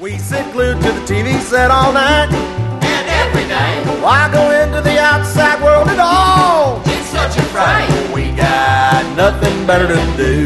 We 0.00 0.16
sit 0.18 0.52
glued 0.52 0.80
to 0.82 0.92
the 0.92 1.00
TV 1.00 1.40
set 1.40 1.70
all 1.70 1.92
night. 1.92 2.28
And 2.30 3.08
every 3.08 3.42
day, 3.48 4.00
Why 4.02 4.30
go 4.32 4.50
into 4.50 4.80
the 4.80 4.98
outside 5.00 5.62
world 5.62 5.88
at 5.88 5.98
all? 5.98 6.80
it's 6.86 7.06
such 7.06 7.36
a 7.36 7.42
fright. 7.46 7.88
We 8.14 8.30
got 8.36 9.04
nothing 9.16 9.66
better 9.66 9.88
to 9.88 10.16
do 10.16 10.44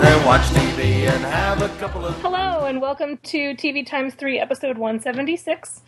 than 0.00 0.26
watch 0.26 0.42
TV 0.50 1.06
and 1.08 1.24
have 1.24 1.62
a 1.62 1.68
couple 1.78 2.04
of. 2.04 2.14
Hello, 2.20 2.64
and 2.66 2.80
welcome 2.80 3.18
to 3.18 3.54
TV 3.54 3.86
Times 3.86 4.14
3, 4.14 4.38
episode 4.40 4.78
176. 4.78 5.82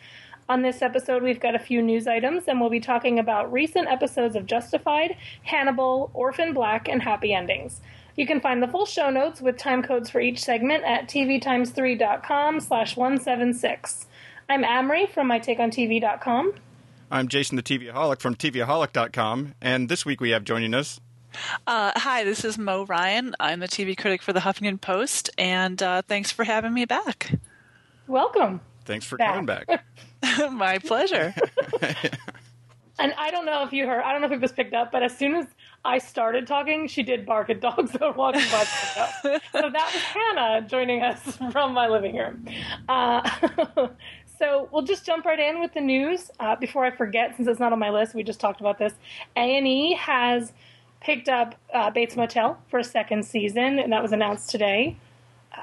On 0.49 0.63
this 0.63 0.83
episode, 0.83 1.23
we've 1.23 1.41
got 1.41 1.55
a 1.55 1.59
few 1.59 1.83
news 1.83 2.07
items, 2.07 2.45
and 2.47 2.61
we'll 2.61 2.71
be 2.71 2.79
talking 2.81 3.19
about 3.19 3.51
recent 3.53 3.89
episodes 3.89 4.37
of 4.37 4.47
Justified, 4.47 5.17
Hannibal, 5.43 6.11
Orphan 6.15 6.53
Black, 6.53 6.87
and 6.87 7.03
Happy 7.03 7.33
Endings. 7.35 7.81
You 8.17 8.27
can 8.27 8.41
find 8.41 8.63
the 8.63 8.69
full 8.69 8.87
show 8.87 9.11
notes 9.11 9.41
with 9.41 9.59
time 9.59 9.83
codes 9.83 10.09
for 10.09 10.21
each 10.21 10.43
segment 10.43 10.85
at 10.85 11.09
tvtimes3.com 11.09 12.61
slash 12.61 12.97
176. 12.97 14.07
I'm 14.49 14.63
Amrie 14.63 15.09
from 15.09 15.29
mytakeontv.com. 15.29 16.55
I'm 17.11 17.29
Jason 17.29 17.57
the 17.57 17.63
TVaholic 17.63 18.21
from 18.21 18.37
TVaholic.com, 18.37 19.55
and 19.61 19.89
this 19.89 20.07
week 20.07 20.21
we 20.21 20.31
have 20.31 20.45
joining 20.45 20.75
us. 20.75 21.01
Uh, 21.67 21.93
hi, 21.97 22.23
this 22.23 22.45
is 22.45 22.57
Mo 22.57 22.85
Ryan. 22.87 23.35
I'm 23.41 23.59
the 23.59 23.69
TV 23.69 23.97
critic 23.97 24.23
for 24.23 24.33
the 24.33 24.41
Huffington 24.41 24.81
Post, 24.81 25.31
and 25.37 25.83
uh, 25.83 26.03
thanks 26.03 26.31
for 26.31 26.45
having 26.45 26.73
me 26.73 26.85
back. 26.85 27.33
Welcome. 28.07 28.61
Thanks 28.85 29.07
for 29.07 29.17
Back. 29.17 29.31
coming 29.31 29.47
back. 29.47 29.85
My 30.53 30.79
pleasure. 30.79 31.35
And 32.99 33.13
I 33.19 33.31
don't 33.31 33.45
know 33.45 33.65
if 33.65 33.73
you 33.73 33.87
heard, 33.87 34.03
I 34.03 34.13
don't 34.13 34.21
know 34.21 34.29
if 34.29 34.33
it 34.33 34.41
was 34.41 34.53
picked 34.53 34.75
up, 34.75 34.93
but 34.93 35.03
as 35.03 35.17
soon 35.17 35.35
as 35.35 35.47
I 35.85 35.99
started 35.99 36.47
talking, 36.47 36.89
she 36.89 37.03
did 37.03 37.27
bark 37.27 37.51
at 37.51 37.61
dogs 37.61 37.93
that 37.93 38.01
were 38.01 38.13
walking 38.13 38.43
by. 38.51 38.65
So 38.65 39.39
that 39.53 39.73
was 39.73 40.03
Hannah 40.03 40.67
joining 40.67 41.03
us 41.03 41.37
from 41.53 41.75
my 41.75 41.89
living 41.89 42.17
room. 42.17 42.47
Uh, 42.89 43.29
so 44.39 44.69
we'll 44.73 44.83
just 44.83 45.05
jump 45.05 45.27
right 45.27 45.39
in 45.39 45.61
with 45.61 45.75
the 45.75 45.81
news. 45.81 46.31
Uh, 46.41 46.57
before 46.57 46.87
I 46.87 46.91
forget, 46.91 47.37
since 47.37 47.49
it's 47.49 47.61
not 47.61 47.73
on 47.73 47.79
my 47.79 47.91
list, 47.91 48.15
we 48.15 48.23
just 48.23 48.41
talked 48.41 48.61
about 48.61 48.79
this. 48.79 48.95
A&E 49.37 49.95
has 49.95 50.53
picked 51.01 51.29
up 51.29 51.55
uh, 51.75 51.91
Bates 51.91 52.17
Motel 52.17 52.59
for 52.69 52.79
a 52.79 52.85
second 52.85 53.27
season, 53.27 53.79
and 53.79 53.93
that 53.93 54.03
was 54.03 54.13
announced 54.13 54.49
today. 54.49 54.97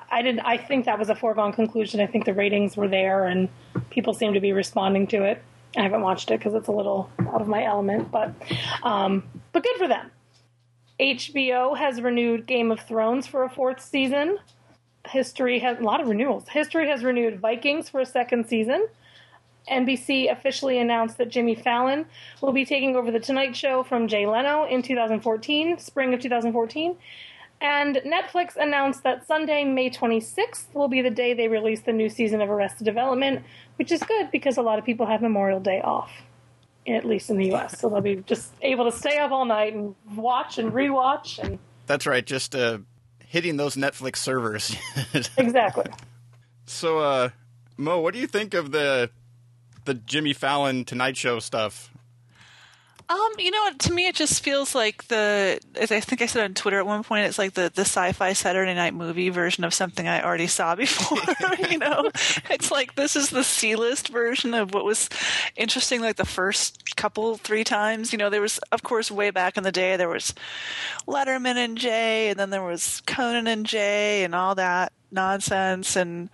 I 0.10 0.22
didn't. 0.22 0.42
I 0.42 0.58
think 0.58 0.86
that 0.86 0.98
was 0.98 1.10
a 1.10 1.16
foregone 1.16 1.52
conclusion. 1.52 2.00
I 2.00 2.08
think 2.08 2.26
the 2.26 2.34
ratings 2.34 2.78
were 2.78 2.88
there, 2.88 3.26
and 3.26 3.50
people 3.90 4.14
seem 4.14 4.34
to 4.36 4.40
be 4.40 4.54
responding 4.54 5.08
to 5.08 5.24
it. 5.24 5.42
I 5.76 5.82
haven't 5.82 6.02
watched 6.02 6.32
it 6.32 6.40
because 6.40 6.54
it's 6.54 6.68
a 6.68 6.72
little 6.72 7.10
out 7.20 7.42
of 7.42 7.48
my 7.48 7.64
element, 7.66 8.12
but 8.12 8.34
um, 8.84 9.24
but 9.52 9.64
good 9.64 9.78
for 9.78 9.88
them. 9.88 10.12
HBO 11.00 11.78
has 11.78 12.02
renewed 12.02 12.46
Game 12.46 12.72
of 12.72 12.80
Thrones 12.82 13.26
for 13.28 13.44
a 13.44 13.50
fourth 13.50 13.82
season. 13.82 14.38
History 15.08 15.60
has 15.60 15.80
a 15.80 15.84
lot 15.84 16.00
of 16.00 16.08
renewals. 16.08 16.48
History 16.50 16.88
has 16.88 17.04
renewed 17.04 17.40
Vikings 17.40 17.90
for 17.90 18.00
a 18.00 18.06
second 18.06 18.48
season. 18.48 18.88
NBC 19.70 20.32
officially 20.32 20.80
announced 20.80 21.18
that 21.18 21.30
Jimmy 21.30 21.56
Fallon 21.56 22.06
will 22.42 22.52
be 22.52 22.66
taking 22.66 22.96
over 22.96 23.12
The 23.12 23.20
Tonight 23.20 23.56
Show 23.56 23.84
from 23.84 24.08
Jay 24.08 24.26
Leno 24.26 24.66
in 24.66 24.82
2014, 24.82 25.80
spring 25.80 26.14
of 26.14 26.20
2014. 26.20 26.96
And 27.62 27.98
Netflix 27.98 28.56
announced 28.56 29.04
that 29.04 29.28
Sunday, 29.28 29.64
May 29.64 29.92
26th, 29.92 30.74
will 30.74 30.88
be 30.88 31.02
the 31.02 31.12
day 31.12 31.36
they 31.36 31.48
release 31.48 31.82
the 31.82 31.94
new 31.94 32.10
season 32.10 32.42
of 32.42 32.50
Arrested 32.50 32.86
Development, 32.86 33.44
which 33.76 33.92
is 33.92 34.02
good 34.02 34.32
because 34.32 34.58
a 34.58 34.64
lot 34.64 34.80
of 34.80 34.86
people 34.86 35.06
have 35.06 35.22
Memorial 35.22 35.60
Day 35.60 35.80
off, 35.80 36.12
at 36.88 37.06
least 37.06 37.30
in 37.30 37.38
the 37.38 37.54
US. 37.54 37.80
So 37.80 37.90
they'll 37.90 38.02
be 38.02 38.18
just 38.18 38.52
able 38.62 38.90
to 38.90 38.98
stay 38.98 39.18
up 39.18 39.32
all 39.32 39.46
night 39.46 39.74
and 39.74 39.96
watch 40.16 40.58
and 40.58 40.72
rewatch. 40.72 41.40
And 41.40 41.60
That's 41.88 42.06
right, 42.06 42.26
just 42.26 42.56
uh, 42.56 42.80
hitting 43.26 43.58
those 43.58 43.76
Netflix 43.76 44.18
servers. 44.18 44.76
exactly. 45.38 45.86
so, 46.66 47.00
uh, 47.00 47.30
Mo, 47.78 48.00
what 48.00 48.14
do 48.14 48.20
you 48.20 48.28
think 48.28 48.54
of 48.54 48.72
the 48.72 49.10
the 49.86 49.94
Jimmy 49.96 50.34
Fallon 50.34 50.86
Tonight 50.86 51.18
Show 51.18 51.40
stuff? 51.40 51.91
Um, 53.12 53.34
you 53.40 53.52
know, 53.52 53.72
to 53.78 53.92
me, 53.92 54.08
it 54.08 54.16
just 54.16 54.42
feels 54.42 54.74
like 54.74 55.06
the. 55.10 55.60
As 55.76 55.92
I 55.92 56.00
think 56.00 56.22
I 56.22 56.28
said 56.28 56.46
on 56.46 56.54
Twitter 56.54 56.80
at 56.80 56.86
one 56.86 57.04
point, 57.04 57.26
it's 57.26 57.38
like 57.38 57.56
the 57.56 57.70
the 57.74 57.82
sci-fi 57.82 58.32
Saturday 58.32 58.74
Night 58.74 58.94
movie 58.94 59.28
version 59.28 59.66
of 59.66 59.74
something 59.74 60.08
I 60.08 60.24
already 60.24 60.48
saw 60.48 60.76
before. 60.78 61.18
you 61.70 61.78
know, 61.78 62.10
it's 62.50 62.72
like 62.72 62.96
this 62.96 63.18
is 63.18 63.30
the 63.30 63.44
C-list 63.44 64.08
version 64.08 64.54
of 64.54 64.74
what 64.74 64.86
was 64.86 65.10
interesting. 65.58 66.00
Like 66.00 66.16
the 66.16 66.26
first 66.26 66.96
couple 66.96 67.36
three 67.36 67.66
times, 67.66 68.14
you 68.14 68.18
know, 68.18 68.30
there 68.30 68.40
was 68.40 68.60
of 68.72 68.82
course 68.82 69.12
way 69.12 69.30
back 69.30 69.58
in 69.58 69.64
the 69.64 69.74
day 69.74 69.98
there 69.98 70.08
was 70.08 70.34
Letterman 71.06 71.58
and 71.58 71.78
Jay, 71.78 72.30
and 72.30 72.40
then 72.40 72.50
there 72.50 72.64
was 72.64 73.02
Conan 73.08 73.46
and 73.46 73.66
Jay, 73.66 74.24
and 74.24 74.34
all 74.34 74.56
that 74.56 74.94
nonsense 75.12 75.98
and 75.98 76.30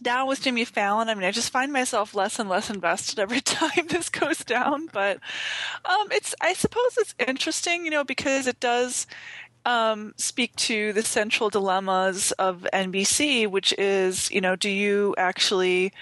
down 0.00 0.26
with 0.28 0.42
Jimmy 0.42 0.64
Fallon. 0.64 1.08
I 1.08 1.14
mean, 1.14 1.24
I 1.24 1.30
just 1.30 1.50
find 1.50 1.72
myself 1.72 2.14
less 2.14 2.38
and 2.38 2.48
less 2.48 2.70
invested 2.70 3.18
every 3.18 3.40
time 3.40 3.86
this 3.88 4.08
goes 4.08 4.38
down. 4.44 4.88
But 4.92 5.18
um, 5.84 6.08
it's, 6.10 6.34
I 6.40 6.54
suppose, 6.54 6.96
it's 6.98 7.14
interesting, 7.18 7.84
you 7.84 7.90
know, 7.90 8.04
because 8.04 8.46
it 8.46 8.60
does 8.60 9.06
um, 9.64 10.14
speak 10.16 10.56
to 10.56 10.92
the 10.92 11.02
central 11.02 11.50
dilemmas 11.50 12.32
of 12.32 12.66
NBC, 12.72 13.46
which 13.46 13.72
is, 13.78 14.30
you 14.30 14.40
know, 14.40 14.56
do 14.56 14.68
you 14.70 15.14
actually 15.18 15.92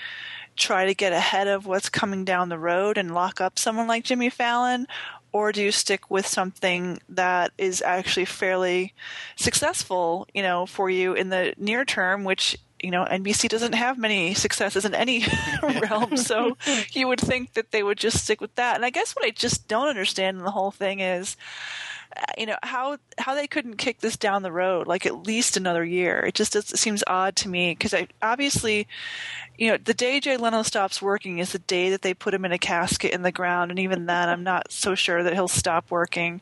try 0.56 0.86
to 0.86 0.94
get 0.94 1.12
ahead 1.12 1.48
of 1.48 1.66
what's 1.66 1.88
coming 1.88 2.24
down 2.24 2.48
the 2.48 2.58
road 2.58 2.98
and 2.98 3.14
lock 3.14 3.40
up 3.40 3.58
someone 3.58 3.86
like 3.86 4.04
Jimmy 4.04 4.30
Fallon? 4.30 4.86
Or 5.30 5.52
do 5.52 5.62
you 5.62 5.72
stick 5.72 6.10
with 6.10 6.26
something 6.26 6.98
that 7.08 7.52
is 7.58 7.82
actually 7.82 8.24
fairly 8.24 8.94
successful, 9.36 10.26
you 10.32 10.42
know, 10.42 10.64
for 10.64 10.88
you 10.88 11.12
in 11.12 11.28
the 11.28 11.54
near 11.58 11.84
term, 11.84 12.24
which 12.24 12.56
you 12.80 12.90
know, 12.90 13.04
NBC 13.04 13.48
doesn't 13.48 13.74
have 13.74 13.98
many 13.98 14.34
successes 14.34 14.84
in 14.84 14.94
any 14.94 15.24
realm, 15.62 16.16
so 16.16 16.56
you 16.92 17.08
would 17.08 17.20
think 17.20 17.54
that 17.54 17.72
they 17.72 17.82
would 17.82 17.98
just 17.98 18.22
stick 18.22 18.40
with 18.40 18.54
that. 18.54 18.76
And 18.76 18.84
I 18.84 18.90
guess 18.90 19.16
what 19.16 19.24
I 19.24 19.30
just 19.30 19.68
don't 19.68 19.88
understand 19.88 20.38
in 20.38 20.44
the 20.44 20.50
whole 20.50 20.70
thing 20.70 21.00
is, 21.00 21.36
uh, 22.16 22.22
you 22.38 22.46
know, 22.46 22.56
how 22.62 22.96
how 23.18 23.34
they 23.34 23.46
couldn't 23.46 23.76
kick 23.76 24.00
this 24.00 24.16
down 24.16 24.42
the 24.42 24.52
road 24.52 24.86
like 24.86 25.04
at 25.04 25.26
least 25.26 25.56
another 25.56 25.84
year. 25.84 26.20
It 26.20 26.34
just 26.34 26.56
it 26.56 26.66
seems 26.66 27.04
odd 27.06 27.36
to 27.36 27.48
me 27.48 27.72
because 27.72 27.92
I 27.92 28.08
obviously, 28.22 28.86
you 29.56 29.70
know, 29.70 29.76
the 29.76 29.92
day 29.92 30.18
Jay 30.20 30.36
Leno 30.36 30.62
stops 30.62 31.02
working 31.02 31.38
is 31.38 31.52
the 31.52 31.58
day 31.58 31.90
that 31.90 32.02
they 32.02 32.14
put 32.14 32.32
him 32.32 32.44
in 32.44 32.52
a 32.52 32.58
casket 32.58 33.12
in 33.12 33.22
the 33.22 33.32
ground, 33.32 33.70
and 33.70 33.78
even 33.80 34.06
then, 34.06 34.28
I'm 34.28 34.44
not 34.44 34.72
so 34.72 34.94
sure 34.94 35.22
that 35.22 35.34
he'll 35.34 35.48
stop 35.48 35.90
working. 35.90 36.40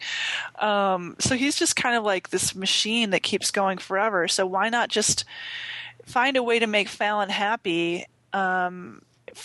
Um, 0.61 1.17
so 1.19 1.35
he's 1.35 1.57
just 1.57 1.77
kind 1.77 1.97
of 1.97 2.05
like 2.05 2.31
this 2.31 2.55
machine 2.55 3.11
that 3.11 3.23
keeps 3.23 3.51
going 3.51 3.79
forever. 3.79 4.29
So 4.29 4.47
why 4.47 4.69
not 4.69 4.89
just 4.89 5.25
find 6.07 6.37
a 6.37 6.43
way 6.43 6.59
to 6.59 6.67
make 6.67 6.89
Fallon 6.89 7.29
happy 7.29 8.07
um, 8.33 9.03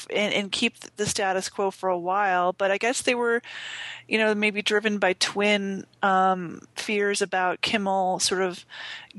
and, 0.09 0.33
and 0.33 0.51
keep 0.51 0.79
the 0.95 1.05
status 1.05 1.49
quo 1.49 1.71
for 1.71 1.89
a 1.89 1.97
while. 1.97 2.53
But 2.53 2.71
I 2.71 2.77
guess 2.77 3.01
they 3.01 3.15
were, 3.15 3.41
you 4.07 4.17
know, 4.17 4.33
maybe 4.33 4.61
driven 4.61 4.99
by 4.99 5.13
twin 5.13 5.85
um, 6.01 6.61
fears 6.75 7.21
about 7.21 7.61
Kimmel 7.61 8.19
sort 8.19 8.41
of 8.41 8.65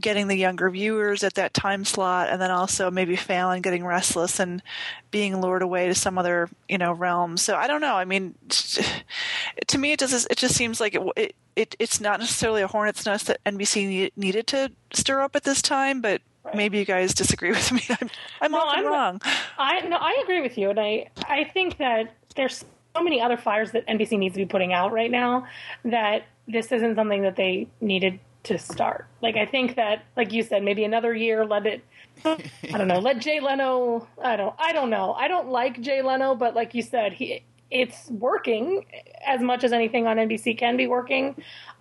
getting 0.01 0.29
the 0.29 0.37
younger 0.37 0.71
viewers 0.71 1.23
at 1.23 1.35
that 1.35 1.53
time 1.53 1.85
slot, 1.85 2.29
and 2.31 2.41
then 2.41 2.51
also 2.51 2.91
maybe 2.91 3.17
Fallon 3.17 3.61
getting 3.61 3.85
restless 3.85 4.41
and 4.41 4.63
being 5.11 5.41
lured 5.41 5.63
away 5.63 5.89
to 5.89 5.95
some 5.95 6.17
other, 6.17 6.49
you 6.69 6.79
know, 6.79 6.93
realm. 6.93 7.37
So 7.37 7.57
I 7.57 7.67
don't 7.67 7.81
know. 7.81 7.97
I 7.97 8.05
mean, 8.05 8.35
to 8.49 9.79
me, 9.79 9.93
it 9.93 9.99
just 9.99 10.31
it 10.31 10.39
just 10.39 10.55
seems 10.55 10.81
like 10.81 10.95
it. 10.95 11.03
it 11.17 11.35
it, 11.55 11.77
it's 11.79 12.01
not 12.01 12.19
necessarily 12.19 12.63
a 12.63 12.67
hornet's 12.67 13.05
nest 13.05 13.27
that 13.27 13.45
NBC 13.45 13.87
need, 13.87 14.13
needed 14.17 14.47
to 14.47 14.73
stir 14.95 15.21
up 15.21 15.37
at 15.37 15.45
this 15.45 15.61
time, 15.61 16.01
but 16.01 16.23
maybe 16.55 16.79
you 16.79 16.85
guys 16.85 17.15
disagree 17.15 17.51
with 17.51 17.73
me. 17.73 17.83
I'm, 17.91 18.11
I'm 18.41 18.53
No, 18.53 18.59
often 18.59 18.79
I'm- 18.85 18.93
wrong. 18.93 19.21
I 19.59 19.81
no, 19.81 19.97
I 19.97 20.19
agree 20.23 20.41
with 20.41 20.57
you, 20.59 20.71
and 20.71 20.79
I 20.81 21.09
I 21.29 21.45
think 21.45 21.79
that 21.79 22.15
there's 22.37 22.65
so 22.97 23.03
many 23.03 23.21
other 23.21 23.37
fires 23.37 23.73
that 23.73 23.87
NBC 23.87 24.19
needs 24.19 24.35
to 24.35 24.41
be 24.41 24.47
putting 24.47 24.73
out 24.73 24.93
right 24.93 25.11
now 25.11 25.47
that 25.85 26.25
this 26.49 26.73
isn't 26.73 26.97
something 26.97 27.23
that 27.23 27.37
they 27.37 27.69
needed 27.81 28.19
to 28.45 28.59
start. 28.59 29.07
Like 29.21 29.37
I 29.37 29.47
think 29.47 29.77
that, 29.77 30.05
like 30.17 30.33
you 30.33 30.43
said, 30.43 30.63
maybe 30.65 30.85
another 30.85 31.15
year, 31.15 31.47
let 31.47 31.65
it. 31.67 31.85
I 32.25 32.37
don't 32.77 32.89
know. 32.89 32.99
Let 32.99 33.21
Jay 33.21 33.41
Leno. 33.41 34.07
I 34.23 34.37
don't. 34.37 34.55
I 34.59 34.73
don't 34.73 34.91
know. 34.91 35.13
I 35.15 35.29
don't 35.29 35.49
like 35.49 35.81
Jay 35.81 36.03
Leno, 36.03 36.35
but 36.35 36.55
like 36.55 36.75
you 36.75 36.83
said, 36.83 37.13
he 37.13 37.43
it's 37.71 38.11
working 38.11 38.85
as 39.27 39.41
much 39.41 39.65
as 39.65 39.73
anything 39.73 40.07
on 40.07 40.19
NBC 40.19 40.59
can 40.59 40.77
be 40.77 40.87
working. 40.87 41.35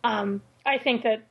Um, 0.06 0.42
I 0.66 0.78
think 0.78 1.04
that 1.04 1.24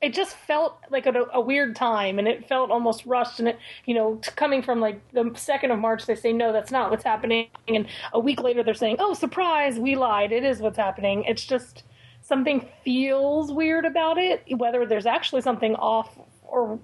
it 0.00 0.14
just 0.14 0.34
felt 0.34 0.78
like 0.90 1.06
a, 1.06 1.12
a 1.32 1.40
weird 1.40 1.76
time 1.76 2.18
and 2.18 2.26
it 2.26 2.48
felt 2.48 2.70
almost 2.70 3.04
rushed 3.04 3.38
and 3.38 3.48
it 3.48 3.58
you 3.84 3.94
know 3.94 4.20
coming 4.36 4.62
from 4.62 4.80
like 4.80 5.00
the 5.12 5.30
second 5.34 5.70
of 5.70 5.78
march 5.78 6.06
they 6.06 6.14
say 6.14 6.32
no 6.32 6.52
that's 6.52 6.70
not 6.70 6.90
what's 6.90 7.04
happening 7.04 7.48
and 7.68 7.86
a 8.12 8.20
week 8.20 8.40
later 8.40 8.62
they're 8.62 8.74
saying 8.74 8.96
oh 8.98 9.14
surprise 9.14 9.78
we 9.78 9.96
lied 9.96 10.32
it 10.32 10.44
is 10.44 10.60
what's 10.60 10.76
happening. 10.76 11.24
It's 11.24 11.44
just 11.44 11.84
something 12.22 12.66
feels 12.84 13.50
weird 13.50 13.84
about 13.84 14.18
it 14.18 14.42
whether 14.56 14.86
there's 14.86 15.06
actually 15.06 15.42
something 15.42 15.74
off 15.76 16.18
or 16.42 16.78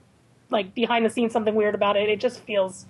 like 0.50 0.74
behind 0.74 1.04
the 1.04 1.10
scenes 1.10 1.32
something 1.32 1.54
weird 1.54 1.74
about 1.74 1.96
it 1.96 2.08
it 2.08 2.20
just 2.20 2.40
feels 2.40 2.86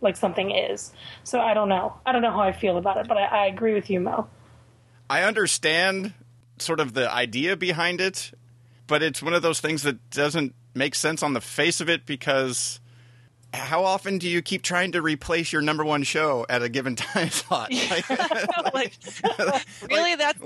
like 0.00 0.16
something 0.16 0.50
is. 0.50 0.92
So 1.24 1.40
i 1.40 1.54
don't 1.54 1.68
know. 1.68 1.94
I 2.06 2.12
don't 2.12 2.22
know 2.22 2.30
how 2.30 2.40
i 2.40 2.52
feel 2.52 2.78
about 2.78 2.98
it 2.98 3.08
but 3.08 3.16
i, 3.16 3.24
I 3.24 3.46
agree 3.46 3.74
with 3.74 3.90
you 3.90 4.00
mo. 4.00 4.28
I 5.10 5.22
understand 5.22 6.12
sort 6.58 6.80
of 6.80 6.92
the 6.92 7.10
idea 7.10 7.56
behind 7.56 8.00
it, 8.00 8.32
but 8.88 9.02
it's 9.02 9.22
one 9.22 9.34
of 9.34 9.42
those 9.42 9.60
things 9.60 9.84
that 9.84 10.10
doesn't 10.10 10.54
make 10.74 10.96
sense 10.96 11.22
on 11.22 11.34
the 11.34 11.40
face 11.40 11.80
of 11.80 11.88
it 11.88 12.04
because 12.06 12.80
how 13.54 13.82
often 13.84 14.18
do 14.18 14.28
you 14.28 14.42
keep 14.42 14.62
trying 14.62 14.92
to 14.92 15.00
replace 15.00 15.52
your 15.52 15.62
number 15.62 15.82
one 15.84 16.02
show 16.02 16.44
at 16.50 16.62
a 16.62 16.68
given 16.68 16.96
time 16.96 17.30
slot? 17.30 17.70
Like, 18.74 18.74
like, 18.74 19.66
really, 19.90 20.14
that's 20.16 20.38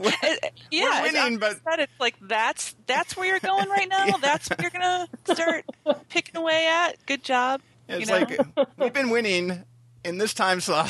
yeah. 0.71 1.05
it's- 1.05 1.13
winning, 1.13 1.39
but- 1.39 1.53
upset. 1.53 1.81
it's 1.81 1.93
like 2.01 2.15
that's 2.21 2.75
that's 2.87 3.17
where 3.17 3.27
you're 3.27 3.41
going 3.41 3.69
right 3.69 3.89
now. 3.89 4.17
That's 4.19 4.49
what 4.51 4.61
you're 4.61 4.71
gonna 4.71 5.09
start 5.25 5.65
picking 6.09 6.37
away 6.37 6.67
at. 6.69 7.05
Good 7.07 7.25
job. 7.25 7.61
It's 7.89 8.01
you 8.01 8.07
know? 8.07 8.27
like 8.57 8.69
we've 8.79 8.93
been 8.93 9.11
winning 9.11 9.65
in 10.05 10.19
this 10.19 10.35
time 10.35 10.61
slot 10.61 10.89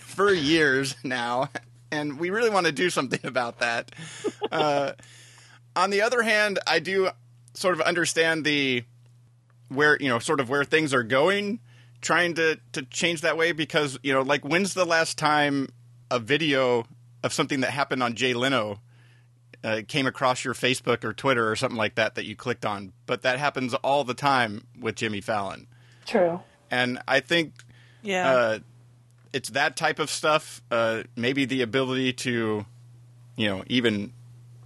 for 0.00 0.32
years 0.32 0.96
now, 1.04 1.48
and 1.92 2.18
we 2.18 2.30
really 2.30 2.50
want 2.50 2.66
to 2.66 2.72
do 2.72 2.90
something 2.90 3.20
about 3.24 3.60
that. 3.60 3.92
Uh, 4.50 4.92
on 5.78 5.90
the 5.90 6.02
other 6.02 6.22
hand, 6.22 6.58
I 6.66 6.80
do 6.80 7.10
sort 7.54 7.74
of 7.74 7.80
understand 7.80 8.44
the 8.44 8.84
where 9.68 9.96
you 10.00 10.08
know 10.08 10.18
sort 10.18 10.40
of 10.40 10.48
where 10.48 10.64
things 10.64 10.92
are 10.92 11.04
going, 11.04 11.60
trying 12.00 12.34
to 12.34 12.58
to 12.72 12.82
change 12.82 13.20
that 13.20 13.36
way 13.36 13.52
because 13.52 13.98
you 14.02 14.12
know 14.12 14.22
like 14.22 14.44
when's 14.44 14.74
the 14.74 14.84
last 14.84 15.16
time 15.16 15.68
a 16.10 16.18
video 16.18 16.84
of 17.22 17.32
something 17.32 17.60
that 17.60 17.70
happened 17.70 18.02
on 18.02 18.14
Jay 18.14 18.34
Leno 18.34 18.80
uh, 19.62 19.82
came 19.86 20.06
across 20.06 20.44
your 20.44 20.54
Facebook 20.54 21.04
or 21.04 21.12
Twitter 21.12 21.50
or 21.50 21.54
something 21.54 21.76
like 21.78 21.94
that 21.94 22.16
that 22.16 22.24
you 22.24 22.34
clicked 22.34 22.64
on, 22.66 22.92
but 23.06 23.22
that 23.22 23.38
happens 23.38 23.74
all 23.74 24.04
the 24.04 24.14
time 24.14 24.66
with 24.80 24.96
Jimmy 24.96 25.20
Fallon. 25.20 25.66
True. 26.06 26.40
And 26.70 27.00
I 27.06 27.20
think 27.20 27.54
yeah. 28.02 28.30
uh, 28.30 28.58
it's 29.32 29.50
that 29.50 29.76
type 29.76 29.98
of 29.98 30.10
stuff. 30.10 30.62
Uh, 30.70 31.02
maybe 31.16 31.44
the 31.44 31.62
ability 31.62 32.12
to, 32.14 32.64
you 33.36 33.48
know, 33.48 33.64
even 33.66 34.12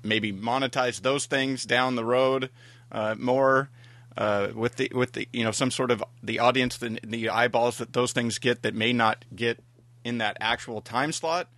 maybe 0.03 0.33
monetize 0.33 1.03
those 1.03 1.27
things 1.27 1.65
down 1.65 1.95
the 1.97 2.05
road 2.05 2.51
uh, 2.91 3.15
more 3.19 3.71
uh, 4.17 4.49
with 4.55 4.77
the 4.77 4.91
with 4.95 5.13
the 5.13 5.29
you 5.33 5.45
know 5.45 5.51
some 5.53 5.71
sort 5.71 5.91
of 5.91 6.03
the 6.23 6.39
audience 6.39 6.77
the, 6.77 6.99
the 7.03 7.29
eyeballs 7.29 7.79
that 7.79 7.93
those 7.93 8.13
things 8.13 8.39
get 8.39 8.63
that 8.63 8.75
may 8.75 8.93
not 8.93 9.25
get 9.35 9.59
in 10.05 10.19
that 10.19 10.37
actual 10.41 10.81
time 10.81 11.13
slot. 11.13 11.49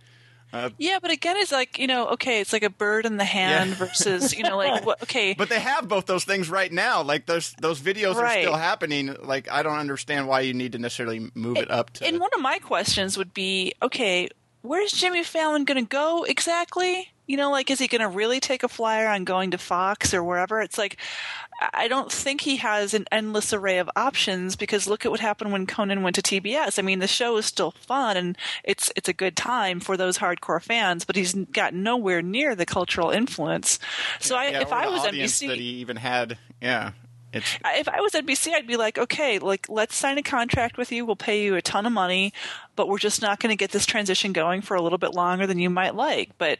yeah, 0.77 0.99
but 1.01 1.11
again, 1.11 1.35
it's 1.37 1.51
like 1.51 1.77
you 1.77 1.87
know, 1.87 2.07
okay, 2.09 2.39
it's 2.39 2.53
like 2.53 2.63
a 2.63 2.69
bird 2.69 3.05
in 3.05 3.17
the 3.17 3.25
hand 3.25 3.71
Yeah. 3.71 3.75
versus 3.75 4.33
you 4.33 4.43
know, 4.43 4.55
like 4.55 4.85
what, 4.85 5.03
okay, 5.03 5.33
But 5.33 5.49
they 5.49 5.59
have 5.59 5.89
both 5.89 6.05
those 6.05 6.23
things 6.23 6.49
right 6.49 6.71
now. 6.71 7.01
Like 7.01 7.25
those 7.25 7.53
those 7.59 7.81
videos 7.81 8.15
are 8.15 8.29
still 8.29 8.55
happening. 8.55 9.15
Like 9.21 9.51
I 9.51 9.63
don't 9.63 9.77
understand 9.77 10.27
why 10.27 10.41
you 10.41 10.53
need 10.53 10.71
to 10.73 10.79
necessarily 10.79 11.29
move 11.33 11.57
it 11.57 11.69
up 11.69 11.89
to. 11.93 12.05
And 12.05 12.19
one 12.19 12.29
of 12.33 12.41
my 12.41 12.59
questions 12.59 13.17
would 13.17 13.33
be, 13.33 13.73
okay, 13.81 14.29
where's 14.61 14.91
Jimmy 14.91 15.23
Fallon 15.23 15.65
going 15.65 15.83
to 15.83 15.89
go 15.89 16.23
exactly? 16.23 17.11
You 17.27 17.37
know, 17.37 17.51
like, 17.51 17.69
is 17.69 17.79
he 17.79 17.87
going 17.87 18.01
to 18.01 18.07
really 18.07 18.39
take 18.39 18.63
a 18.63 18.67
flyer 18.67 19.07
on 19.07 19.23
going 19.23 19.51
to 19.51 19.57
Fox 19.57 20.13
or 20.13 20.23
wherever? 20.23 20.61
It's 20.61 20.77
like, 20.77 20.97
I 21.73 21.87
don't 21.87 22.11
think 22.11 22.41
he 22.41 22.57
has 22.57 22.93
an 22.93 23.05
endless 23.11 23.53
array 23.53 23.77
of 23.77 23.89
options 23.95 24.55
because 24.55 24.87
look 24.87 25.05
at 25.05 25.11
what 25.11 25.21
happened 25.21 25.51
when 25.51 25.65
Conan 25.65 26.03
went 26.03 26.15
to 26.17 26.21
TBS. 26.21 26.77
I 26.77 26.81
mean, 26.81 26.99
the 26.99 27.07
show 27.07 27.37
is 27.37 27.45
still 27.45 27.71
fun 27.71 28.17
and 28.17 28.37
it's 28.63 28.91
it's 28.95 29.07
a 29.07 29.13
good 29.13 29.37
time 29.37 29.79
for 29.79 29.95
those 29.95 30.17
hardcore 30.17 30.61
fans, 30.61 31.05
but 31.05 31.15
he's 31.15 31.33
got 31.33 31.73
nowhere 31.73 32.21
near 32.21 32.55
the 32.55 32.65
cultural 32.65 33.09
influence. 33.09 33.79
So 34.19 34.35
I, 34.35 34.49
Yeah, 34.49 34.61
if 34.61 34.73
I 34.73 34.87
was 34.87 35.03
NBC, 35.03 35.47
that 35.47 35.57
he 35.57 35.63
even 35.63 35.95
had, 35.95 36.37
yeah, 36.61 36.91
it's 37.31 37.57
if 37.65 37.87
I 37.87 38.01
was 38.01 38.13
NBC, 38.13 38.53
I'd 38.53 38.67
be 38.67 38.77
like, 38.77 38.97
okay, 38.97 39.39
like 39.39 39.69
let's 39.69 39.95
sign 39.95 40.17
a 40.17 40.23
contract 40.23 40.77
with 40.77 40.91
you. 40.91 41.05
We'll 41.05 41.15
pay 41.15 41.43
you 41.43 41.55
a 41.55 41.61
ton 41.61 41.85
of 41.85 41.91
money, 41.93 42.33
but 42.75 42.87
we're 42.87 42.97
just 42.97 43.21
not 43.21 43.39
going 43.39 43.51
to 43.51 43.57
get 43.57 43.71
this 43.71 43.85
transition 43.85 44.33
going 44.33 44.61
for 44.61 44.75
a 44.75 44.81
little 44.81 44.97
bit 44.97 45.13
longer 45.13 45.47
than 45.47 45.59
you 45.59 45.69
might 45.69 45.95
like. 45.95 46.37
But 46.37 46.59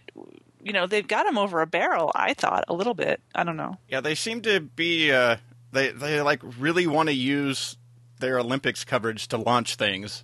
you 0.65 0.73
know, 0.73 0.85
they've 0.87 1.07
got 1.07 1.25
him 1.25 1.37
over 1.37 1.61
a 1.61 1.67
barrel. 1.67 2.11
I 2.13 2.33
thought 2.33 2.65
a 2.67 2.73
little 2.73 2.93
bit. 2.95 3.21
I 3.33 3.43
don't 3.45 3.55
know. 3.55 3.77
Yeah, 3.87 4.01
they 4.01 4.15
seem 4.15 4.41
to 4.41 4.59
be 4.59 5.11
uh, 5.13 5.37
they 5.71 5.91
they 5.91 6.19
like 6.21 6.41
really 6.59 6.87
want 6.87 7.07
to 7.07 7.15
use 7.15 7.77
their 8.19 8.39
Olympics 8.39 8.83
coverage 8.83 9.27
to 9.29 9.37
launch 9.37 9.75
things, 9.75 10.23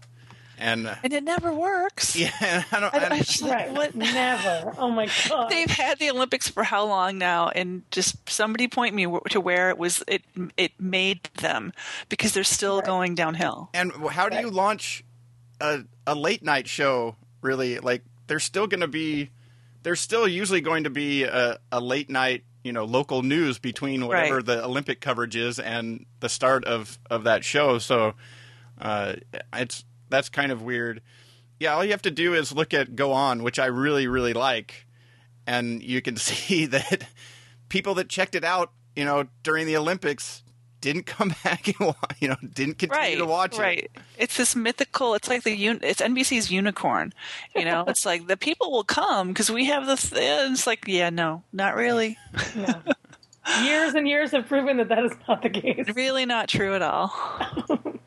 and 0.58 0.88
uh, 0.88 0.96
And 1.04 1.14
it 1.14 1.24
never 1.24 1.54
works. 1.54 2.16
yeah, 2.20 2.64
I 2.72 2.80
don't. 2.80 2.94
I- 2.94 2.98
I 2.98 3.10
I, 3.14 3.18
just- 3.20 3.42
Right. 3.44 3.72
What- 3.72 3.94
Never. 3.96 4.74
Oh 4.78 4.90
my 4.90 5.08
god. 5.30 5.50
They've 5.52 5.70
had 5.70 6.00
the 6.00 6.10
Olympics 6.10 6.50
for 6.50 6.64
how 6.64 6.86
long 6.86 7.18
now? 7.18 7.50
And 7.50 7.84
just 7.92 8.28
somebody 8.30 8.68
point 8.68 8.96
me 8.96 9.06
to 9.30 9.40
where 9.40 9.70
it 9.70 9.78
was. 9.78 10.04
It 10.08 10.24
it 10.58 10.72
made 10.80 11.26
them 11.36 11.72
because 12.10 12.34
they're 12.34 12.44
still 12.44 12.82
going 12.82 13.14
downhill. 13.16 13.70
and 13.74 13.92
how 14.10 14.28
do 14.30 14.38
you 14.40 14.50
launch 14.50 15.04
a 15.60 15.82
a 16.08 16.16
late 16.16 16.42
night 16.44 16.68
show? 16.68 17.16
Really, 17.42 17.78
like 17.80 18.04
there's 18.28 18.44
still 18.44 18.66
going 18.68 18.82
to 18.82 18.88
be 18.88 19.30
there's 19.84 20.00
still 20.00 20.28
usually 20.28 20.62
going 20.62 20.84
to 20.84 20.90
be 20.90 21.24
a, 21.24 21.58
a 21.72 21.80
late 21.80 22.10
night 22.10 22.44
you 22.64 22.72
know 22.72 22.86
local 22.86 23.24
news 23.24 23.58
between 23.60 24.06
whatever 24.06 24.36
Right. 24.38 24.46
the 24.46 24.64
Olympic 24.66 25.02
coverage 25.02 25.36
is 25.36 25.60
and 25.60 26.06
the 26.20 26.30
start 26.30 26.64
of 26.66 27.00
of 27.10 27.24
that 27.24 27.44
show. 27.44 27.80
So 27.80 28.14
uh, 28.80 29.14
it's 29.54 29.84
that's 30.10 30.30
kind 30.30 30.52
of 30.52 30.62
weird. 30.62 31.02
Yeah, 31.60 31.74
all 31.76 31.86
you 31.86 31.92
have 31.92 32.02
to 32.04 32.12
do 32.12 32.34
is 32.34 32.52
look 32.52 32.74
at 32.74 32.96
Go 32.96 33.14
On, 33.14 33.44
which 33.44 33.60
I 33.60 33.66
really 33.68 34.08
really 34.08 34.34
like, 34.34 34.86
and 35.48 35.82
you 35.82 36.02
can 36.02 36.16
see 36.18 36.66
that 36.68 37.08
people 37.70 37.96
that 37.96 38.10
checked 38.10 38.36
it 38.36 38.44
out, 38.44 38.72
you 38.96 39.06
know, 39.06 39.28
during 39.44 39.66
the 39.68 39.78
Olympics 39.78 40.44
didn't 40.82 41.06
come 41.06 41.34
back 41.44 41.68
and 41.68 41.96
you 42.20 42.28
know 42.28 42.36
didn't 42.54 42.80
continue 42.80 43.02
right, 43.02 43.18
to 43.18 43.26
watch 43.26 43.56
it. 43.56 43.62
right. 43.62 43.92
It's 44.18 44.38
this 44.38 44.56
mythical. 44.56 45.14
It's 45.14 45.30
like 45.30 45.44
the 45.44 45.54
it's 45.68 46.02
NBC's 46.02 46.52
unicorn. 46.52 47.14
You 47.56 47.66
know, 47.66 47.86
it's 47.88 48.06
like 48.06 48.28
the 48.28 48.38
people 48.38 48.72
will 48.72 48.84
come 48.84 49.30
because 49.30 49.50
we 49.50 49.66
have 49.66 49.86
this. 49.86 50.12
and 50.12 50.54
It's 50.54 50.68
like, 50.68 50.86
yeah, 50.88 51.10
no, 51.10 51.44
not 51.54 51.76
really. 51.76 52.18
No. 52.56 52.82
years 53.64 53.94
and 53.94 54.08
years 54.08 54.32
have 54.32 54.48
proven 54.48 54.78
that 54.78 54.90
that 54.90 55.06
is 55.06 55.14
not 55.28 55.42
the 55.42 55.50
case. 55.50 55.88
Really, 55.96 56.26
not 56.26 56.48
true 56.50 56.76
at 56.76 56.82
all. 56.82 57.14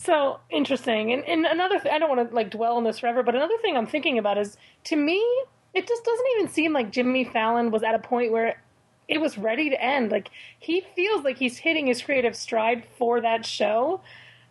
So 0.00 0.40
interesting. 0.50 1.12
And, 1.12 1.24
and 1.24 1.46
another, 1.46 1.78
th- 1.78 1.92
I 1.92 1.98
don't 1.98 2.14
want 2.14 2.28
to 2.28 2.34
like 2.34 2.50
dwell 2.50 2.76
on 2.76 2.84
this 2.84 2.98
forever, 2.98 3.22
but 3.22 3.34
another 3.34 3.56
thing 3.62 3.76
I'm 3.76 3.86
thinking 3.86 4.18
about 4.18 4.36
is, 4.36 4.56
to 4.84 4.96
me, 4.96 5.24
it 5.72 5.88
just 5.88 6.04
doesn't 6.04 6.26
even 6.36 6.48
seem 6.48 6.72
like 6.72 6.90
Jimmy 6.90 7.24
Fallon 7.24 7.70
was 7.70 7.82
at 7.82 7.94
a 7.94 7.98
point 7.98 8.30
where 8.30 8.60
it 9.08 9.20
was 9.20 9.36
ready 9.38 9.70
to 9.70 9.82
end. 9.82 10.10
Like 10.10 10.30
he 10.58 10.84
feels 10.94 11.24
like 11.24 11.38
he's 11.38 11.58
hitting 11.58 11.86
his 11.86 12.02
creative 12.02 12.36
stride 12.36 12.86
for 12.98 13.20
that 13.20 13.44
show. 13.46 14.00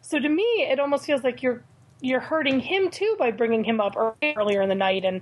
So 0.02 0.20
to 0.20 0.30
me, 0.30 0.44
it 0.44 0.80
almost 0.80 1.06
feels 1.06 1.24
like 1.24 1.42
you're 1.42 1.64
you're 2.02 2.20
hurting 2.20 2.60
him 2.60 2.90
too 2.90 3.16
by 3.18 3.32
bringing 3.32 3.64
him 3.64 3.80
up 3.80 3.96
earlier 4.22 4.62
in 4.62 4.70
the 4.70 4.76
night. 4.76 5.06
And 5.06 5.22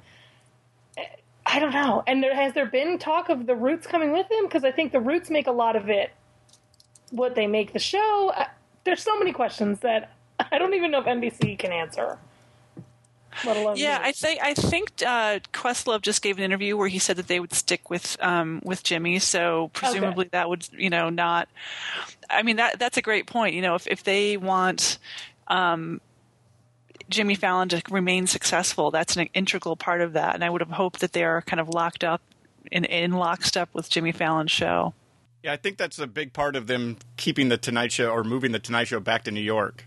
I 1.46 1.60
don't 1.60 1.74
know. 1.74 2.04
And 2.08 2.24
there, 2.24 2.36
has 2.36 2.54
there 2.54 2.66
been 2.66 2.98
talk 2.98 3.30
of 3.30 3.46
the 3.46 3.56
Roots 3.56 3.86
coming 3.86 4.12
with 4.12 4.30
him? 4.32 4.46
Because 4.46 4.64
I 4.64 4.72
think 4.72 4.92
the 4.92 5.00
Roots 5.00 5.30
make 5.30 5.48
a 5.48 5.52
lot 5.52 5.76
of 5.76 5.90
it 5.90 6.12
what 7.12 7.36
they 7.36 7.46
make 7.46 7.74
the 7.74 7.80
show. 7.80 8.32
Uh, 8.36 8.46
There's 8.84 9.04
so 9.04 9.18
many 9.20 9.32
questions 9.32 9.80
that 9.82 10.14
I 10.52 10.58
don't 10.58 10.74
even 10.74 10.92
know 10.92 11.00
if 11.00 11.06
NBC 11.06 11.60
can 11.60 11.72
answer. 11.72 12.18
Let 13.46 13.58
alone 13.58 13.78
Yeah, 13.78 14.00
me. 14.00 14.10
I 14.10 14.12
think 14.12 14.40
I 14.42 14.54
think 14.54 14.92
uh, 15.06 15.40
Questlove 15.54 16.02
just 16.02 16.22
gave 16.22 16.38
an 16.38 16.44
interview 16.44 16.78
where 16.78 16.88
he 16.88 17.00
said 17.00 17.18
that 17.18 17.28
they 17.28 17.40
would 17.40 17.54
stick 17.54 17.90
with 17.90 18.18
um, 18.22 18.62
with 18.64 18.84
Jimmy. 18.84 19.20
So 19.20 19.70
presumably 19.74 20.30
that 20.32 20.50
would 20.50 20.68
you 20.74 20.90
know 20.90 21.10
not. 21.10 21.48
I 22.30 22.44
mean 22.44 22.58
that 22.58 22.80
that's 22.80 22.98
a 22.98 23.02
great 23.02 23.28
point. 23.28 23.56
You 23.56 23.62
know, 23.62 23.76
if 23.76 23.88
if 23.88 24.04
they 24.04 24.38
want. 24.38 24.98
Um, 25.48 26.00
Jimmy 27.10 27.36
Fallon 27.36 27.68
to 27.68 27.82
remain 27.90 28.26
successful, 28.26 28.90
that's 28.90 29.18
an 29.18 29.28
integral 29.34 29.76
part 29.76 30.00
of 30.00 30.14
that, 30.14 30.34
and 30.34 30.46
I 30.46 30.50
would 30.50 30.62
have 30.62 30.72
hoped 30.72 31.02
that 31.02 31.12
they 31.12 31.26
are 31.26 31.42
kind 31.42 31.60
of 31.60 31.68
locked 31.68 32.06
up 32.06 32.22
in 32.72 32.86
in 32.86 33.12
lockstep 33.12 33.68
with 33.74 33.90
Jimmy 33.90 34.14
Fallon's 34.14 34.52
show. 34.52 34.94
Yeah, 35.44 35.54
I 35.54 35.58
think 35.58 35.78
that's 35.78 36.00
a 36.00 36.08
big 36.08 36.34
part 36.34 36.56
of 36.56 36.68
them 36.68 36.98
keeping 37.18 37.50
the 37.50 37.58
Tonight 37.58 37.92
Show 37.92 38.12
or 38.12 38.24
moving 38.24 38.52
the 38.52 38.60
Tonight 38.60 38.86
Show 38.86 39.00
back 39.00 39.24
to 39.24 39.32
New 39.32 39.42
York, 39.42 39.86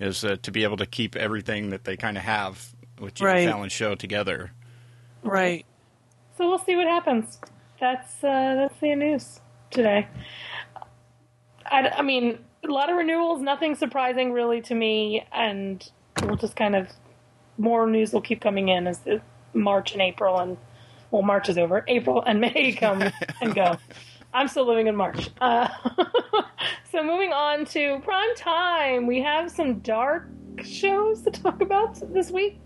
is 0.00 0.24
uh, 0.24 0.36
to 0.42 0.50
be 0.50 0.64
able 0.64 0.78
to 0.78 0.86
keep 0.86 1.14
everything 1.14 1.70
that 1.70 1.84
they 1.84 1.96
kind 1.96 2.16
of 2.16 2.24
have 2.24 2.73
with 3.00 3.14
Jimmy 3.14 3.30
Right. 3.30 3.48
Fallon's 3.48 3.72
show 3.72 3.94
together. 3.94 4.52
Right. 5.22 5.64
so 6.36 6.48
we'll 6.48 6.58
see 6.58 6.76
what 6.76 6.86
happens. 6.86 7.38
That's 7.80 8.22
uh, 8.22 8.54
that's 8.56 8.78
the 8.80 8.94
news 8.94 9.40
today. 9.70 10.06
I, 11.66 11.88
I 11.88 12.02
mean, 12.02 12.38
a 12.62 12.68
lot 12.70 12.90
of 12.90 12.96
renewals. 12.96 13.40
Nothing 13.40 13.74
surprising 13.74 14.32
really 14.32 14.60
to 14.62 14.74
me, 14.74 15.26
and 15.32 15.88
we'll 16.22 16.36
just 16.36 16.56
kind 16.56 16.76
of 16.76 16.88
more 17.58 17.86
news 17.86 18.12
will 18.12 18.20
keep 18.20 18.40
coming 18.40 18.68
in 18.68 18.86
as 18.86 19.00
March 19.54 19.92
and 19.92 20.02
April 20.02 20.38
and 20.38 20.56
well, 21.10 21.22
March 21.22 21.48
is 21.48 21.56
over. 21.58 21.84
April 21.88 22.22
and 22.26 22.40
May 22.40 22.72
come 22.78 23.02
and 23.40 23.54
go. 23.54 23.76
I'm 24.32 24.48
still 24.48 24.66
living 24.66 24.88
in 24.88 24.96
March. 24.96 25.30
Uh, 25.40 25.68
so 26.90 27.02
moving 27.04 27.32
on 27.32 27.64
to 27.66 28.00
prime 28.00 28.34
time, 28.36 29.06
we 29.06 29.22
have 29.22 29.50
some 29.50 29.78
dark 29.78 30.26
shows 30.64 31.22
to 31.22 31.30
talk 31.30 31.60
about 31.60 32.00
this 32.12 32.30
week, 32.32 32.58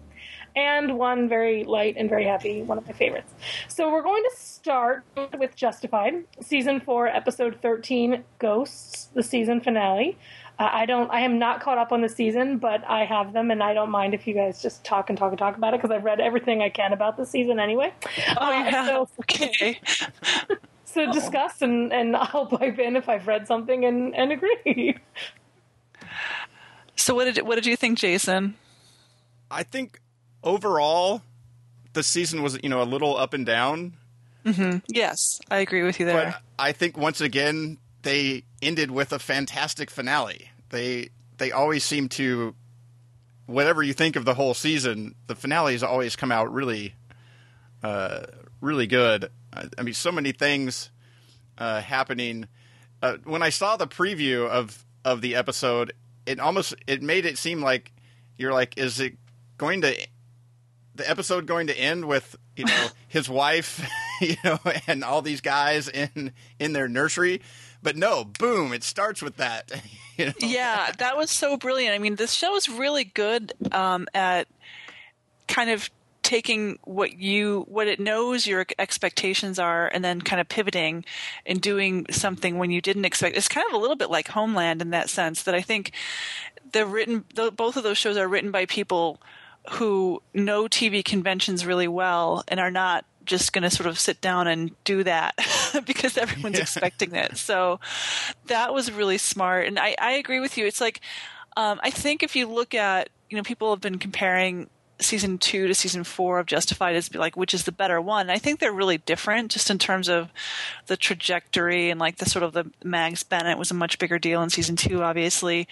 and 0.56 0.98
one 0.98 1.28
very 1.28 1.64
light 1.64 1.94
and 1.96 2.08
very 2.08 2.24
happy, 2.24 2.62
one 2.62 2.78
of 2.78 2.86
my 2.86 2.92
favorites. 2.92 3.32
So 3.68 3.90
we're 3.90 4.02
going 4.02 4.22
to 4.30 4.36
start 4.36 5.04
with 5.38 5.54
Justified, 5.56 6.24
season 6.40 6.80
four, 6.80 7.06
episode 7.08 7.58
thirteen, 7.62 8.24
Ghosts, 8.38 9.08
the 9.14 9.22
season 9.22 9.60
finale. 9.60 10.16
Uh, 10.58 10.68
I 10.72 10.86
don't. 10.86 11.08
I 11.12 11.20
am 11.20 11.38
not 11.38 11.60
caught 11.60 11.78
up 11.78 11.92
on 11.92 12.00
the 12.00 12.08
season, 12.08 12.58
but 12.58 12.82
I 12.88 13.04
have 13.04 13.32
them, 13.32 13.50
and 13.52 13.62
I 13.62 13.74
don't 13.74 13.90
mind 13.90 14.12
if 14.14 14.26
you 14.26 14.34
guys 14.34 14.60
just 14.60 14.82
talk 14.84 15.08
and 15.08 15.16
talk 15.16 15.30
and 15.30 15.38
talk 15.38 15.56
about 15.56 15.72
it 15.72 15.80
because 15.80 15.94
I've 15.94 16.02
read 16.02 16.18
everything 16.20 16.62
I 16.62 16.68
can 16.68 16.92
about 16.92 17.16
the 17.16 17.24
season 17.24 17.60
anyway. 17.60 17.92
Oh 18.36 18.46
Uh, 18.46 18.50
yeah. 18.50 18.86
so- 18.86 19.08
okay. 19.20 19.80
so 20.84 21.12
discuss 21.12 21.62
and, 21.62 21.92
and 21.92 22.16
I'll 22.16 22.46
pipe 22.46 22.78
in 22.80 22.96
if 22.96 23.08
I've 23.08 23.28
read 23.28 23.46
something 23.46 23.84
and, 23.84 24.14
and 24.16 24.32
agree. 24.32 24.96
So 26.96 27.14
what 27.14 27.32
did 27.32 27.46
what 27.46 27.54
did 27.54 27.66
you 27.66 27.76
think, 27.76 27.98
Jason? 27.98 28.56
I 29.50 29.62
think 29.62 30.00
overall 30.42 31.22
the 31.92 32.02
season 32.02 32.42
was 32.42 32.58
you 32.62 32.68
know 32.68 32.82
a 32.82 32.84
little 32.84 33.16
up 33.16 33.34
and 33.34 33.44
down, 33.46 33.94
Yes, 34.88 35.40
I 35.50 35.58
agree 35.58 35.82
with 35.82 36.00
you 36.00 36.06
there. 36.06 36.30
but 36.32 36.42
I 36.58 36.72
think 36.72 36.96
once 36.96 37.20
again 37.20 37.78
they 38.02 38.44
ended 38.62 38.90
with 38.90 39.12
a 39.12 39.18
fantastic 39.18 39.90
finale. 39.90 40.50
They 40.70 41.10
they 41.36 41.52
always 41.52 41.84
seem 41.84 42.08
to 42.10 42.54
whatever 43.46 43.82
you 43.82 43.92
think 43.92 44.16
of 44.16 44.24
the 44.24 44.34
whole 44.34 44.54
season, 44.54 45.14
the 45.26 45.34
finales 45.34 45.82
always 45.82 46.16
come 46.16 46.32
out 46.32 46.52
really 46.52 46.94
uh, 47.82 48.22
really 48.60 48.86
good. 48.86 49.30
I, 49.52 49.64
I 49.76 49.82
mean, 49.82 49.94
so 49.94 50.12
many 50.12 50.32
things 50.32 50.90
uh, 51.58 51.80
happening. 51.80 52.48
Uh, 53.02 53.16
when 53.24 53.42
I 53.42 53.50
saw 53.50 53.76
the 53.76 53.86
preview 53.86 54.48
of 54.48 54.84
of 55.04 55.20
the 55.20 55.34
episode, 55.34 55.92
it 56.26 56.40
almost 56.40 56.74
it 56.86 57.02
made 57.02 57.26
it 57.26 57.38
seem 57.38 57.60
like 57.60 57.92
you're 58.36 58.52
like, 58.52 58.78
is 58.78 58.98
it 59.00 59.16
going 59.58 59.80
to 59.82 59.96
the 60.98 61.08
episode 61.08 61.46
going 61.46 61.68
to 61.68 61.78
end 61.78 62.04
with 62.04 62.36
you 62.56 62.64
know 62.64 62.86
his 63.08 63.28
wife, 63.28 63.88
you 64.20 64.36
know, 64.44 64.58
and 64.86 65.02
all 65.02 65.22
these 65.22 65.40
guys 65.40 65.88
in 65.88 66.32
in 66.58 66.72
their 66.72 66.88
nursery? 66.88 67.40
But 67.82 67.96
no, 67.96 68.24
boom! 68.24 68.72
It 68.72 68.84
starts 68.84 69.22
with 69.22 69.36
that. 69.36 69.70
You 70.18 70.26
know? 70.26 70.32
yeah, 70.40 70.90
that 70.98 71.16
was 71.16 71.30
so 71.30 71.56
brilliant. 71.56 71.94
I 71.94 71.98
mean, 71.98 72.16
this 72.16 72.32
show 72.32 72.56
is 72.56 72.68
really 72.68 73.04
good 73.04 73.52
um, 73.70 74.08
at 74.12 74.48
kind 75.46 75.70
of 75.70 75.88
taking 76.28 76.78
what 76.84 77.16
you 77.18 77.64
what 77.68 77.86
it 77.86 77.98
knows 77.98 78.46
your 78.46 78.66
expectations 78.78 79.58
are 79.58 79.88
and 79.88 80.04
then 80.04 80.20
kind 80.20 80.40
of 80.40 80.48
pivoting 80.48 81.02
and 81.46 81.60
doing 81.60 82.04
something 82.10 82.58
when 82.58 82.70
you 82.70 82.82
didn't 82.82 83.06
expect 83.06 83.34
it's 83.34 83.48
kind 83.48 83.66
of 83.66 83.72
a 83.72 83.78
little 83.78 83.96
bit 83.96 84.10
like 84.10 84.28
homeland 84.28 84.82
in 84.82 84.90
that 84.90 85.08
sense 85.08 85.44
that 85.44 85.54
i 85.54 85.62
think 85.62 85.92
they're 86.72 86.84
written 86.84 87.24
the, 87.34 87.50
both 87.50 87.78
of 87.78 87.82
those 87.82 87.96
shows 87.96 88.18
are 88.18 88.28
written 88.28 88.50
by 88.50 88.66
people 88.66 89.18
who 89.72 90.22
know 90.34 90.64
tv 90.64 91.04
conventions 91.04 91.66
really 91.66 91.88
well 91.88 92.42
and 92.48 92.60
are 92.60 92.70
not 92.70 93.04
just 93.24 93.52
going 93.52 93.62
to 93.62 93.70
sort 93.70 93.86
of 93.86 93.98
sit 93.98 94.20
down 94.22 94.46
and 94.46 94.72
do 94.84 95.04
that 95.04 95.34
because 95.86 96.16
everyone's 96.16 96.58
expecting 96.58 97.14
it 97.14 97.36
so 97.36 97.78
that 98.46 98.72
was 98.72 98.90
really 98.90 99.18
smart 99.18 99.66
and 99.66 99.78
i, 99.78 99.94
I 100.00 100.12
agree 100.12 100.40
with 100.40 100.56
you 100.56 100.66
it's 100.66 100.80
like 100.80 101.00
um, 101.56 101.78
i 101.82 101.90
think 101.90 102.22
if 102.22 102.34
you 102.34 102.46
look 102.46 102.74
at 102.74 103.10
you 103.28 103.36
know 103.36 103.42
people 103.42 103.70
have 103.70 103.80
been 103.80 103.98
comparing 103.98 104.68
season 105.00 105.38
two 105.38 105.66
to 105.66 105.74
season 105.74 106.04
four 106.04 106.38
of 106.38 106.46
Justified 106.46 106.96
as 106.96 107.14
like 107.14 107.36
which 107.36 107.54
is 107.54 107.64
the 107.64 107.72
better 107.72 108.00
one. 108.00 108.30
I 108.30 108.38
think 108.38 108.60
they're 108.60 108.72
really 108.72 108.98
different 108.98 109.50
just 109.50 109.70
in 109.70 109.78
terms 109.78 110.08
of 110.08 110.30
the 110.86 110.96
trajectory 110.96 111.90
and 111.90 112.00
like 112.00 112.16
the 112.16 112.28
sort 112.28 112.42
of 112.42 112.52
the 112.52 112.70
Mags 112.82 113.22
Bennett 113.22 113.58
was 113.58 113.70
a 113.70 113.74
much 113.74 113.98
bigger 113.98 114.18
deal 114.18 114.42
in 114.42 114.50
season 114.50 114.76
two, 114.76 115.02
obviously. 115.02 115.68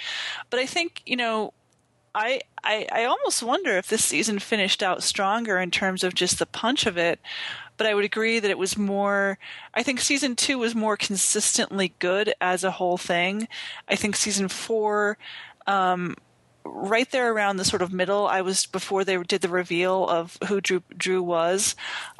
But 0.50 0.60
I 0.60 0.66
think, 0.66 1.02
you 1.06 1.16
know, 1.16 1.52
I, 2.16 2.40
I 2.64 2.86
I 2.90 3.04
almost 3.04 3.42
wonder 3.42 3.76
if 3.76 3.88
this 3.88 4.04
season 4.04 4.38
finished 4.38 4.82
out 4.82 5.02
stronger 5.02 5.58
in 5.58 5.70
terms 5.70 6.02
of 6.02 6.14
just 6.14 6.38
the 6.38 6.46
punch 6.46 6.86
of 6.86 6.96
it. 6.96 7.20
But 7.76 7.86
I 7.86 7.94
would 7.94 8.06
agree 8.06 8.40
that 8.40 8.50
it 8.50 8.56
was 8.56 8.78
more. 8.78 9.38
I 9.74 9.82
think 9.82 10.00
season 10.00 10.34
two 10.34 10.58
was 10.58 10.74
more 10.74 10.96
consistently 10.96 11.92
good 11.98 12.32
as 12.40 12.64
a 12.64 12.70
whole 12.70 12.96
thing. 12.96 13.48
I 13.86 13.96
think 13.96 14.16
season 14.16 14.48
four 14.48 15.18
um, 15.66 16.16
right 16.66 17.10
there 17.10 17.32
around 17.32 17.56
the 17.56 17.64
sort 17.64 17.82
of 17.82 17.92
middle 17.92 18.26
i 18.26 18.40
was 18.40 18.66
before 18.66 19.04
they 19.04 19.16
did 19.22 19.40
the 19.40 19.48
reveal 19.48 20.06
of 20.08 20.38
who 20.48 20.60
drew 20.60 20.82
drew 20.96 21.22
was 21.22 21.74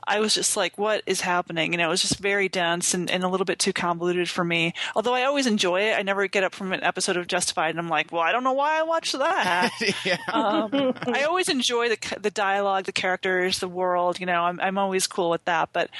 i 0.07 0.21
was 0.21 0.35
just 0.35 0.57
like 0.57 0.77
what 0.79 1.03
is 1.07 1.21
happening 1.21 1.73
you 1.73 1.79
know 1.79 1.87
it 1.87 1.91
was 1.91 2.03
just 2.03 2.19
very 2.19 2.49
dense 2.49 2.95
and, 2.95 3.11
and 3.11 3.25
a 3.25 3.29
little 3.29 3.45
bit 3.45 3.59
too 3.59 3.73
convoluted 3.73 4.29
for 4.29 4.45
me 4.45 4.73
although 4.95 5.15
i 5.15 5.25
always 5.25 5.47
enjoy 5.47 5.81
it 5.81 5.99
i 5.99 6.03
never 6.03 6.27
get 6.27 6.45
up 6.45 6.55
from 6.55 6.73
an 6.73 6.83
episode 6.83 7.17
of 7.17 7.27
justified 7.27 7.71
and 7.71 7.79
i'm 7.79 7.89
like 7.89 8.11
well 8.13 8.23
i 8.23 8.33
don't 8.33 8.45
know 8.45 8.53
why 8.53 8.79
i 8.79 8.83
watched 8.83 9.13
that 9.13 9.71
yeah. 10.05 10.17
um, 10.33 10.71
I 11.13 11.25
always 11.25 11.49
enjoy 11.49 11.89
the 11.89 12.19
the 12.21 12.31
dialogue, 12.31 12.85
the 12.85 12.93
characters, 12.93 13.59
the 13.59 13.69
world. 13.69 14.21
You 14.21 14.27
know, 14.27 14.43
I'm 14.43 14.61
I'm 14.61 14.79
always 14.79 15.07
cool 15.07 15.31
with 15.31 15.45
that. 15.45 15.71
But 15.73 15.91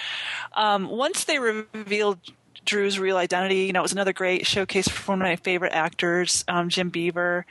um, 0.53 0.89
once 0.89 1.25
they 1.25 1.39
revealed 1.39 2.19
Drew's 2.65 2.99
real 2.99 3.17
identity, 3.17 3.65
you 3.65 3.73
know, 3.73 3.81
it 3.81 3.83
was 3.83 3.93
another 3.93 4.13
great 4.13 4.47
showcase 4.47 4.89
for 4.89 5.13
one 5.13 5.23
of 5.23 5.27
my 5.27 5.37
favorite 5.37 5.73
actors, 5.73 6.45
um, 6.49 6.69
Jim 6.69 6.91
Beaver. 6.91 7.47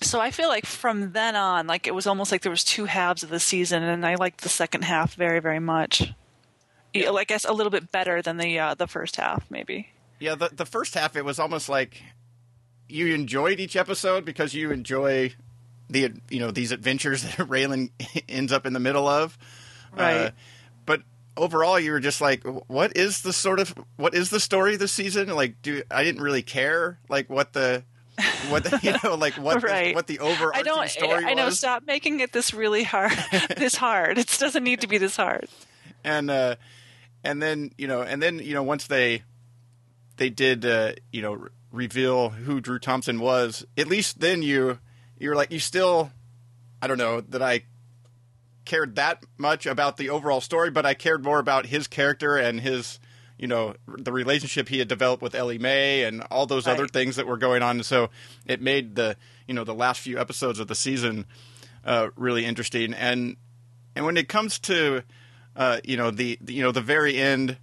So 0.00 0.20
I 0.20 0.30
feel 0.30 0.48
like 0.48 0.66
from 0.66 1.12
then 1.12 1.34
on, 1.34 1.66
like 1.66 1.86
it 1.86 1.94
was 1.94 2.06
almost 2.06 2.30
like 2.30 2.42
there 2.42 2.50
was 2.50 2.64
two 2.64 2.84
halves 2.84 3.22
of 3.22 3.30
the 3.30 3.40
season, 3.40 3.82
and 3.82 4.06
I 4.06 4.14
liked 4.14 4.42
the 4.42 4.48
second 4.48 4.82
half 4.82 5.14
very, 5.14 5.40
very 5.40 5.58
much. 5.58 6.12
Yeah. 6.94 7.12
I 7.12 7.24
guess 7.24 7.44
a 7.44 7.52
little 7.52 7.70
bit 7.70 7.92
better 7.92 8.22
than 8.22 8.36
the 8.36 8.58
uh, 8.58 8.74
the 8.74 8.86
first 8.86 9.16
half, 9.16 9.50
maybe. 9.50 9.88
Yeah, 10.20 10.34
the 10.34 10.50
the 10.52 10.66
first 10.66 10.94
half 10.94 11.16
it 11.16 11.24
was 11.24 11.38
almost 11.38 11.68
like 11.68 12.02
you 12.88 13.14
enjoyed 13.14 13.60
each 13.60 13.76
episode 13.76 14.24
because 14.24 14.54
you 14.54 14.70
enjoy 14.70 15.34
the 15.90 16.12
you 16.30 16.38
know 16.38 16.50
these 16.50 16.72
adventures 16.72 17.22
that 17.36 17.48
Raylan 17.48 17.90
ends 18.28 18.52
up 18.52 18.66
in 18.66 18.72
the 18.72 18.80
middle 18.80 19.06
of. 19.06 19.36
Right. 19.96 20.16
Uh, 20.16 20.30
but 20.86 21.02
overall, 21.36 21.78
you 21.78 21.92
were 21.92 22.00
just 22.00 22.20
like, 22.20 22.44
what 22.44 22.96
is 22.96 23.22
the 23.22 23.32
sort 23.32 23.60
of 23.60 23.74
what 23.96 24.14
is 24.14 24.30
the 24.30 24.40
story 24.40 24.76
this 24.76 24.92
season? 24.92 25.28
Like, 25.28 25.60
do 25.62 25.82
I 25.90 26.04
didn't 26.04 26.22
really 26.22 26.42
care 26.42 26.98
like 27.08 27.28
what 27.28 27.52
the 27.52 27.84
what 28.48 28.64
the, 28.64 28.78
you 28.82 28.94
know 29.04 29.14
like 29.16 29.34
what 29.34 29.62
Right. 29.62 29.88
the, 29.88 29.94
what 29.94 30.06
the 30.06 30.18
overarching 30.20 30.60
I 30.60 30.62
don't. 30.62 30.88
story 30.88 31.24
I 31.24 31.34
know. 31.34 31.46
was. 31.46 31.58
Stop 31.58 31.84
making 31.86 32.20
it 32.20 32.32
this 32.32 32.52
really 32.54 32.82
hard. 32.84 33.12
this 33.56 33.74
hard. 33.76 34.18
It 34.18 34.36
doesn't 34.38 34.64
need 34.64 34.80
to 34.82 34.86
be 34.86 34.98
this 34.98 35.16
hard. 35.16 35.48
and 36.04 36.30
uh, 36.30 36.56
and 37.24 37.42
then 37.42 37.72
you 37.78 37.86
know, 37.88 38.02
and 38.02 38.22
then 38.22 38.38
you 38.38 38.54
know, 38.54 38.62
once 38.62 38.86
they 38.86 39.22
they 40.16 40.30
did 40.30 40.64
uh, 40.66 40.92
you 41.12 41.22
know 41.22 41.34
re- 41.34 41.48
reveal 41.72 42.30
who 42.30 42.60
Drew 42.60 42.78
Thompson 42.78 43.20
was, 43.20 43.64
at 43.76 43.86
least 43.88 44.20
then 44.20 44.42
you 44.42 44.78
you're 45.18 45.34
like 45.36 45.50
you 45.52 45.58
still 45.60 46.10
I 46.82 46.86
don't 46.86 46.98
know 46.98 47.20
that 47.20 47.42
I 47.42 47.62
cared 48.64 48.96
that 48.96 49.24
much 49.38 49.64
about 49.66 49.96
the 49.96 50.10
overall 50.10 50.40
story, 50.40 50.70
but 50.70 50.84
I 50.84 50.94
cared 50.94 51.24
more 51.24 51.38
about 51.38 51.66
his 51.66 51.86
character 51.86 52.36
and 52.36 52.60
his 52.60 52.98
you 53.38 53.46
know 53.46 53.74
the 53.86 54.12
relationship 54.12 54.68
he 54.68 54.78
had 54.78 54.88
developed 54.88 55.22
with 55.22 55.34
Ellen 55.34 55.62
May 55.62 56.04
and 56.04 56.22
all 56.30 56.46
those 56.46 56.66
other 56.66 56.86
things 56.88 57.16
that 57.16 57.26
were 57.26 57.36
going 57.38 57.62
on. 57.62 57.82
So 57.82 58.10
it 58.46 58.60
made 58.60 58.94
the 58.96 59.16
you 59.46 59.54
know 59.54 59.64
the 59.64 59.74
last 59.74 60.00
few 60.00 60.18
episodes 60.18 60.58
of 60.60 60.66
the 60.68 60.74
season 60.74 61.24
uh, 61.84 62.08
really 62.16 62.44
interesting. 62.44 62.92
And 62.94 63.36
and 63.96 64.04
when 64.04 64.16
it 64.16 64.28
comes 64.28 64.58
to 64.60 65.02
uh, 65.56 65.78
you 65.84 65.96
know 65.96 66.10
the, 66.10 66.38
the 66.40 66.52
you 66.54 66.62
know 66.62 66.72
the 66.72 66.80
very 66.80 67.16
end 67.16 67.56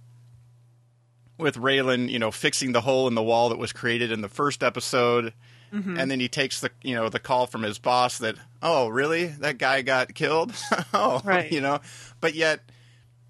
with 1.38 1.56
Raylan, 1.56 2.08
you 2.08 2.18
know, 2.18 2.30
fixing 2.30 2.72
the 2.72 2.80
hole 2.80 3.06
in 3.08 3.14
the 3.14 3.22
wall 3.22 3.50
that 3.50 3.58
was 3.58 3.70
created 3.72 4.10
in 4.10 4.22
the 4.22 4.28
first 4.28 4.62
episode, 4.62 5.34
and 5.72 6.10
then 6.10 6.18
he 6.20 6.28
takes 6.28 6.60
the 6.60 6.70
you 6.82 6.94
know 6.94 7.10
the 7.10 7.18
call 7.18 7.46
from 7.46 7.62
his 7.62 7.78
boss 7.78 8.16
that 8.18 8.36
oh 8.62 8.88
really 8.88 9.26
that 9.26 9.58
guy 9.58 9.82
got 9.82 10.14
killed 10.14 10.54
oh 10.94 11.20
Right. 11.22 11.52
you 11.52 11.60
know, 11.60 11.80
but 12.20 12.34
yet 12.34 12.60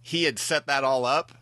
he 0.03 0.23
had 0.23 0.39
set 0.39 0.67
that 0.69 0.85
all 0.85 1.05
up, 1.05 1.33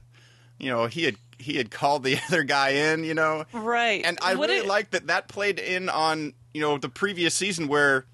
you 0.59 0.71
know 0.71 0.87
he 0.87 1.05
had 1.05 1.17
he 1.39 1.57
had 1.57 1.71
called 1.71 2.05
the 2.05 2.17
other 2.29 2.43
guy 2.45 2.71
in, 2.71 3.05
you 3.05 3.15
know, 3.15 3.45
Right. 3.53 4.03
and 4.05 4.19
I 4.23 4.35
What 4.35 4.49
really 4.49 4.61
it- 4.63 4.67
liked 4.69 4.93
that 4.93 5.07
that 5.09 5.29
played 5.29 5.59
in 5.59 5.89
on 5.89 6.35
you 6.53 6.61
know 6.61 6.79
the 6.79 6.89
previous 6.89 7.35
season 7.35 7.69
where 7.69 8.07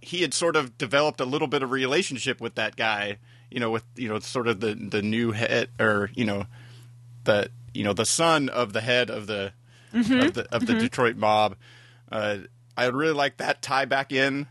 he 0.00 0.22
had 0.22 0.32
sort 0.32 0.56
of 0.56 0.78
developed 0.78 1.20
a 1.20 1.24
little 1.26 1.48
bit 1.48 1.62
of 1.62 1.70
relationship 1.70 2.40
with 2.40 2.54
that 2.54 2.74
guy, 2.76 3.18
you 3.50 3.60
know, 3.60 3.70
with 3.70 3.84
you 3.96 4.08
know 4.08 4.18
sort 4.20 4.48
of 4.48 4.60
the 4.60 4.74
the 4.74 5.02
new 5.02 5.32
head 5.32 5.68
or 5.78 6.10
you 6.14 6.24
know 6.24 6.46
the 7.24 7.50
you 7.74 7.84
know 7.84 7.92
the 7.92 8.06
son 8.06 8.48
of 8.48 8.72
the 8.72 8.80
head 8.80 9.10
of 9.10 9.26
the 9.26 9.52
Mm-hmm. 9.92 10.20
of 10.20 10.34
the 10.34 10.54
of 10.54 10.66
the 10.66 10.74
Detroit 10.74 11.16
mob. 11.16 11.56
Uh, 12.12 12.38
I 12.76 12.86
really 12.86 13.12
like 13.12 13.38
that 13.38 13.60
tie 13.60 13.86
back 13.86 14.12
in 14.12 14.46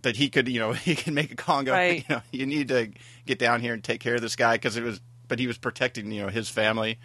that 0.00 0.16
he 0.16 0.30
could 0.30 0.48
you 0.48 0.58
know 0.58 0.72
he 0.72 0.94
could 0.96 1.12
make 1.12 1.30
a 1.30 1.36
call 1.36 1.58
and 1.58 1.66
go 1.66 1.72
Right. 1.74 1.98
you 2.08 2.14
know 2.16 2.22
you 2.32 2.46
need 2.46 2.68
to 2.68 2.88
get 3.26 3.38
down 3.38 3.60
here 3.60 3.74
and 3.74 3.84
take 3.84 4.00
care 4.00 4.14
of 4.14 4.22
this 4.22 4.36
guy 4.36 4.54
because 4.54 4.78
it 4.78 4.82
was 4.82 5.02
but 5.28 5.38
he 5.38 5.46
was 5.46 5.58
protecting 5.58 6.10
you 6.10 6.22
know 6.22 6.28
his 6.28 6.48
family. 6.48 6.98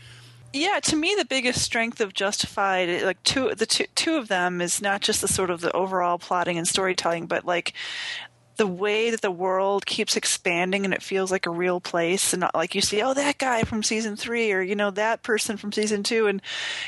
Yeah, 0.55 0.79
to 0.81 0.95
me, 0.95 1.15
the 1.17 1.25
biggest 1.25 1.63
strength 1.63 1.99
of 1.99 2.13
Justified, 2.13 3.01
like 3.01 3.21
two, 3.23 3.55
the 3.55 3.65
two, 3.65 3.87
two 3.95 4.17
of 4.17 4.27
them, 4.27 4.61
is 4.61 4.83
not 4.83 5.01
just 5.01 5.21
the 5.21 5.27
sort 5.27 5.49
of 5.49 5.61
the 5.61 5.71
overall 5.75 6.19
plotting 6.19 6.59
and 6.59 6.67
storytelling, 6.67 7.25
but 7.25 7.43
like 7.43 7.73
the 8.57 8.67
way 8.67 9.09
that 9.09 9.21
the 9.21 9.31
world 9.31 9.83
keeps 9.83 10.15
expanding 10.15 10.85
and 10.85 10.93
it 10.93 11.01
feels 11.01 11.31
like 11.31 11.47
a 11.47 11.51
real 11.51 11.81
place, 11.81 12.33
and 12.33 12.41
not 12.41 12.53
like 12.53 12.75
you 12.75 12.81
see, 12.81 13.01
oh, 13.01 13.15
that 13.15 13.39
guy 13.39 13.63
from 13.63 13.81
season 13.81 14.15
three, 14.15 14.51
or 14.51 14.61
you 14.61 14.75
know, 14.75 14.91
that 14.91 15.23
person 15.23 15.57
from 15.57 15.71
season 15.71 16.03
two, 16.03 16.27
and 16.27 16.39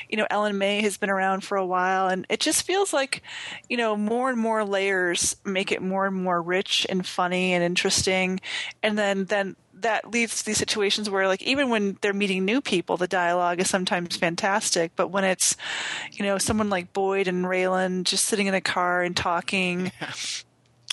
you 0.10 0.18
know, 0.18 0.28
Ellen 0.30 0.60
May 0.60 0.82
has 0.84 0.98
been 0.98 1.10
around 1.10 1.42
for 1.42 1.58
a 1.58 1.66
while, 1.66 2.08
and 2.08 2.28
it 2.30 2.40
just 2.40 2.68
feels 2.68 2.94
like, 2.94 3.24
you 3.68 3.78
know, 3.78 3.98
more 3.98 4.30
and 4.30 4.40
more 4.40 4.64
layers 4.64 5.36
make 5.44 5.72
it 5.72 5.82
more 5.82 6.06
and 6.06 6.16
more 6.16 6.40
rich 6.40 6.86
and 6.88 7.06
funny 7.06 7.54
and 7.54 7.64
interesting, 7.64 8.40
and 8.84 8.96
then 8.96 9.26
then 9.26 9.56
that 9.82 10.12
leads 10.12 10.40
to 10.40 10.46
these 10.46 10.58
situations 10.58 11.10
where 11.10 11.28
like 11.28 11.42
even 11.44 11.70
when 11.70 11.98
they're 12.02 12.14
meeting 12.14 12.46
new 12.46 12.62
people 12.62 12.98
the 12.98 13.08
dialogue 13.08 13.60
is 13.60 13.70
sometimes 13.70 14.16
fantastic 14.16 14.92
but 14.96 15.10
when 15.10 15.24
it's 15.24 15.56
you 16.14 16.26
know 16.26 16.38
someone 16.38 16.70
like 16.70 16.94
boyd 16.94 17.28
and 17.28 17.46
raylan 17.46 18.04
just 18.04 18.26
sitting 18.26 18.48
in 18.48 18.54
a 18.54 18.62
car 18.62 19.02
and 19.02 19.18
talking 19.18 19.92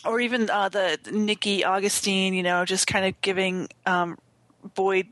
or 0.05 0.21
even 0.21 0.51
uh, 0.51 0.69
the 0.69 0.99
nicky 1.11 1.65
augustine 1.65 2.35
you 2.35 2.43
know 2.43 2.65
just 2.65 2.87
kind 2.87 3.07
of 3.07 3.21
giving 3.21 3.69
um, 3.87 4.19
boyd 4.75 5.07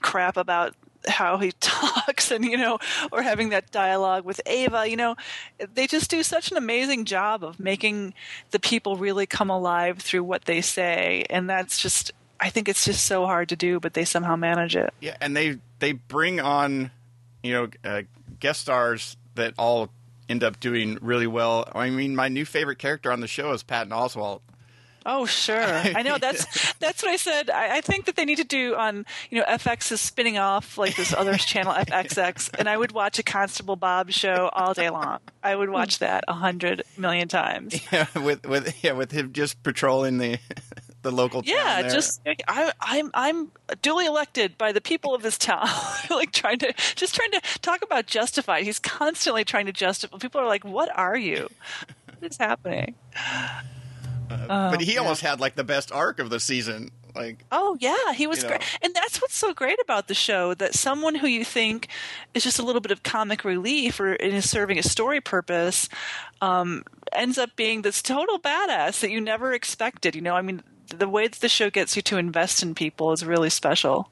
crap 0.00 0.36
about 0.36 0.74
how 1.08 1.38
he 1.38 1.52
talks 1.60 2.30
and 2.30 2.44
you 2.44 2.56
know 2.56 2.78
or 3.12 3.22
having 3.22 3.50
that 3.50 3.70
dialogue 3.70 4.24
with 4.24 4.40
Ava 4.46 4.88
you 4.88 4.96
know 4.96 5.16
they 5.74 5.86
just 5.86 6.10
do 6.10 6.22
such 6.22 6.50
an 6.50 6.56
amazing 6.56 7.04
job 7.04 7.44
of 7.44 7.60
making 7.60 8.14
the 8.50 8.58
people 8.58 8.96
really 8.96 9.26
come 9.26 9.50
alive 9.50 9.98
through 9.98 10.24
what 10.24 10.44
they 10.44 10.60
say 10.60 11.24
and 11.30 11.48
that's 11.48 11.80
just 11.80 12.12
I 12.40 12.50
think 12.50 12.68
it's 12.68 12.84
just 12.84 13.06
so 13.06 13.26
hard 13.26 13.48
to 13.50 13.56
do 13.56 13.80
but 13.80 13.94
they 13.94 14.04
somehow 14.04 14.36
manage 14.36 14.76
it 14.76 14.92
Yeah, 15.00 15.16
and 15.20 15.36
they 15.36 15.58
they 15.78 15.92
bring 15.92 16.40
on, 16.40 16.90
you 17.42 17.52
know, 17.52 17.68
uh, 17.84 18.02
guest 18.40 18.62
stars 18.62 19.16
that 19.34 19.54
all 19.58 19.90
end 20.28 20.42
up 20.42 20.58
doing 20.58 20.98
really 21.00 21.26
well. 21.26 21.70
I 21.74 21.90
mean, 21.90 22.16
my 22.16 22.28
new 22.28 22.44
favorite 22.44 22.78
character 22.78 23.12
on 23.12 23.20
the 23.20 23.28
show 23.28 23.52
is 23.52 23.62
Patton 23.62 23.92
Oswalt. 23.92 24.40
Oh 25.08 25.24
sure, 25.24 25.62
I 25.62 26.02
know 26.02 26.18
that's 26.18 26.72
that's 26.80 27.00
what 27.00 27.12
I 27.12 27.16
said. 27.16 27.48
I, 27.48 27.76
I 27.76 27.80
think 27.80 28.06
that 28.06 28.16
they 28.16 28.24
need 28.24 28.38
to 28.38 28.44
do 28.44 28.74
on 28.74 29.06
you 29.30 29.38
know 29.38 29.44
FX 29.44 29.92
is 29.92 30.00
spinning 30.00 30.36
off 30.36 30.76
like 30.78 30.96
this 30.96 31.14
other 31.14 31.34
channel 31.36 31.72
FXX, 31.74 32.50
and 32.58 32.68
I 32.68 32.76
would 32.76 32.90
watch 32.90 33.20
a 33.20 33.22
Constable 33.22 33.76
Bob 33.76 34.10
show 34.10 34.50
all 34.52 34.74
day 34.74 34.90
long. 34.90 35.20
I 35.44 35.54
would 35.54 35.70
watch 35.70 36.00
that 36.00 36.24
a 36.26 36.32
hundred 36.32 36.82
million 36.96 37.28
times. 37.28 37.80
Yeah, 37.92 38.06
with 38.18 38.44
with 38.48 38.82
yeah, 38.82 38.92
with 38.92 39.12
him 39.12 39.32
just 39.32 39.62
patrolling 39.62 40.18
the 40.18 40.38
the 41.06 41.12
local. 41.12 41.42
town 41.42 41.54
Yeah, 41.54 41.82
just 41.88 42.20
I, 42.48 42.72
I'm 42.80 43.10
I'm 43.14 43.52
duly 43.80 44.06
elected 44.06 44.58
by 44.58 44.72
the 44.72 44.80
people 44.80 45.14
of 45.14 45.22
this 45.22 45.38
town. 45.38 45.68
like 46.10 46.32
trying 46.32 46.58
to 46.58 46.72
just 46.96 47.14
trying 47.14 47.30
to 47.30 47.40
talk 47.62 47.82
about 47.82 48.06
justified. 48.06 48.64
He's 48.64 48.78
constantly 48.78 49.44
trying 49.44 49.66
to 49.66 49.72
justify. 49.72 50.18
People 50.18 50.40
are 50.40 50.46
like, 50.46 50.64
"What 50.64 50.90
are 50.96 51.16
you? 51.16 51.48
What 52.18 52.30
is 52.30 52.36
happening?" 52.38 52.94
but 54.28 54.80
he 54.80 54.98
almost 54.98 55.20
had 55.22 55.40
like 55.40 55.54
the 55.54 55.64
best 55.64 55.92
arc 55.92 56.18
of 56.18 56.30
the 56.30 56.40
season. 56.40 56.90
Like, 57.14 57.44
Oh 57.50 57.78
yeah, 57.80 58.12
he 58.12 58.26
was 58.26 58.42
You 58.42 58.48
great, 58.48 58.60
know. 58.60 58.66
and 58.82 58.94
that's 58.94 59.22
what's 59.22 59.36
so 59.36 59.54
great 59.54 59.78
about 59.82 60.06
the 60.06 60.14
show 60.14 60.52
that 60.54 60.74
someone 60.74 61.14
who 61.14 61.26
you 61.26 61.44
think 61.44 61.88
is 62.34 62.42
just 62.42 62.58
a 62.58 62.62
little 62.62 62.82
bit 62.82 62.90
of 62.92 63.02
comic 63.02 63.42
relief 63.42 63.98
or 63.98 64.14
is 64.14 64.50
serving 64.50 64.78
a 64.78 64.82
story 64.82 65.22
purpose 65.22 65.88
um, 66.42 66.84
ends 67.12 67.38
up 67.38 67.56
being 67.56 67.80
this 67.80 68.02
total 68.02 68.38
badass 68.38 69.00
that 69.00 69.10
you 69.10 69.20
never 69.20 69.54
expected. 69.54 70.14
You 70.14 70.20
know, 70.20 70.34
I 70.34 70.42
mean, 70.42 70.62
the 70.88 71.08
way 71.08 71.28
that 71.28 71.40
the 71.40 71.48
show 71.48 71.70
gets 71.70 71.96
you 71.96 72.02
to 72.02 72.18
invest 72.18 72.62
in 72.62 72.74
people 72.74 73.12
is 73.12 73.24
really 73.24 73.50
special. 73.50 74.10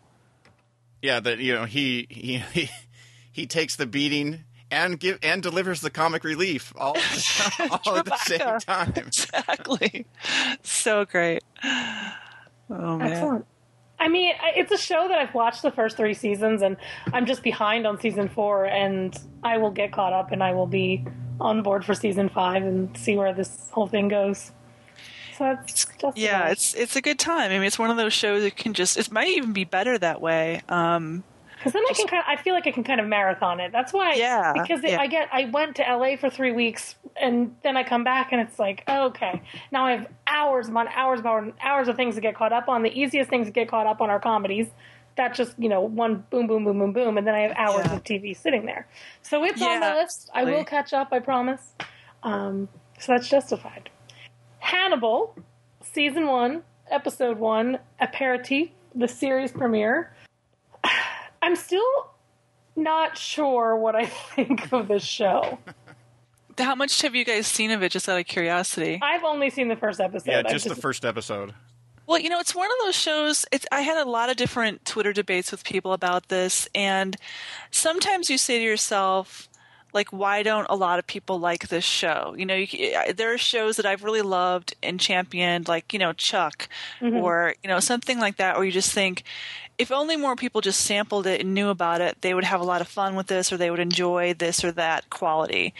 yeah, 1.02 1.20
that 1.20 1.38
you 1.38 1.54
know 1.54 1.64
he 1.64 2.06
he 2.10 2.38
he, 2.52 2.70
he 3.30 3.46
takes 3.46 3.76
the 3.76 3.86
beating. 3.86 4.44
And 4.70 4.98
give 4.98 5.20
and 5.22 5.40
delivers 5.40 5.82
the 5.82 5.90
comic 5.90 6.24
relief 6.24 6.72
all, 6.76 6.96
all 7.86 7.96
at 7.96 8.06
the 8.06 8.16
same 8.16 8.58
time. 8.58 8.92
Exactly, 8.96 10.04
so 10.62 11.04
great. 11.04 11.44
Oh 11.62 12.98
man, 12.98 13.02
Excellent. 13.02 13.46
I 14.00 14.08
mean, 14.08 14.34
it's 14.56 14.72
a 14.72 14.78
show 14.78 15.06
that 15.06 15.16
I've 15.16 15.34
watched 15.34 15.62
the 15.62 15.70
first 15.70 15.96
three 15.96 16.14
seasons, 16.14 16.60
and 16.62 16.76
I'm 17.12 17.24
just 17.26 17.44
behind 17.44 17.86
on 17.86 18.00
season 18.00 18.28
four, 18.28 18.64
and 18.64 19.16
I 19.44 19.58
will 19.58 19.70
get 19.70 19.92
caught 19.92 20.12
up, 20.12 20.32
and 20.32 20.42
I 20.42 20.54
will 20.54 20.66
be 20.66 21.04
on 21.40 21.62
board 21.62 21.84
for 21.84 21.94
season 21.94 22.28
five 22.28 22.64
and 22.64 22.96
see 22.96 23.16
where 23.16 23.32
this 23.32 23.70
whole 23.70 23.86
thing 23.86 24.08
goes. 24.08 24.50
So 25.36 25.44
that's 25.44 25.86
just 26.00 26.16
yeah, 26.16 26.48
it's 26.48 26.74
it's 26.74 26.96
a 26.96 27.00
good 27.00 27.18
time. 27.18 27.50
I 27.50 27.54
mean, 27.54 27.64
it's 27.64 27.78
one 27.78 27.90
of 27.90 27.96
those 27.96 28.12
shows 28.12 28.42
that 28.42 28.56
can 28.56 28.74
just 28.74 28.96
it 28.96 29.10
might 29.10 29.28
even 29.28 29.52
be 29.52 29.64
better 29.64 29.98
that 29.98 30.20
way. 30.20 30.60
Um, 30.68 31.24
because 31.56 31.72
then 31.72 31.82
I 31.88 31.92
can 31.94 32.06
kind 32.08 32.20
of, 32.20 32.26
I 32.28 32.42
feel 32.42 32.52
like 32.52 32.66
I 32.66 32.72
can 32.72 32.84
kind 32.84 33.00
of 33.00 33.06
marathon 33.06 33.58
it. 33.58 33.72
That's 33.72 33.92
why, 33.92 34.16
Yeah, 34.16 34.52
because 34.52 34.84
it, 34.84 34.90
yeah. 34.90 35.00
I 35.00 35.06
get 35.06 35.28
I 35.32 35.46
went 35.46 35.76
to 35.76 35.82
LA 35.82 36.16
for 36.16 36.28
three 36.28 36.52
weeks, 36.52 36.94
and 37.20 37.56
then 37.62 37.76
I 37.76 37.84
come 37.84 38.04
back, 38.04 38.32
and 38.32 38.40
it's 38.40 38.58
like, 38.58 38.84
oh, 38.86 39.06
okay, 39.06 39.40
now 39.72 39.86
I 39.86 39.92
have 39.92 40.06
hours 40.26 40.68
upon 40.68 40.88
hours 40.88 41.20
upon 41.20 41.54
hours 41.62 41.88
of 41.88 41.96
things 41.96 42.16
to 42.16 42.20
get 42.20 42.36
caught 42.36 42.52
up 42.52 42.68
on. 42.68 42.82
The 42.82 42.90
easiest 42.92 43.30
things 43.30 43.46
to 43.46 43.52
get 43.52 43.68
caught 43.68 43.86
up 43.86 44.00
on 44.00 44.10
are 44.10 44.20
comedies. 44.20 44.68
That's 45.16 45.38
just 45.38 45.58
you 45.58 45.68
know 45.68 45.80
one 45.80 46.24
boom 46.28 46.46
boom 46.46 46.64
boom 46.64 46.78
boom 46.78 46.92
boom, 46.92 47.16
and 47.18 47.26
then 47.26 47.34
I 47.34 47.40
have 47.40 47.52
hours 47.56 47.86
Yeah. 47.86 47.94
of 47.94 48.04
TV 48.04 48.36
sitting 48.36 48.66
there. 48.66 48.86
So 49.22 49.42
it's 49.44 49.62
on 49.62 49.80
the 49.80 49.94
list. 49.94 50.30
I 50.34 50.44
will 50.44 50.64
catch 50.64 50.92
up. 50.92 51.08
I 51.12 51.20
promise. 51.20 51.62
Um, 52.22 52.68
so 52.98 53.12
that's 53.12 53.28
justified. 53.28 53.90
Hannibal, 54.64 55.36
season 55.82 56.26
one, 56.26 56.62
episode 56.90 57.38
one, 57.38 57.78
aperitif, 58.00 58.70
the 58.94 59.06
series 59.06 59.52
premiere. 59.52 60.14
I'm 61.42 61.54
still 61.54 62.10
not 62.74 63.18
sure 63.18 63.76
what 63.76 63.94
I 63.94 64.06
think 64.34 64.72
of 64.72 64.88
this 64.88 65.04
show. 65.04 65.58
how 66.56 66.74
much 66.74 67.02
have 67.02 67.14
you 67.14 67.26
guys 67.26 67.46
seen 67.46 67.72
of 67.72 67.82
it? 67.82 67.92
Just 67.92 68.08
out 68.08 68.18
of 68.18 68.24
curiosity. 68.24 69.00
I've 69.02 69.22
only 69.22 69.50
seen 69.50 69.68
the 69.68 69.76
first 69.76 70.00
episode. 70.00 70.30
Yeah, 70.30 70.38
I've 70.38 70.50
just 70.50 70.66
the 70.66 70.74
first 70.74 71.04
episode. 71.04 71.52
Well, 72.06 72.18
you 72.18 72.30
know, 72.30 72.40
it's 72.40 72.54
one 72.54 72.70
of 72.70 72.86
those 72.86 72.96
shows. 72.96 73.44
It's, 73.52 73.66
I 73.70 73.82
had 73.82 73.98
a 73.98 74.08
lot 74.08 74.30
of 74.30 74.36
different 74.36 74.86
Twitter 74.86 75.12
debates 75.12 75.50
with 75.50 75.62
people 75.62 75.92
about 75.92 76.28
this, 76.28 76.70
and 76.74 77.18
sometimes 77.70 78.30
you 78.30 78.38
say 78.38 78.58
to 78.58 78.64
yourself, 78.64 79.46
like, 79.94 80.12
why 80.12 80.42
don't 80.42 80.66
a 80.68 80.76
lot 80.76 80.98
of 80.98 81.06
people 81.06 81.38
like 81.38 81.68
this 81.68 81.84
show? 81.84 82.34
You 82.36 82.44
know, 82.44 82.56
you, 82.56 83.14
there 83.14 83.32
are 83.32 83.38
shows 83.38 83.76
that 83.76 83.86
I've 83.86 84.04
really 84.04 84.22
loved 84.22 84.74
and 84.82 85.00
championed, 85.00 85.68
like 85.68 85.92
you 85.92 85.98
know, 85.98 86.12
Chuck, 86.12 86.68
mm-hmm. 87.00 87.16
or 87.16 87.54
you 87.62 87.68
know, 87.68 87.80
something 87.80 88.18
like 88.18 88.36
that, 88.36 88.56
where 88.56 88.64
you 88.64 88.72
just 88.72 88.92
think, 88.92 89.22
if 89.76 89.90
only 89.90 90.16
more 90.16 90.36
people 90.36 90.60
just 90.60 90.82
sampled 90.82 91.26
it 91.26 91.40
and 91.40 91.52
knew 91.52 91.68
about 91.68 92.00
it, 92.00 92.20
they 92.20 92.32
would 92.32 92.44
have 92.44 92.60
a 92.60 92.64
lot 92.64 92.80
of 92.80 92.86
fun 92.86 93.16
with 93.16 93.26
this, 93.26 93.52
or 93.52 93.56
they 93.56 93.70
would 93.70 93.80
enjoy 93.80 94.32
this 94.34 94.62
or 94.62 94.70
that 94.72 95.10
quality. 95.10 95.74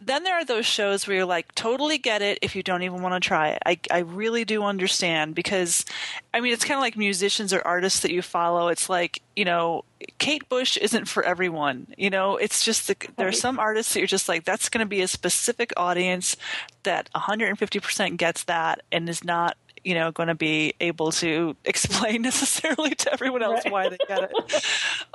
Then 0.00 0.24
there 0.24 0.34
are 0.34 0.44
those 0.44 0.66
shows 0.66 1.06
where 1.06 1.16
you're 1.16 1.24
like, 1.24 1.54
totally 1.54 1.96
get 1.96 2.20
it 2.20 2.38
if 2.42 2.54
you 2.54 2.62
don't 2.62 2.82
even 2.82 3.00
want 3.00 3.14
to 3.14 3.26
try 3.26 3.48
it. 3.48 3.62
I, 3.64 3.78
I 3.90 3.98
really 4.00 4.44
do 4.44 4.62
understand 4.62 5.34
because, 5.34 5.86
I 6.32 6.40
mean, 6.40 6.52
it's 6.52 6.64
kind 6.64 6.78
of 6.78 6.82
like 6.82 6.96
musicians 6.96 7.52
or 7.52 7.60
artists 7.66 8.00
that 8.00 8.12
you 8.12 8.22
follow. 8.22 8.68
It's 8.68 8.88
like, 8.88 9.20
you 9.34 9.44
know, 9.44 9.84
Kate 10.18 10.48
Bush 10.48 10.76
isn't 10.76 11.06
for 11.08 11.24
everyone. 11.24 11.88
You 11.96 12.08
know, 12.10 12.36
it's 12.36 12.64
just 12.64 12.86
the, 12.86 12.96
there 13.16 13.26
are 13.26 13.32
some 13.32 13.58
artists 13.58 13.92
that 13.94 14.00
you're 14.00 14.06
just 14.06 14.28
like, 14.28 14.44
that's 14.44 14.68
going 14.68 14.84
to 14.84 14.88
be 14.88 15.00
a 15.02 15.08
specific 15.08 15.72
audience 15.76 16.36
that 16.84 17.10
150% 17.14 18.16
gets 18.16 18.44
that 18.44 18.82
and 18.92 19.08
is 19.08 19.24
not 19.24 19.56
you 19.82 19.94
know 19.94 20.12
going 20.12 20.26
to 20.28 20.34
be 20.34 20.74
able 20.78 21.10
to 21.10 21.56
explain 21.64 22.20
necessarily 22.20 22.94
to 22.94 23.10
everyone 23.12 23.42
else 23.42 23.64
Right. 23.64 23.72
why 23.72 23.88
they 23.88 23.96
get 24.06 24.30
it 24.30 24.64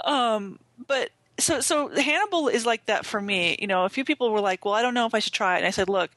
um 0.06 0.58
but 0.88 1.12
so 1.38 1.60
so 1.60 1.90
Hannibal 1.90 2.48
is 2.48 2.66
like 2.66 2.86
that 2.88 3.06
for 3.06 3.20
me. 3.22 3.58
You 3.60 3.68
know, 3.68 3.84
a 3.86 3.90
few 3.90 4.06
people 4.06 4.32
were 4.32 4.40
like, 4.40 4.64
"Well, 4.64 4.74
I 4.74 4.82
don't 4.82 4.94
know 4.94 5.06
if 5.06 5.14
I 5.14 5.20
should 5.20 5.34
try 5.34 5.56
it." 5.56 5.58
And 5.58 5.68
I 5.68 5.72
said, 5.72 5.90
"Look, 5.90 6.10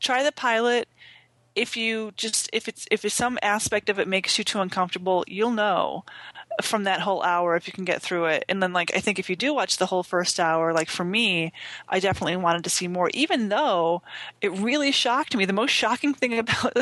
try 0.00 0.24
the 0.24 0.32
pilot. 0.32 0.88
If 1.56 1.76
you 1.76 2.12
just 2.16 2.48
if 2.52 2.68
it's 2.68 2.86
if 2.90 3.10
some 3.12 3.38
aspect 3.42 3.88
of 3.88 3.98
it 3.98 4.06
makes 4.06 4.38
you 4.38 4.44
too 4.44 4.60
uncomfortable, 4.60 5.24
you'll 5.26 5.50
know 5.50 6.04
from 6.62 6.84
that 6.84 7.00
whole 7.00 7.22
hour 7.22 7.56
if 7.56 7.66
you 7.66 7.72
can 7.72 7.84
get 7.84 8.02
through 8.02 8.26
it. 8.26 8.44
And 8.48 8.62
then 8.62 8.72
like 8.72 8.94
I 8.94 9.00
think 9.00 9.18
if 9.18 9.28
you 9.28 9.36
do 9.36 9.54
watch 9.54 9.78
the 9.78 9.86
whole 9.86 10.02
first 10.02 10.38
hour, 10.38 10.72
like 10.72 10.88
for 10.88 11.04
me, 11.04 11.52
I 11.88 11.98
definitely 11.98 12.36
wanted 12.36 12.64
to 12.64 12.70
see 12.70 12.88
more 12.88 13.10
even 13.14 13.48
though 13.48 14.02
it 14.40 14.52
really 14.52 14.92
shocked 14.92 15.36
me. 15.36 15.44
The 15.44 15.52
most 15.52 15.72
shocking 15.72 16.14
thing 16.14 16.38
about 16.38 16.76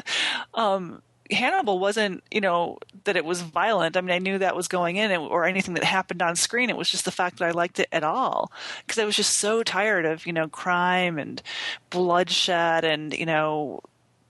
um 0.54 1.02
Hannibal 1.30 1.78
wasn't, 1.78 2.22
you 2.30 2.40
know, 2.40 2.78
that 3.04 3.16
it 3.16 3.24
was 3.24 3.40
violent. 3.40 3.96
I 3.96 4.00
mean, 4.02 4.14
I 4.14 4.18
knew 4.18 4.38
that 4.38 4.56
was 4.56 4.68
going 4.68 4.96
in, 4.96 5.10
or 5.10 5.46
anything 5.46 5.74
that 5.74 5.84
happened 5.84 6.20
on 6.20 6.36
screen. 6.36 6.68
It 6.68 6.76
was 6.76 6.90
just 6.90 7.06
the 7.06 7.10
fact 7.10 7.38
that 7.38 7.48
I 7.48 7.52
liked 7.52 7.80
it 7.80 7.88
at 7.92 8.04
all 8.04 8.52
because 8.86 8.98
I 8.98 9.06
was 9.06 9.16
just 9.16 9.38
so 9.38 9.62
tired 9.62 10.04
of, 10.04 10.26
you 10.26 10.32
know, 10.32 10.48
crime 10.48 11.18
and 11.18 11.42
bloodshed 11.90 12.84
and 12.84 13.14
you 13.14 13.26
know 13.26 13.80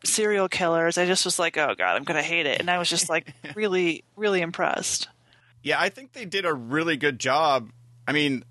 serial 0.04 0.48
killers. 0.48 0.98
I 0.98 1.06
just 1.06 1.24
was 1.24 1.38
like, 1.38 1.56
oh 1.56 1.74
god, 1.76 1.96
I'm 1.96 2.04
gonna 2.04 2.22
hate 2.22 2.46
it, 2.46 2.60
and 2.60 2.70
I 2.70 2.78
was 2.78 2.88
just 2.88 3.08
like 3.08 3.32
really, 3.54 4.04
really 4.16 4.40
impressed. 4.40 5.08
Yeah, 5.62 5.80
I 5.80 5.88
think 5.88 6.12
they 6.12 6.24
did 6.24 6.44
a 6.44 6.52
really 6.54 6.96
good 6.96 7.18
job. 7.18 7.70
I 8.06 8.12
mean, 8.12 8.44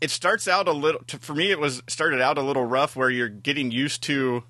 it 0.00 0.10
starts 0.10 0.48
out 0.48 0.66
a 0.66 0.72
little 0.72 1.02
to, 1.06 1.18
for 1.18 1.34
me 1.34 1.50
it 1.50 1.58
was 1.58 1.82
started 1.88 2.20
out 2.20 2.38
a 2.38 2.42
little 2.42 2.64
rough 2.64 2.96
where 2.96 3.10
you're 3.10 3.28
getting 3.28 3.70
used 3.70 4.02
to 4.04 4.42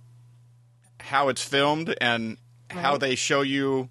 how 1.00 1.28
it's 1.28 1.42
filmed 1.42 1.94
and 2.00 2.36
how 2.70 2.96
they 2.96 3.14
show 3.14 3.40
you 3.40 3.88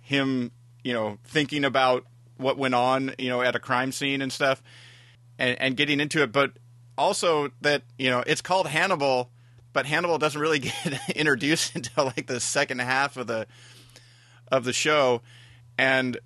him, 0.00 0.50
you 0.84 0.92
know, 0.92 1.18
thinking 1.24 1.64
about 1.64 2.04
what 2.36 2.58
went 2.58 2.74
on, 2.74 3.14
you 3.18 3.28
know, 3.28 3.40
at 3.40 3.54
a 3.56 3.60
crime 3.60 3.92
scene 3.92 4.20
and 4.20 4.32
stuff 4.32 4.62
and 5.38 5.58
and 5.60 5.76
getting 5.76 6.00
into 6.00 6.22
it, 6.22 6.32
but 6.32 6.52
also 6.98 7.50
that, 7.62 7.82
you 7.98 8.10
know, 8.10 8.22
it's 8.26 8.42
called 8.42 8.66
Hannibal, 8.66 9.30
but 9.72 9.86
Hannibal 9.86 10.18
doesn't 10.18 10.40
really 10.40 10.58
get 10.60 11.10
introduced 11.16 11.74
until 11.74 12.06
like 12.06 12.26
the 12.26 12.40
second 12.40 12.80
half 12.80 13.16
of 13.16 13.26
the 13.26 13.46
of 14.50 14.64
the 14.64 14.72
show. 14.72 15.22
And 15.78 16.18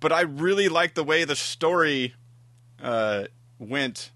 but 0.00 0.12
I 0.12 0.22
really 0.22 0.68
like 0.68 0.94
the 0.94 1.04
way 1.04 1.24
the 1.24 1.36
story 1.36 2.14
uh, 2.82 3.24
went 3.58 4.10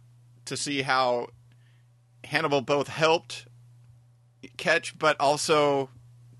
to 0.46 0.56
see 0.56 0.82
how 0.82 1.28
Hannibal 2.24 2.60
both 2.60 2.88
helped 2.88 3.46
catch, 4.56 4.98
but 4.98 5.16
also 5.20 5.90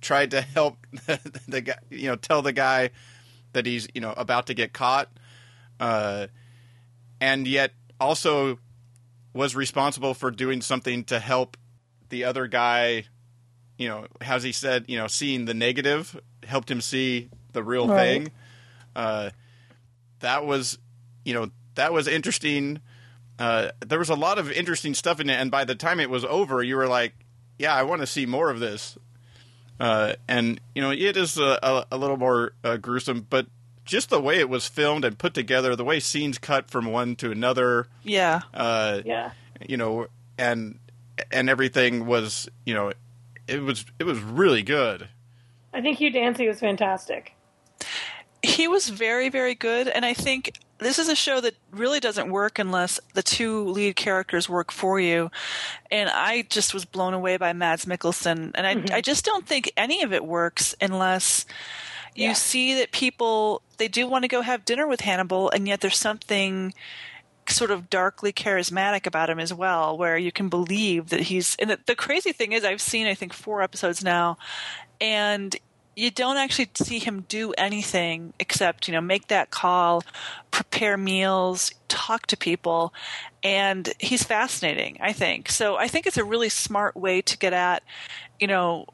tried 0.01 0.33
to 0.33 0.41
help 0.41 0.79
the, 1.07 1.43
the 1.49 1.61
guy, 1.61 1.79
you 1.91 2.09
know, 2.09 2.17
tell 2.17 2.43
the 2.43 2.53
guy 2.53 2.91
that 3.53 3.67
he's 3.67 3.89
you 3.95 4.01
know 4.01 4.13
about 4.17 4.49
to 4.49 4.55
get 4.55 4.73
caught, 4.73 5.09
uh, 5.81 6.27
and 7.21 7.47
yet 7.47 7.73
also 8.01 8.59
was 9.33 9.55
responsible 9.55 10.15
for 10.15 10.31
doing 10.31 10.61
something 10.61 11.05
to 11.05 11.19
help 11.21 11.57
the 12.09 12.25
other 12.25 12.47
guy. 12.47 13.05
You 13.79 13.89
know, 13.89 14.07
as 14.23 14.43
he 14.43 14.53
said, 14.53 14.87
you 14.89 14.97
know, 14.97 15.07
seeing 15.07 15.45
the 15.45 15.53
negative 15.55 16.19
helped 16.47 16.71
him 16.71 16.81
see 16.81 17.29
the 17.53 17.63
real 17.63 17.87
Right. 17.87 18.23
thing 18.23 18.33
uh, 18.95 19.31
that 20.21 20.47
was 20.47 20.79
you 21.25 21.35
know 21.35 21.51
that 21.75 21.93
was 21.93 22.09
interesting. 22.09 22.81
Uh, 23.39 23.69
there 23.87 23.99
was 23.99 24.09
a 24.09 24.15
lot 24.15 24.39
of 24.39 24.51
interesting 24.51 24.95
stuff 24.95 25.21
in 25.21 25.29
it, 25.29 25.35
and 25.35 25.51
by 25.51 25.65
the 25.65 25.75
time 25.75 26.01
it 26.01 26.09
was 26.09 26.25
over, 26.25 26.63
you 26.63 26.75
were 26.77 26.87
like, 26.89 27.13
"Yeah, 27.59 27.75
I 27.75 27.83
want 27.83 28.01
to 28.01 28.07
see 28.07 28.25
more 28.25 28.49
of 28.49 28.61
this." 28.61 28.97
Uh, 29.79 30.15
and 30.27 30.59
you 30.75 30.81
know, 30.81 30.91
it 30.91 31.19
is 31.19 31.37
a, 31.37 31.59
a, 31.63 31.87
a 31.93 31.99
little 31.99 32.17
more 32.17 32.53
uh, 32.65 32.79
gruesome, 32.79 33.27
but 33.29 33.47
just 33.85 34.09
the 34.09 34.21
way 34.23 34.37
it 34.39 34.49
was 34.49 34.67
filmed 34.67 35.05
and 35.05 35.19
put 35.19 35.35
together, 35.35 35.77
the 35.77 35.85
way 35.85 36.01
scenes 36.01 36.39
cut 36.39 36.71
from 36.71 36.87
one 36.87 37.15
to 37.17 37.31
another, 37.31 37.87
Yeah. 38.03 38.41
uh, 38.55 39.03
Yeah. 39.05 39.33
you 39.69 39.77
know, 39.77 40.07
and 40.39 40.79
and 41.31 41.49
everything 41.51 42.07
was, 42.07 42.49
you 42.65 42.75
know, 42.75 42.93
it 43.49 43.63
was 43.63 43.85
it 43.99 44.05
was 44.05 44.19
really 44.21 44.63
good. 44.63 45.09
I 45.73 45.81
think 45.81 45.99
Hugh 45.99 46.11
Dancy 46.11 46.49
was 46.49 46.61
fantastic. 46.61 47.35
he 48.43 48.69
was 48.69 48.89
very 48.89 49.29
very 49.29 49.55
good 49.55 49.89
and 49.89 50.05
i 50.05 50.15
think 50.15 50.53
this 50.79 50.99
is 50.99 51.09
a 51.09 51.17
show 51.17 51.41
that 51.41 51.55
really 51.73 51.99
doesn't 51.99 52.31
work 52.31 52.59
unless 52.59 53.01
the 53.15 53.23
two 53.23 53.65
lead 53.65 53.97
characters 53.97 54.49
work 54.49 54.71
for 54.71 55.01
you 55.01 55.31
and 55.91 56.09
i 56.11 56.43
just 56.43 56.73
was 56.75 56.85
blown 56.85 57.13
away 57.15 57.37
by 57.39 57.53
mads 57.53 57.87
mikkelsen 57.87 58.53
and 58.55 58.67
i, 58.67 58.75
mm-hmm. 58.75 58.95
I 58.95 59.01
just 59.01 59.25
don't 59.25 59.47
think 59.47 59.73
any 59.77 60.03
of 60.03 60.13
it 60.13 60.25
works 60.25 60.75
unless 60.81 61.45
you 62.15 62.27
Yeah. 62.29 62.33
see 62.35 62.75
that 62.77 62.93
people 62.93 63.63
they 63.79 63.89
do 63.89 64.07
want 64.07 64.23
to 64.25 64.29
go 64.29 64.43
have 64.43 64.65
dinner 64.65 64.87
with 64.87 65.01
hannibal 65.01 65.51
and 65.51 65.67
yet 65.67 65.81
there's 65.81 65.99
something 65.99 66.73
sort 67.51 67.71
of 67.71 67.91
darkly 67.91 68.33
charismatic 68.33 69.07
about 69.07 69.31
him 69.31 69.39
as 69.39 69.53
well 69.53 69.97
where 69.97 70.17
you 70.17 70.33
can 70.33 70.49
believe 70.49 71.09
that 71.09 71.21
he's 71.21 71.57
and 71.59 71.71
the, 71.71 71.79
the 71.87 71.95
crazy 71.95 72.33
thing 72.33 72.53
is 72.53 72.65
i've 72.65 72.81
seen 72.81 73.07
i 73.07 73.15
think 73.15 73.33
four 73.33 73.63
episodes 73.63 74.03
now 74.03 74.37
and 75.01 75.57
you 75.97 76.11
don't 76.11 76.37
actually 76.37 76.69
see 76.75 76.99
him 76.99 77.25
do 77.29 77.53
anything 77.57 78.33
except 78.39 78.87
you 78.87 78.93
know 78.93 79.01
make 79.01 79.29
that 79.29 79.51
call 79.51 80.03
prepare 80.51 80.97
meals 80.97 81.73
talk 81.89 82.27
to 82.27 82.37
people 82.37 82.93
and 83.43 83.93
he's 83.99 84.23
fascinating 84.23 84.97
i 85.01 85.13
think. 85.13 85.51
So 85.51 85.77
i 85.77 85.89
think 85.89 86.07
it's 86.07 86.19
a 86.19 86.25
really 86.25 86.51
smart 86.51 86.97
way 86.97 87.23
to 87.23 87.39
get 87.39 87.53
at 87.53 87.83
you 88.39 88.47
know 88.47 88.87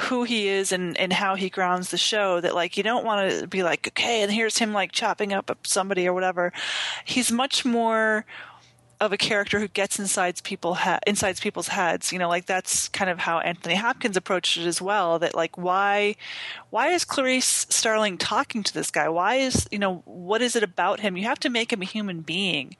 who 0.00 0.24
he 0.24 0.48
is 0.48 0.72
and, 0.72 0.96
and 0.98 1.12
how 1.12 1.34
he 1.34 1.48
grounds 1.48 1.90
the 1.90 1.98
show 1.98 2.40
that 2.40 2.54
like 2.54 2.76
you 2.76 2.82
don't 2.82 3.04
want 3.04 3.30
to 3.30 3.46
be 3.46 3.62
like 3.62 3.86
okay 3.88 4.22
and 4.22 4.32
here's 4.32 4.58
him 4.58 4.72
like 4.72 4.92
chopping 4.92 5.32
up 5.32 5.56
somebody 5.64 6.06
or 6.06 6.12
whatever. 6.12 6.52
He's 7.04 7.30
much 7.30 7.64
more 7.64 8.24
of 9.00 9.12
a 9.12 9.16
character 9.16 9.58
who 9.58 9.68
gets 9.68 9.98
inside 9.98 10.42
people 10.44 10.74
ha- 10.74 11.00
inside 11.06 11.38
people's 11.40 11.68
heads 11.68 12.12
you 12.12 12.18
know 12.18 12.28
like 12.28 12.46
that's 12.46 12.88
kind 12.88 13.10
of 13.10 13.18
how 13.18 13.38
Anthony 13.40 13.74
Hopkins 13.74 14.16
approached 14.16 14.56
it 14.56 14.66
as 14.66 14.80
well 14.80 15.18
that 15.18 15.34
like 15.34 15.58
why 15.58 16.14
why 16.70 16.88
is 16.88 17.04
Clarice 17.04 17.66
Starling 17.70 18.18
talking 18.18 18.62
to 18.62 18.74
this 18.74 18.90
guy? 18.90 19.08
Why 19.08 19.36
is 19.36 19.68
you 19.70 19.78
know 19.78 20.02
what 20.06 20.42
is 20.42 20.56
it 20.56 20.62
about 20.62 21.00
him? 21.00 21.16
You 21.16 21.24
have 21.24 21.40
to 21.40 21.50
make 21.50 21.72
him 21.72 21.82
a 21.82 21.86
human 21.86 22.20
being. 22.20 22.76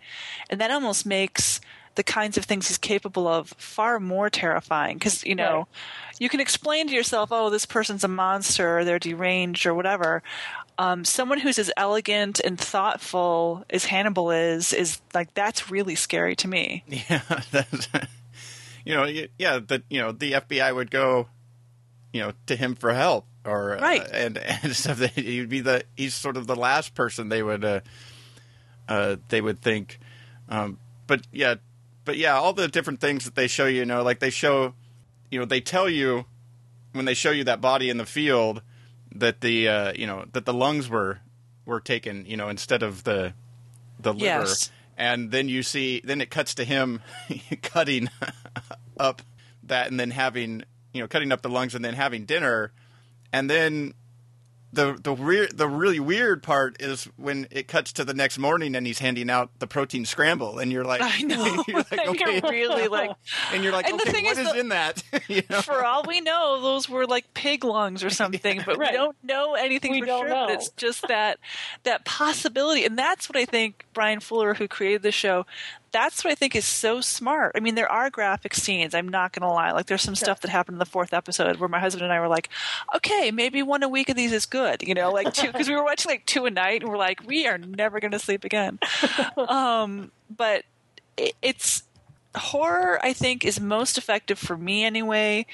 And 0.51 0.61
that 0.61 0.71
almost 0.71 1.05
makes 1.05 1.61
the 1.95 2.03
kinds 2.03 2.37
of 2.37 2.45
things 2.45 2.69
he's 2.69 2.79
capable 2.79 3.27
of 3.29 3.49
far 3.57 4.01
more 4.01 4.29
terrifying 4.31 4.97
because 4.99 5.25
you 5.25 5.35
know 5.35 5.59
Right. 5.59 5.67
you 6.19 6.29
can 6.29 6.41
explain 6.41 6.89
to 6.89 6.95
yourself 6.95 7.31
oh 7.33 7.51
this 7.51 7.67
person's 7.67 8.05
a 8.05 8.09
monster 8.09 8.79
or 8.79 8.85
they're 8.85 8.99
deranged 8.99 9.67
or 9.67 9.75
whatever 9.75 10.23
um, 10.77 11.05
someone 11.05 11.39
who's 11.39 11.59
as 11.59 11.71
elegant 11.77 12.41
and 12.41 12.59
thoughtful 12.59 13.65
as 13.71 13.85
Hannibal 13.85 14.31
is 14.33 14.73
is 14.73 15.01
like 15.15 15.33
that's 15.35 15.71
really 15.71 15.95
scary 15.95 16.35
to 16.37 16.49
me. 16.49 16.83
Yeah, 16.89 17.21
that's, 17.53 17.89
you 18.85 18.95
know, 18.95 19.05
yeah, 19.39 19.61
that 19.69 19.83
you 19.89 20.01
know 20.01 20.11
the 20.11 20.33
FBI 20.33 20.75
would 20.75 20.91
go, 20.91 21.29
you 22.13 22.23
know, 22.23 22.33
to 22.47 22.57
him 22.57 22.75
for 22.75 22.93
help 22.93 23.25
or 23.45 23.77
uh, 23.79 23.81
Right. 23.81 24.03
and 24.13 24.37
and 24.37 24.75
stuff. 24.77 24.99
That 24.99 25.11
he'd 25.13 25.49
be 25.49 25.61
the 25.61 25.85
he's 25.97 26.15
sort 26.15 26.37
of 26.37 26.49
the 26.49 26.57
last 26.57 26.95
person 26.97 27.29
they 27.29 27.43
would 27.45 27.65
uh, 27.65 27.81
uh 28.89 29.17
they 29.29 29.41
would 29.41 29.63
think, 29.63 30.01
um, 30.49 30.79
but 31.07 31.23
yeah, 31.33 31.55
but 32.05 32.17
yeah, 32.17 32.35
all 32.35 32.53
the 32.53 32.69
different 32.69 33.01
things 33.01 33.25
that 33.25 33.35
they 33.35 33.47
show 33.47 33.67
you, 33.67 33.81
you 33.81 33.85
know, 33.87 34.03
like 34.03 34.19
they 34.21 34.31
show, 34.31 34.75
you 35.31 35.39
know, 35.39 35.45
they 35.45 35.61
tell 35.61 35.89
you 35.89 36.27
when 36.93 37.05
they 37.05 37.15
show 37.15 37.31
you 37.31 37.45
that 37.45 37.61
body 37.61 37.91
in 37.91 37.97
the 37.99 38.07
field 38.07 38.63
that 39.15 39.41
the 39.41 39.69
uh, 39.69 39.93
you 39.95 40.07
know 40.07 40.25
that 40.33 40.45
the 40.45 40.55
lungs 40.55 40.89
were 40.89 41.21
were 41.67 41.81
taken, 41.81 42.27
you 42.27 42.37
know, 42.37 42.49
instead 42.49 42.83
of 42.83 43.05
the 43.05 43.33
the 43.99 44.13
liver 44.13 44.25
Yes. 44.25 44.71
and 44.99 45.31
then 45.31 45.49
you 45.49 45.63
see 45.63 46.01
then 46.05 46.21
it 46.21 46.31
cuts 46.31 46.55
to 46.55 46.65
him 46.65 47.01
cutting 47.63 48.11
up 48.99 49.23
that 49.63 49.89
and 49.91 49.99
then 49.99 50.11
having 50.11 50.63
you 50.93 51.01
know 51.01 51.09
cutting 51.09 51.33
up 51.33 51.43
the 51.43 51.49
lungs 51.49 51.75
and 51.75 51.85
then 51.85 51.95
having 51.95 52.25
dinner 52.27 52.73
and 53.33 53.49
then 53.49 53.95
the 54.75 54.99
the 55.03 55.13
weird 55.13 55.57
the 55.57 55.69
really 55.69 56.01
weird 56.01 56.43
part 56.43 56.81
is 56.81 57.05
when 57.17 57.47
it 57.51 57.69
cuts 57.69 57.93
to 57.95 58.05
the 58.05 58.15
next 58.15 58.39
morning 58.39 58.75
and 58.75 58.87
he's 58.87 58.99
handing 58.99 59.31
out 59.31 59.51
the 59.59 59.67
protein 59.67 60.05
scramble 60.05 60.59
and 60.59 60.73
you're 60.73 60.85
like 60.85 61.01
I 61.03 61.21
know. 61.23 61.63
you're 61.69 61.79
like 61.91 62.09
okay 62.09 62.41
You're 62.43 62.51
really 62.51 62.89
like 62.89 63.11
and 63.53 63.63
you're 63.63 63.73
like 63.73 63.89
And 63.89 63.99
the 64.01 64.05
thing 64.11 64.25
what 64.25 64.33
is 64.39 64.47
is 64.47 64.53
the- 64.53 64.59
in 64.61 64.69
that 64.71 65.03
you 65.29 65.43
know 65.49 65.63
for 65.63 65.85
all 65.85 66.03
we 66.07 66.21
know, 66.21 66.61
those 66.61 66.89
were 66.89 67.07
like 67.07 67.33
pig 67.35 67.65
lungs 67.65 68.03
or 68.05 68.11
something, 68.11 68.61
but 68.67 68.77
Right. 68.79 68.91
we 68.93 68.97
don't 68.97 69.17
know 69.23 69.55
anything 69.55 69.93
We 69.93 70.01
for 70.01 70.07
don't 70.07 70.21
sure. 70.23 70.29
know. 70.29 70.47
But 70.47 70.55
it's 70.55 70.71
just 70.71 71.07
that 71.09 71.39
that 71.85 72.05
possibility, 72.05 72.85
and 72.85 72.99
that's 72.99 73.29
what 73.29 73.37
I 73.37 73.45
think 73.45 73.85
Bryan 73.95 74.21
Fuller, 74.21 74.55
who 74.55 74.67
created 74.69 75.03
the 75.03 75.13
show, 75.13 75.47
that's 75.95 76.25
what 76.25 76.33
I 76.33 76.35
think 76.35 76.57
is 76.57 76.65
so 76.65 77.01
smart. 77.01 77.53
I 77.55 77.61
mean, 77.61 77.77
there 77.77 77.91
are 77.91 78.11
graphic 78.11 78.53
scenes. 78.53 78.95
I'm 78.95 79.09
not 79.09 79.33
going 79.33 79.49
to 79.49 79.55
lie. 79.55 79.71
Like, 79.71 79.87
there's 79.87 80.03
some 80.03 80.17
stuff 80.17 80.41
that 80.41 80.51
happened 80.51 80.75
in 80.75 80.79
the 80.81 80.85
fourth 80.85 81.13
episode 81.15 81.59
where 81.59 81.69
my 81.69 81.79
husband 81.79 82.03
and 82.03 82.13
I 82.13 82.19
were 82.19 82.27
like, 82.27 82.49
okay, 82.97 83.31
maybe 83.31 83.63
one 83.63 83.85
a 83.85 83.89
week 83.89 84.09
of 84.09 84.17
these 84.17 84.33
is 84.33 84.45
good. 84.45 84.83
You 84.83 84.95
know, 84.95 85.13
like 85.13 85.33
two 85.33 85.47
because 85.47 85.69
we 85.69 85.77
were 85.77 85.85
watching 85.85 86.11
like 86.11 86.27
two 86.27 86.47
a 86.47 86.51
night, 86.51 86.83
and 86.83 86.91
we're 86.91 86.99
like, 86.99 87.25
we 87.25 87.47
are 87.47 87.59
never 87.59 88.01
going 88.01 88.11
to 88.11 88.19
sleep 88.19 88.43
again. 88.43 88.81
um, 89.37 90.11
but 90.29 90.65
it, 91.17 91.35
it's 91.41 91.85
horror 92.37 92.99
i 93.01 93.13
think 93.13 93.45
is 93.45 93.61
most 93.61 93.97
effective 93.97 94.37
for 94.37 94.57
me 94.57 94.85
anyway 94.85 95.47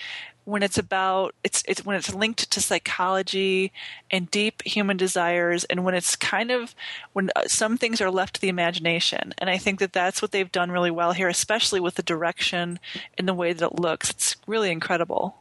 when 0.44 0.62
it's 0.62 0.79
about 0.79 1.35
it's 1.44 1.62
it's 1.68 1.85
when 1.85 1.96
it's 1.96 2.14
linked 2.14 2.50
to 2.50 2.61
psychology 2.61 3.72
and 4.11 4.31
deep 4.31 4.62
human 4.62 4.96
desires 4.96 5.64
and 5.64 5.85
when 5.85 5.94
it's 5.94 6.16
kind 6.16 6.50
of 6.50 6.74
when 7.12 7.31
uh, 7.37 7.42
some 7.46 7.76
things 7.76 8.00
are 8.00 8.11
left 8.11 8.35
to 8.35 8.40
the 8.40 8.48
imagination 8.48 9.35
and 9.38 9.50
i 9.50 9.59
think 9.59 9.79
that 9.79 9.92
that's 9.92 10.22
what 10.22 10.33
they've 10.33 10.53
done 10.53 10.70
really 10.70 10.90
well 10.90 11.12
here 11.12 11.29
especially 11.29 11.81
with 11.81 11.94
the 11.94 12.03
direction 12.03 12.79
and 13.18 13.29
the 13.29 13.35
way 13.35 13.53
that 13.53 13.72
it 13.72 13.79
looks 13.79 14.11
it's 14.11 14.37
really 14.46 14.70
incredible 14.70 15.37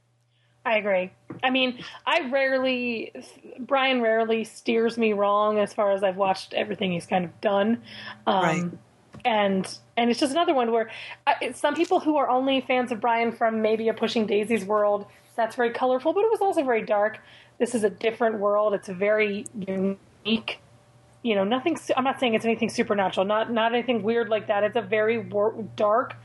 I 0.65 0.77
agree. 0.77 1.09
I 1.41 1.49
mean, 1.49 1.79
I 2.05 2.29
rarely, 2.29 3.13
Bryan 3.59 4.01
rarely 4.01 4.43
steers 4.43 4.97
me 4.97 5.13
wrong 5.13 5.57
as 5.57 5.73
far 5.73 5.93
as 5.93 6.03
I've 6.03 6.17
watched 6.17 6.53
everything 6.53 6.91
he's 6.91 7.07
kind 7.07 7.25
of 7.25 7.41
done. 7.41 7.81
Um, 8.27 8.43
Right. 8.43 8.63
And 9.25 9.67
and 9.97 10.10
it's 10.10 10.19
just 10.19 10.32
another 10.32 10.53
one 10.53 10.71
where 10.71 10.89
uh, 11.27 11.34
it's 11.41 11.60
some 11.60 11.75
people 11.75 11.99
who 11.99 12.17
are 12.17 12.29
only 12.29 12.62
fans 12.62 12.91
of 12.91 13.01
Bryan 13.01 13.32
from 13.32 13.62
maybe 13.62 13.89
a 13.89 13.93
Pushing 13.93 14.25
Daisies 14.25 14.65
world, 14.65 15.05
that's 15.39 15.55
very 15.55 15.71
colorful, 15.71 16.12
but 16.13 16.21
it 16.21 16.29
was 16.29 16.41
also 16.41 16.63
very 16.63 16.82
dark. 16.82 17.19
This 17.60 17.73
is 17.73 17.86
a 17.86 17.89
different 17.89 18.39
world. 18.39 18.73
It's 18.73 18.89
a 18.89 18.93
very 18.93 19.45
unique. 19.67 20.60
You 21.23 21.36
know, 21.36 21.45
nothing. 21.45 21.77
I'm 21.95 22.03
not 22.03 22.19
saying 22.19 22.34
it's 22.34 22.45
anything 22.45 22.69
supernatural. 22.69 23.25
Not 23.25 23.51
not 23.51 23.73
anything 23.73 24.03
weird 24.03 24.29
like 24.29 24.47
that. 24.47 24.63
It's 24.63 24.75
a 24.75 24.82
very 24.82 25.17
wor- 25.17 25.65
dark, 25.75 26.15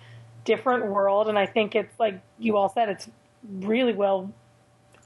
different 0.44 0.86
world, 0.86 1.28
and 1.28 1.38
I 1.38 1.46
think 1.46 1.74
it's 1.74 1.98
like 1.98 2.20
you 2.38 2.56
all 2.56 2.68
said. 2.68 2.88
It's 2.88 3.08
really 3.42 3.92
well 3.92 4.32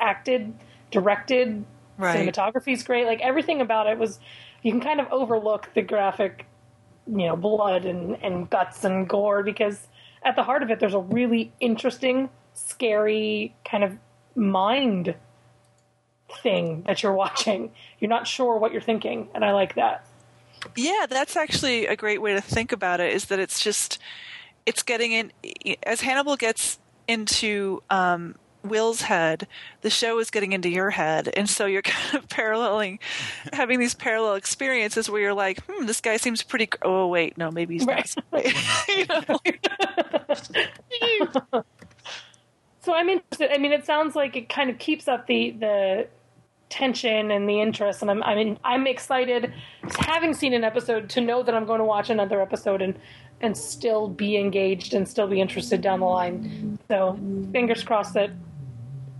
acted, 0.00 0.54
directed. 0.90 1.64
Right. 1.98 2.18
Cinematography 2.18 2.72
is 2.72 2.82
great. 2.82 3.06
Like 3.06 3.20
everything 3.20 3.60
about 3.60 3.86
it 3.86 3.98
was. 3.98 4.20
You 4.62 4.72
can 4.72 4.80
kind 4.80 5.00
of 5.00 5.06
overlook 5.12 5.70
the 5.74 5.82
graphic, 5.82 6.44
you 7.08 7.26
know, 7.26 7.36
blood 7.36 7.84
and 7.84 8.22
and 8.22 8.48
guts 8.50 8.84
and 8.84 9.08
gore 9.08 9.42
because 9.42 9.86
at 10.22 10.36
the 10.36 10.42
heart 10.42 10.62
of 10.62 10.70
it, 10.70 10.80
there's 10.80 10.94
a 10.94 11.00
really 11.00 11.52
interesting, 11.60 12.28
scary 12.54 13.54
kind 13.64 13.84
of 13.84 13.96
mind 14.34 15.14
thing 16.42 16.82
that 16.86 17.02
you're 17.02 17.12
watching. 17.12 17.72
You're 17.98 18.10
not 18.10 18.26
sure 18.26 18.58
what 18.58 18.72
you're 18.72 18.80
thinking, 18.80 19.28
and 19.34 19.44
I 19.44 19.52
like 19.52 19.74
that. 19.76 20.06
Yeah, 20.76 21.06
that's 21.08 21.36
actually 21.36 21.86
a 21.86 21.96
great 21.96 22.20
way 22.20 22.34
to 22.34 22.40
think 22.40 22.72
about 22.72 23.00
it. 23.00 23.12
Is 23.12 23.26
that 23.26 23.38
it's 23.38 23.62
just 23.62 23.98
it's 24.66 24.82
getting 24.82 25.12
in 25.12 25.32
as 25.82 26.00
Hannibal 26.00 26.36
gets 26.36 26.78
into 27.06 27.82
um, 27.90 28.34
Will's 28.68 29.02
head, 29.02 29.46
the 29.82 29.90
show 29.90 30.18
is 30.18 30.30
getting 30.30 30.52
into 30.52 30.68
your 30.68 30.90
head, 30.90 31.30
and 31.36 31.48
so 31.48 31.66
you're 31.66 31.82
kind 31.96 32.16
of 32.22 32.28
paralleling, 32.28 32.98
having 33.52 33.78
these 33.78 33.94
parallel 33.94 34.34
experiences 34.36 35.08
where 35.10 35.20
you're 35.20 35.34
like, 35.34 35.60
"Hmm, 35.68 35.86
this 35.86 36.00
guy 36.00 36.16
seems 36.16 36.42
pretty." 36.42 36.66
gr- 36.66 36.78
Oh 36.82 37.06
wait, 37.08 37.36
no, 37.38 37.50
maybe 37.50 37.74
he's 37.74 37.86
Right. 37.86 38.14
not. 38.32 38.44
you 38.88 39.06
know? 41.52 41.64
So 42.80 42.94
I'm 42.94 43.08
interested. 43.10 43.52
I 43.52 43.58
mean, 43.58 43.72
it 43.72 43.84
sounds 43.84 44.16
like 44.16 44.34
it 44.36 44.48
kind 44.48 44.70
of 44.70 44.78
keeps 44.78 45.08
up 45.08 45.26
the 45.26 45.50
the 45.50 46.06
tension 46.70 47.30
and 47.30 47.46
the 47.48 47.60
interest, 47.60 48.00
and 48.02 48.10
I'm 48.10 48.22
I 48.22 48.34
mean 48.34 48.58
I'm 48.64 48.86
excited, 48.86 49.52
having 49.98 50.32
seen 50.32 50.54
an 50.54 50.64
episode, 50.64 51.10
to 51.10 51.20
know 51.20 51.42
that 51.42 51.54
I'm 51.54 51.66
going 51.66 51.80
to 51.80 51.84
watch 51.84 52.08
another 52.08 52.40
episode 52.40 52.80
and 52.80 52.98
and 53.42 53.54
still 53.56 54.08
be 54.08 54.36
engaged 54.38 54.94
and 54.94 55.06
still 55.06 55.26
be 55.28 55.38
interested 55.40 55.80
down 55.82 56.00
the 56.00 56.06
line. 56.06 56.78
So 56.88 57.18
fingers 57.52 57.82
crossed 57.84 58.14
that 58.14 58.30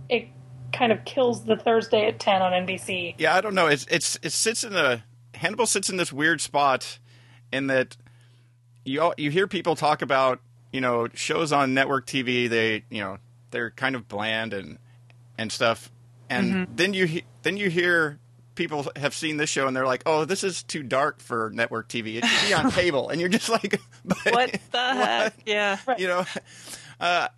it 0.09 0.27
kind 0.73 0.91
of 0.91 1.03
kills 1.05 1.45
the 1.45 1.55
Thursday 1.55 2.07
at 2.07 2.19
ten 2.19 2.41
on 2.41 2.51
NBC. 2.51 3.15
Yeah, 3.17 3.35
I 3.35 3.41
don't 3.41 3.55
know. 3.55 3.67
It's 3.67 3.85
it's 3.89 4.19
it 4.21 4.31
sits 4.31 4.63
in 4.63 4.75
a 4.75 5.03
Hannibal 5.35 5.65
sits 5.65 5.89
in 5.89 5.97
this 5.97 6.11
weird 6.11 6.41
spot 6.41 6.99
in 7.51 7.67
that 7.67 7.95
you 8.85 9.01
all, 9.01 9.13
you 9.17 9.31
hear 9.31 9.47
people 9.47 9.75
talk 9.75 10.01
about 10.01 10.39
you 10.71 10.81
know 10.81 11.07
shows 11.13 11.51
on 11.53 11.73
network 11.73 12.05
TV. 12.05 12.49
They 12.49 12.83
you 12.89 13.01
know 13.01 13.17
they're 13.51 13.71
kind 13.71 13.95
of 13.95 14.07
bland 14.07 14.53
and 14.53 14.77
and 15.37 15.51
stuff, 15.51 15.91
and 16.29 16.53
Mm-hmm. 16.53 16.75
then 16.75 16.93
you 16.93 17.05
he- 17.05 17.23
then 17.43 17.57
you 17.57 17.69
hear 17.69 18.19
people 18.55 18.85
have 18.97 19.13
seen 19.13 19.37
this 19.37 19.49
show 19.49 19.67
and 19.67 19.75
they're 19.77 19.85
like, 19.85 20.03
oh, 20.05 20.25
this 20.25 20.43
is 20.43 20.63
too 20.63 20.83
dark 20.83 21.21
for 21.21 21.49
network 21.53 21.87
TV. 21.87 22.15
It 22.17 22.25
should 22.25 22.47
be 22.49 22.53
on 22.53 22.69
cable, 22.73 23.07
and 23.09 23.19
you're 23.21 23.29
just 23.29 23.47
like, 23.47 23.79
but, 24.05 24.17
What 24.33 24.51
the 24.71 24.77
heck? 24.93 25.33
Yeah. 25.45 25.77
you 25.97 26.07
know, 26.09 26.25
uh, 26.99 27.29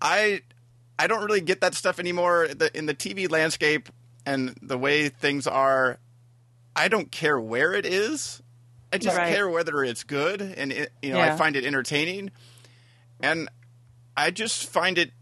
I 0.00 0.42
I 0.98 1.06
don't 1.06 1.24
really 1.24 1.40
get 1.40 1.60
that 1.60 1.74
stuff 1.74 1.98
anymore. 1.98 2.48
The, 2.48 2.76
in 2.76 2.86
the 2.86 2.94
TV 2.94 3.30
landscape 3.30 3.88
and 4.26 4.56
the 4.60 4.76
way 4.76 5.08
things 5.08 5.46
are, 5.46 5.98
I 6.74 6.88
don't 6.88 7.10
care 7.10 7.38
where 7.38 7.72
it 7.72 7.86
is. 7.86 8.42
I 8.92 8.98
just 8.98 9.16
Right. 9.16 9.32
care 9.34 9.48
whether 9.48 9.84
it's 9.84 10.02
good, 10.02 10.40
and 10.40 10.72
it, 10.72 10.92
you 11.02 11.10
know, 11.12 11.20
I 11.20 11.36
find 11.36 11.56
it 11.56 11.64
entertaining, 11.64 12.30
and 13.20 13.48
I 14.16 14.30
just 14.30 14.66
find 14.66 14.96
it 14.98 15.12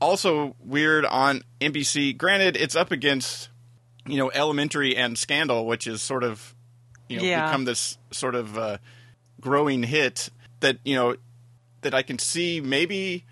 also 0.00 0.54
weird 0.60 1.04
on 1.04 1.42
NBC. 1.60 2.16
Granted, 2.16 2.56
it's 2.56 2.76
up 2.76 2.90
against 2.92 3.48
you 4.06 4.16
know 4.18 4.30
Elementary 4.32 4.96
and 4.96 5.18
Scandal, 5.18 5.66
which 5.66 5.86
is 5.86 6.00
sort 6.00 6.22
of 6.24 6.54
you 7.08 7.16
know 7.18 7.24
Yeah. 7.24 7.46
become 7.46 7.64
this 7.64 7.98
sort 8.12 8.34
of 8.34 8.56
uh, 8.56 8.78
growing 9.40 9.82
hit 9.82 10.30
that 10.60 10.78
you 10.84 10.94
know 10.94 11.16
that 11.82 11.92
I 11.94 12.02
can 12.02 12.18
see 12.18 12.60
maybe 12.60 13.24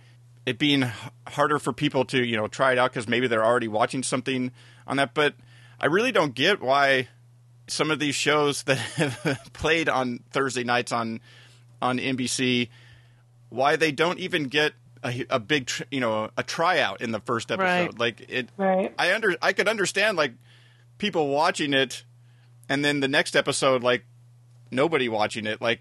it 0.48 0.58
being 0.58 0.90
harder 1.26 1.58
for 1.58 1.74
people 1.74 2.06
to 2.06 2.24
you 2.24 2.34
know 2.37 2.48
try 2.48 2.72
it 2.72 2.78
out 2.78 2.90
because 2.90 3.06
maybe 3.06 3.26
they're 3.28 3.44
already 3.44 3.68
watching 3.68 4.02
something 4.02 4.50
on 4.87 4.96
that. 4.96 5.12
But 5.12 5.34
I 5.78 5.87
really 5.87 6.11
don't 6.11 6.34
get 6.34 6.62
why 6.62 7.08
some 7.66 7.90
of 7.90 7.98
these 7.98 8.14
shows 8.14 8.62
that 8.64 8.78
have 8.78 9.50
played 9.52 9.90
on 9.90 10.20
Thursday 10.30 10.64
nights 10.64 10.90
on 10.90 11.20
on 11.82 11.98
NBC 11.98 12.70
why 13.50 13.76
they 13.76 13.92
don't 13.92 14.18
even 14.18 14.44
get 14.44 14.72
a, 15.04 15.24
a 15.30 15.38
big 15.38 15.66
tr- 15.66 15.84
you 15.90 16.00
know 16.00 16.30
a 16.38 16.42
tryout 16.42 17.02
in 17.02 17.12
the 17.12 17.20
first 17.20 17.50
episode. 17.50 17.66
Right. 17.66 17.98
Like 17.98 18.24
it, 18.28 18.48
Right. 18.56 18.94
I 18.98 19.14
under 19.14 19.37
I 19.42 19.52
could 19.52 19.68
understand 19.68 20.16
like 20.16 20.32
people 20.96 21.28
watching 21.28 21.74
it, 21.74 22.04
and 22.70 22.82
then 22.82 23.00
the 23.00 23.08
next 23.08 23.37
episode 23.37 23.82
like 23.82 24.06
nobody 24.70 25.11
watching 25.11 25.46
it. 25.46 25.61
Like, 25.61 25.80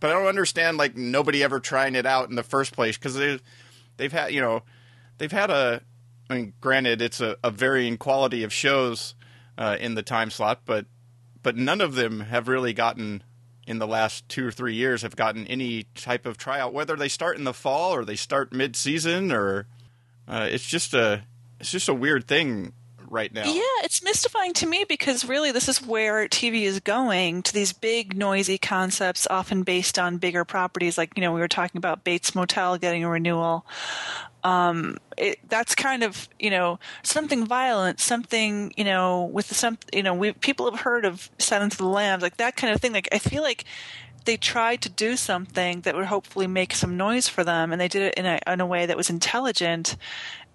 but 0.00 0.10
I 0.10 0.14
don't 0.14 0.26
understand 0.26 0.78
like 0.78 0.96
nobody 0.96 1.44
ever 1.44 1.60
trying 1.60 1.94
it 1.94 2.06
out 2.06 2.28
in 2.28 2.34
the 2.34 2.42
first 2.42 2.72
place 2.72 2.98
because 2.98 3.14
they 3.14 3.38
they've 3.96 4.12
had 4.12 4.32
you 4.32 4.40
know 4.40 4.62
they've 5.18 5.32
had 5.32 5.50
a. 5.50 5.82
I 6.30 6.36
mean, 6.36 6.54
granted, 6.60 7.02
it's 7.02 7.20
a, 7.20 7.36
a 7.44 7.50
varying 7.50 7.98
quality 7.98 8.44
of 8.44 8.52
shows 8.52 9.14
uh, 9.58 9.76
in 9.78 9.94
the 9.94 10.02
time 10.02 10.30
slot, 10.30 10.62
but 10.64 10.86
but 11.42 11.56
none 11.56 11.80
of 11.80 11.94
them 11.94 12.20
have 12.20 12.48
really 12.48 12.72
gotten 12.72 13.22
in 13.66 13.78
the 13.78 13.86
last 13.86 14.28
two 14.28 14.46
or 14.46 14.50
three 14.50 14.74
years 14.74 15.02
have 15.02 15.16
gotten 15.16 15.46
any 15.46 15.84
type 15.94 16.26
of 16.26 16.36
tryout, 16.36 16.72
whether 16.72 16.96
they 16.96 17.08
start 17.08 17.36
in 17.36 17.44
the 17.44 17.54
fall 17.54 17.94
or 17.94 18.04
they 18.04 18.16
start 18.16 18.52
mid 18.52 18.76
season 18.76 19.32
or 19.32 19.66
uh, 20.28 20.48
it's 20.50 20.66
just 20.66 20.94
a 20.94 21.24
it's 21.60 21.70
just 21.70 21.88
a 21.88 21.94
weird 21.94 22.26
thing 22.26 22.72
right 23.14 23.32
now. 23.32 23.44
Yeah, 23.44 23.62
it's 23.82 24.02
mystifying 24.02 24.52
to 24.54 24.66
me 24.66 24.84
because 24.86 25.24
really 25.24 25.52
this 25.52 25.68
is 25.68 25.80
where 25.80 26.28
TV 26.28 26.62
is 26.62 26.80
going 26.80 27.42
to 27.44 27.52
these 27.54 27.72
big, 27.72 28.16
noisy 28.16 28.58
concepts, 28.58 29.26
often 29.30 29.62
based 29.62 29.98
on 29.98 30.18
bigger 30.18 30.44
properties. 30.44 30.98
Like, 30.98 31.12
you 31.16 31.22
know, 31.22 31.32
we 31.32 31.40
were 31.40 31.48
talking 31.48 31.78
about 31.78 32.04
Bates 32.04 32.34
Motel 32.34 32.76
getting 32.76 33.04
a 33.04 33.08
renewal. 33.08 33.64
Um, 34.42 34.98
it, 35.16 35.38
that's 35.48 35.74
kind 35.74 36.02
of, 36.02 36.28
you 36.38 36.50
know, 36.50 36.78
something 37.02 37.46
violent, 37.46 38.00
something, 38.00 38.74
you 38.76 38.84
know, 38.84 39.24
with 39.24 39.46
some, 39.54 39.78
you 39.92 40.02
know, 40.02 40.12
we, 40.12 40.32
people 40.32 40.70
have 40.70 40.80
heard 40.80 41.06
of 41.06 41.30
Silence 41.38 41.74
of 41.74 41.78
the 41.78 41.88
Lambs, 41.88 42.22
like 42.22 42.36
that 42.36 42.56
kind 42.56 42.74
of 42.74 42.80
thing. 42.80 42.92
Like, 42.92 43.08
I 43.10 43.18
feel 43.18 43.42
like 43.42 43.64
they 44.24 44.36
tried 44.36 44.80
to 44.82 44.88
do 44.88 45.16
something 45.16 45.82
that 45.82 45.94
would 45.94 46.06
hopefully 46.06 46.46
make 46.46 46.74
some 46.74 46.96
noise 46.96 47.28
for 47.28 47.44
them, 47.44 47.72
and 47.72 47.80
they 47.80 47.88
did 47.88 48.02
it 48.02 48.14
in 48.14 48.26
a, 48.26 48.38
in 48.46 48.60
a 48.60 48.66
way 48.66 48.86
that 48.86 48.96
was 48.96 49.10
intelligent 49.10 49.96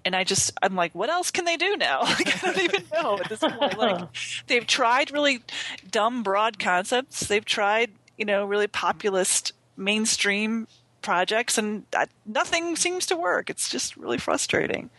and 0.05 0.15
I 0.15 0.23
just 0.23 0.51
I'm 0.61 0.75
like, 0.75 0.93
what 0.95 1.09
else 1.09 1.31
can 1.31 1.45
they 1.45 1.57
do 1.57 1.75
now? 1.77 2.01
Like, 2.03 2.43
I 2.43 2.51
don't 2.51 2.63
even 2.63 2.83
know 2.93 3.19
at 3.19 3.29
this 3.29 3.39
point. 3.39 3.77
Like 3.77 4.07
they've 4.47 4.65
tried 4.67 5.11
really 5.11 5.41
dumb, 5.91 6.23
broad 6.23 6.59
concepts. 6.59 7.27
They've 7.27 7.45
tried, 7.45 7.91
you 8.17 8.25
know, 8.25 8.45
really 8.45 8.67
populist 8.67 9.53
mainstream 9.77 10.67
projects, 11.01 11.57
and 11.57 11.83
that, 11.91 12.09
nothing 12.25 12.75
seems 12.75 13.05
to 13.07 13.15
work. 13.15 13.49
It's 13.49 13.69
just 13.69 13.95
really 13.97 14.17
frustrating. 14.17 14.89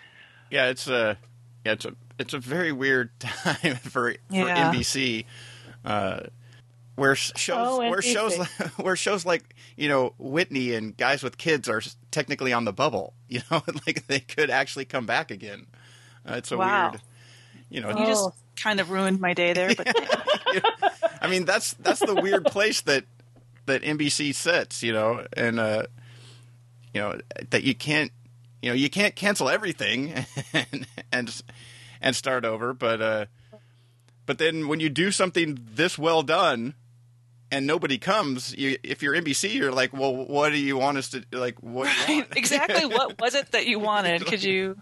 Yeah, 0.50 0.66
it's 0.66 0.88
a 0.88 1.16
yeah, 1.64 1.72
it's 1.72 1.84
a 1.84 1.94
it's 2.18 2.34
a 2.34 2.38
very 2.38 2.72
weird 2.72 3.10
time 3.20 3.76
for 3.76 3.90
for 4.12 4.14
Yeah. 4.30 4.72
NBC, 4.72 5.24
uh, 5.84 6.20
where 7.00 7.14
shows 7.14 7.68
Oh, 7.68 7.78
where 7.78 8.02
shows 8.02 8.36
where 8.76 8.96
shows 8.96 9.24
like 9.24 9.54
you 9.76 9.88
know 9.88 10.14
Whitney 10.18 10.74
and 10.74 10.96
Guys 10.96 11.22
with 11.22 11.38
Kids 11.38 11.68
are 11.68 11.80
technically 12.10 12.52
on 12.52 12.64
the 12.64 12.72
bubble. 12.72 13.14
You 13.30 13.40
know, 13.50 13.62
like 13.86 14.06
they 14.08 14.20
could 14.20 14.50
actually 14.50 14.84
come 14.84 15.06
back 15.06 15.30
again. 15.30 15.66
Uh, 16.28 16.34
it's 16.34 16.50
a 16.50 16.58
Wow. 16.58 16.90
weird, 16.90 17.00
you 17.70 17.80
know. 17.80 17.90
You 17.90 18.04
just 18.06 18.24
Oh. 18.26 18.34
kind 18.56 18.80
of 18.80 18.90
ruined 18.90 19.20
my 19.20 19.34
day 19.34 19.52
there, 19.52 19.72
but 19.74 19.86
I 21.22 21.28
mean, 21.28 21.44
that's 21.44 21.74
that's 21.74 22.00
the 22.00 22.14
weird 22.16 22.46
place 22.46 22.80
that 22.82 23.04
that 23.66 23.82
NBC 23.82 24.34
sits, 24.34 24.82
you 24.82 24.92
know, 24.92 25.24
and 25.36 25.60
uh, 25.60 25.84
you 26.92 27.00
know 27.00 27.20
that 27.50 27.62
you 27.62 27.74
can't, 27.74 28.10
you 28.62 28.70
know, 28.70 28.74
you 28.74 28.90
can't 28.90 29.14
cancel 29.14 29.48
everything 29.48 30.12
and 30.52 30.86
and, 31.12 31.42
and 32.02 32.16
start 32.16 32.44
over, 32.44 32.72
but 32.74 33.00
uh, 33.00 33.26
but 34.26 34.38
then 34.38 34.66
when 34.68 34.80
you 34.80 34.88
do 34.88 35.10
something 35.12 35.58
this 35.74 35.96
well 35.98 36.22
done 36.22 36.74
and 37.50 37.66
nobody 37.66 37.98
comes, 37.98 38.56
you 38.56 38.78
if 38.82 39.02
you're 39.02 39.14
NBC, 39.14 39.54
you're 39.54 39.72
like, 39.72 39.92
well, 39.92 40.14
what 40.14 40.50
do 40.50 40.58
you 40.58 40.76
want 40.76 40.98
us 40.98 41.08
to 41.10 41.24
like? 41.32 41.58
What 41.62 41.88
do 42.06 42.12
you 42.12 42.18
want? 42.20 42.36
exactly 42.36 42.86
what 42.86 43.20
was 43.20 43.34
it 43.34 43.52
that 43.52 43.66
you 43.66 43.78
wanted? 43.78 44.26
Could 44.26 44.42
you? 44.42 44.76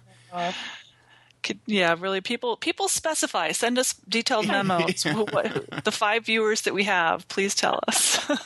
Could, 1.43 1.61
yeah, 1.67 1.95
really. 1.99 2.21
People 2.21 2.57
people 2.57 2.89
specify. 2.89 3.53
Send 3.53 3.79
us 3.79 3.95
detailed 4.09 4.49
memos. 4.49 5.05
what, 5.05 5.85
the 5.85 5.93
five 5.93 6.27
viewers 6.27 6.63
that 6.63 6.75
we 6.75 6.85
have, 6.85 7.27
please 7.29 7.55
tell 7.55 7.81
us. 7.89 8.19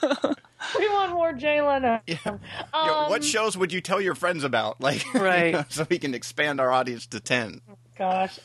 We 0.78 0.88
want 0.90 1.12
more 1.12 1.32
Jay 1.32 1.60
Leno. 1.60 2.00
Yeah. 2.06 2.18
You 2.24 2.38
know, 2.72 3.06
what 3.08 3.24
shows 3.24 3.58
would 3.58 3.72
you 3.72 3.80
tell 3.80 4.00
your 4.00 4.14
friends 4.14 4.44
about, 4.44 4.80
like, 4.80 5.04
you 5.12 5.20
Right. 5.20 5.52
know, 5.52 5.64
so 5.68 5.84
we 5.90 5.98
can 5.98 6.14
expand 6.14 6.60
our 6.60 6.70
audience 6.70 7.04
to 7.08 7.18
ten? 7.18 7.60
Gosh, 7.98 8.38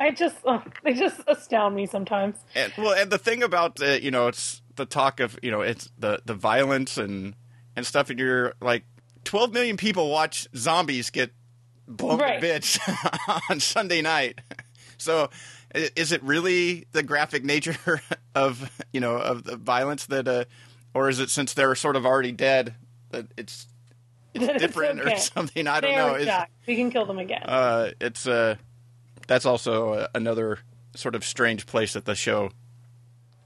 I 0.00 0.10
just 0.10 0.36
oh, 0.44 0.62
they 0.82 0.94
just 0.94 1.20
astound 1.26 1.74
me 1.76 1.84
sometimes. 1.86 2.36
And, 2.54 2.72
well, 2.78 2.94
and 2.94 3.10
the 3.10 3.18
thing 3.18 3.42
about 3.42 3.80
uh, 3.82 3.92
you 3.92 4.10
know, 4.10 4.28
it's 4.28 4.62
the 4.76 4.86
talk 4.86 5.20
of 5.20 5.38
you 5.42 5.50
know, 5.50 5.60
it's 5.62 5.90
the 5.98 6.20
the 6.24 6.34
violence 6.34 6.96
and 6.98 7.34
and 7.76 7.86
stuff, 7.86 8.10
and 8.10 8.18
you're 8.18 8.54
like, 8.60 8.84
twelve 9.24 9.52
million 9.52 9.76
people 9.76 10.10
watch 10.10 10.48
zombies 10.56 11.10
get 11.10 11.32
blown 11.86 12.18
Right. 12.18 12.36
to 12.36 12.40
bits 12.40 12.78
on 13.50 13.60
Sunday 13.60 14.00
night. 14.02 14.40
So, 14.96 15.28
is 15.74 16.12
it 16.12 16.22
really 16.22 16.86
the 16.92 17.02
graphic 17.02 17.44
nature 17.44 18.00
of 18.34 18.70
you 18.92 19.00
know 19.00 19.16
of 19.16 19.44
the 19.44 19.56
violence 19.56 20.06
that, 20.06 20.26
uh, 20.28 20.44
or 20.94 21.08
is 21.08 21.20
it 21.20 21.30
since 21.30 21.52
they're 21.54 21.74
sort 21.74 21.96
of 21.96 22.06
already 22.06 22.32
dead 22.32 22.74
that 23.10 23.26
it's 23.36 23.66
it's 24.34 24.46
That 24.46 24.58
different 24.58 25.00
or 25.00 25.16
something? 25.18 25.66
I 25.66 25.80
don't 25.80 25.94
know. 25.94 26.46
We 26.66 26.76
can 26.76 26.90
kill 26.90 27.06
them 27.06 27.18
again. 27.18 27.42
uh, 27.44 27.90
it's 28.00 28.26
uh, 28.26 28.56
that's 29.26 29.44
also 29.46 29.92
uh, 29.94 30.06
another 30.14 30.58
sort 30.94 31.14
of 31.16 31.24
strange 31.24 31.66
place 31.66 31.92
that 31.94 32.04
the 32.04 32.14
show 32.14 32.50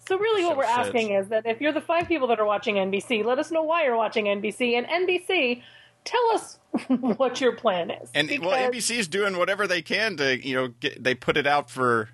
So 0.09 0.19
really, 0.19 0.43
what 0.43 0.57
we're 0.57 0.65
asking 0.65 1.11
is 1.11 1.29
that 1.29 1.45
if 1.45 1.61
you're 1.61 1.73
the 1.73 1.83
five 1.83 2.09
people 2.09 2.29
that 2.29 2.41
are 2.41 2.47
watching 2.47 2.77
NBC, 2.77 3.23
let 3.27 3.39
us 3.39 3.51
know 3.51 3.63
why 3.63 3.85
you're 3.85 3.95
watching 3.95 4.25
NBC, 4.25 4.73
and 4.73 4.87
NBC, 4.87 5.63
tell 6.07 6.31
us 6.31 6.59
what 6.89 7.43
your 7.43 7.53
plan 7.53 7.91
is. 7.91 8.09
And 8.15 8.31
well, 8.41 8.71
NBC 8.71 8.97
is 8.97 9.07
doing 9.07 9.37
whatever 9.37 9.67
they 9.67 9.83
can 9.83 10.17
to 10.17 10.43
you 10.43 10.55
know 10.55 10.69
get, 10.69 11.05
they 11.05 11.15
put 11.15 11.37
it 11.37 11.47
out 11.47 11.71
for 11.71 12.09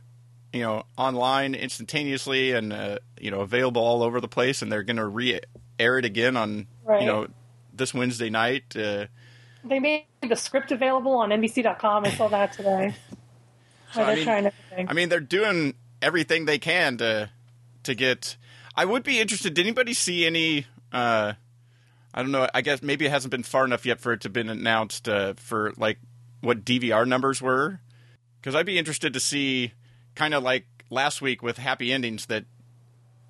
you 0.53 0.63
know 0.63 0.83
online 0.99 1.55
instantaneously 1.55 2.51
and 2.51 2.73
uh, 2.73 2.99
you 3.21 3.31
know 3.31 3.43
available 3.43 3.83
all 3.83 4.03
over 4.03 4.21
the 4.21 4.27
place, 4.27 4.61
and 4.61 4.73
they're 4.73 4.83
going 4.83 4.97
to 4.97 5.07
re 5.07 5.39
air 5.79 5.97
it 5.97 6.05
again 6.05 6.37
on 6.37 6.67
Right. 6.83 7.01
you 7.01 7.07
know 7.07 7.29
this 7.73 7.95
Wednesday 7.95 8.29
night. 8.29 8.77
Uh, 8.77 9.07
they 9.63 9.79
made 9.79 10.07
the 10.21 10.35
script 10.35 10.73
available 10.73 11.13
on 11.13 11.31
NBC.com. 11.31 12.07
I 12.07 12.11
saw 12.11 12.27
that 12.27 12.55
today. 12.55 12.97
So, 13.93 14.03
I 14.03 14.17
mean-. 14.17 14.89
I 14.89 14.93
mean, 14.93 15.09
they're 15.09 15.21
doing 15.21 15.75
everything 16.03 16.47
they 16.47 16.59
can 16.59 16.97
to 16.97 17.31
to 17.85 17.95
get. 17.95 18.37
I 18.77 18.85
would 18.85 19.03
be 19.03 19.21
interested. 19.21 19.55
Did 19.55 19.67
anybody 19.67 19.95
see 19.95 20.27
any? 20.27 20.67
Uh, 20.93 21.35
I 22.13 22.23
don't 22.23 22.33
know. 22.33 22.49
I 22.55 22.61
guess 22.63 22.83
maybe 22.83 23.07
it 23.07 23.11
hasn't 23.11 23.31
been 23.31 23.43
far 23.43 23.65
enough 23.65 23.87
yet 23.87 24.01
for 24.01 24.13
it 24.13 24.21
to 24.23 24.27
have 24.27 24.33
been 24.33 24.49
announced 24.49 25.09
uh, 25.09 25.35
for 25.37 25.73
like 25.77 25.99
what 26.41 26.65
DVR 26.65 27.07
numbers 27.07 27.41
were. 27.41 27.81
Because 28.41 28.55
I'd 28.55 28.67
be 28.67 28.79
interested 28.79 29.15
to 29.15 29.21
see, 29.21 29.73
kind 30.15 30.35
of 30.35 30.43
like 30.43 30.67
last 30.91 31.23
week 31.23 31.43
with 31.43 31.59
Happy 31.59 31.93
Endings. 31.93 32.27
That, 32.27 32.45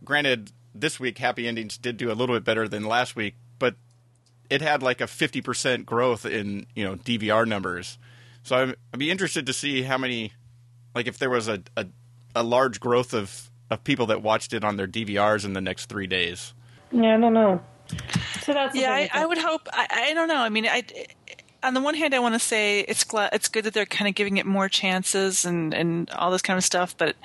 granted, 0.05 0.53
this 0.75 0.99
week 0.99 1.19
Happy 1.19 1.47
Endings 1.47 1.79
did 1.79 1.97
do 1.97 2.11
a 2.11 2.15
little 2.15 2.35
bit 2.35 2.45
better 2.45 2.69
than 2.69 2.85
last 2.85 3.15
week, 3.15 3.37
but 3.59 3.77
it 4.51 4.61
had 4.61 4.83
like 4.83 5.01
a 5.01 5.07
fifty 5.07 5.41
percent 5.41 5.87
growth 5.87 6.27
in 6.27 6.67
you 6.75 6.85
know 6.85 6.97
DVR 6.97 7.47
numbers. 7.47 7.99
So 8.43 8.57
I'm, 8.57 8.75
I'd 8.93 8.99
be 8.99 9.11
interested 9.11 9.47
to 9.47 9.53
see 9.53 9.83
how 9.83 9.97
many 9.97 10.33
like 10.95 11.07
if 11.07 11.19
there 11.19 11.31
was 11.31 11.49
a, 11.49 11.63
a, 11.77 11.87
a 12.35 12.43
large 12.43 12.81
growth 12.81 13.15
of 13.15 13.51
of 13.75 13.85
people 13.85 14.07
that 14.07 14.23
watched 14.23 14.53
it 14.53 14.65
on 14.65 14.77
their 14.77 14.87
DVRs 14.87 15.45
in 15.45 15.53
the 15.53 15.61
next 15.61 15.87
three 15.87 16.07
days. 16.07 16.55
Yeah, 16.91 17.17
I 17.17 17.21
don't 17.21 17.35
know. 17.35 17.63
So 18.43 18.53
that's 18.53 18.75
Yeah, 18.75 18.93
I, 18.93 19.11
I 19.13 19.27
would 19.27 19.39
hope. 19.39 19.69
I, 19.73 19.87
I 19.91 20.15
don't 20.15 20.29
know. 20.29 20.39
I 20.39 20.49
mean, 20.49 20.67
I, 20.67 20.85
on 21.63 21.75
the 21.75 21.81
one 21.81 21.95
hand, 21.95 22.15
I 22.15 22.19
want 22.19 22.35
to 22.35 22.39
say 22.39 22.81
it's 22.81 23.05
gla- 23.05 23.31
it's 23.33 23.49
good 23.49 23.65
that 23.65 23.75
they're 23.75 23.87
kind 23.87 24.09
of 24.09 24.15
giving 24.15 24.37
it 24.37 24.47
more 24.47 24.69
chances 24.69 25.45
and 25.45 25.75
and 25.75 26.11
all 26.11 26.31
this 26.31 26.43
kind 26.43 26.57
of 26.57 26.65
stuff, 26.65 26.97
but 26.97 27.17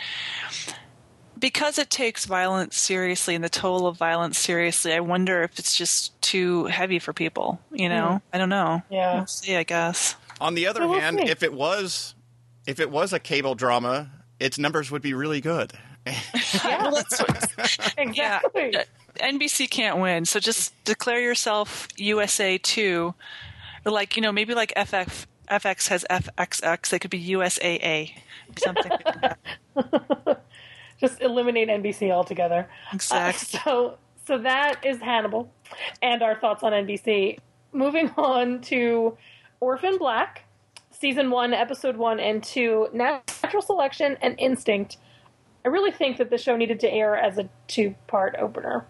because 1.38 1.78
it 1.78 1.90
takes 1.90 2.26
violence 2.26 2.78
seriously 2.78 3.34
and 3.36 3.44
the 3.44 3.50
toll 3.50 3.88
of 3.88 3.98
violence 3.98 4.38
seriously, 4.38 4.94
I 4.94 5.00
wonder 5.00 5.44
if 5.44 5.58
it's 5.58 5.76
just 5.76 6.20
too 6.22 6.66
heavy 6.66 7.00
for 7.00 7.14
people. 7.14 7.60
You 7.72 7.90
know, 7.90 8.08
hmm. 8.08 8.36
I 8.36 8.38
don't 8.38 8.50
know. 8.50 8.82
Yeah. 8.90 9.16
we'll 9.16 9.28
see. 9.28 9.56
I 9.56 9.64
guess. 9.64 10.16
On 10.42 10.56
the 10.56 10.68
other 10.68 10.82
So 10.82 10.90
we'll 10.90 11.00
hand, 11.00 11.20
if 11.20 11.44
it 11.44 11.54
was 11.54 12.16
if 12.66 12.80
it 12.80 12.90
was 12.90 13.14
a 13.14 13.20
cable 13.20 13.56
drama, 13.56 14.10
its 14.40 14.58
numbers 14.58 14.92
would 14.92 15.02
be 15.02 15.14
really 15.14 15.42
good. 15.42 15.74
Yeah, 16.64 18.40
exactly. 18.42 18.72
Yeah, 18.74 18.84
NBC 19.18 19.70
can't 19.70 20.00
win, 20.00 20.26
so 20.26 20.40
just 20.40 20.74
declare 20.86 21.20
yourself 21.20 21.88
USA 21.98 22.58
two, 22.58 23.14
or 23.86 23.92
like 23.92 24.16
you 24.16 24.22
know 24.22 24.32
maybe 24.32 24.54
like 24.54 24.74
FX 24.76 25.26
FX 25.50 25.88
has 25.90 26.06
FXX, 26.10 26.90
they 26.90 27.00
could 27.00 27.12
be 27.12 27.30
USAA, 27.32 28.14
something. 28.58 28.92
like. 29.76 30.38
Just 31.00 31.22
eliminate 31.22 31.70
NBC 31.70 32.12
altogether. 32.12 32.68
Exactly. 32.92 33.60
Uh, 33.60 33.64
so, 33.64 33.98
so 34.26 34.38
that 34.40 34.86
is 34.86 35.00
Hannibal, 35.00 35.50
and 36.02 36.22
our 36.22 36.36
thoughts 36.40 36.62
on 36.62 36.74
NBC. 36.74 37.40
Moving 37.72 38.10
on 38.18 38.62
to 38.64 39.18
Orphan 39.62 39.98
Black, 39.98 40.44
season 40.92 41.32
one, 41.32 41.54
episode 41.54 41.96
one 41.96 42.20
and 42.20 42.44
two, 42.44 42.90
Natural 42.92 43.62
Selection 43.62 44.18
and 44.22 44.36
Instinct. 44.38 44.98
I 45.66 45.68
really 45.70 45.92
think 45.92 46.18
that 46.18 46.30
the 46.30 46.38
show 46.38 46.56
needed 46.56 46.80
to 46.82 46.92
air 46.92 47.16
as 47.16 47.38
a 47.38 47.50
two-part 47.68 48.36
opener. 48.40 48.86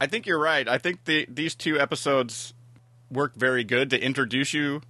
I 0.00 0.06
think 0.06 0.26
you're 0.26 0.38
right. 0.38 0.68
I 0.68 0.78
think 0.78 1.04
the 1.04 1.26
these 1.28 1.54
two 1.54 1.78
episodes 1.78 2.54
work 3.10 3.34
very 3.34 3.64
good 3.64 3.90
to 3.90 4.02
introduce 4.02 4.54
you 4.54 4.82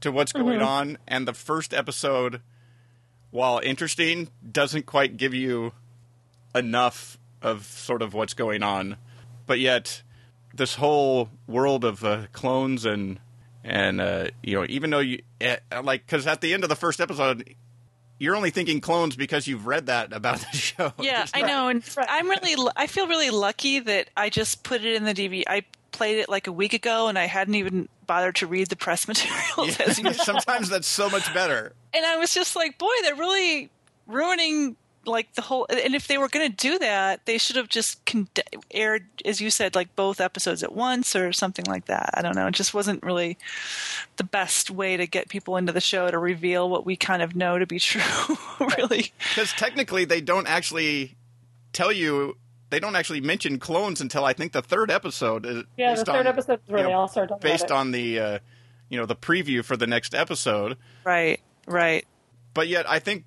to 0.00 0.12
what's 0.12 0.32
going 0.32 0.60
on, 0.62 0.98
and 1.06 1.26
the 1.26 1.32
first 1.32 1.74
episode, 1.74 2.40
while 3.30 3.60
interesting, 3.62 4.28
doesn't 4.50 4.86
quite 4.86 5.16
give 5.16 5.34
you 5.34 5.72
enough 6.54 7.18
of 7.42 7.64
sort 7.64 8.02
of 8.02 8.14
what's 8.14 8.34
going 8.34 8.62
on. 8.62 8.96
But 9.46 9.58
yet, 9.58 10.02
this 10.54 10.74
whole 10.76 11.30
world 11.46 11.84
of 11.84 12.04
uh, 12.04 12.26
clones 12.32 12.84
and 12.84 13.20
and 13.64 14.00
uh, 14.00 14.28
you 14.42 14.54
know, 14.54 14.66
even 14.68 14.90
though 14.90 14.98
you 15.00 15.22
uh, 15.40 15.56
like, 15.82 16.06
because 16.06 16.26
at 16.26 16.40
the 16.40 16.54
end 16.54 16.62
of 16.62 16.68
the 16.68 16.76
first 16.76 17.00
episode. 17.00 17.54
You're 18.18 18.34
only 18.36 18.50
thinking 18.50 18.80
clones 18.80 19.16
because 19.16 19.46
you've 19.46 19.66
read 19.66 19.86
that 19.86 20.12
about 20.12 20.38
the 20.50 20.56
show. 20.56 20.92
Yeah, 21.00 21.26
I 21.32 21.42
know, 21.42 21.68
and 21.68 21.82
I'm 21.96 22.28
really, 22.28 22.54
I 22.76 22.86
feel 22.86 23.06
really 23.06 23.30
lucky 23.30 23.78
that 23.80 24.10
I 24.16 24.28
just 24.30 24.62
put 24.64 24.84
it 24.84 24.94
in 24.94 25.04
the 25.04 25.14
DVD. 25.14 25.44
I 25.46 25.62
played 25.92 26.18
it 26.18 26.28
like 26.28 26.46
a 26.46 26.52
week 26.52 26.72
ago, 26.74 27.08
and 27.08 27.18
I 27.18 27.26
hadn't 27.26 27.54
even 27.54 27.88
bothered 28.06 28.36
to 28.36 28.46
read 28.46 28.68
the 28.68 28.76
press 28.76 29.06
materials. 29.08 29.78
As 29.80 29.98
you 29.98 30.12
Sometimes 30.12 30.68
that's 30.68 30.88
so 30.88 31.08
much 31.10 31.32
better. 31.32 31.72
and 31.94 32.04
I 32.04 32.16
was 32.16 32.34
just 32.34 32.56
like, 32.56 32.78
boy, 32.78 32.90
they're 33.02 33.14
really 33.14 33.70
ruining 34.06 34.76
like 35.08 35.34
the 35.34 35.42
whole. 35.42 35.66
And 35.70 35.94
if 35.94 36.06
they 36.06 36.18
were 36.18 36.28
going 36.28 36.50
to 36.50 36.56
do 36.56 36.78
that, 36.78 37.26
they 37.26 37.38
should 37.38 37.56
have 37.56 37.68
just 37.68 38.04
con- 38.06 38.28
aired, 38.70 39.06
as 39.24 39.40
you 39.40 39.50
said, 39.50 39.74
like 39.74 39.94
both 39.96 40.20
episodes 40.20 40.62
at 40.62 40.74
once 40.74 41.16
or 41.16 41.32
something 41.32 41.64
like 41.66 41.86
that. 41.86 42.10
I 42.14 42.22
don't 42.22 42.36
know. 42.36 42.46
It 42.46 42.54
just 42.54 42.74
wasn't 42.74 43.02
really 43.02 43.38
the 44.16 44.24
best 44.24 44.70
way 44.70 44.96
to 44.96 45.06
get 45.06 45.28
people 45.28 45.56
into 45.56 45.72
the 45.72 45.80
show 45.80 46.10
to 46.10 46.18
reveal 46.18 46.68
what 46.70 46.84
we 46.86 46.96
kind 46.96 47.22
of 47.22 47.34
know 47.34 47.58
to 47.58 47.66
be 47.66 47.78
true. 47.80 48.36
really, 48.60 49.12
Because 49.30 49.52
technically, 49.52 50.04
they 50.04 50.20
don't 50.20 50.46
actually 50.46 51.16
tell 51.72 51.90
you. 51.92 52.36
They 52.70 52.80
don't 52.80 52.96
actually 52.96 53.22
mention 53.22 53.58
clones 53.58 54.00
until 54.02 54.26
I 54.26 54.34
think 54.34 54.52
the 54.52 54.60
third 54.60 54.90
episode. 54.90 55.46
Is 55.46 55.64
Yeah, 55.78 55.90
the 55.90 55.96
based 55.96 56.06
third 56.06 56.16
on, 56.16 56.26
episode 56.26 56.60
is 56.66 56.68
where 56.70 56.82
they 56.82 56.90
know, 56.90 56.98
all 56.98 57.08
start 57.08 57.30
based 57.40 57.64
about 57.64 57.74
it. 57.76 57.78
on 57.80 57.90
the 57.92 58.20
uh, 58.20 58.38
you 58.90 58.98
know 58.98 59.06
the 59.06 59.16
preview 59.16 59.64
for 59.64 59.74
the 59.74 59.86
next 59.86 60.14
episode. 60.14 60.76
right, 61.04 61.40
right. 61.66 62.04
But 62.52 62.68
yet, 62.68 62.86
I 62.88 62.98
think 62.98 63.24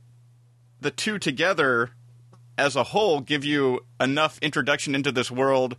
the 0.82 0.92
two 0.92 1.18
together 1.20 1.92
as 2.58 2.76
a 2.76 2.84
whole 2.84 3.22
give 3.22 3.46
you 3.46 3.80
enough 4.00 4.38
introduction 4.42 4.94
into 4.96 5.12
this 5.12 5.32
world, 5.32 5.78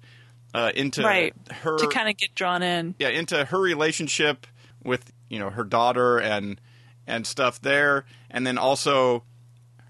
uh, 0.55 0.73
into 0.75 1.03
Right. 1.03 1.35
her 1.63 1.77
to 1.79 1.87
kind 1.89 2.09
of 2.09 2.17
get 2.17 2.35
drawn 2.35 2.63
in. 2.63 2.95
yeah 2.99 3.09
into 3.09 3.45
her 3.45 3.59
relationship 3.61 4.47
with 4.85 5.13
you 5.29 5.39
know 5.39 5.51
her 5.51 5.65
daughter 5.65 6.19
and 6.19 6.61
and 7.07 7.27
stuff 7.27 7.61
there 7.61 8.05
and 8.31 8.47
then 8.47 8.59
also 8.59 9.25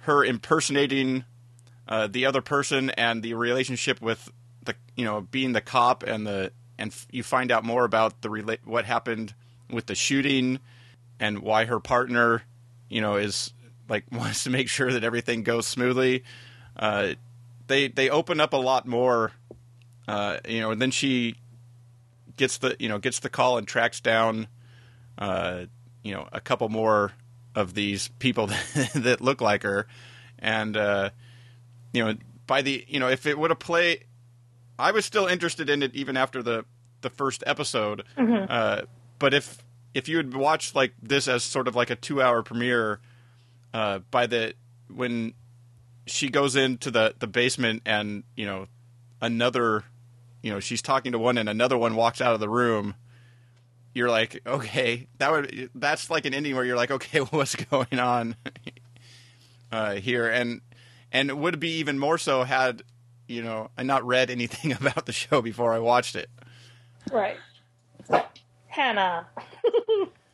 her 0.01 0.25
impersonating 0.25 1.25
uh, 1.89 2.07
the 2.07 2.27
other 2.27 2.41
person 2.41 2.91
and 2.91 3.23
the 3.23 3.35
relationship 3.35 4.01
with 4.01 4.31
the 4.65 4.75
you 4.97 5.05
know 5.05 5.21
being 5.23 5.53
the 5.53 5.61
cop 5.61 6.03
and 6.03 6.27
the 6.27 6.53
and 6.79 6.91
f- 6.93 7.07
you 7.11 7.23
find 7.23 7.51
out 7.53 7.65
more 7.65 7.85
about 7.85 8.23
the 8.23 8.29
rela- 8.29 8.59
what 8.65 8.85
happened 8.85 9.35
with 9.71 9.87
the 9.87 9.95
shooting 9.95 10.59
and 11.19 11.41
why 11.41 11.65
her 11.65 11.81
partner 11.81 12.43
you 12.89 13.01
know 13.01 13.17
is 13.17 13.53
like 13.89 14.05
wants 14.13 14.45
to 14.45 14.51
make 14.51 14.69
sure 14.69 14.93
that 14.93 15.05
everything 15.05 15.43
goes 15.43 15.67
smoothly. 15.67 16.25
Uh, 16.77 17.15
they 17.67 17.89
they 17.89 18.11
open 18.11 18.41
up 18.41 18.53
a 18.53 18.59
lot 18.59 18.87
more 18.87 19.33
uh, 20.09 20.39
you 20.49 20.61
know 20.61 20.71
and 20.71 20.81
then 20.81 20.91
she 20.91 21.37
gets 22.37 22.59
the 22.59 22.77
you 22.79 22.89
know 22.89 22.99
gets 22.99 23.21
the 23.21 23.29
call 23.29 23.59
and 23.59 23.69
tracks 23.69 24.01
down 24.01 24.49
uh, 25.19 25.65
you 26.03 26.13
know 26.13 26.29
a 26.33 26.41
couple 26.41 26.69
more 26.69 27.13
of 27.55 27.75
these 27.75 28.09
people 28.19 28.47
that, 28.47 28.91
that 28.95 29.21
look 29.21 29.41
like 29.41 29.63
her. 29.63 29.87
And 30.39 30.77
uh, 30.77 31.11
you 31.93 32.05
know 32.05 32.15
by 32.47 32.63
the 32.63 32.85
you 32.89 32.99
know 32.99 33.09
if 33.09 33.27
it 33.27 33.39
would 33.39 33.51
have 33.51 33.61
played 33.61 34.05
I 34.79 34.91
was 34.91 35.05
still 35.05 35.27
interested 35.27 35.71
in 35.71 35.83
it 35.83 35.95
even 35.95 36.17
after 36.17 36.43
the 36.43 36.65
the 37.03 37.11
first 37.11 37.45
episode. 37.47 38.05
Uh, 38.51 38.83
but 39.19 39.35
if 39.35 39.59
if 39.95 40.09
you 40.09 40.17
had 40.17 40.35
watched 40.35 40.75
like 40.75 40.95
this 41.03 41.29
as 41.29 41.45
sort 41.45 41.69
of 41.69 41.77
like 41.77 41.91
a 41.91 41.97
two 41.97 42.21
hour 42.23 42.43
premiere 42.43 43.01
uh, 43.75 44.01
by 44.11 44.27
the 44.27 44.55
when 44.89 45.35
she 46.07 46.29
goes 46.29 46.57
into 46.57 46.91
the 46.91 47.15
the 47.19 47.27
basement 47.27 47.83
and 47.87 48.25
you 48.37 48.45
know 48.45 48.67
another 49.21 49.85
you 50.43 50.51
know 50.53 50.61
she's 50.61 50.83
talking 50.83 51.13
to 51.13 51.19
one 51.19 51.39
and 51.39 51.49
another 51.49 51.79
one 51.79 51.95
walks 51.95 52.21
out 52.21 52.35
of 52.35 52.41
the 52.41 52.49
room 52.49 52.95
you're 53.95 54.11
like 54.11 54.41
okay 54.47 55.07
that 55.19 55.31
would 55.31 55.71
that's 55.75 56.11
like 56.11 56.25
an 56.25 56.35
ending 56.35 56.55
where 56.55 56.65
you're 56.65 56.77
like 56.77 56.91
okay 56.91 57.19
what's 57.31 57.55
going 57.55 57.99
on 57.99 58.35
uh, 59.73 59.95
here 59.95 60.29
and 60.29 60.61
and 61.13 61.31
it 61.31 61.37
would 61.37 61.61
be 61.61 61.79
even 61.79 61.99
more 61.99 62.19
so 62.19 62.43
had 62.43 62.83
you 63.29 63.43
know 63.43 63.71
I 63.79 63.85
not 63.85 64.05
read 64.05 64.31
anything 64.31 64.73
about 64.81 65.07
the 65.07 65.13
show 65.13 65.41
before 65.41 65.73
I 65.73 65.79
watched 65.79 66.17
it 66.17 66.29
Right. 67.11 67.37
Hannah. 68.69 69.27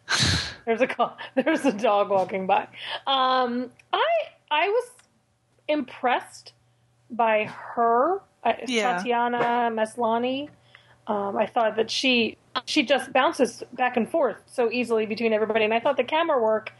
there's 0.64 0.80
a 0.80 0.86
call. 0.86 1.16
There's 1.34 1.64
a 1.64 1.72
dog 1.72 2.10
walking 2.10 2.46
by. 2.46 2.68
Um, 3.06 3.70
I 3.92 4.06
I 4.50 4.68
was 4.68 4.90
impressed 5.66 6.52
by 7.10 7.44
her, 7.44 8.20
uh, 8.44 8.52
Yeah. 8.66 8.96
Tatiana 8.98 9.70
Maslany. 9.72 10.48
Um, 11.06 11.36
I 11.36 11.46
thought 11.46 11.76
that 11.76 11.90
she 11.90 12.36
she 12.66 12.82
just 12.82 13.12
bounces 13.12 13.62
back 13.72 13.96
and 13.96 14.10
forth 14.10 14.36
so 14.46 14.70
easily 14.70 15.06
between 15.06 15.32
everybody, 15.32 15.64
and 15.64 15.72
I 15.74 15.80
thought 15.80 15.96
the 15.96 16.04
camera 16.04 16.40
work 16.42 16.72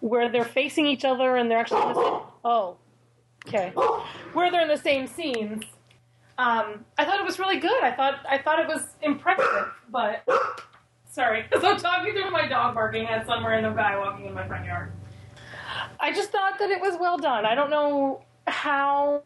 where 0.00 0.30
they're 0.30 0.44
facing 0.44 0.86
each 0.86 1.04
other 1.04 1.36
and 1.36 1.50
they're 1.50 1.58
actually 1.58 1.82
in 1.82 1.88
the 1.88 1.94
same, 1.94 2.20
oh 2.44 2.76
okay 3.46 3.68
where 4.32 4.50
they're 4.50 4.62
in 4.62 4.68
the 4.68 4.76
same 4.76 5.06
scenes 5.06 5.62
um, 6.40 6.86
I 6.96 7.04
thought 7.04 7.20
it 7.20 7.26
was 7.26 7.38
really 7.38 7.58
good. 7.58 7.82
I 7.82 7.92
thought 7.92 8.14
I 8.26 8.38
thought 8.38 8.60
it 8.60 8.66
was 8.66 8.82
impressive, 9.02 9.66
but 9.90 10.26
sorry, 11.10 11.42
because 11.50 11.64
I'm 11.64 11.76
talking 11.76 12.12
through 12.12 12.30
my 12.30 12.48
dog 12.48 12.74
barking 12.74 13.06
at 13.06 13.26
some 13.26 13.46
random 13.46 13.74
guy 13.74 13.98
walking 13.98 14.26
in 14.26 14.34
my 14.34 14.46
front 14.46 14.64
yard. 14.64 14.92
I 16.00 16.12
just 16.12 16.30
thought 16.30 16.58
that 16.58 16.70
it 16.70 16.80
was 16.80 16.96
well 16.98 17.18
done. 17.18 17.44
I 17.44 17.54
don't 17.54 17.70
know 17.70 18.22
how 18.46 19.22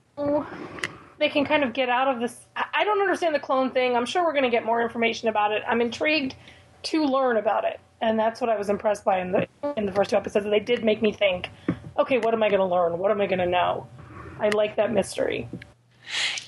they 1.19 1.29
can 1.29 1.45
kind 1.45 1.65
of 1.65 1.73
get 1.73 1.89
out 1.89 2.09
of 2.09 2.21
this. 2.21 2.39
I 2.57 2.65
I 2.75 2.85
don't 2.85 3.01
understand 3.01 3.35
the 3.35 3.41
clone 3.41 3.71
thing. 3.71 3.97
I'm 3.97 4.05
sure 4.05 4.25
we're 4.25 4.33
going 4.33 4.45
to 4.45 4.51
get 4.51 4.65
more 4.65 4.83
information 4.83 5.29
about 5.29 5.53
it. 5.53 5.63
I'm 5.67 5.81
intrigued 5.81 6.35
to 6.85 7.05
learn 7.05 7.37
about 7.37 7.65
it, 7.65 7.81
and 8.01 8.19
that's 8.19 8.41
what 8.41 8.51
I 8.51 8.59
was 8.59 8.69
impressed 8.69 9.05
by 9.05 9.21
in 9.21 9.33
the 9.33 9.47
in 9.77 9.87
the 9.87 9.93
first 9.93 10.11
two 10.11 10.17
episodes. 10.17 10.45
They 10.45 10.61
did 10.61 10.85
make 10.85 11.01
me 11.01 11.13
think, 11.13 11.49
okay, 11.99 12.19
what 12.19 12.35
am 12.35 12.43
I 12.43 12.49
going 12.49 12.61
to 12.61 12.67
learn? 12.67 12.99
What 12.99 13.11
am 13.11 13.21
I 13.21 13.27
going 13.27 13.39
to 13.39 13.47
know? 13.47 13.87
I 14.39 14.51
like 14.51 14.77
that 14.77 14.93
mystery. 14.93 15.49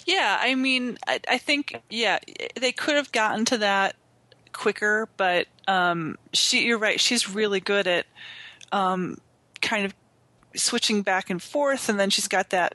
Yeah, 0.05 0.39
I 0.41 0.55
mean, 0.55 0.99
I, 1.07 1.21
I 1.29 1.39
think 1.39 1.81
yeah, 1.89 2.19
they 2.55 2.73
could 2.73 2.97
have 2.97 3.13
gotten 3.13 3.45
to 3.47 3.59
that 3.59 3.97
quicker, 4.57 5.09
but 5.17 5.47
um, 5.69 6.17
she, 6.33 6.67
you're 6.67 6.79
right. 6.79 7.01
She's 7.01 7.29
really 7.29 7.61
good 7.61 7.87
at 7.87 8.07
um, 8.73 9.19
kind 9.61 9.85
of 9.85 9.95
switching 10.55 11.03
back 11.03 11.31
and 11.31 11.43
forth, 11.43 11.89
and 11.89 11.99
then 11.99 12.11
she's 12.11 12.29
got 12.29 12.51
that 12.51 12.75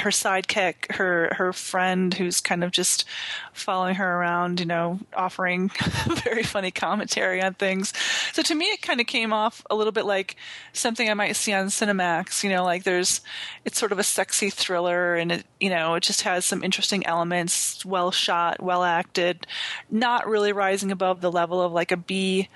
her 0.00 0.10
sidekick, 0.10 0.92
her 0.94 1.32
her 1.36 1.52
friend, 1.52 2.12
who's 2.14 2.40
kind 2.40 2.64
of 2.64 2.70
just 2.70 3.04
following 3.52 3.94
her 3.96 4.18
around, 4.18 4.60
you 4.60 4.66
know, 4.66 4.98
offering 5.14 5.70
very 6.24 6.42
funny 6.42 6.70
commentary 6.70 7.42
on 7.42 7.54
things. 7.54 7.92
So 8.32 8.42
to 8.42 8.54
me, 8.54 8.66
it 8.66 8.82
kind 8.82 9.00
of 9.00 9.06
came 9.06 9.32
off 9.32 9.64
a 9.70 9.74
little 9.74 9.92
bit 9.92 10.04
like 10.04 10.36
something 10.72 11.08
I 11.08 11.14
might 11.14 11.36
see 11.36 11.52
on 11.52 11.66
Cinemax. 11.66 12.42
You 12.42 12.50
know, 12.50 12.64
like 12.64 12.84
there's 12.84 13.20
it's 13.64 13.78
sort 13.78 13.92
of 13.92 13.98
a 13.98 14.04
sexy 14.04 14.50
thriller, 14.50 15.14
and 15.14 15.32
it 15.32 15.46
you 15.60 15.70
know 15.70 15.94
it 15.94 16.02
just 16.02 16.22
has 16.22 16.44
some 16.44 16.62
interesting 16.62 17.06
elements, 17.06 17.84
well 17.84 18.10
shot, 18.10 18.62
well 18.62 18.84
acted, 18.84 19.46
not 19.90 20.28
really 20.28 20.52
rising 20.52 20.92
above 20.92 21.20
the 21.20 21.32
level 21.32 21.60
of 21.62 21.72
like 21.72 21.92
a 21.92 21.96
B 21.96 22.48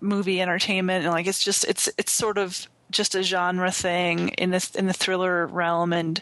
movie 0.00 0.40
entertainment, 0.40 1.04
and 1.04 1.12
like 1.12 1.26
it's 1.26 1.42
just 1.42 1.64
it's 1.64 1.88
it's 1.98 2.12
sort 2.12 2.38
of 2.38 2.68
just 2.94 3.14
a 3.14 3.22
genre 3.22 3.70
thing 3.70 4.30
in 4.30 4.50
this 4.50 4.70
in 4.74 4.86
the 4.86 4.92
thriller 4.94 5.46
realm, 5.46 5.92
and 5.92 6.20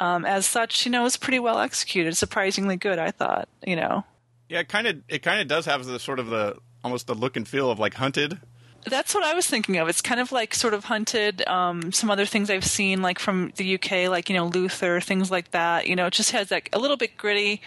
um, 0.00 0.24
as 0.26 0.44
such, 0.44 0.84
you 0.84 0.92
know, 0.92 1.06
it's 1.06 1.16
pretty 1.16 1.38
well 1.38 1.58
executed, 1.58 2.16
surprisingly 2.16 2.76
good. 2.76 2.98
I 2.98 3.10
thought, 3.10 3.48
you 3.66 3.76
know, 3.76 4.04
Yeah, 4.50 4.60
it 4.60 4.68
kind 4.68 4.86
of 4.86 4.96
it 5.08 5.22
kind 5.22 5.40
of 5.40 5.48
does 5.48 5.64
have 5.64 5.86
the 5.86 5.98
sort 5.98 6.18
of 6.18 6.26
the 6.28 6.56
almost 6.84 7.06
the 7.06 7.14
look 7.14 7.36
and 7.36 7.48
feel 7.48 7.70
of 7.70 7.78
like 7.78 7.94
Hunted. 7.94 8.38
that's 8.86 9.14
what 9.14 9.24
I 9.24 9.34
was 9.34 9.46
thinking 9.46 9.76
of. 9.78 9.88
It's 9.88 10.00
kind 10.00 10.20
of 10.20 10.30
like 10.32 10.54
sort 10.54 10.72
of 10.74 10.84
hunted. 10.84 11.46
Um, 11.48 11.90
some 11.92 12.10
other 12.10 12.24
things 12.26 12.48
I've 12.50 12.64
seen, 12.64 13.02
like 13.02 13.18
from 13.18 13.52
the 13.56 13.74
UK, 13.74 14.08
like 14.08 14.28
you 14.28 14.36
know 14.36 14.46
Luther, 14.46 15.00
things 15.00 15.30
like 15.30 15.50
that. 15.52 15.86
You 15.86 15.96
know, 15.96 16.06
it 16.06 16.12
just 16.12 16.30
has 16.32 16.50
like 16.50 16.68
a 16.72 16.78
little 16.78 16.96
bit 16.96 17.16
gritty 17.16 17.60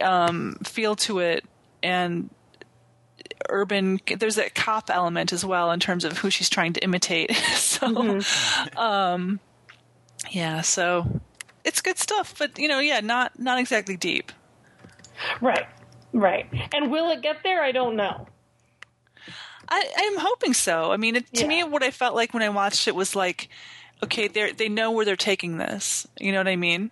um, 0.00 0.56
feel 0.64 0.96
to 0.96 1.18
it, 1.20 1.44
and 1.82 2.30
urban. 3.48 4.00
There's 4.18 4.38
a 4.38 4.50
cop 4.50 4.90
element 4.90 5.32
as 5.32 5.44
well 5.44 5.70
in 5.72 5.80
terms 5.80 6.04
of 6.04 6.18
who 6.18 6.30
she's 6.30 6.48
trying 6.48 6.72
to 6.74 6.80
imitate. 6.84 7.34
so, 7.54 8.20
um, 8.76 9.40
yeah, 10.30 10.60
so 10.60 11.20
it's 11.64 11.80
good 11.80 11.98
stuff, 11.98 12.34
but 12.38 12.58
you 12.58 12.68
know, 12.68 12.78
yeah, 12.78 13.00
not 13.00 13.38
not 13.38 13.58
exactly 13.58 13.96
deep. 13.96 14.32
Right, 15.40 15.66
right. 16.12 16.46
And 16.72 16.90
will 16.90 17.10
it 17.10 17.22
get 17.22 17.38
there? 17.42 17.62
I 17.62 17.72
don't 17.72 17.96
know. 17.96 18.26
I, 19.68 19.88
I'm 19.96 20.18
hoping 20.18 20.52
so. 20.54 20.92
I 20.92 20.96
mean, 20.96 21.16
it, 21.16 21.32
to 21.34 21.42
Yeah. 21.42 21.48
me, 21.48 21.64
what 21.64 21.82
I 21.82 21.90
felt 21.90 22.14
like 22.14 22.34
when 22.34 22.42
I 22.42 22.48
watched 22.50 22.88
it 22.88 22.94
was 22.94 23.14
like, 23.16 23.48
okay, 24.02 24.28
they 24.28 24.52
they 24.52 24.68
know 24.68 24.90
where 24.90 25.04
they're 25.04 25.16
taking 25.16 25.56
this. 25.58 26.06
You 26.18 26.32
know 26.32 26.38
what 26.38 26.48
I 26.48 26.56
mean? 26.56 26.90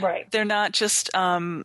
Right. 0.00 0.30
They're 0.30 0.44
not 0.44 0.72
just 0.72 1.14
um, 1.14 1.64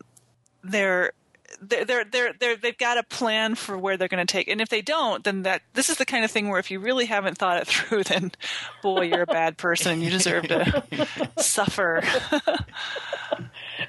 they're. 0.64 1.12
They're, 1.60 1.84
they're 1.84 2.04
they're 2.04 2.32
they're 2.38 2.56
they've 2.56 2.78
got 2.78 2.98
a 2.98 3.02
plan 3.02 3.54
for 3.54 3.76
where 3.76 3.96
they're 3.96 4.08
going 4.08 4.24
to 4.26 4.30
take, 4.32 4.48
and 4.48 4.60
if 4.60 4.68
they 4.68 4.80
don't, 4.82 5.24
then 5.24 5.42
that 5.42 5.62
this 5.74 5.90
is 5.90 5.96
the 5.96 6.06
kind 6.06 6.24
of 6.24 6.30
thing 6.30 6.48
where 6.48 6.58
if 6.60 6.70
you 6.70 6.78
really 6.80 7.06
haven't 7.06 7.36
thought 7.38 7.56
it 7.60 7.66
through, 7.68 8.04
then 8.04 8.32
boy, 8.82 9.02
you're 9.02 9.22
a 9.22 9.26
bad 9.26 9.58
person, 9.58 9.92
and 9.94 10.02
you 10.02 10.10
deserve 10.10 10.46
to 10.48 11.28
suffer. 11.38 12.02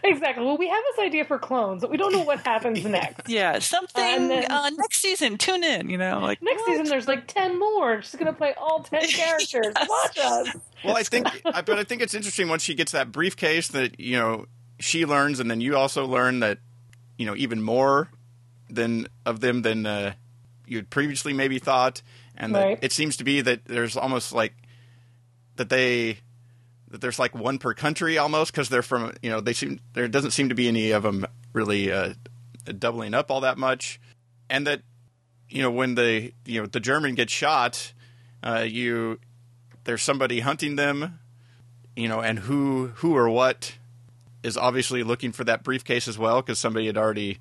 Exactly. 0.03 0.45
Well, 0.45 0.57
we 0.57 0.67
have 0.67 0.84
this 0.95 1.03
idea 1.05 1.26
for 1.26 1.39
clones, 1.39 1.82
but 1.82 1.89
we 1.89 1.97
don't 1.97 2.11
know 2.13 2.22
what 2.22 2.39
happens 2.45 2.84
next. 2.86 3.28
yeah, 3.28 3.57
something 3.59 4.03
And 4.03 4.30
then- 4.30 4.51
uh, 4.51 4.70
next 4.70 4.99
season. 5.01 5.38
Tune 5.38 5.63
in. 5.63 5.89
You 5.89 5.97
know, 5.97 6.20
like 6.20 6.41
Next 6.41 6.63
season, 6.65 6.86
there's 6.86 7.07
like 7.07 7.28
ten 7.28 7.57
more. 7.59 8.01
She's 8.01 8.15
gonna 8.15 8.34
play 8.34 8.53
all 8.55 8.84
ten 8.84 9.01
characters. 9.07 9.74
Watch 9.76 10.17
us. 10.20 10.55
Well, 10.84 10.95
I 10.95 11.03
think, 11.03 11.28
I, 11.45 11.61
but 11.61 11.80
I 11.80 11.84
think 11.84 12.01
it's 12.01 12.13
interesting 12.13 12.47
once 12.49 12.61
she 12.63 12.76
gets 12.76 12.91
that 12.91 13.11
briefcase 13.11 13.70
that 13.70 13.99
you 13.99 14.15
know 14.17 14.45
she 14.80 15.05
learns, 15.05 15.39
and 15.39 15.49
then 15.49 15.59
you 15.59 15.76
also 15.76 16.05
learn 16.05 16.39
that 16.41 16.59
you 17.20 17.26
know 17.28 17.36
even 17.36 17.61
more 17.61 18.09
than 18.70 19.07
of 19.26 19.41
them 19.41 19.61
than 19.61 19.86
uh, 19.86 20.13
you'd 20.65 20.89
previously 20.89 21.34
maybe 21.34 21.59
thought, 21.59 22.01
and 22.36 22.55
that 22.55 22.63
Right. 22.63 22.80
it 22.82 22.91
seems 22.91 23.17
to 23.17 23.24
be 23.24 23.41
that 23.41 23.65
there's 23.65 23.97
almost 23.97 24.32
like 24.34 24.53
that 25.57 25.70
they 25.70 26.20
that 26.88 27.01
there's 27.01 27.20
like 27.20 27.36
one 27.36 27.59
per 27.59 27.74
country 27.74 28.17
almost 28.17 28.51
because 28.51 28.70
they're 28.70 28.82
from 28.82 29.13
you 29.22 29.30
know 29.30 29.41
they 29.41 29.53
seem 29.53 29.80
there 29.93 30.07
doesn't 30.07 30.32
seem 30.32 30.49
to 30.49 30.55
be 30.55 30.67
any 30.67 30.91
of 30.91 31.03
them 31.03 31.26
really 31.53 31.91
uh, 31.91 32.13
doubling 32.78 33.13
up 33.13 33.30
all 33.30 33.41
that 33.41 33.57
much, 33.57 33.99
and 34.49 34.65
that 34.65 34.82
you 35.49 35.61
know 35.61 35.72
when 35.72 35.95
the 35.95 36.32
you 36.45 36.61
know 36.61 36.67
the 36.67 36.80
German 36.80 37.15
gets 37.15 37.34
shot, 37.34 37.93
uh, 38.43 38.65
you 38.67 39.20
there's 39.84 40.03
somebody 40.03 40.39
hunting 40.41 40.76
them, 40.78 41.20
you 41.95 42.07
know, 42.07 42.22
and 42.22 42.39
who 42.39 42.88
who 42.97 43.15
or 43.17 43.30
what 43.30 43.76
is 44.44 44.58
obviously 44.58 45.04
looking 45.04 45.32
for 45.32 45.44
that 45.44 45.64
briefcase 45.64 46.08
as 46.08 46.18
well 46.18 46.42
because 46.42 46.60
somebody 46.60 46.86
had 46.88 46.98
already, 46.98 47.40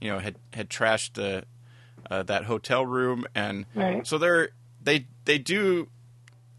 you 0.00 0.10
know, 0.10 0.18
had 0.18 0.36
had 0.52 0.68
trashed 0.70 1.14
the 1.14 1.44
uh, 2.10 2.22
that 2.24 2.44
hotel 2.44 2.86
room, 2.86 3.26
and 3.34 3.66
Right. 3.74 4.06
so 4.06 4.18
they're 4.18 4.50
they 4.82 5.06
they 5.24 5.38
do 5.38 5.88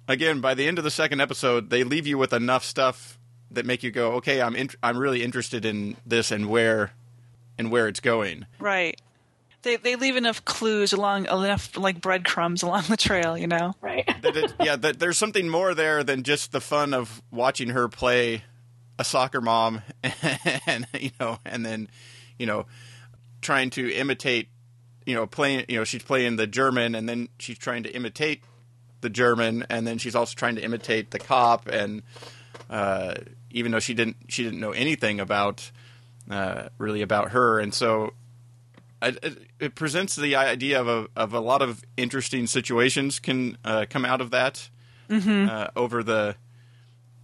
again 0.07 0.41
by 0.41 0.53
the 0.53 0.67
end 0.67 0.77
of 0.77 0.83
the 0.83 0.91
second 0.91 1.21
episode 1.21 1.69
they 1.69 1.83
leave 1.83 2.05
you 2.07 2.17
with 2.17 2.33
enough 2.33 2.63
stuff 2.63 3.17
that 3.51 3.65
make 3.65 3.81
you 3.81 3.89
go, 3.91 4.13
okay, 4.13 4.41
I'm 4.41 4.55
in, 4.55 4.69
I'm 4.83 4.97
really 4.97 5.23
interested 5.23 5.65
in 5.65 5.97
this 6.05 6.29
and 6.31 6.47
where 6.49 6.91
and 7.57 7.71
where 7.71 7.87
it's 7.87 7.99
going. 7.99 8.45
right. 8.59 8.99
They 9.61 9.75
they 9.75 9.97
leave 9.97 10.15
enough 10.15 10.45
clues 10.45 10.93
along 10.93 11.25
enough 11.25 11.75
like 11.75 11.99
breadcrumbs 11.99 12.63
along 12.63 12.83
the 12.89 12.95
trail. 12.95 13.37
You 13.37 13.47
know. 13.47 13.73
Right. 13.81 14.07
that 14.21 14.37
it, 14.37 14.53
yeah, 14.61 14.77
that 14.77 14.99
there's 14.99 15.17
something 15.17 15.49
more 15.49 15.73
there 15.73 16.01
than 16.01 16.23
just 16.23 16.53
the 16.53 16.61
fun 16.61 16.93
of 16.93 17.21
watching 17.29 17.69
her 17.71 17.89
play 17.89 18.43
a 18.99 19.03
soccer 19.03 19.41
mom, 19.41 19.81
and 20.67 20.85
you 20.99 21.11
know, 21.19 21.39
and 21.45 21.65
then 21.65 21.89
you 22.37 22.45
know, 22.45 22.67
trying 23.41 23.71
to 23.71 23.91
imitate, 23.91 24.49
you 25.05 25.15
know, 25.15 25.25
playing, 25.25 25.65
you 25.67 25.77
know, 25.77 25.83
she's 25.83 26.03
playing 26.03 26.35
the 26.35 26.45
German, 26.45 26.93
and 26.93 27.09
then 27.09 27.29
she's 27.39 27.57
trying 27.57 27.83
to 27.83 27.95
imitate 27.95 28.43
the 29.01 29.09
German, 29.09 29.65
and 29.69 29.87
then 29.87 29.97
she's 29.97 30.15
also 30.15 30.35
trying 30.35 30.55
to 30.55 30.63
imitate 30.63 31.11
the 31.11 31.19
cop, 31.19 31.67
and 31.67 32.03
uh, 32.69 33.15
even 33.49 33.71
though 33.71 33.79
she 33.79 33.93
didn't, 33.93 34.17
she 34.27 34.43
didn't 34.43 34.59
know 34.59 34.71
anything 34.71 35.19
about 35.19 35.71
uh, 36.29 36.67
really 36.77 37.01
about 37.01 37.31
her, 37.31 37.59
and 37.59 37.73
so 37.73 38.13
it, 39.01 39.37
it, 39.59 39.75
presents 39.75 40.15
the 40.15 40.35
idea 40.35 40.79
of 40.79 40.87
a 40.87 41.07
of 41.15 41.33
a 41.33 41.39
lot 41.39 41.61
of 41.61 41.83
interesting 41.95 42.47
situations 42.47 43.19
can 43.19 43.57
uh, 43.63 43.85
come 43.89 44.03
out 44.03 44.19
of 44.19 44.31
that 44.31 44.69
uh, 45.49 45.67
over 45.75 46.03
the 46.03 46.35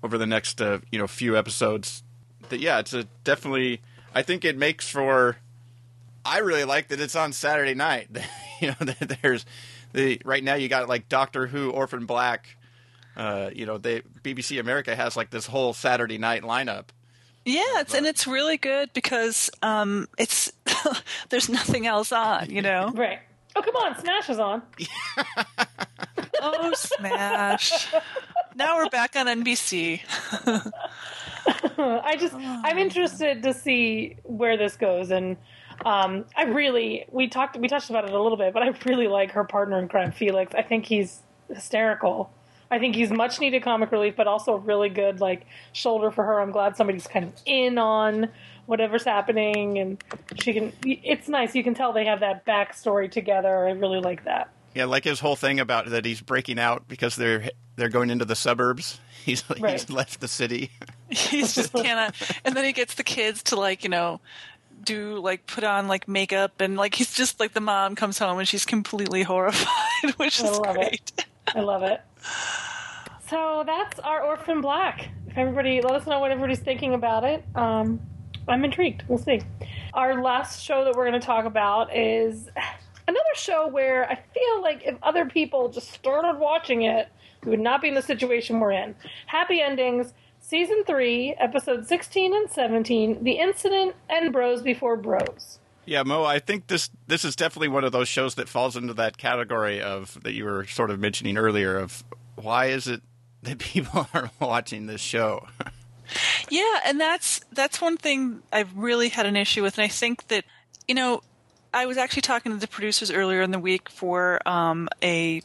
over 0.06 0.18
the 0.18 0.28
next 0.28 0.62
uh, 0.62 0.80
you 0.92 1.00
know 1.00 1.08
few 1.08 1.36
episodes. 1.36 2.04
That 2.50 2.62
yeah, 2.62 2.80
it's 2.80 2.94
a 2.94 3.04
definitely. 3.26 3.82
I 4.14 4.22
think 4.22 4.46
it 4.46 4.58
makes 4.58 4.88
for. 4.88 5.38
I 6.24 6.40
really 6.40 6.64
like 6.64 6.88
that 6.88 7.02
it's 7.02 7.16
on 7.16 7.34
Saturday 7.34 7.74
night. 7.74 8.08
you 8.62 8.70
know, 8.70 8.76
that 8.80 9.18
there's 9.22 9.46
the 9.92 10.22
right 10.24 10.44
now 10.44 10.56
you 10.56 10.70
got 10.70 10.88
like 10.88 11.10
Doctor 11.10 11.48
Who, 11.48 11.72
Orphan 11.72 12.06
Black. 12.06 12.56
Uh, 13.18 13.50
you 13.54 13.66
know, 13.66 13.78
they 13.78 14.02
BBC 14.24 14.60
America 14.60 14.96
has 14.96 15.18
like 15.18 15.32
this 15.32 15.48
whole 15.48 15.74
Saturday 15.74 16.18
night 16.18 16.44
lineup. 16.44 16.86
Yeah, 17.46 17.82
it's, 17.82 17.94
and 17.94 18.08
it's 18.08 18.26
really 18.26 18.58
good 18.58 18.92
because 18.94 19.52
um, 19.62 20.08
it's 20.18 20.52
there's 21.30 21.50
nothing 21.50 21.88
else 21.88 22.12
on. 22.12 22.50
You 22.50 22.62
know. 22.62 22.92
Right. 22.96 23.20
Oh 23.58 23.62
come 23.62 23.76
on, 23.78 23.98
Smash 23.98 24.30
is 24.30 24.38
on. 24.38 24.62
oh, 26.42 26.74
Smash! 26.76 27.88
Now 28.58 28.78
we're 28.78 28.90
back 28.90 29.18
on 29.18 29.26
NBC. 29.26 30.00
I 31.78 32.16
just 32.18 32.34
I'm 32.34 32.78
interested 32.78 33.44
to 33.44 33.54
see 33.54 34.16
where 34.24 34.56
this 34.56 34.78
goes, 34.78 35.12
and 35.12 35.36
um, 35.86 36.24
I 36.38 36.44
really 36.44 37.06
we 37.12 37.28
talked 37.28 37.58
we 37.58 37.68
touched 37.68 37.90
about 37.90 38.06
it 38.06 38.14
a 38.14 38.22
little 38.22 38.38
bit, 38.38 38.54
but 38.54 38.64
I 38.64 38.70
really 38.86 39.10
like 39.10 39.32
her 39.32 39.44
partner 39.44 39.78
in 39.78 39.90
crime, 39.90 40.14
Felix. 40.14 40.56
I 40.56 40.62
think 40.62 40.86
he's 40.86 41.22
hysterical. 41.54 42.32
I 42.72 42.80
think 42.80 42.96
he's 42.96 43.12
much 43.12 43.42
needed 43.42 43.62
comic 43.62 43.92
relief, 43.92 44.16
but 44.16 44.26
also 44.26 44.54
a 44.54 44.58
really 44.58 44.90
good 44.90 45.20
like 45.20 45.46
shoulder 45.74 46.10
for 46.10 46.24
her. 46.24 46.40
I'm 46.40 46.52
glad 46.52 46.78
somebody's 46.78 47.08
kind 47.08 47.26
of 47.26 47.34
in 47.46 47.78
on 47.78 48.30
whatever's 48.68 49.04
happening, 49.04 49.80
and 49.80 50.02
she 50.40 50.54
can. 50.54 50.72
It's 50.86 51.28
nice. 51.28 51.56
You 51.56 51.64
can 51.64 51.74
tell 51.74 51.92
they 51.92 52.06
have 52.06 52.22
that 52.22 52.46
backstory 52.46 53.12
together. 53.12 53.68
I 53.68 53.72
really 53.72 54.00
like 54.00 54.24
that. 54.24 54.50
Yeah, 54.76 54.86
like 54.86 55.06
his 55.06 55.20
whole 55.22 55.36
thing 55.36 55.60
about 55.60 55.88
that 55.88 56.06
he's 56.06 56.22
breaking 56.22 56.60
out 56.60 56.88
because 56.88 57.16
they're 57.16 57.50
they're 57.78 57.90
going 57.90 58.10
into 58.12 58.26
the 58.26 58.36
suburbs. 58.36 59.00
He's 59.26 59.44
Right. 59.60 59.72
he's 59.72 59.90
left 59.90 60.20
the 60.20 60.28
city. 60.28 60.70
He's 61.10 61.56
just 61.56 61.74
cannot, 61.74 62.14
and 62.46 62.56
then 62.56 62.64
he 62.64 62.74
gets 62.74 62.94
the 62.94 63.04
kids 63.04 63.42
to 63.44 63.56
like 63.56 63.84
you 63.84 63.90
know 63.90 64.22
do 64.84 65.18
like 65.20 65.48
put 65.48 65.64
on 65.64 65.88
like 65.88 66.08
makeup 66.08 66.62
and 66.62 66.76
like 66.78 66.94
he's 66.94 67.12
just 67.12 67.40
like 67.40 67.54
the 67.54 67.62
mom 67.62 67.96
comes 67.96 68.20
home 68.20 68.38
and 68.38 68.48
she's 68.48 68.66
completely 68.66 69.24
horrified, 69.24 70.14
which 70.18 70.44
I 70.44 70.48
is 70.48 70.60
love 70.60 70.76
great. 70.76 71.12
it. 71.18 71.26
I 71.56 71.62
love 71.62 71.82
it. 71.82 72.02
So 73.30 73.64
that's 73.66 74.00
our 74.00 74.22
Orphan 74.22 74.62
Black. 74.62 75.10
If 75.28 75.38
everybody, 75.38 75.82
let 75.82 75.94
us 75.96 76.06
know 76.06 76.20
what 76.20 76.30
everybody's 76.32 76.60
thinking 76.60 76.94
about 76.94 77.24
it. 77.24 77.44
Um, 77.56 78.00
I'm 78.48 78.64
intrigued. 78.64 79.04
We'll 79.08 79.18
see. 79.18 79.42
Our 79.94 80.22
last 80.22 80.62
show 80.64 80.84
that 80.86 80.94
we're 80.96 81.08
going 81.10 81.20
to 81.20 81.26
talk 81.26 81.46
about 81.46 81.96
is 81.96 82.48
another 83.08 83.24
show 83.36 83.68
where 83.68 84.10
I 84.10 84.16
feel 84.34 84.62
like 84.62 84.84
if 84.86 84.96
other 85.04 85.26
people 85.26 85.70
just 85.70 85.92
started 85.92 86.40
watching 86.40 86.84
it, 86.84 87.10
we 87.44 87.52
would 87.52 87.60
not 87.60 87.82
be 87.82 87.90
in 87.90 87.96
the 87.96 88.02
situation 88.02 88.60
we're 88.60 88.72
in. 88.72 88.96
Happy 89.28 89.62
Endings, 89.62 90.14
Season 90.40 90.84
3, 90.86 91.36
Episodes 91.40 91.88
16 91.88 92.36
and 92.36 92.50
17 92.50 93.24
The 93.24 93.34
Incident 93.34 93.96
and 94.10 94.32
Bros 94.32 94.62
Before 94.62 94.98
Bros. 94.98 95.60
Yeah, 95.86 96.04
Mo, 96.04 96.24
I 96.24 96.40
think 96.40 96.68
this 96.68 96.90
this 97.08 97.24
is 97.24 97.36
definitely 97.36 97.68
one 97.68 97.84
of 97.84 97.92
those 97.92 98.08
shows 98.08 98.36
that 98.36 98.50
falls 98.50 98.76
into 98.76 98.96
that 98.96 99.18
category 99.18 99.82
of 99.82 100.18
that 100.24 100.34
you 100.34 100.46
were 100.46 100.66
sort 100.66 100.90
of 100.90 101.00
mentioning 101.00 101.38
earlier 101.38 101.78
of 101.78 102.04
why 102.36 102.68
is 102.68 102.88
it 102.88 103.02
that 103.44 103.60
people 103.60 104.08
are 104.14 104.32
watching 104.40 104.88
this 104.88 105.02
show? 105.02 105.48
Yeah, 106.50 106.80
and 106.86 107.00
that's 107.00 107.42
that's 107.52 107.82
one 107.82 107.98
thing 107.98 108.42
I've 108.52 108.76
really 108.76 109.10
had 109.10 109.26
an 109.26 109.36
issue 109.36 109.62
with, 109.64 109.78
and 109.78 109.86
I 109.86 109.88
think 109.88 110.28
that 110.28 110.46
you 110.88 110.96
know, 110.96 111.22
I 111.76 111.86
was 111.86 111.98
actually 111.98 112.22
talking 112.22 112.54
to 112.54 112.58
the 112.58 112.70
producers 112.70 113.12
earlier 113.12 113.42
in 113.42 113.52
the 113.52 113.60
week 113.60 113.90
for 113.90 114.40
um, 114.48 114.88
a 115.04 115.42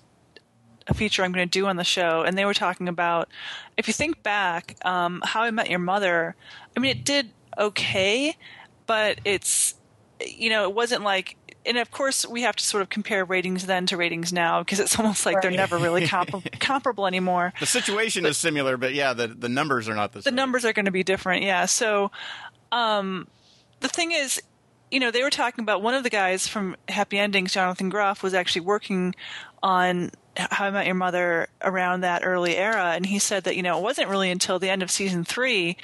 a 0.87 0.95
feature 0.95 1.23
I'm 1.25 1.33
going 1.33 1.47
to 1.47 1.51
do 1.51 1.67
on 1.67 1.77
the 1.77 1.85
show, 1.85 2.23
and 2.23 2.39
they 2.39 2.45
were 2.45 2.55
talking 2.55 2.89
about 2.89 3.29
if 3.77 3.89
you 3.89 3.93
think 3.93 4.23
back, 4.23 4.77
um, 4.85 5.23
How 5.25 5.43
I 5.43 5.51
Met 5.51 5.69
Your 5.69 5.81
Mother. 5.81 6.37
I 6.77 6.81
mean, 6.81 6.93
it 6.93 7.05
did 7.05 7.31
okay, 7.59 8.37
but 8.87 9.21
it's 9.25 9.75
you 10.25 10.51
know, 10.51 10.65
it 10.65 10.75
wasn't 10.75 11.03
like. 11.03 11.37
And 11.67 11.77
of 11.77 11.91
course, 11.91 12.27
we 12.27 12.41
have 12.43 12.57
to 12.57 12.65
sort 12.65 12.81
of 12.81 12.89
compare 12.89 13.23
ratings 13.23 13.67
then 13.67 13.85
to 13.87 13.97
ratings 13.99 14.33
now 14.33 14.61
because 14.61 14.81
it's 14.81 14.99
almost 14.99 15.27
like 15.27 15.43
they're 15.43 15.51
never 15.51 15.77
really 15.77 16.07
compa- 16.07 16.59
comparable 16.59 17.07
anymore. 17.07 17.53
The 17.61 17.67
situation 17.67 18.25
is 18.25 18.39
similar, 18.39 18.77
but 18.77 18.95
yeah, 18.95 19.13
the 19.13 19.27
the 19.27 19.49
numbers 19.49 19.89
are 19.89 19.95
not 19.95 20.13
the 20.13 20.21
the 20.21 20.23
same. 20.23 20.35
The 20.35 20.37
numbers 20.37 20.65
are 20.65 20.73
going 20.73 20.87
to 20.87 20.91
be 20.91 21.03
different 21.03 21.43
yeah 21.43 21.67
so 21.67 22.11
um 22.73 23.27
the 23.81 23.89
thing 23.89 24.13
is 24.13 24.41
you 24.91 25.01
know 25.01 25.11
they 25.11 25.23
were 25.23 25.31
talking 25.31 25.63
about 25.63 25.83
one 25.83 25.95
of 25.95 26.03
the 26.03 26.11
guys 26.11 26.47
from 26.47 26.77
happy 26.89 27.19
endings 27.19 27.53
jonathan 27.53 27.89
groff 27.89 28.23
was 28.23 28.35
actually 28.35 28.63
working 28.63 29.15
on 29.63 30.11
how 30.37 30.67
i 30.67 30.71
met 30.71 30.87
your 30.87 30.95
mother 30.95 31.49
around 31.63 32.01
that 32.01 32.23
early 32.25 32.57
era. 32.57 32.93
And 32.95 33.05
he 33.05 33.19
said 33.19 33.45
that 33.45 33.57
you 33.57 33.63
know 33.63 33.79
it 33.79 33.83
wasn't 33.83 34.09
really 34.09 34.31
until 34.31 34.59
the 34.59 34.71
end 34.71 34.83
of 34.83 34.91
season 34.91 35.25
three 35.25 35.77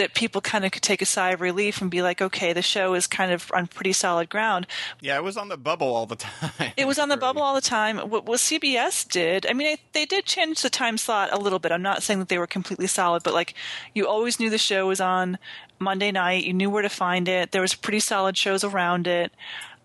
that 0.00 0.14
people 0.14 0.40
kind 0.40 0.64
of 0.64 0.72
could 0.72 0.82
take 0.82 1.02
a 1.02 1.06
sigh 1.06 1.30
of 1.30 1.40
relief 1.40 1.80
and 1.80 1.90
be 1.90 2.00
like 2.02 2.20
okay 2.22 2.52
the 2.52 2.62
show 2.62 2.94
is 2.94 3.06
kind 3.06 3.30
of 3.32 3.50
on 3.54 3.66
pretty 3.66 3.92
solid 3.92 4.28
ground 4.28 4.66
Yeah, 5.00 5.16
it 5.16 5.22
was 5.22 5.36
on 5.36 5.48
the 5.48 5.56
bubble 5.56 5.94
all 5.94 6.06
the 6.06 6.16
time. 6.16 6.72
it 6.76 6.86
was 6.86 6.98
on 6.98 7.08
the 7.08 7.16
bubble 7.26 7.42
all 7.42 7.54
the 7.54 7.60
time. 7.60 7.98
What, 7.98 8.24
what 8.26 8.38
CBS 8.40 9.06
did, 9.08 9.46
I 9.46 9.52
mean, 9.52 9.76
they 9.92 10.06
did 10.06 10.24
change 10.24 10.62
the 10.62 10.70
time 10.70 10.96
slot 10.98 11.28
a 11.32 11.38
little 11.38 11.58
bit. 11.58 11.70
I'm 11.72 11.82
not 11.82 12.02
saying 12.02 12.18
that 12.20 12.28
they 12.28 12.38
were 12.38 12.46
completely 12.46 12.86
solid, 12.86 13.22
but 13.22 13.34
like 13.34 13.54
you 13.94 14.06
always 14.08 14.40
knew 14.40 14.50
the 14.50 14.58
show 14.58 14.86
was 14.86 15.00
on 15.00 15.38
Monday 15.78 16.10
night. 16.12 16.44
You 16.44 16.52
knew 16.54 16.70
where 16.70 16.82
to 16.82 16.88
find 16.88 17.28
it. 17.28 17.52
There 17.52 17.62
was 17.62 17.74
pretty 17.74 18.00
solid 18.00 18.36
shows 18.36 18.64
around 18.64 19.06
it, 19.06 19.32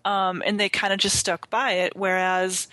um, 0.04 0.42
and 0.46 0.58
they 0.58 0.68
kind 0.68 0.92
of 0.92 0.98
just 0.98 1.16
stuck 1.18 1.48
by 1.50 1.72
it. 1.72 1.96
Whereas 1.96 2.68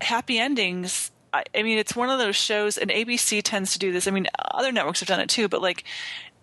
Happy 0.00 0.38
Endings. 0.38 1.10
I, 1.32 1.44
I 1.54 1.62
mean, 1.62 1.78
it's 1.78 1.96
one 1.96 2.08
of 2.10 2.18
those 2.18 2.36
shows, 2.36 2.78
and 2.78 2.90
ABC 2.90 3.42
tends 3.42 3.72
to 3.72 3.78
do 3.78 3.92
this. 3.92 4.06
I 4.06 4.10
mean, 4.10 4.26
other 4.52 4.72
networks 4.72 5.00
have 5.00 5.08
done 5.08 5.20
it 5.20 5.28
too, 5.28 5.48
but 5.48 5.60
like 5.60 5.84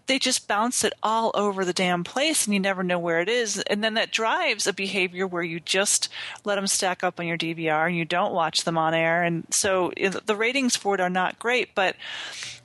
they 0.06 0.20
just 0.20 0.48
bounce 0.48 0.84
it 0.84 0.94
all 1.02 1.32
over 1.34 1.64
the 1.64 1.74
damn 1.74 2.04
place 2.04 2.46
and 2.46 2.54
you 2.54 2.60
never 2.60 2.84
know 2.84 3.00
where 3.00 3.22
it 3.22 3.30
is. 3.30 3.60
And 3.62 3.84
then 3.84 3.94
that 3.94 4.12
drives 4.12 4.68
a 4.68 4.74
behavior 4.74 5.26
where 5.26 5.44
you 5.44 5.60
just 5.60 6.10
let 6.44 6.56
them 6.56 6.68
stack 6.68 7.04
up 7.04 7.20
on 7.20 7.28
your 7.28 7.38
DVR 7.38 7.88
and 7.88 7.96
you 7.96 8.06
don't 8.06 8.34
watch 8.34 8.64
them 8.64 8.78
on 8.78 8.94
air. 8.94 9.24
And 9.24 9.46
so 9.50 9.94
the 9.98 10.36
ratings 10.36 10.76
for 10.76 10.96
it 10.96 11.02
are 11.02 11.10
not 11.10 11.40
great. 11.40 11.74
But 11.74 11.96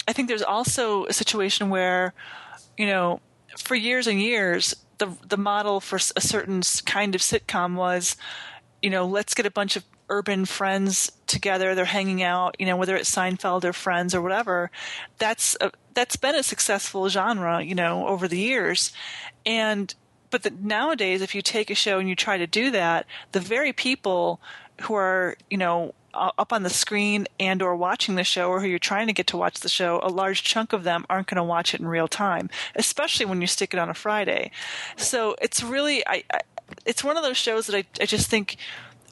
I 0.07 0.13
think 0.13 0.29
there's 0.29 0.43
also 0.43 1.05
a 1.07 1.13
situation 1.13 1.71
where, 1.71 2.13
you 2.77 2.87
know, 2.87 3.21
for 3.57 3.75
years 3.75 4.07
and 4.07 4.21
years, 4.21 4.75
the 4.99 5.17
the 5.29 5.37
model 5.37 5.81
for 5.81 5.97
a 5.97 6.21
certain 6.21 6.63
kind 6.87 7.15
of 7.15 7.21
sitcom 7.21 7.75
was, 7.75 8.17
you 8.83 8.91
know, 8.91 9.07
let's 9.07 9.35
get 9.35 9.47
a 9.47 9.51
bunch 9.51 9.77
of 9.77 9.85
urban 10.09 10.45
friends 10.45 11.13
together. 11.27 11.75
They're 11.75 11.85
hanging 11.85 12.23
out, 12.23 12.57
you 12.59 12.67
know, 12.67 12.77
whether 12.77 12.97
it's 12.97 13.15
Seinfeld 13.15 13.65
or 13.65 13.73
Friends 13.73 14.15
or 14.15 14.23
whatever. 14.23 14.71
That's 15.19 15.57
a, 15.61 15.71
that's 15.95 16.17
been 16.17 16.35
a 16.35 16.43
successful 16.43 17.09
genre, 17.09 17.63
you 17.63 17.75
know, 17.75 18.07
over 18.07 18.29
the 18.29 18.39
years. 18.39 18.93
And 19.45 19.95
but 20.31 20.43
the, 20.43 20.51
nowadays, 20.51 21.23
if 21.23 21.35
you 21.35 21.43
take 21.43 21.71
a 21.71 21.75
show 21.75 21.99
and 21.99 22.09
you 22.09 22.15
try 22.15 22.37
to 22.37 22.47
do 22.47 22.71
that, 22.71 23.07
the 23.33 23.41
very 23.41 23.73
people 23.73 24.41
who 24.83 24.95
are, 24.95 25.37
you 25.51 25.57
know, 25.57 25.95
up 26.15 26.53
on 26.53 26.63
the 26.63 26.71
screen 26.71 27.27
and 27.39 27.63
or 27.63 27.77
watching 27.77 28.15
the 28.15 28.25
show 28.25 28.49
or 28.49 28.61
who 28.61 28.67
you're 28.67 28.79
trying 28.79 29.07
to 29.07 29.13
get 29.13 29.27
to 29.29 29.37
watch 29.37 29.61
the 29.61 29.69
show 29.69 30.01
a 30.03 30.09
large 30.09 30.43
chunk 30.43 30.73
of 30.73 30.83
them 30.83 31.05
aren't 31.09 31.29
going 31.29 31.37
to 31.37 31.45
watch 31.45 31.75
it 31.75 31.81
in 31.81 31.87
real 31.87 32.09
time 32.09 32.49
especially 32.75 33.27
when 33.27 33.41
you 33.41 33.47
stick 33.47 33.73
it 33.75 33.79
on 33.79 33.91
a 33.91 33.95
friday 33.95 34.51
so 34.97 35.37
it's 35.41 35.63
really 35.63 36.05
i, 36.09 36.25
I 36.33 36.41
it's 36.87 37.05
one 37.05 37.17
of 37.17 37.23
those 37.23 37.37
shows 37.37 37.67
that 37.67 37.77
I, 37.77 37.85
I 38.01 38.07
just 38.07 38.29
think 38.29 38.57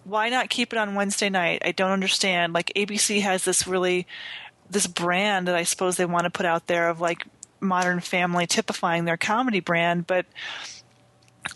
why 0.07 0.29
not 0.29 0.49
keep 0.49 0.73
it 0.73 0.79
on 0.79 0.95
wednesday 0.95 1.29
night 1.29 1.61
i 1.65 1.73
don't 1.73 1.91
understand 1.91 2.53
like 2.53 2.71
abc 2.77 3.21
has 3.21 3.45
this 3.45 3.67
really 3.67 4.07
this 4.71 4.87
brand 4.87 5.49
that 5.49 5.55
i 5.57 5.63
suppose 5.65 5.97
they 5.97 6.07
want 6.07 6.25
to 6.25 6.31
put 6.31 6.47
out 6.47 6.67
there 6.69 6.89
of 6.89 7.01
like 7.01 7.25
modern 7.61 7.99
family 8.01 8.47
typifying 8.47 9.05
their 9.05 9.17
comedy 9.17 9.61
brand 9.61 10.07
but 10.07 10.27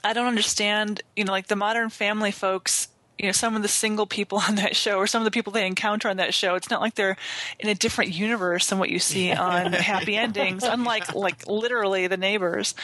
I 0.05 0.13
don't 0.13 0.27
understand, 0.29 1.03
you 1.17 1.25
know, 1.25 1.33
like 1.33 1.49
the 1.49 1.57
modern 1.57 1.91
family 1.91 2.31
folks, 2.31 2.89
you 3.19 3.27
know, 3.27 3.33
some 3.33 3.57
of 3.57 3.63
the 3.63 3.69
single 3.69 4.07
people 4.07 4.39
on 4.49 4.55
that 4.55 4.77
show 4.77 4.97
or 4.97 5.07
some 5.07 5.21
of 5.21 5.25
the 5.25 5.31
people 5.33 5.53
they 5.53 5.67
encounter 5.67 6.09
on 6.09 6.19
that 6.19 6.33
show, 6.33 6.55
it's 6.55 6.71
not 6.71 6.81
like 6.81 6.95
they're 6.95 7.17
in 7.59 7.69
a 7.69 7.75
different 7.75 8.13
universe 8.13 8.69
than 8.69 8.79
what 8.79 8.91
you 8.91 9.01
see 9.01 9.33
on 9.33 9.73
Happy 9.73 10.17
Endings, 10.17 10.63
unlike 10.63 11.13
like 11.15 11.47
literally 11.49 12.07
the 12.07 12.17
neighbors. 12.17 12.75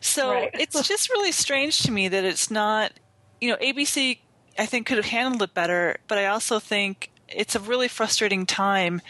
So 0.00 0.30
Right. 0.32 0.50
it's 0.54 0.86
just 0.86 1.08
really 1.10 1.32
strange 1.32 1.78
to 1.84 1.92
me 1.92 2.08
that 2.08 2.24
it's 2.24 2.50
not, 2.50 2.92
you 3.40 3.50
know, 3.50 3.56
ABC 3.56 4.18
I 4.58 4.66
think 4.66 4.86
could 4.86 4.96
have 4.96 5.06
handled 5.06 5.42
it 5.42 5.54
better, 5.54 5.98
but 6.08 6.18
I 6.18 6.26
also 6.26 6.58
think 6.58 7.10
it's 7.28 7.54
a 7.54 7.60
really 7.60 7.88
frustrating 7.88 8.44
time. 8.46 9.00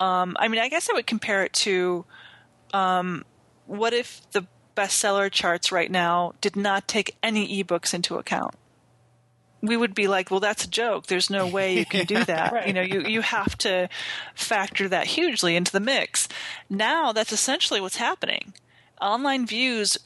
Um, 0.00 0.36
I 0.38 0.48
mean, 0.48 0.60
I 0.60 0.68
guess 0.68 0.88
I 0.88 0.94
would 0.94 1.06
compare 1.06 1.44
it 1.44 1.52
to 1.54 2.04
um, 2.72 3.24
what 3.66 3.92
if 3.92 4.22
the 4.32 4.46
bestseller 4.76 5.30
charts 5.30 5.72
right 5.72 5.90
now 5.90 6.32
did 6.40 6.56
not 6.56 6.88
take 6.88 7.16
any 7.22 7.62
ebooks 7.62 7.92
into 7.92 8.16
account? 8.16 8.54
We 9.60 9.76
would 9.76 9.94
be 9.94 10.06
like, 10.06 10.30
well, 10.30 10.38
that's 10.38 10.64
a 10.64 10.70
joke. 10.70 11.06
There's 11.06 11.30
no 11.30 11.48
way 11.48 11.76
you 11.76 11.84
can 11.84 12.06
do 12.06 12.24
that. 12.24 12.52
Right. 12.52 12.66
You 12.68 12.72
know, 12.72 12.80
you, 12.80 13.02
you 13.02 13.20
have 13.22 13.58
to 13.58 13.88
factor 14.34 14.88
that 14.88 15.08
hugely 15.08 15.56
into 15.56 15.72
the 15.72 15.80
mix. 15.80 16.28
Now 16.70 17.12
that's 17.12 17.32
essentially 17.32 17.80
what's 17.80 17.96
happening. 17.96 18.54
Online 19.00 19.46
views, 19.46 19.98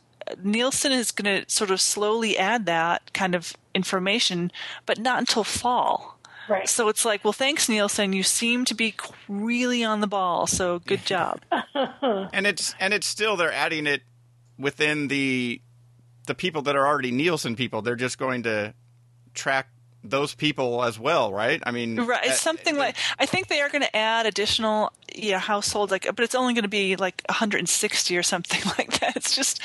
Nielsen 0.42 0.92
is 0.92 1.10
going 1.10 1.42
to 1.42 1.50
sort 1.50 1.70
of 1.70 1.80
slowly 1.80 2.38
add 2.38 2.66
that 2.66 3.12
kind 3.12 3.34
of 3.34 3.54
information, 3.74 4.50
but 4.86 4.98
not 4.98 5.18
until 5.18 5.44
fall. 5.44 6.18
Right. 6.48 6.68
So 6.68 6.88
it's 6.88 7.04
like, 7.04 7.24
well, 7.24 7.32
thanks, 7.32 7.68
Nielsen. 7.68 8.12
You 8.12 8.22
seem 8.22 8.64
to 8.66 8.74
be 8.74 8.94
really 9.28 9.84
on 9.84 10.00
the 10.00 10.06
ball. 10.06 10.46
So 10.46 10.80
good 10.80 11.04
job. 11.04 11.40
and 11.74 12.46
it's 12.46 12.74
and 12.80 12.92
it's 12.92 13.06
still 13.06 13.36
they're 13.36 13.52
adding 13.52 13.86
it 13.86 14.02
within 14.58 15.08
the 15.08 15.60
the 16.26 16.34
people 16.34 16.62
that 16.62 16.76
are 16.76 16.86
already 16.86 17.10
Nielsen 17.10 17.56
people. 17.56 17.82
They're 17.82 17.96
just 17.96 18.18
going 18.18 18.42
to 18.44 18.74
track 19.34 19.68
those 20.04 20.34
people 20.34 20.82
as 20.82 20.98
well, 20.98 21.32
right? 21.32 21.62
I 21.64 21.70
mean, 21.70 21.96
Right, 21.96 22.24
it's 22.24 22.34
uh, 22.34 22.36
something 22.36 22.76
like 22.76 22.96
I 23.18 23.26
think 23.26 23.48
they 23.48 23.60
are 23.60 23.68
going 23.68 23.82
to 23.82 23.96
add 23.96 24.26
additional 24.26 24.92
yeah 25.14 25.38
households 25.38 25.92
like, 25.92 26.04
but 26.06 26.20
it's 26.20 26.34
only 26.34 26.54
going 26.54 26.62
to 26.64 26.68
be 26.68 26.96
like 26.96 27.22
160 27.28 28.16
or 28.16 28.22
something 28.22 28.60
like 28.78 28.98
that. 29.00 29.16
It's 29.16 29.34
just 29.36 29.60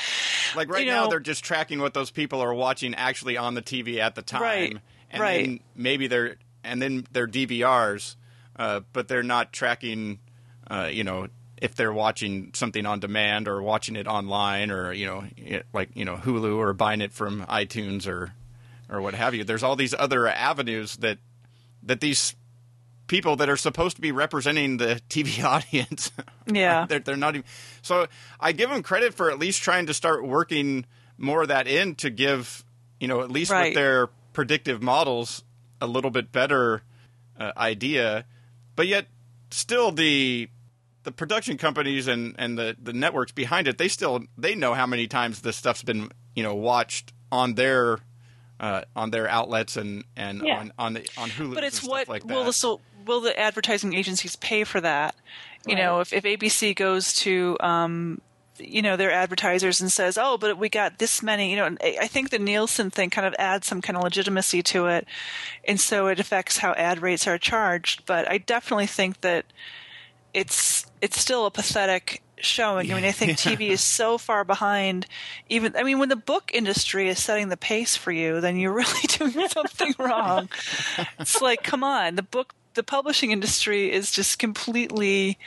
like 0.56 0.70
right 0.70 0.86
now 0.86 1.04
know- 1.04 1.10
they're 1.10 1.20
just 1.20 1.44
tracking 1.44 1.80
what 1.80 1.94
those 1.94 2.10
people 2.10 2.40
are 2.40 2.54
watching 2.54 2.94
actually 2.94 3.36
on 3.36 3.54
the 3.54 3.62
TV 3.62 3.98
at 3.98 4.14
the 4.14 4.22
time, 4.22 4.42
Right, 4.42 4.76
and 5.10 5.22
right. 5.22 5.44
then 5.46 5.60
maybe 5.74 6.06
they're 6.06 6.36
and 6.64 6.80
then 6.82 7.06
their 7.12 7.26
DVRs, 7.26 8.16
uh, 8.56 8.80
but 8.92 9.08
they're 9.08 9.22
not 9.22 9.52
tracking, 9.52 10.18
uh, 10.70 10.88
you 10.92 11.04
know. 11.04 11.28
If 11.60 11.74
they're 11.74 11.92
watching 11.92 12.52
something 12.54 12.86
on 12.86 13.00
demand 13.00 13.48
or 13.48 13.60
watching 13.60 13.96
it 13.96 14.06
online 14.06 14.70
or 14.70 14.92
you 14.92 15.06
know 15.06 15.24
like 15.72 15.88
you 15.94 16.04
know 16.04 16.14
Hulu 16.14 16.56
or 16.56 16.72
buying 16.72 17.00
it 17.00 17.12
from 17.12 17.44
iTunes 17.46 18.06
or 18.06 18.32
or 18.88 19.00
what 19.00 19.14
have 19.14 19.34
you, 19.34 19.44
there's 19.44 19.62
all 19.62 19.76
these 19.76 19.94
other 19.98 20.26
avenues 20.28 20.96
that 20.96 21.18
that 21.82 22.00
these 22.00 22.34
people 23.06 23.36
that 23.36 23.48
are 23.48 23.56
supposed 23.56 23.96
to 23.96 24.02
be 24.02 24.12
representing 24.12 24.76
the 24.76 25.00
TV 25.08 25.42
audience 25.44 26.10
Yeah. 26.52 26.86
they're, 26.86 26.98
they're 27.00 27.16
not 27.16 27.34
even 27.36 27.44
so 27.82 28.06
i 28.40 28.52
give 28.52 28.68
them 28.70 28.82
credit 28.82 29.14
for 29.14 29.30
at 29.30 29.38
least 29.38 29.62
trying 29.62 29.86
to 29.86 29.94
start 29.94 30.26
working 30.26 30.84
more 31.16 31.42
of 31.42 31.48
that 31.48 31.66
in 31.66 31.94
to 31.96 32.10
give 32.10 32.64
you 33.00 33.08
know 33.08 33.20
at 33.22 33.30
least 33.30 33.50
Right. 33.50 33.66
with 33.68 33.74
their 33.74 34.08
predictive 34.32 34.82
models 34.82 35.42
a 35.80 35.86
little 35.86 36.10
bit 36.10 36.32
better 36.32 36.82
uh, 37.38 37.52
idea 37.56 38.24
but 38.76 38.86
yet 38.86 39.06
still 39.50 39.90
the 39.92 40.48
the 41.04 41.12
production 41.12 41.56
companies 41.56 42.06
and 42.08 42.34
and 42.38 42.58
the 42.58 42.76
the 42.82 42.92
networks 42.92 43.32
behind 43.32 43.66
it 43.68 43.78
they 43.78 43.88
still 43.88 44.24
they 44.36 44.54
know 44.54 44.74
how 44.74 44.86
many 44.86 45.06
times 45.06 45.40
this 45.40 45.56
stuff's 45.56 45.82
been 45.82 46.10
you 46.34 46.42
know 46.42 46.54
watched 46.54 47.12
on 47.32 47.54
their 47.54 47.98
uh, 48.60 48.82
on 48.96 49.10
their 49.10 49.28
outlets 49.28 49.76
and 49.76 50.04
and 50.16 50.42
Yeah. 50.42 50.58
on 50.58 50.72
on 50.78 50.92
the 50.94 51.08
on 51.16 51.30
Hulu 51.30 51.54
but 51.54 51.64
it's 51.64 51.82
what 51.82 52.08
like 52.08 52.24
will 52.24 52.44
the 52.44 52.52
so 52.52 52.80
will 53.06 53.20
the 53.20 53.38
advertising 53.38 53.94
agencies 53.94 54.36
pay 54.36 54.64
for 54.64 54.80
that? 54.80 55.14
You 55.66 55.76
know, 55.76 56.00
if 56.00 56.12
if 56.12 56.24
ABC 56.24 56.74
goes 56.74 57.12
to 57.14 57.56
um, 57.60 58.20
you 58.58 58.80
know 58.80 58.96
their 58.96 59.10
advertisers 59.12 59.80
and 59.80 59.92
says, 59.92 60.16
"Oh, 60.16 60.38
but 60.38 60.56
we 60.56 60.68
got 60.68 60.98
this 60.98 61.22
many," 61.22 61.50
you 61.50 61.56
know, 61.56 61.66
and 61.66 61.78
I 61.82 61.98
I 62.02 62.06
think 62.06 62.30
the 62.30 62.38
Nielsen 62.38 62.90
thing 62.90 63.10
kind 63.10 63.26
of 63.26 63.34
adds 63.38 63.66
some 63.66 63.82
kind 63.82 63.96
of 63.96 64.02
legitimacy 64.02 64.62
to 64.62 64.86
it, 64.86 65.06
and 65.66 65.78
so 65.80 66.06
it 66.06 66.18
affects 66.20 66.58
how 66.58 66.72
ad 66.72 67.02
rates 67.02 67.26
are 67.26 67.38
charged. 67.38 68.06
But 68.06 68.30
I 68.30 68.38
definitely 68.38 68.86
think 68.86 69.20
that 69.20 69.44
it's 70.32 70.86
it's 71.02 71.20
still 71.20 71.44
a 71.46 71.50
pathetic 71.50 72.22
showing. 72.40 72.90
I 72.90 72.94
mean, 72.94 73.04
I 73.04 73.12
think 73.12 73.32
TV 73.32 73.68
is 73.70 73.80
so 73.80 74.18
far 74.18 74.44
behind. 74.44 75.06
Even 75.48 75.74
I 75.76 75.82
mean, 75.82 75.98
when 75.98 76.08
the 76.08 76.16
book 76.16 76.50
industry 76.54 77.08
is 77.08 77.18
setting 77.18 77.48
the 77.48 77.56
pace 77.56 77.96
for 77.96 78.12
you, 78.12 78.40
then 78.40 78.56
you're 78.56 78.72
really 78.72 79.06
doing 79.08 79.48
something 79.48 79.94
wrong. 79.98 80.48
It's 81.18 81.40
like, 81.40 81.62
come 81.62 81.84
on, 81.84 82.16
the 82.16 82.22
book, 82.22 82.54
the 82.74 82.82
publishing 82.82 83.30
industry 83.30 83.90
is 83.90 84.10
just 84.10 84.38
completely, 84.38 85.38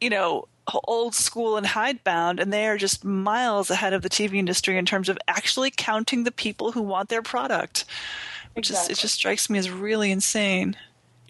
you 0.00 0.10
know, 0.10 0.46
old 0.84 1.14
school 1.14 1.56
and 1.56 1.66
hidebound, 1.66 2.40
and 2.40 2.52
they 2.52 2.66
are 2.66 2.76
just 2.76 3.04
miles 3.04 3.70
ahead 3.70 3.92
of 3.92 4.02
the 4.02 4.10
TV 4.10 4.34
industry 4.34 4.78
in 4.78 4.86
terms 4.86 5.08
of 5.08 5.18
actually 5.26 5.72
counting 5.76 6.24
the 6.24 6.32
people 6.32 6.72
who 6.72 6.82
want 6.82 7.08
their 7.08 7.22
product. 7.22 7.84
Which 8.54 8.68
Exactly. 8.70 8.92
is 8.92 8.98
it 8.98 9.02
just 9.02 9.14
strikes 9.14 9.48
me 9.48 9.58
as 9.58 9.70
really 9.70 10.10
insane. 10.10 10.76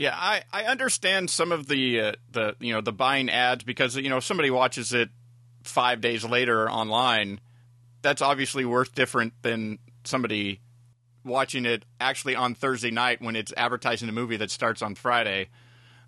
Yeah, 0.00 0.16
I, 0.16 0.44
I 0.50 0.64
understand 0.64 1.28
some 1.28 1.52
of 1.52 1.66
the 1.66 2.00
uh, 2.00 2.12
the 2.30 2.56
you 2.58 2.72
know 2.72 2.80
the 2.80 2.90
buying 2.90 3.28
ads 3.28 3.64
because 3.64 3.96
you 3.96 4.08
know 4.08 4.18
somebody 4.18 4.50
watches 4.50 4.94
it 4.94 5.10
five 5.62 6.00
days 6.00 6.24
later 6.24 6.70
online, 6.70 7.38
that's 8.00 8.22
obviously 8.22 8.64
worth 8.64 8.94
different 8.94 9.34
than 9.42 9.78
somebody 10.04 10.62
watching 11.22 11.66
it 11.66 11.84
actually 12.00 12.34
on 12.34 12.54
Thursday 12.54 12.90
night 12.90 13.20
when 13.20 13.36
it's 13.36 13.52
advertising 13.58 14.08
a 14.08 14.12
movie 14.12 14.38
that 14.38 14.50
starts 14.50 14.80
on 14.80 14.94
Friday. 14.94 15.50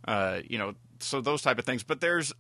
Uh, 0.09 0.41
you 0.49 0.57
know, 0.57 0.73
so 1.01 1.21
those 1.21 1.43
type 1.43 1.59
of 1.59 1.67
things. 1.67 1.83
But 1.83 2.01
there's 2.01 2.33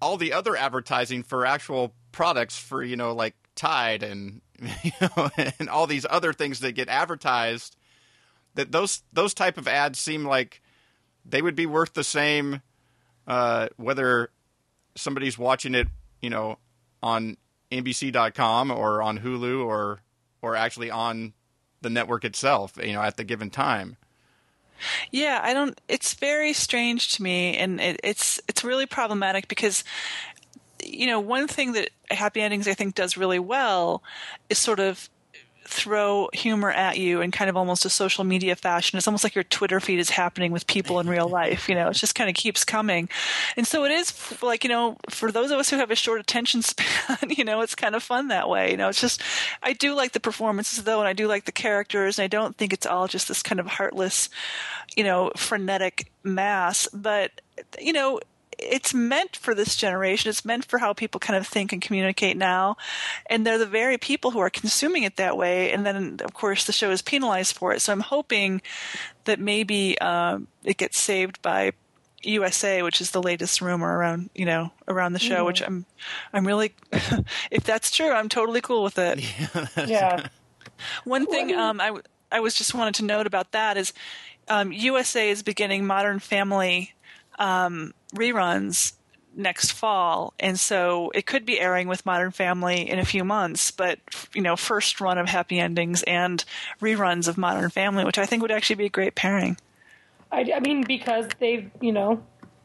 all 0.00 0.16
the 0.16 0.32
other 0.32 0.56
advertising 0.56 1.22
for 1.22 1.46
actual 1.46 1.94
products 2.10 2.58
for 2.58 2.82
you 2.82 2.96
know 2.96 3.14
like 3.14 3.36
Tide 3.54 4.02
and 4.02 4.40
you 4.82 4.90
know 5.00 5.30
and 5.60 5.68
all 5.68 5.86
these 5.86 6.06
other 6.10 6.32
things 6.32 6.58
that 6.58 6.72
get 6.72 6.88
advertised. 6.88 7.76
That 8.56 8.72
those 8.72 9.04
those 9.12 9.32
type 9.32 9.58
of 9.58 9.68
ads 9.68 10.00
seem 10.00 10.24
like 10.24 10.60
they 11.24 11.42
would 11.42 11.56
be 11.56 11.66
worth 11.66 11.94
the 11.94 12.04
same 12.04 12.62
uh, 13.26 13.68
whether 13.76 14.30
somebody's 14.94 15.38
watching 15.38 15.74
it, 15.74 15.88
you 16.20 16.30
know, 16.30 16.58
on 17.02 17.36
NBC.com 17.70 18.70
or 18.70 19.02
on 19.02 19.20
Hulu 19.20 19.64
or 19.64 20.00
or 20.42 20.56
actually 20.56 20.90
on 20.90 21.32
the 21.80 21.90
network 21.90 22.24
itself, 22.24 22.78
you 22.82 22.92
know, 22.92 23.02
at 23.02 23.16
the 23.16 23.24
given 23.24 23.50
time. 23.50 23.96
Yeah, 25.10 25.40
I 25.42 25.54
don't. 25.54 25.80
It's 25.88 26.14
very 26.14 26.52
strange 26.52 27.14
to 27.14 27.22
me, 27.22 27.56
and 27.56 27.80
it, 27.80 28.00
it's 28.02 28.40
it's 28.48 28.64
really 28.64 28.86
problematic 28.86 29.46
because, 29.46 29.84
you 30.84 31.06
know, 31.06 31.20
one 31.20 31.46
thing 31.46 31.72
that 31.72 31.90
Happy 32.10 32.40
Endings 32.40 32.66
I 32.66 32.74
think 32.74 32.94
does 32.94 33.16
really 33.16 33.38
well 33.38 34.02
is 34.50 34.58
sort 34.58 34.80
of 34.80 35.08
throw 35.64 36.28
humor 36.32 36.70
at 36.70 36.98
you 36.98 37.20
in 37.20 37.30
kind 37.30 37.48
of 37.48 37.56
almost 37.56 37.84
a 37.84 37.90
social 37.90 38.24
media 38.24 38.56
fashion. 38.56 38.96
It's 38.96 39.06
almost 39.06 39.24
like 39.24 39.34
your 39.34 39.44
Twitter 39.44 39.80
feed 39.80 39.98
is 39.98 40.10
happening 40.10 40.52
with 40.52 40.66
people 40.66 41.00
in 41.00 41.08
real 41.08 41.28
life. 41.28 41.68
You 41.68 41.74
know, 41.74 41.88
it 41.88 41.94
just 41.94 42.14
kind 42.14 42.28
of 42.28 42.36
keeps 42.36 42.64
coming, 42.64 43.08
and 43.56 43.66
so 43.66 43.84
it 43.84 43.92
is 43.92 44.12
like 44.42 44.64
you 44.64 44.70
know, 44.70 44.96
for 45.10 45.32
those 45.32 45.50
of 45.50 45.58
us 45.58 45.70
who 45.70 45.76
have 45.76 45.90
a 45.90 45.96
short 45.96 46.20
attention 46.20 46.62
span, 46.62 47.30
you 47.30 47.44
know, 47.44 47.60
it's 47.60 47.74
kind 47.74 47.94
of 47.94 48.02
fun 48.02 48.28
that 48.28 48.48
way. 48.48 48.70
You 48.70 48.76
know, 48.76 48.88
it's 48.88 49.00
just 49.00 49.22
I 49.62 49.72
do 49.72 49.94
like 49.94 50.12
the 50.12 50.20
performances 50.20 50.84
though, 50.84 51.00
and 51.00 51.08
I 51.08 51.12
do 51.12 51.26
like 51.26 51.44
the 51.44 51.52
characters, 51.52 52.18
and 52.18 52.24
I 52.24 52.28
don't 52.28 52.56
think 52.56 52.72
it's 52.72 52.86
all 52.86 53.08
just 53.08 53.28
this 53.28 53.42
kind 53.42 53.60
of 53.60 53.66
heartless, 53.66 54.28
you 54.96 55.04
know, 55.04 55.32
frenetic 55.36 56.10
mass, 56.22 56.88
but 56.92 57.40
you 57.80 57.92
know. 57.92 58.20
It's 58.70 58.94
meant 58.94 59.36
for 59.36 59.54
this 59.54 59.76
generation. 59.76 60.30
It's 60.30 60.44
meant 60.44 60.64
for 60.64 60.78
how 60.78 60.92
people 60.92 61.18
kind 61.18 61.36
of 61.36 61.46
think 61.46 61.72
and 61.72 61.82
communicate 61.82 62.36
now. 62.36 62.76
And 63.26 63.46
they're 63.46 63.58
the 63.58 63.66
very 63.66 63.98
people 63.98 64.30
who 64.30 64.38
are 64.40 64.50
consuming 64.50 65.02
it 65.02 65.16
that 65.16 65.36
way. 65.36 65.72
And 65.72 65.84
then, 65.84 66.18
of 66.24 66.34
course, 66.34 66.64
the 66.64 66.72
show 66.72 66.90
is 66.90 67.02
penalized 67.02 67.56
for 67.56 67.72
it. 67.72 67.80
So 67.80 67.92
I'm 67.92 68.00
hoping 68.00 68.62
that 69.24 69.38
maybe 69.38 69.98
um, 70.00 70.48
it 70.64 70.76
gets 70.76 70.98
saved 70.98 71.40
by 71.42 71.72
USA, 72.22 72.82
which 72.82 73.00
is 73.00 73.10
the 73.10 73.22
latest 73.22 73.60
rumor 73.60 73.98
around, 73.98 74.30
you 74.34 74.44
know, 74.44 74.70
around 74.88 75.12
the 75.12 75.18
show. 75.18 75.44
Which 75.44 75.62
I'm, 75.62 75.86
I'm 76.32 76.46
really, 76.46 76.74
if 77.50 77.64
that's 77.64 77.90
true, 77.90 78.12
I'm 78.12 78.28
totally 78.28 78.60
cool 78.60 78.82
with 78.82 78.98
it. 78.98 79.20
Yeah. 79.88 80.28
One 81.04 81.26
thing 81.26 81.54
um, 81.54 81.80
I, 81.80 81.86
w- 81.86 82.02
I 82.30 82.40
was 82.40 82.54
just 82.54 82.74
wanted 82.74 82.94
to 82.96 83.04
note 83.04 83.26
about 83.26 83.52
that 83.52 83.76
is 83.76 83.92
um, 84.48 84.72
USA 84.72 85.30
is 85.30 85.42
beginning 85.42 85.86
Modern 85.86 86.18
Family 86.18 86.94
um, 87.38 87.94
reruns 88.14 88.92
next 89.34 89.72
fall, 89.72 90.34
and 90.38 90.58
so 90.58 91.10
it 91.14 91.26
could 91.26 91.46
be 91.46 91.58
airing 91.58 91.88
with 91.88 92.04
Modern 92.04 92.30
Family 92.30 92.88
in 92.88 92.98
a 92.98 93.04
few 93.04 93.24
months. 93.24 93.70
But 93.70 93.98
you 94.34 94.42
know, 94.42 94.56
first 94.56 95.00
run 95.00 95.18
of 95.18 95.28
Happy 95.28 95.58
Endings 95.58 96.02
and 96.04 96.44
reruns 96.80 97.28
of 97.28 97.38
Modern 97.38 97.70
Family, 97.70 98.04
which 98.04 98.18
I 98.18 98.26
think 98.26 98.42
would 98.42 98.50
actually 98.50 98.76
be 98.76 98.86
a 98.86 98.90
great 98.90 99.14
pairing. 99.14 99.56
I, 100.30 100.50
I 100.54 100.60
mean, 100.60 100.84
because 100.84 101.28
they've, 101.38 101.70
you 101.80 101.92
know, 101.92 102.22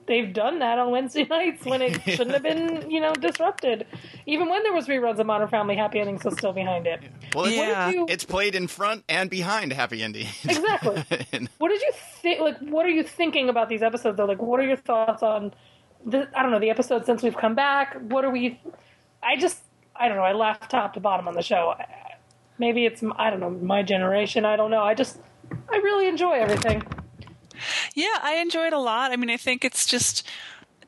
they've 0.08 0.34
done 0.34 0.60
that 0.60 0.80
on 0.80 0.91
Wednesday 0.91 1.24
nights 1.30 1.64
when 1.66 1.82
it 1.82 2.01
shouldn't 2.03 2.32
have 2.32 2.43
been, 2.43 2.89
you 2.89 2.99
know, 2.99 3.14
disrupted. 3.14 3.86
Even 4.26 4.49
when 4.49 4.64
there 4.64 4.74
was 4.74 4.88
reruns 4.88 5.20
of 5.20 5.26
Modern 5.28 5.47
Family, 5.47 5.76
Happy 5.76 5.99
Endings 5.99 6.24
was 6.24 6.34
still 6.36 6.53
behind 6.53 6.88
it. 6.88 7.01
Well, 7.36 7.45
it's, 7.45 7.55
Yeah. 7.55 7.89
you- 7.89 8.05
it's 8.10 8.24
played 8.26 8.55
in 8.55 8.68
front 8.68 9.03
and 9.10 9.30
behind 9.30 9.72
Happy 9.74 10.01
Endings. 10.01 10.34
Exactly. 10.45 11.03
And- 11.32 11.49
What 11.60 11.70
did 11.70 11.82
you 11.82 11.91
think? 12.22 12.39
Like, 12.41 12.58
what 12.60 12.86
are 12.86 12.89
you 12.89 13.03
thinking 13.03 13.49
about 13.49 13.70
these 13.70 13.84
episodes? 13.84 14.18
Though, 14.18 14.26
like, 14.26 14.41
what 14.41 14.60
are 14.60 14.64
your 14.66 14.78
thoughts 14.78 15.22
on 15.24 15.53
the? 16.05 16.28
I 16.36 16.41
don't 16.41 16.51
know 16.51 16.60
the 16.60 16.70
episodes 16.70 17.05
since 17.05 17.22
we've 17.24 17.38
come 17.38 17.53
back. 17.55 17.95
What 18.01 18.26
are 18.26 18.32
we? 18.32 18.60
I 19.22 19.36
just, 19.36 19.60
I 19.95 20.08
don't 20.08 20.18
know. 20.18 20.24
I 20.24 20.34
laughed 20.34 20.70
top 20.72 20.93
to 20.93 20.99
bottom 20.99 21.28
on 21.28 21.34
the 21.34 21.41
show. 21.41 21.76
Maybe 22.60 22.86
it's 22.86 23.03
I 23.18 23.30
don't 23.30 23.39
know 23.39 23.49
my 23.49 23.84
generation. 23.84 24.45
I 24.45 24.55
don't 24.55 24.72
know. 24.72 24.82
I 24.84 24.93
just, 24.93 25.20
I 25.70 25.78
really 25.78 26.08
enjoy 26.08 26.34
everything. 26.34 26.82
Yeah, 27.95 28.18
I 28.22 28.36
enjoy 28.36 28.68
it 28.68 28.74
a 28.74 28.80
lot. 28.80 29.12
I 29.12 29.16
mean, 29.16 29.30
I 29.30 29.38
think 29.38 29.66
it's 29.66 29.86
just 29.86 30.28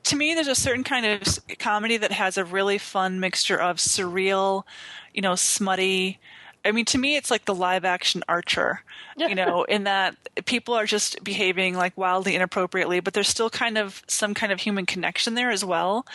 to 0.04 0.16
me 0.16 0.34
there's 0.34 0.48
a 0.48 0.54
certain 0.54 0.84
kind 0.84 1.06
of 1.06 1.38
comedy 1.58 1.96
that 1.98 2.12
has 2.12 2.38
a 2.38 2.44
really 2.44 2.78
fun 2.78 3.20
mixture 3.20 3.56
of 3.60 3.76
surreal, 3.76 4.64
you 5.14 5.22
know, 5.22 5.34
smutty. 5.34 6.18
I 6.64 6.72
mean, 6.72 6.84
to 6.86 6.98
me, 6.98 7.16
it's 7.16 7.30
like 7.30 7.46
the 7.46 7.54
live 7.54 7.84
action 7.84 8.22
Archer, 8.28 8.82
you 9.16 9.34
know, 9.34 9.64
in 9.64 9.84
that 9.84 10.16
people 10.44 10.74
are 10.74 10.86
just 10.86 11.22
behaving 11.24 11.74
like 11.74 11.96
wildly 11.96 12.34
inappropriately, 12.34 13.00
but 13.00 13.14
there's 13.14 13.28
still 13.28 13.50
kind 13.50 13.78
of 13.78 14.02
some 14.06 14.34
kind 14.34 14.52
of 14.52 14.60
human 14.60 14.86
connection 14.86 15.34
there 15.34 15.50
as 15.50 15.64
well. 15.64 16.06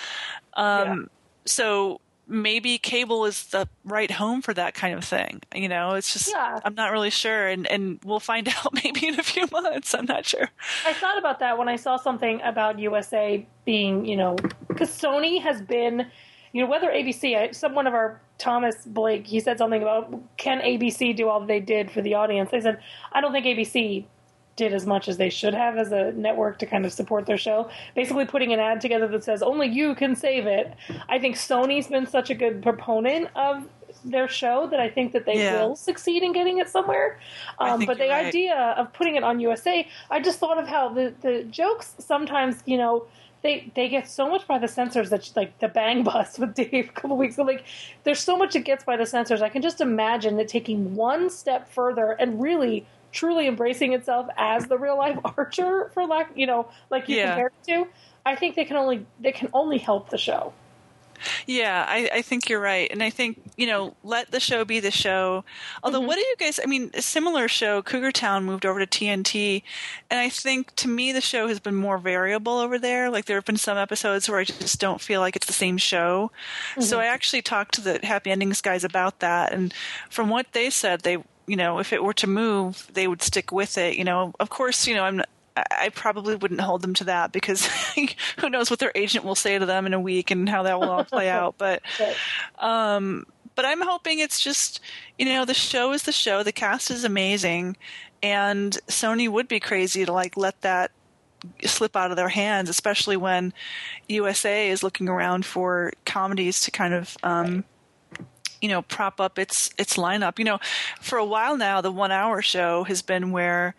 Um, 0.54 1.10
So 1.46 2.00
maybe 2.28 2.78
cable 2.78 3.26
is 3.26 3.46
the 3.48 3.68
right 3.84 4.12
home 4.12 4.42
for 4.42 4.54
that 4.54 4.74
kind 4.74 4.98
of 4.98 5.04
thing. 5.04 5.42
You 5.54 5.70
know, 5.70 5.94
it's 5.94 6.14
just 6.14 6.30
Yeah. 6.30 6.60
I'm 6.64 6.76
not 6.76 6.92
really 6.92 7.10
sure, 7.10 7.48
and 7.48 7.68
and 7.68 8.00
we'll 8.04 8.20
find 8.20 8.48
out 8.58 8.74
maybe 8.84 9.08
in 9.08 9.20
a 9.20 9.24
few 9.24 9.48
months. 9.52 9.94
I'm 9.94 10.06
not 10.06 10.26
sure. 10.26 10.50
I 10.86 10.94
thought 10.94 11.18
about 11.18 11.40
that 11.40 11.58
when 11.58 11.70
I 11.70 11.76
saw 11.76 11.98
something 11.98 12.42
about 12.44 12.80
USA 12.80 13.46
being, 13.66 14.06
you 14.06 14.18
know, 14.18 14.36
because 14.68 14.90
Sony 14.90 15.42
has 15.42 15.62
been, 15.62 16.08
you 16.52 16.64
know, 16.64 16.70
whether 16.70 16.90
ABC, 16.90 17.54
some 17.54 17.76
one 17.76 17.88
of 17.88 17.94
our 17.94 18.22
Thomas 18.38 18.76
Blake, 18.86 19.28
he 19.28 19.40
said 19.40 19.58
something 19.58 19.82
about 19.82 20.38
can 20.38 20.60
ABC 20.60 21.16
do 21.16 21.30
all 21.30 21.46
they 21.46 21.60
did 21.60 21.92
for 21.92 22.02
the 22.02 22.16
audience? 22.16 22.52
They 22.52 22.62
said 22.62 22.80
I 23.12 23.22
don't 23.22 23.32
think 23.32 23.46
ABC 23.46 24.06
did 24.56 24.74
as 24.74 24.86
much 24.86 25.08
as 25.08 25.18
they 25.18 25.30
should 25.30 25.54
have 25.54 25.78
as 25.78 25.92
a 25.92 26.12
network 26.14 26.58
to 26.60 26.66
kind 26.66 26.86
of 26.86 26.94
support 26.94 27.26
their 27.26 27.38
show. 27.38 27.70
Basically, 27.96 28.26
putting 28.26 28.54
an 28.54 28.60
ad 28.60 28.82
together 28.82 29.08
that 29.10 29.24
says 29.24 29.42
only 29.44 29.68
you 29.68 29.96
can 29.96 30.16
save 30.16 30.46
it. 30.46 30.74
I 31.10 31.20
think 31.20 31.36
Sony's 31.36 31.88
been 31.88 32.08
such 32.08 32.30
a 32.30 32.34
good 32.36 32.62
proponent 32.64 33.30
of 33.36 33.68
their 34.04 34.28
show 34.28 34.68
that 34.68 34.80
I 34.80 34.90
think 34.90 35.14
that 35.14 35.26
they 35.26 35.40
Yeah. 35.44 35.64
will 35.66 35.76
succeed 35.76 36.22
in 36.24 36.32
getting 36.32 36.60
it 36.60 36.70
somewhere. 36.70 37.20
Um, 37.60 37.86
but 37.86 37.98
the 37.98 38.10
right. 38.10 38.28
idea 38.28 38.56
of 38.78 38.94
putting 38.94 39.16
it 39.16 39.24
on 39.24 39.40
USA, 39.40 39.88
I 40.12 40.20
just 40.20 40.40
thought 40.40 40.58
of 40.60 40.68
how 40.68 40.90
the, 40.90 41.14
the 41.22 41.44
jokes 41.44 41.96
sometimes, 41.98 42.62
you 42.66 42.78
know, 42.78 43.06
they 43.42 43.72
they 43.76 43.90
get 43.90 44.10
so 44.10 44.28
much 44.28 44.48
by 44.48 44.58
the 44.58 44.68
censors 44.68 45.12
that 45.12 45.30
like 45.36 45.58
the 45.60 45.68
bang 45.68 46.04
bus 46.04 46.40
with 46.40 46.56
Dave 46.56 46.90
a 46.90 46.94
couple 46.94 47.16
weeks 47.18 47.36
ago. 47.36 47.44
Like, 47.44 47.64
there's 48.04 48.20
so 48.20 48.36
much 48.38 48.56
it 48.56 48.62
gets 48.66 48.84
by 48.84 48.98
the 48.98 49.06
censors. 49.06 49.42
I 49.42 49.50
can 49.50 49.62
just 49.62 49.82
imagine 49.82 50.40
it 50.40 50.48
taking 50.48 50.96
one 50.96 51.30
step 51.30 51.70
further 51.70 52.12
and 52.14 52.42
really 52.42 52.86
truly 53.16 53.48
embracing 53.48 53.94
itself 53.94 54.28
as 54.38 54.68
the 54.68 54.78
real 54.78 54.98
life 54.98 55.18
Archer, 55.38 55.90
for 55.94 56.06
lack, 56.06 56.32
you 56.36 56.46
know, 56.46 56.68
like 56.92 57.10
you 57.10 57.18
Yeah. 57.18 57.30
compared 57.30 57.54
it 57.64 57.72
to. 57.72 57.88
I 58.28 58.36
think 58.36 58.56
they 58.56 58.66
can 58.66 58.78
only 58.78 59.06
they 59.20 59.32
can 59.32 59.50
only 59.54 59.78
help 59.78 60.10
the 60.10 60.18
show. 60.18 60.54
Yeah, 61.46 61.86
I, 61.88 62.10
I 62.16 62.22
think 62.22 62.50
you're 62.50 62.60
right, 62.60 62.92
and 62.92 63.02
I 63.02 63.10
think 63.10 63.40
you 63.56 63.68
know, 63.68 63.96
let 64.04 64.32
the 64.32 64.40
show 64.40 64.66
be 64.66 64.82
the 64.82 64.92
show. 64.92 65.46
Although, 65.82 66.00
mm-hmm. 66.00 66.08
what 66.08 66.16
do 66.16 66.22
you 66.22 66.36
guys? 66.38 66.60
I 66.62 66.66
mean, 66.66 66.92
a 66.94 67.02
similar 67.02 67.48
show, 67.48 67.82
Cougar 67.82 68.12
Town, 68.12 68.44
moved 68.44 68.66
over 68.66 68.84
to 68.84 68.86
TNT, 68.86 69.64
and 70.10 70.20
I 70.20 70.28
think 70.28 70.76
to 70.76 70.90
me 70.90 71.14
the 71.14 71.22
show 71.22 71.48
has 71.48 71.60
been 71.62 71.76
more 71.76 71.98
variable 71.98 72.58
over 72.58 72.78
there. 72.78 73.10
Like 73.10 73.26
there 73.26 73.38
have 73.38 73.46
been 73.46 73.58
some 73.58 73.78
episodes 73.78 74.28
where 74.28 74.40
I 74.40 74.44
just 74.44 74.80
don't 74.80 75.00
feel 75.00 75.22
like 75.22 75.38
it's 75.38 75.48
the 75.48 75.54
same 75.54 75.78
show. 75.78 76.32
So 76.80 76.98
mm-hmm. 76.98 77.00
I 77.00 77.06
actually 77.06 77.44
talked 77.44 77.76
to 77.76 77.82
the 77.82 78.00
Happy 78.04 78.32
Endings 78.32 78.62
guys 78.62 78.84
about 78.84 79.20
that, 79.20 79.54
and 79.54 79.74
from 80.10 80.30
what 80.30 80.52
they 80.52 80.70
said, 80.70 81.02
they 81.02 81.24
you 81.48 81.56
know, 81.56 81.80
if 81.80 81.94
it 81.94 82.04
were 82.04 82.14
to 82.14 82.28
move, 82.28 82.88
they 82.94 83.08
would 83.08 83.22
stick 83.22 83.52
with 83.52 83.78
it. 83.78 83.98
You 83.98 84.04
know, 84.04 84.34
of 84.40 84.50
course, 84.50 84.88
you 84.88 84.96
know, 84.96 85.04
I'm. 85.04 85.22
I- 85.58 85.90
probably 85.90 86.36
wouldn't 86.36 86.60
hold 86.60 86.82
them 86.82 86.94
to 86.96 87.06
that 87.06 87.32
because 87.32 87.66
who 88.40 88.50
knows 88.50 88.70
what 88.70 88.80
their 88.80 88.92
agent 88.94 89.24
will 89.24 89.36
say 89.36 89.58
to 89.58 89.66
them 89.66 89.86
in 89.86 89.94
a 89.94 90.00
week 90.00 90.30
and 90.30 90.50
how 90.50 90.64
that 90.64 90.78
will 90.80 90.90
all 90.90 91.06
play 91.06 91.30
out. 91.30 91.56
But 91.58 91.82
But 91.98 92.18
but 93.56 93.64
I'm 93.66 93.82
hoping 93.82 94.20
it's 94.20 94.42
just 94.42 94.82
you 95.18 95.26
know 95.26 95.46
the 95.46 95.54
show 95.54 95.94
is 95.94 96.04
the 96.04 96.12
show. 96.12 96.44
The 96.44 96.52
cast 96.52 96.92
is 96.92 97.06
amazing, 97.06 97.78
and 98.22 98.78
Sony 98.88 99.30
would 99.30 99.48
be 99.48 99.62
crazy 99.62 100.04
to 100.06 100.12
like 100.12 100.36
let 100.36 100.60
that 100.62 100.92
slip 101.64 101.96
out 101.96 102.12
of 102.12 102.18
their 102.18 102.30
hands, 102.30 102.70
especially 102.70 103.16
when 103.16 103.54
USA 104.10 104.70
is 104.70 104.84
looking 104.84 105.08
around 105.08 105.46
for 105.46 105.94
comedies 106.06 106.60
to 106.62 106.72
kind 106.72 106.94
of. 106.94 107.16
Um, 107.24 107.64
you 108.62 108.70
know, 108.70 108.82
prop 108.82 109.20
up 109.20 109.38
its 109.38 109.72
its 109.78 109.98
lineup. 109.98 110.40
You 110.40 110.46
know, 110.46 110.60
for 111.02 111.18
a 111.18 111.26
while 111.26 111.58
now, 111.58 111.82
the 111.82 111.92
one 111.92 112.12
hour 112.12 112.42
show 112.42 112.84
has 112.86 113.02
been 113.02 113.32
where 113.32 113.76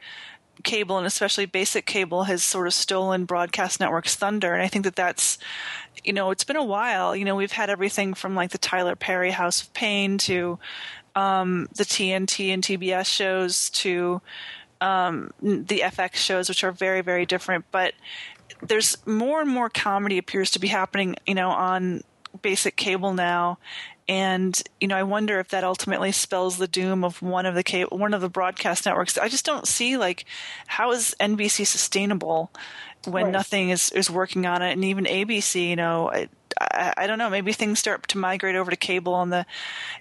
cable 0.65 0.99
and 0.99 1.07
especially 1.07 1.47
basic 1.47 1.87
cable 1.87 2.25
has 2.25 2.43
sort 2.43 2.67
of 2.67 2.75
stolen 2.75 3.25
broadcast 3.25 3.81
networks 3.81 4.15
thunder. 4.15 4.53
And 4.55 4.63
i 4.63 4.69
think 4.69 4.85
that 4.85 4.97
that's 4.97 5.39
you 6.05 6.13
know 6.13 6.31
it's 6.31 6.45
been 6.45 6.57
a 6.57 6.65
while. 6.65 7.17
You 7.17 7.25
know 7.25 7.37
we've 7.37 7.53
had 7.53 7.71
everything 7.71 8.15
from 8.15 8.35
like 8.35 8.51
the 8.51 8.59
tyler 8.59 8.97
perry 8.97 9.31
house 9.31 9.63
of 9.63 9.73
Payne 9.75 10.19
to 10.19 10.59
um, 11.15 11.69
the 11.75 11.85
tnt 11.85 12.53
and 12.53 12.63
tbs 12.63 13.07
shows 13.07 13.71
to 13.71 14.21
um, 14.81 15.33
the 15.41 15.81
fx 15.85 16.17
shows 16.17 16.49
which 16.49 16.65
are 16.65 16.73
very 16.73 17.01
very 17.01 17.27
different. 17.27 17.65
But 17.71 17.95
there's 18.63 18.97
more 19.07 19.41
and 19.41 19.51
more 19.51 19.69
comedy 19.69 20.19
appears 20.19 20.51
to 20.53 20.59
be 20.59 20.69
happening 20.69 21.17
you 21.27 21.35
know 21.35 21.51
on 21.51 22.03
basic 22.43 22.77
cable 22.77 23.15
now 23.15 23.59
and 24.09 24.61
you 24.81 24.87
know, 24.89 24.97
I 24.97 25.03
wonder 25.03 25.41
if 25.41 25.49
that 25.49 25.65
ultimately 25.65 26.13
spells 26.13 26.59
the 26.59 26.69
doom 26.69 27.05
of 27.05 27.21
one 27.23 27.47
of 27.47 27.55
the 27.55 27.63
cable, 27.63 27.99
one 27.99 28.15
of 28.15 28.21
the 28.21 28.29
broadcast 28.29 28.87
networks. 28.87 29.19
I 29.19 29.29
just 29.29 29.45
don't 29.45 29.67
see 29.67 29.97
like 29.97 30.25
how 30.67 30.93
is 30.93 31.15
NBC 31.21 31.67
sustainable 31.67 32.51
when 33.05 33.25
Right. 33.25 33.33
nothing 33.33 33.71
is 33.71 33.91
is 33.91 34.11
working 34.11 34.47
on 34.47 34.63
it, 34.63 34.73
and 34.73 34.85
even 34.85 35.05
ABC. 35.05 35.69
You 35.69 35.77
know, 35.77 36.11
I, 36.11 36.29
I, 36.61 36.95
I 36.99 37.07
don't 37.07 37.19
know. 37.19 37.31
Maybe 37.31 37.53
things 37.53 37.79
start 37.79 38.07
to 38.09 38.19
migrate 38.19 38.57
over 38.57 38.71
to 38.71 38.77
cable 38.77 39.21
in 39.23 39.31
the 39.31 39.47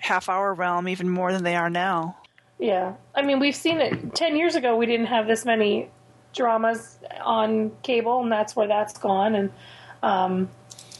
half 0.01 0.29
hour 0.29 0.53
realm 0.53 0.87
even 0.87 1.09
more 1.09 1.31
than 1.31 1.43
they 1.43 1.55
are 1.55 1.69
now. 1.69 2.17
Yeah, 2.59 2.93
I 3.13 3.21
mean, 3.23 3.39
we've 3.39 3.55
seen 3.55 3.81
it. 3.81 4.13
Ten 4.15 4.35
years 4.37 4.55
ago, 4.55 4.75
we 4.75 4.85
didn't 4.85 5.07
have 5.07 5.27
this 5.27 5.45
many 5.45 5.89
dramas 6.33 6.97
on 7.21 7.71
cable, 7.81 8.21
and 8.21 8.31
that's 8.31 8.55
where 8.55 8.67
that's 8.67 8.97
gone. 8.97 9.35
And 9.35 9.51
um, 10.03 10.49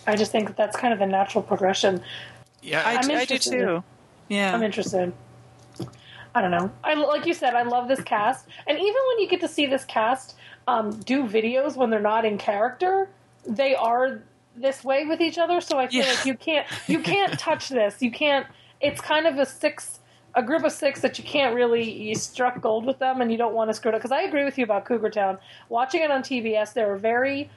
I 0.08 0.16
just 0.16 0.32
think 0.32 0.48
that 0.48 0.58
that's 0.58 0.76
kind 0.76 0.92
of 0.94 1.00
the 1.00 1.06
natural 1.06 1.44
progression. 1.44 2.02
Yeah, 2.66 2.82
I, 2.86 2.94
I'm 2.96 2.98
I 2.98 3.02
do 3.04 3.12
interested. 3.36 3.52
too. 3.52 3.84
Yeah. 4.28 4.54
I'm 4.56 4.64
interested. 4.64 5.14
I 6.34 6.42
don't 6.42 6.52
know. 6.52 6.70
I 6.84 6.96
like 6.96 7.26
you 7.26 7.34
said, 7.34 7.54
I 7.54 7.64
love 7.64 7.88
this 7.88 8.02
cast, 8.02 8.48
and 8.68 8.78
even 8.78 8.94
when 9.08 9.20
you 9.20 9.28
get 9.30 9.40
to 9.42 9.48
see 9.48 9.68
this 9.68 9.86
cast 9.86 10.36
um, 10.68 10.92
do 11.02 11.24
videos 11.26 11.78
when 11.78 11.90
they're 11.90 12.00
not 12.02 12.26
in 12.26 12.38
character, 12.38 13.08
they 13.48 13.74
are 13.76 14.22
this 14.56 14.84
way 14.84 15.06
with 15.06 15.22
each 15.22 15.38
other. 15.38 15.62
So 15.62 15.78
I 15.80 15.88
feel 15.88 16.04
Yeah. 16.04 16.10
like 16.12 16.26
you 16.26 16.36
can't 16.36 16.68
you 16.88 17.00
can't 17.00 17.40
touch 17.40 17.70
this. 17.70 18.02
You 18.02 18.12
can't. 18.12 18.48
It's 18.82 19.00
kind 19.02 19.28
of 19.28 19.38
a 19.38 19.46
six. 19.46 20.00
A 20.38 20.44
group 20.44 20.66
of 20.66 20.74
six 20.74 21.00
that 21.00 21.18
you 21.18 21.24
can't 21.24 21.56
really 21.56 21.90
you 21.90 22.14
struck 22.16 22.60
gold 22.60 22.86
with 22.86 23.00
them, 23.00 23.22
and 23.22 23.32
you 23.32 23.38
don't 23.38 23.54
want 23.54 23.70
to 23.70 23.74
screw 23.74 23.92
it 23.92 23.96
up. 23.96 24.02
Because 24.02 24.12
I 24.12 24.24
agree 24.24 24.44
with 24.44 24.58
you 24.58 24.66
about 24.66 24.84
Cougar 24.84 25.12
Town. 25.12 25.38
Watching 25.70 26.02
it 26.02 26.12
on 26.12 26.24
TBS, 26.24 26.74
they 26.74 26.84
were 26.84 26.98
very 26.98 27.50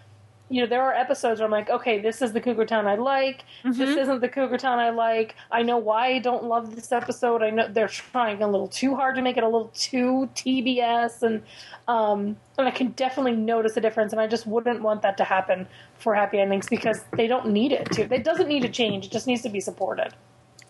you 0.51 0.63
know, 0.63 0.67
there 0.67 0.83
are 0.83 0.95
episodes 0.95 1.41
where 1.41 1.47
I'm 1.47 1.51
like, 1.51 1.69
okay, 1.69 2.01
this 2.01 2.23
is 2.23 2.33
the 2.33 2.41
Cougar 2.41 2.67
Town 2.67 2.87
I 2.87 2.95
like. 2.95 3.45
This 3.65 3.97
isn't 3.97 4.21
the 4.21 4.29
Cougar 4.29 4.59
Town 4.59 4.79
I 4.79 4.91
like. 4.91 5.35
I 5.51 5.63
know 5.63 5.77
why 5.77 6.07
I 6.07 6.19
don't 6.19 6.45
love 6.45 6.75
this 6.75 6.91
episode. 6.91 7.43
I 7.43 7.51
know 7.51 7.69
they're 7.69 7.89
trying 7.89 8.43
a 8.43 8.49
little 8.49 8.69
too 8.69 8.95
hard 8.95 9.17
to 9.17 9.23
make 9.23 9.37
it 9.37 9.43
a 9.43 9.49
little 9.49 9.71
too 9.75 10.29
TBS, 10.35 11.23
and 11.23 11.43
um, 11.87 12.37
and 12.57 12.67
I 12.67 12.71
can 12.71 12.89
definitely 12.93 13.37
notice 13.37 13.77
a 13.77 13.81
difference. 13.81 14.13
And 14.13 14.21
I 14.21 14.27
just 14.27 14.47
wouldn't 14.47 14.83
want 14.83 15.03
that 15.03 15.17
to 15.19 15.25
happen 15.25 15.67
for 15.99 16.15
Happy 16.15 16.39
Endings 16.39 16.69
because 16.69 17.05
they 17.17 17.27
don't 17.27 17.49
need 17.49 17.73
it 17.73 17.91
to. 17.93 18.13
It 18.13 18.25
doesn't 18.25 18.49
need 18.49 18.63
to 18.63 18.71
change. 18.71 19.07
It 19.07 19.13
just 19.13 19.27
needs 19.27 19.43
to 19.43 19.51
be 19.51 19.61
supported. 19.61 20.15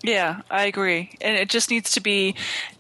Yeah, 0.02 0.42
I 0.50 0.64
agree. 0.64 1.10
And 1.20 1.36
it 1.36 1.48
just 1.48 1.70
needs 1.70 1.92
to 1.92 2.00
be, 2.00 2.34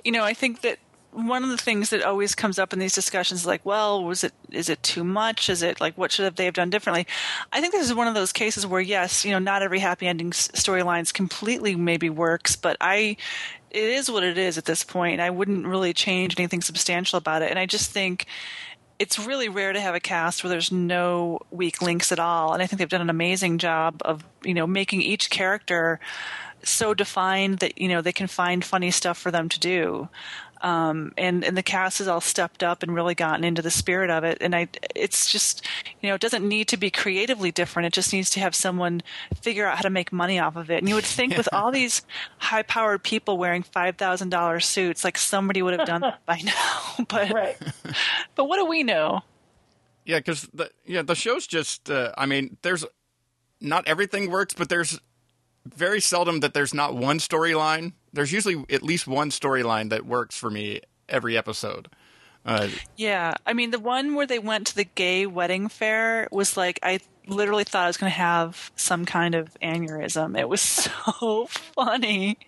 you 0.04 0.12
know, 0.12 0.24
I 0.24 0.34
think 0.34 0.60
that 0.62 0.78
one 1.26 1.42
of 1.42 1.50
the 1.50 1.56
things 1.56 1.90
that 1.90 2.02
always 2.02 2.34
comes 2.34 2.58
up 2.58 2.72
in 2.72 2.78
these 2.78 2.94
discussions 2.94 3.40
is 3.40 3.46
like, 3.46 3.64
well, 3.64 4.04
was 4.04 4.24
it 4.24 4.32
is 4.50 4.68
it 4.68 4.82
too 4.82 5.04
much? 5.04 5.48
Is 5.50 5.62
it 5.62 5.80
like 5.80 5.96
what 5.98 6.12
should 6.12 6.36
they 6.36 6.44
have 6.44 6.54
done 6.54 6.70
differently? 6.70 7.06
I 7.52 7.60
think 7.60 7.72
this 7.72 7.86
is 7.86 7.94
one 7.94 8.06
of 8.06 8.14
those 8.14 8.32
cases 8.32 8.66
where 8.66 8.80
yes, 8.80 9.24
you 9.24 9.32
know, 9.32 9.38
not 9.38 9.62
every 9.62 9.80
happy 9.80 10.06
ending 10.06 10.30
storylines 10.30 11.12
completely 11.12 11.74
maybe 11.74 12.10
works, 12.10 12.56
but 12.56 12.76
I 12.80 13.16
it 13.70 13.84
is 13.84 14.10
what 14.10 14.22
it 14.22 14.38
is 14.38 14.56
at 14.56 14.64
this 14.64 14.84
point. 14.84 15.20
I 15.20 15.30
wouldn't 15.30 15.66
really 15.66 15.92
change 15.92 16.38
anything 16.38 16.62
substantial 16.62 17.18
about 17.18 17.42
it. 17.42 17.50
And 17.50 17.58
I 17.58 17.66
just 17.66 17.90
think 17.90 18.26
it's 18.98 19.18
really 19.18 19.48
rare 19.48 19.72
to 19.72 19.80
have 19.80 19.94
a 19.94 20.00
cast 20.00 20.42
where 20.42 20.50
there's 20.50 20.72
no 20.72 21.38
weak 21.50 21.80
links 21.80 22.10
at 22.10 22.18
all. 22.18 22.52
And 22.52 22.62
I 22.62 22.66
think 22.66 22.78
they've 22.78 22.88
done 22.88 23.00
an 23.00 23.10
amazing 23.10 23.58
job 23.58 24.00
of, 24.04 24.24
you 24.42 24.54
know, 24.54 24.66
making 24.66 25.02
each 25.02 25.30
character 25.30 26.00
so 26.64 26.94
defined 26.94 27.58
that, 27.60 27.78
you 27.80 27.88
know, 27.88 28.00
they 28.00 28.12
can 28.12 28.26
find 28.26 28.64
funny 28.64 28.90
stuff 28.90 29.16
for 29.16 29.30
them 29.30 29.48
to 29.48 29.60
do. 29.60 30.08
Um, 30.60 31.12
and, 31.16 31.44
and 31.44 31.56
the 31.56 31.62
cast 31.62 31.98
has 31.98 32.08
all 32.08 32.20
stepped 32.20 32.62
up 32.62 32.82
and 32.82 32.94
really 32.94 33.14
gotten 33.14 33.44
into 33.44 33.62
the 33.62 33.70
spirit 33.70 34.10
of 34.10 34.24
it. 34.24 34.38
And 34.40 34.54
I, 34.54 34.68
it's 34.94 35.30
just, 35.30 35.66
you 36.00 36.08
know, 36.08 36.14
it 36.14 36.20
doesn't 36.20 36.46
need 36.46 36.68
to 36.68 36.76
be 36.76 36.90
creatively 36.90 37.50
different. 37.50 37.86
It 37.86 37.92
just 37.92 38.12
needs 38.12 38.30
to 38.30 38.40
have 38.40 38.54
someone 38.54 39.02
figure 39.40 39.66
out 39.66 39.76
how 39.76 39.82
to 39.82 39.90
make 39.90 40.12
money 40.12 40.38
off 40.38 40.56
of 40.56 40.70
it. 40.70 40.78
And 40.78 40.88
you 40.88 40.94
would 40.94 41.04
think 41.04 41.36
with 41.36 41.48
all 41.52 41.70
these 41.70 42.02
high 42.38 42.62
powered 42.62 43.02
people 43.02 43.38
wearing 43.38 43.62
$5,000 43.62 44.62
suits, 44.62 45.04
like 45.04 45.18
somebody 45.18 45.62
would 45.62 45.78
have 45.78 45.86
done 45.86 46.00
that 46.02 46.24
by 46.26 46.40
now. 46.44 46.54
But, 47.08 47.32
Right. 47.32 47.56
but 48.34 48.44
what 48.46 48.56
do 48.56 48.66
we 48.66 48.82
know? 48.82 49.22
Yeah, 50.04 50.18
because 50.18 50.48
the 50.54 50.70
yeah 50.86 51.02
the 51.02 51.14
show's 51.14 51.46
just. 51.46 51.90
Uh, 51.90 52.12
I 52.16 52.24
mean, 52.24 52.56
there's 52.62 52.84
not 53.60 53.86
everything 53.86 54.30
works, 54.30 54.54
but 54.54 54.70
there's 54.70 54.98
very 55.66 56.00
seldom 56.00 56.40
that 56.40 56.54
there's 56.54 56.72
not 56.72 56.96
one 56.96 57.18
storyline. 57.18 57.92
There's 58.12 58.32
usually 58.32 58.64
at 58.70 58.82
least 58.82 59.06
one 59.06 59.30
storyline 59.30 59.90
that 59.90 60.06
works 60.06 60.36
for 60.36 60.50
me 60.50 60.80
every 61.08 61.36
episode. 61.36 61.88
Uh, 62.44 62.68
Yeah, 62.96 63.34
I 63.44 63.52
mean 63.52 63.70
the 63.70 63.78
one 63.80 64.14
where 64.14 64.26
they 64.26 64.38
went 64.38 64.66
to 64.68 64.74
the 64.76 64.84
gay 64.84 65.26
wedding 65.26 65.68
fair 65.68 66.28
was 66.30 66.56
like 66.56 66.78
I 66.82 67.00
literally 67.26 67.64
thought 67.64 67.84
I 67.84 67.88
was 67.88 67.96
going 67.98 68.10
to 68.10 68.16
have 68.18 68.70
some 68.76 69.04
kind 69.04 69.34
of 69.34 69.54
aneurysm. 69.62 70.38
It 70.38 70.48
was 70.48 70.60
so 70.62 71.46
funny. 71.50 72.38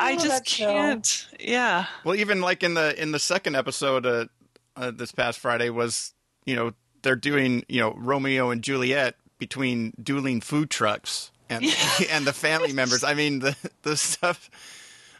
I 0.00 0.12
Oh, 0.12 0.18
just 0.22 0.44
can't. 0.44 1.26
Yeah. 1.40 1.86
well, 2.04 2.14
even 2.14 2.40
like 2.40 2.62
in 2.62 2.74
the 2.74 3.00
in 3.00 3.12
the 3.12 3.18
second 3.18 3.56
episode 3.56 4.06
uh, 4.06 4.26
uh, 4.76 4.90
this 4.90 5.10
past 5.12 5.38
Friday 5.38 5.70
was 5.70 6.14
you 6.44 6.54
know 6.54 6.72
they're 7.02 7.16
doing 7.16 7.64
you 7.68 7.80
know 7.80 7.94
Romeo 7.96 8.50
and 8.50 8.62
Juliet 8.62 9.16
between 9.38 9.92
dueling 10.02 10.40
food 10.40 10.70
trucks 10.70 11.30
and 11.48 11.64
and 12.10 12.26
the 12.26 12.32
family 12.32 12.72
members. 12.80 13.04
I 13.04 13.14
mean 13.14 13.40
the 13.40 13.56
the 13.82 13.96
stuff. 13.96 14.50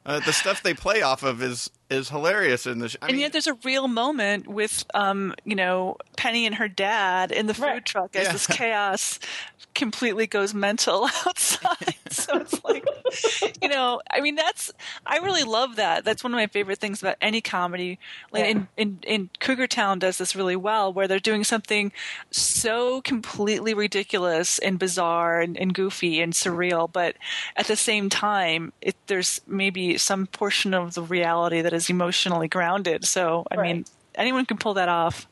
Uh, 0.06 0.20
the 0.20 0.32
stuff 0.32 0.62
they 0.62 0.72
play 0.72 1.02
off 1.02 1.22
of 1.22 1.42
is 1.42 1.70
is 1.90 2.08
hilarious 2.10 2.66
in 2.66 2.78
the. 2.80 2.88
Sh- 2.90 2.96
I 3.02 3.06
and 3.06 3.12
mean, 3.16 3.22
yet 3.22 3.32
there's 3.32 3.46
a 3.46 3.54
real 3.64 3.88
moment 3.88 4.46
with 4.46 4.84
um, 4.94 5.34
you 5.44 5.54
know, 5.56 5.96
Penny 6.16 6.46
and 6.46 6.54
her 6.56 6.68
dad 6.68 7.32
in 7.32 7.46
the 7.46 7.54
food 7.54 7.62
Right. 7.64 7.84
truck 7.84 8.14
as 8.16 8.26
Yeah. 8.26 8.32
this 8.32 8.46
chaos 8.46 9.18
completely 9.74 10.26
goes 10.26 10.54
mental 10.54 11.04
outside. 11.26 11.94
so 12.10 12.36
it's 12.38 12.62
like 12.64 12.84
you 13.62 13.68
know, 13.68 14.00
I 14.10 14.20
mean 14.20 14.34
that's 14.34 14.72
I 15.06 15.18
really 15.18 15.44
love 15.44 15.76
that. 15.76 16.04
That's 16.04 16.24
one 16.24 16.32
of 16.32 16.36
my 16.36 16.46
favorite 16.48 16.78
things 16.78 17.00
about 17.02 17.16
any 17.20 17.40
comedy. 17.40 17.98
Like 18.32 18.44
Yeah. 18.44 18.50
in, 18.50 18.68
in 18.76 18.98
in 19.04 19.30
Cougar 19.40 19.66
Town 19.68 19.98
does 19.98 20.18
this 20.18 20.34
really 20.34 20.56
well 20.56 20.92
where 20.92 21.06
they're 21.06 21.18
doing 21.20 21.44
something 21.44 21.92
so 22.30 23.00
completely 23.02 23.72
ridiculous 23.74 24.58
and 24.58 24.78
bizarre 24.78 25.40
and, 25.40 25.56
and 25.56 25.72
goofy 25.74 26.20
and 26.20 26.32
surreal, 26.32 26.90
but 26.92 27.16
at 27.56 27.66
the 27.66 27.76
same 27.76 28.08
time 28.10 28.72
it, 28.80 28.96
there's 29.06 29.40
maybe 29.46 29.96
some 29.96 30.26
portion 30.26 30.74
of 30.74 30.94
the 30.94 31.02
reality 31.02 31.60
that 31.60 31.72
is 31.78 31.90
emotionally 31.90 32.48
grounded. 32.48 33.04
So 33.04 33.44
I 33.50 33.56
mean 33.62 33.84
anyone 34.14 34.44
can 34.46 34.58
pull 34.58 34.74
that 34.74 34.88
off 34.88 35.26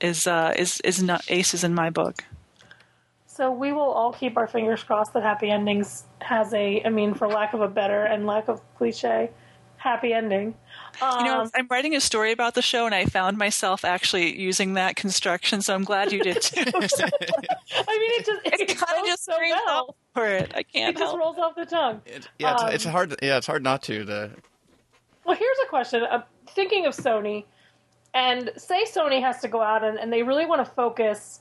is 0.00 0.26
uh, 0.26 0.52
is 0.56 0.80
is 0.80 1.02
not 1.02 1.22
aces 1.28 1.62
in 1.64 1.74
my 1.74 1.90
book. 1.90 2.24
So 3.26 3.50
we 3.50 3.70
will 3.72 3.92
all 3.98 4.12
keep 4.12 4.36
our 4.38 4.46
fingers 4.46 4.82
crossed 4.82 5.12
that 5.12 5.22
Happy 5.22 5.50
Endings 5.50 6.04
has 6.22 6.54
a, 6.54 6.82
I 6.84 6.88
mean, 6.88 7.12
for 7.12 7.28
lack 7.28 7.52
of 7.52 7.60
a 7.60 7.68
better 7.68 8.02
and 8.04 8.24
lack 8.26 8.48
of 8.48 8.62
cliche, 8.78 9.28
happy 9.76 10.14
ending. 10.14 10.54
Um, 11.02 11.18
You 11.20 11.24
know, 11.26 11.50
I'm 11.54 11.66
writing 11.70 11.94
a 11.94 12.00
story 12.00 12.32
about 12.32 12.54
the 12.54 12.62
show, 12.62 12.86
and 12.86 12.94
I 12.94 13.04
found 13.04 13.36
myself 13.36 13.84
actually 13.84 14.40
using 14.40 14.72
that 14.74 14.96
construction. 14.96 15.60
So 15.60 15.74
I'm 15.74 15.84
glad 15.84 16.12
you 16.12 16.22
did 16.22 16.40
too. 16.40 16.60
I 16.66 17.98
mean, 17.98 18.10
it 18.20 18.24
just 18.26 18.40
it, 18.46 18.70
it 18.70 18.78
kind 18.78 19.00
of 19.00 19.06
just 19.06 19.24
so 19.26 19.32
screams 19.34 19.60
well. 19.66 19.78
out 19.90 19.96
for 20.14 20.26
it. 20.26 20.52
I 20.54 20.62
can't 20.62 20.96
It 20.96 20.98
just 20.98 21.10
help. 21.10 21.18
rolls 21.20 21.36
off 21.38 21.54
the 21.56 21.66
tongue. 21.66 22.00
it, 22.06 22.26
yeah, 22.38 22.54
it's, 22.54 22.62
um, 22.62 22.68
it's 22.72 22.84
hard. 22.84 23.16
Yeah, 23.22 23.36
it's 23.36 23.46
hard 23.46 23.62
not 23.62 23.82
to. 23.84 24.04
to 24.06 24.30
Well, 25.26 25.36
here's 25.36 25.58
a 25.64 25.68
question. 25.68 26.04
Uh, 26.04 26.22
thinking 26.50 26.86
of 26.86 26.94
Sony, 26.94 27.44
and 28.14 28.50
say 28.56 28.84
Sony 28.84 29.20
has 29.20 29.40
to 29.40 29.48
go 29.48 29.60
out 29.60 29.84
and, 29.84 29.98
and 29.98 30.12
they 30.12 30.22
really 30.22 30.46
want 30.46 30.64
to 30.64 30.72
focus 30.72 31.40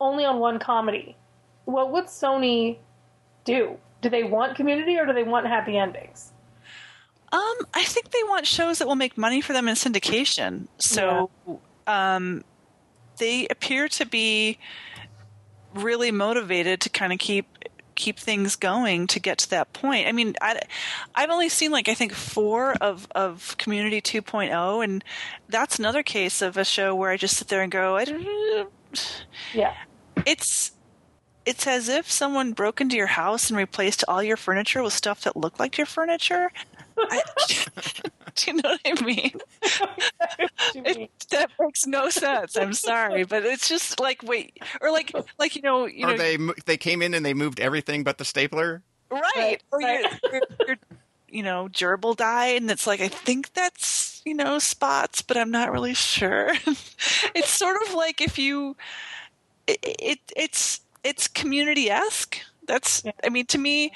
only 0.00 0.24
on 0.24 0.38
one 0.38 0.58
comedy. 0.58 1.16
What 1.64 1.92
would 1.92 2.06
Sony 2.06 2.78
do? 3.44 3.76
Do 4.00 4.08
they 4.08 4.22
want 4.22 4.56
community 4.56 4.96
or 4.96 5.04
do 5.04 5.12
they 5.12 5.24
want 5.24 5.46
happy 5.46 5.76
endings? 5.76 6.32
Um, 7.30 7.56
I 7.74 7.84
think 7.84 8.10
they 8.10 8.22
want 8.22 8.46
shows 8.46 8.78
that 8.78 8.86
will 8.86 8.96
make 8.96 9.18
money 9.18 9.40
for 9.40 9.52
them 9.52 9.68
in 9.68 9.74
syndication. 9.74 10.68
So, 10.78 11.30
um, 11.86 12.42
they 13.18 13.46
appear 13.48 13.88
to 13.88 14.06
be 14.06 14.58
really 15.74 16.10
motivated 16.10 16.80
to 16.82 16.88
kind 16.88 17.12
of 17.12 17.18
keep 17.18 17.46
keep 17.98 18.18
things 18.18 18.56
going 18.56 19.06
to 19.08 19.20
get 19.20 19.38
to 19.38 19.50
that 19.50 19.72
point. 19.72 20.06
I 20.06 20.12
mean, 20.12 20.34
I, 20.40 20.60
I've 21.14 21.30
only 21.30 21.48
seen 21.48 21.72
like 21.72 21.88
I 21.88 21.94
think 21.94 22.12
four 22.12 22.72
of 22.80 23.06
of 23.14 23.56
Community 23.58 24.00
2.0, 24.00 24.84
and 24.84 25.04
that's 25.48 25.78
another 25.78 26.02
case 26.02 26.40
of 26.40 26.56
a 26.56 26.64
show 26.64 26.94
where 26.94 27.10
I 27.10 27.16
just 27.16 27.36
sit 27.36 27.48
there 27.48 27.62
and 27.62 27.70
go, 27.70 27.96
I. 27.96 28.66
Yeah. 29.52 29.74
It's 30.24 30.72
it's 31.44 31.66
as 31.66 31.88
if 31.88 32.10
someone 32.10 32.52
broke 32.52 32.80
into 32.80 32.96
your 32.96 33.06
house 33.06 33.50
and 33.50 33.56
replaced 33.56 34.04
all 34.06 34.22
your 34.22 34.36
furniture 34.36 34.82
with 34.82 34.92
stuff 34.92 35.22
that 35.22 35.36
looked 35.36 35.58
like 35.58 35.76
your 35.76 35.86
furniture. 35.86 36.52
I 37.10 37.22
Do 38.34 38.50
you 38.50 38.62
know 38.62 38.70
what 38.70 38.80
I 38.86 39.04
mean? 39.04 39.32
What 39.78 40.74
mean? 40.74 40.84
It, 41.02 41.10
that 41.30 41.50
makes 41.58 41.86
no 41.86 42.08
sense. 42.10 42.56
I'm 42.56 42.72
sorry, 42.72 43.24
but 43.24 43.44
it's 43.44 43.68
just 43.68 43.98
like 43.98 44.22
wait, 44.22 44.62
or 44.80 44.90
like 44.92 45.12
like 45.38 45.56
you 45.56 45.62
know 45.62 45.86
you 45.86 46.06
or 46.06 46.10
know 46.12 46.16
they 46.18 46.38
they 46.66 46.76
came 46.76 47.02
in 47.02 47.14
and 47.14 47.24
they 47.24 47.34
moved 47.34 47.58
everything 47.60 48.04
but 48.04 48.18
the 48.18 48.24
stapler. 48.24 48.82
right, 49.10 49.22
Right, 49.36 49.62
or 49.72 49.78
right. 49.80 50.00
Your, 50.02 50.32
your, 50.32 50.42
your, 50.68 50.76
you 51.28 51.42
know 51.42 51.68
gerbil 51.72 52.16
died, 52.16 52.60
and 52.62 52.70
it's 52.70 52.86
like 52.86 53.00
I 53.00 53.08
think 53.08 53.52
that's 53.54 54.22
you 54.24 54.34
know 54.34 54.58
spots, 54.58 55.22
but 55.22 55.36
I'm 55.36 55.50
not 55.50 55.72
really 55.72 55.94
sure. 55.94 56.52
it's 57.34 57.50
sort 57.50 57.80
of 57.88 57.94
like 57.94 58.20
if 58.20 58.38
you 58.38 58.76
it, 59.66 59.78
it 59.82 60.18
it's 60.36 60.80
it's 61.02 61.26
community 61.28 61.90
esque. 61.90 62.38
That's 62.66 63.02
Yeah. 63.04 63.12
I 63.24 63.30
mean 63.30 63.46
to 63.46 63.58
me. 63.58 63.92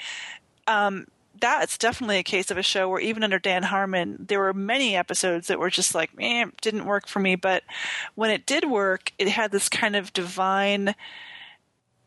um 0.67 1.07
that's 1.43 1.77
definitely 1.77 2.19
a 2.19 2.23
case 2.23 2.49
of 2.51 2.57
a 2.57 2.63
show 2.63 2.87
where 2.87 3.01
even 3.01 3.21
under 3.21 3.37
Dan 3.37 3.63
Harmon, 3.63 4.15
there 4.17 4.39
were 4.39 4.53
many 4.53 4.95
episodes 4.95 5.47
that 5.47 5.59
were 5.59 5.69
just 5.69 5.93
like, 5.93 6.09
eh, 6.17 6.45
didn't 6.61 6.85
work 6.85 7.05
for 7.05 7.19
me. 7.19 7.35
But 7.35 7.63
when 8.15 8.29
it 8.29 8.45
did 8.45 8.63
work, 8.63 9.11
it 9.17 9.27
had 9.27 9.51
this 9.51 9.67
kind 9.67 9.97
of 9.97 10.13
divine 10.13 10.95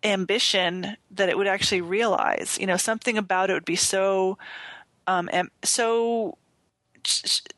ambition 0.03 0.97
that 1.11 1.29
it 1.29 1.37
would 1.37 1.47
actually 1.47 1.83
realize. 1.83 2.57
You 2.59 2.67
know, 2.67 2.79
something 2.79 3.19
about 3.19 3.51
it 3.51 3.53
would 3.53 3.67
be 3.67 3.77
so, 3.77 4.39
um, 5.07 5.29
so. 5.63 6.39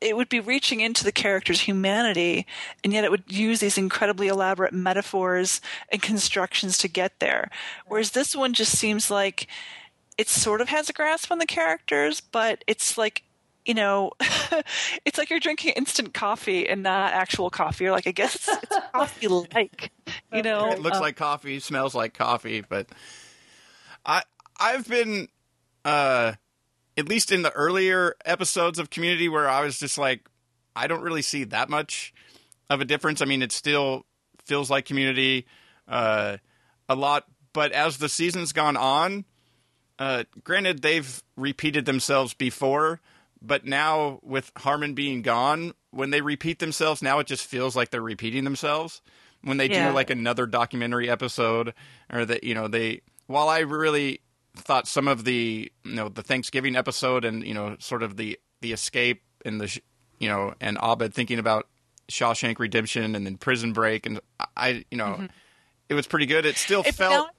It 0.03 0.15
would 0.15 0.29
be 0.29 0.41
reaching 0.41 0.81
into 0.81 1.05
the 1.05 1.13
character's 1.13 1.61
humanity, 1.63 2.47
and 2.85 2.93
yet 2.93 3.05
it 3.05 3.11
would 3.11 3.33
use 3.33 3.61
these 3.61 3.79
incredibly 3.79 4.29
elaborate 4.29 4.75
metaphors 4.75 5.63
and 5.91 6.03
constructions 6.03 6.77
to 6.79 6.89
get 6.89 7.19
there. 7.19 7.51
Whereas 7.87 8.11
this 8.11 8.37
one 8.37 8.53
just 8.53 8.77
seems 8.77 9.11
like 9.11 9.47
it 10.19 10.29
sort 10.29 10.61
of 10.61 10.69
has 10.69 10.91
a 10.91 10.93
grasp 10.93 11.31
on 11.33 11.39
the 11.39 11.47
characters, 11.47 12.21
but 12.21 12.63
it's 12.67 12.99
like 12.99 13.23
you 13.65 13.75
know, 13.75 14.13
it's 15.05 15.19
like 15.19 15.29
you're 15.29 15.39
drinking 15.41 15.75
instant 15.77 16.15
coffee 16.15 16.67
and 16.67 16.83
not 16.83 17.13
actual 17.13 17.51
coffee. 17.51 17.87
Or 17.87 17.93
like 17.93 18.07
I 18.07 18.13
guess 18.13 18.35
it's, 18.35 18.49
it's 18.49 18.77
coffee 18.95 19.29
like, 19.29 19.93
you 20.33 20.43
know. 20.43 20.71
It 20.71 20.81
looks 20.81 20.97
Uh, 20.97 21.03
like 21.03 21.17
coffee, 21.17 21.61
smells 21.61 21.95
like 21.95 22.15
coffee, 22.15 22.63
but 22.67 22.89
I 24.07 24.23
I've 24.59 24.89
been 24.89 25.29
uh 25.85 26.33
at 26.97 27.09
least 27.09 27.31
in 27.31 27.43
the 27.43 27.53
earlier 27.53 28.17
episodes 28.25 28.79
of 28.79 28.91
Community 28.91 29.29
where 29.29 29.49
I 29.49 29.63
was 29.63 29.79
just 29.79 29.99
like 29.99 30.29
I 30.75 30.87
don't 30.87 31.03
really 31.03 31.23
see 31.23 31.45
that 31.45 31.69
much 31.69 32.15
of 32.71 32.81
a 32.81 32.85
difference. 32.87 33.21
I 33.21 33.27
mean, 33.27 33.43
it 33.43 33.53
still 33.53 34.07
feels 34.47 34.71
like 34.71 34.87
Community 34.87 35.47
uh 35.87 36.39
a 36.89 36.95
lot, 36.95 37.25
but 37.53 37.73
as 37.73 37.99
the 37.99 38.09
season's 38.09 38.53
gone 38.55 38.79
on, 38.79 39.27
uh 39.99 40.25
granted 40.45 40.83
they've 40.83 41.23
repeated 41.37 41.85
themselves 41.87 42.35
before, 42.35 43.01
but 43.43 43.65
now 43.65 44.21
with 44.23 44.53
Harmon 44.57 44.95
being 44.95 45.23
gone, 45.23 45.73
when 45.91 46.11
they 46.11 46.21
repeat 46.21 46.59
themselves, 46.59 47.03
now 47.03 47.19
it 47.19 47.27
just 47.27 47.47
feels 47.47 47.75
like 47.77 47.91
they're 47.91 48.01
repeating 48.03 48.45
themselves. 48.45 49.01
When 49.43 49.57
they 49.57 49.69
Yeah. 49.69 49.89
do 49.89 49.95
like 49.95 50.11
another 50.11 50.47
documentary 50.47 51.09
episode 51.09 51.73
or 52.13 52.25
that 52.25 52.43
you 52.45 52.55
know 52.55 52.67
they 52.69 53.03
while 53.27 53.49
i 53.49 53.61
really 53.61 54.21
thought 54.57 54.89
some 54.89 55.07
of 55.07 55.23
the 55.25 55.71
you 55.85 55.95
know 55.95 56.09
the 56.09 56.23
thanksgiving 56.23 56.75
episode 56.75 57.25
and 57.25 57.47
you 57.47 57.55
know 57.55 57.77
sort 57.79 58.03
of 58.03 58.17
the 58.17 58.37
the 58.63 58.73
escape 58.73 59.23
and 59.45 59.61
the 59.61 59.81
you 60.19 60.29
know 60.29 60.55
and 60.61 60.77
abed 60.83 61.15
thinking 61.15 61.39
about 61.39 61.69
shawshank 62.09 62.59
redemption 62.59 63.15
and 63.15 63.25
then 63.27 63.37
prison 63.37 63.73
break 63.73 64.07
and 64.07 64.19
i 64.57 64.85
you 64.91 64.97
know 64.99 65.29
it 65.89 65.95
was 65.95 66.07
pretty 66.07 66.27
good. 66.27 66.45
It 66.45 66.57
still 66.57 66.81
It 66.83 66.95
felt 66.97 67.13
felt- 67.13 67.31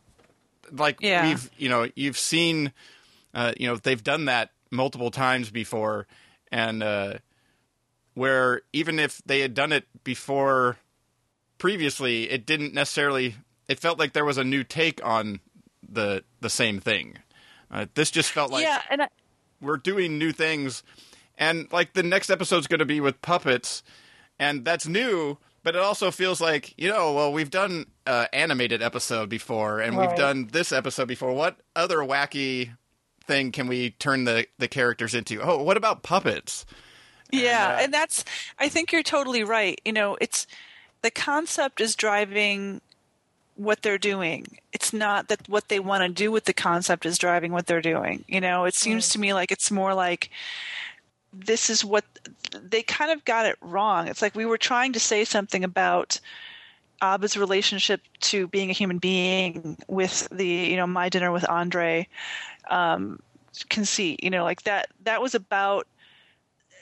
like 0.72 0.98
Yeah. 1.02 1.28
we've 1.28 1.50
you 1.58 1.70
know 1.70 1.88
you've 1.96 2.18
seen 2.18 2.72
uh, 3.34 3.54
you 3.58 3.68
know 3.68 3.76
they've 3.78 4.04
done 4.04 4.26
that 4.26 4.52
multiple 4.72 5.12
times 5.12 5.50
before. 5.52 6.08
And 6.52 6.82
uh, 6.82 7.16
where 8.16 8.62
even 8.74 9.00
if 9.00 9.22
they 9.26 9.40
had 9.42 9.54
done 9.54 9.72
it 9.72 9.86
before 10.04 10.78
previously 11.58 12.30
it 12.30 12.46
didn't 12.46 12.74
necessarily 12.74 13.36
it 13.68 13.80
felt 13.80 14.00
like 14.00 14.14
there 14.14 14.26
was 14.26 14.38
a 14.38 14.44
new 14.44 14.64
take 14.64 15.04
on 15.06 15.40
the 15.88 16.24
the 16.42 16.50
same 16.50 16.80
thing. 16.80 17.18
Uh, 17.72 17.86
this 17.94 18.10
just 18.10 18.32
felt 18.32 18.52
like 18.52 18.64
yeah, 18.64 18.82
and 18.90 19.04
I, 19.04 19.08
we're 19.62 19.78
doing 19.78 20.18
new 20.18 20.32
things. 20.32 20.84
And 21.38 21.72
like 21.72 21.94
the 21.94 22.04
next 22.04 22.30
episode's 22.30 22.68
going 22.68 22.80
to 22.80 22.86
be 22.86 23.00
with 23.00 23.22
puppets 23.22 23.84
and 24.40 24.66
that's 24.66 24.88
new 24.88 25.38
but 25.64 25.76
it 25.76 25.82
also 25.82 26.12
feels 26.12 26.40
like 26.42 26.74
you 26.78 26.88
know 26.90 27.14
well 27.14 27.32
we've 27.32 27.52
done 27.52 27.86
uh, 28.06 28.26
animated 28.34 28.82
episode 28.82 29.30
before 29.30 29.80
and 29.80 29.98
we've 29.98 30.16
done 30.16 30.48
this 30.52 30.72
episode 30.72 31.08
before 31.08 31.34
what 31.34 31.58
other 31.76 31.98
wacky 31.98 32.72
thing 33.24 33.52
can 33.52 33.68
we 33.68 33.92
turn 33.92 34.24
the 34.24 34.48
the 34.58 34.68
characters 34.68 35.14
into 35.14 35.42
oh 35.42 35.62
what 35.62 35.78
about 35.78 36.04
puppets 36.04 36.66
yeah, 37.32 37.76
uh, 37.78 37.84
and 37.84 37.94
that's. 37.94 38.26
I 38.58 38.70
think 38.70 38.92
you're 38.92 39.04
totally 39.04 39.44
right. 39.44 39.80
You 39.86 39.94
know, 39.94 40.18
it's 40.20 40.48
the 41.02 41.12
concept 41.12 41.82
is 41.82 41.96
driving 41.96 42.82
what 43.56 43.82
they're 43.82 43.98
doing. 43.98 44.46
It's 44.74 44.94
not 44.94 45.28
that 45.28 45.48
what 45.48 45.68
they 45.68 45.80
want 45.80 46.04
to 46.04 46.10
do 46.10 46.32
with 46.32 46.46
the 46.46 46.54
concept 46.54 47.06
is 47.06 47.18
driving 47.18 47.52
what 47.52 47.68
they're 47.68 47.82
doing. 47.82 48.24
You 48.28 48.42
know, 48.42 48.66
it 48.66 48.74
seems 48.74 49.10
to 49.10 49.20
me 49.20 49.34
like 49.34 49.52
it's 49.52 49.70
more 49.70 49.94
like 49.94 50.30
this 51.34 51.70
is 51.70 51.86
what 51.86 52.06
they 52.62 52.82
kind 52.84 53.12
of 53.12 53.24
got 53.26 53.46
it 53.46 53.58
wrong. 53.62 54.08
It's 54.08 54.22
like 54.22 54.36
we 54.36 54.46
were 54.46 54.58
trying 54.58 54.94
to 54.94 55.00
say 55.00 55.24
something 55.26 55.64
about 55.64 56.20
Abed's 57.04 57.38
relationship 57.38 58.02
to 58.22 58.48
being 58.48 58.70
a 58.70 58.74
human 58.74 58.98
being 58.98 59.78
with 59.88 60.28
the, 60.32 60.48
you 60.48 60.76
know, 60.76 60.88
my 60.88 61.10
dinner 61.10 61.32
with 61.32 61.48
Andre 61.50 62.08
um, 62.70 63.20
conceit. 63.70 64.24
You 64.24 64.30
know, 64.30 64.44
like 64.44 64.64
that. 64.64 64.90
That 65.04 65.22
was 65.22 65.36
about 65.36 65.88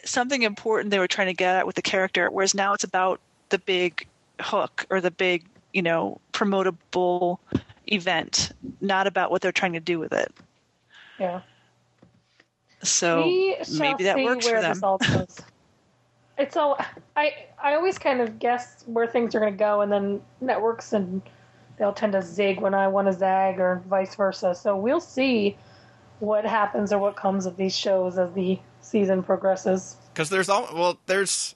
something 0.04 0.44
important 0.44 0.92
they 0.92 1.00
were 1.00 1.08
trying 1.08 1.28
to 1.28 1.34
get 1.34 1.56
at 1.56 1.68
with 1.68 1.76
the 1.76 1.82
character. 1.82 2.30
Whereas 2.32 2.56
now 2.56 2.74
it's 2.74 2.84
about 2.84 3.20
the 3.50 3.60
big 3.60 4.08
hook 4.40 4.86
or 4.90 5.02
the 5.02 5.12
big, 5.12 5.46
you 5.74 5.82
know, 5.82 6.20
promotable 6.34 7.40
event, 7.88 8.52
not 8.82 9.08
about 9.08 9.32
what 9.32 9.42
they're 9.42 9.52
trying 9.52 9.74
to 9.74 9.80
do 9.80 10.00
with 10.00 10.14
it. 10.14 10.34
Yeah. 11.20 11.42
So 12.84 13.26
maybe 13.26 14.04
that 14.04 14.18
works 14.18 14.46
where 14.46 14.58
for 14.58 14.62
them. 14.62 14.80
all 14.84 14.98
goes. 14.98 15.40
It's 16.38 16.56
all 16.56 16.80
I 17.16 17.34
I 17.62 17.74
always 17.74 17.98
kind 17.98 18.22
of 18.22 18.40
guess 18.40 18.84
where 18.86 19.08
things 19.08 19.34
are 19.36 19.40
going 19.40 19.54
to 19.54 19.58
go, 19.58 19.82
and 19.82 19.92
then 19.92 20.22
networks 20.42 20.94
and 20.94 21.22
they'll 21.78 21.94
tend 21.94 22.14
to 22.14 22.22
zig 22.22 22.60
when 22.60 22.74
I 22.74 22.88
want 22.88 23.08
to 23.08 23.14
zag, 23.14 23.60
or 23.60 23.82
vice 23.88 24.16
versa. 24.16 24.54
So 24.56 24.78
we'll 24.78 25.00
see 25.00 25.58
what 26.20 26.46
happens 26.46 26.92
or 26.92 27.00
what 27.00 27.16
comes 27.16 27.46
of 27.46 27.58
these 27.58 27.76
shows 27.78 28.18
as 28.18 28.34
the 28.34 28.60
season 28.82 29.22
progresses. 29.22 29.98
because 30.14 30.30
there's 30.30 30.50
all 30.50 30.68
well 30.74 30.98
there's 31.06 31.56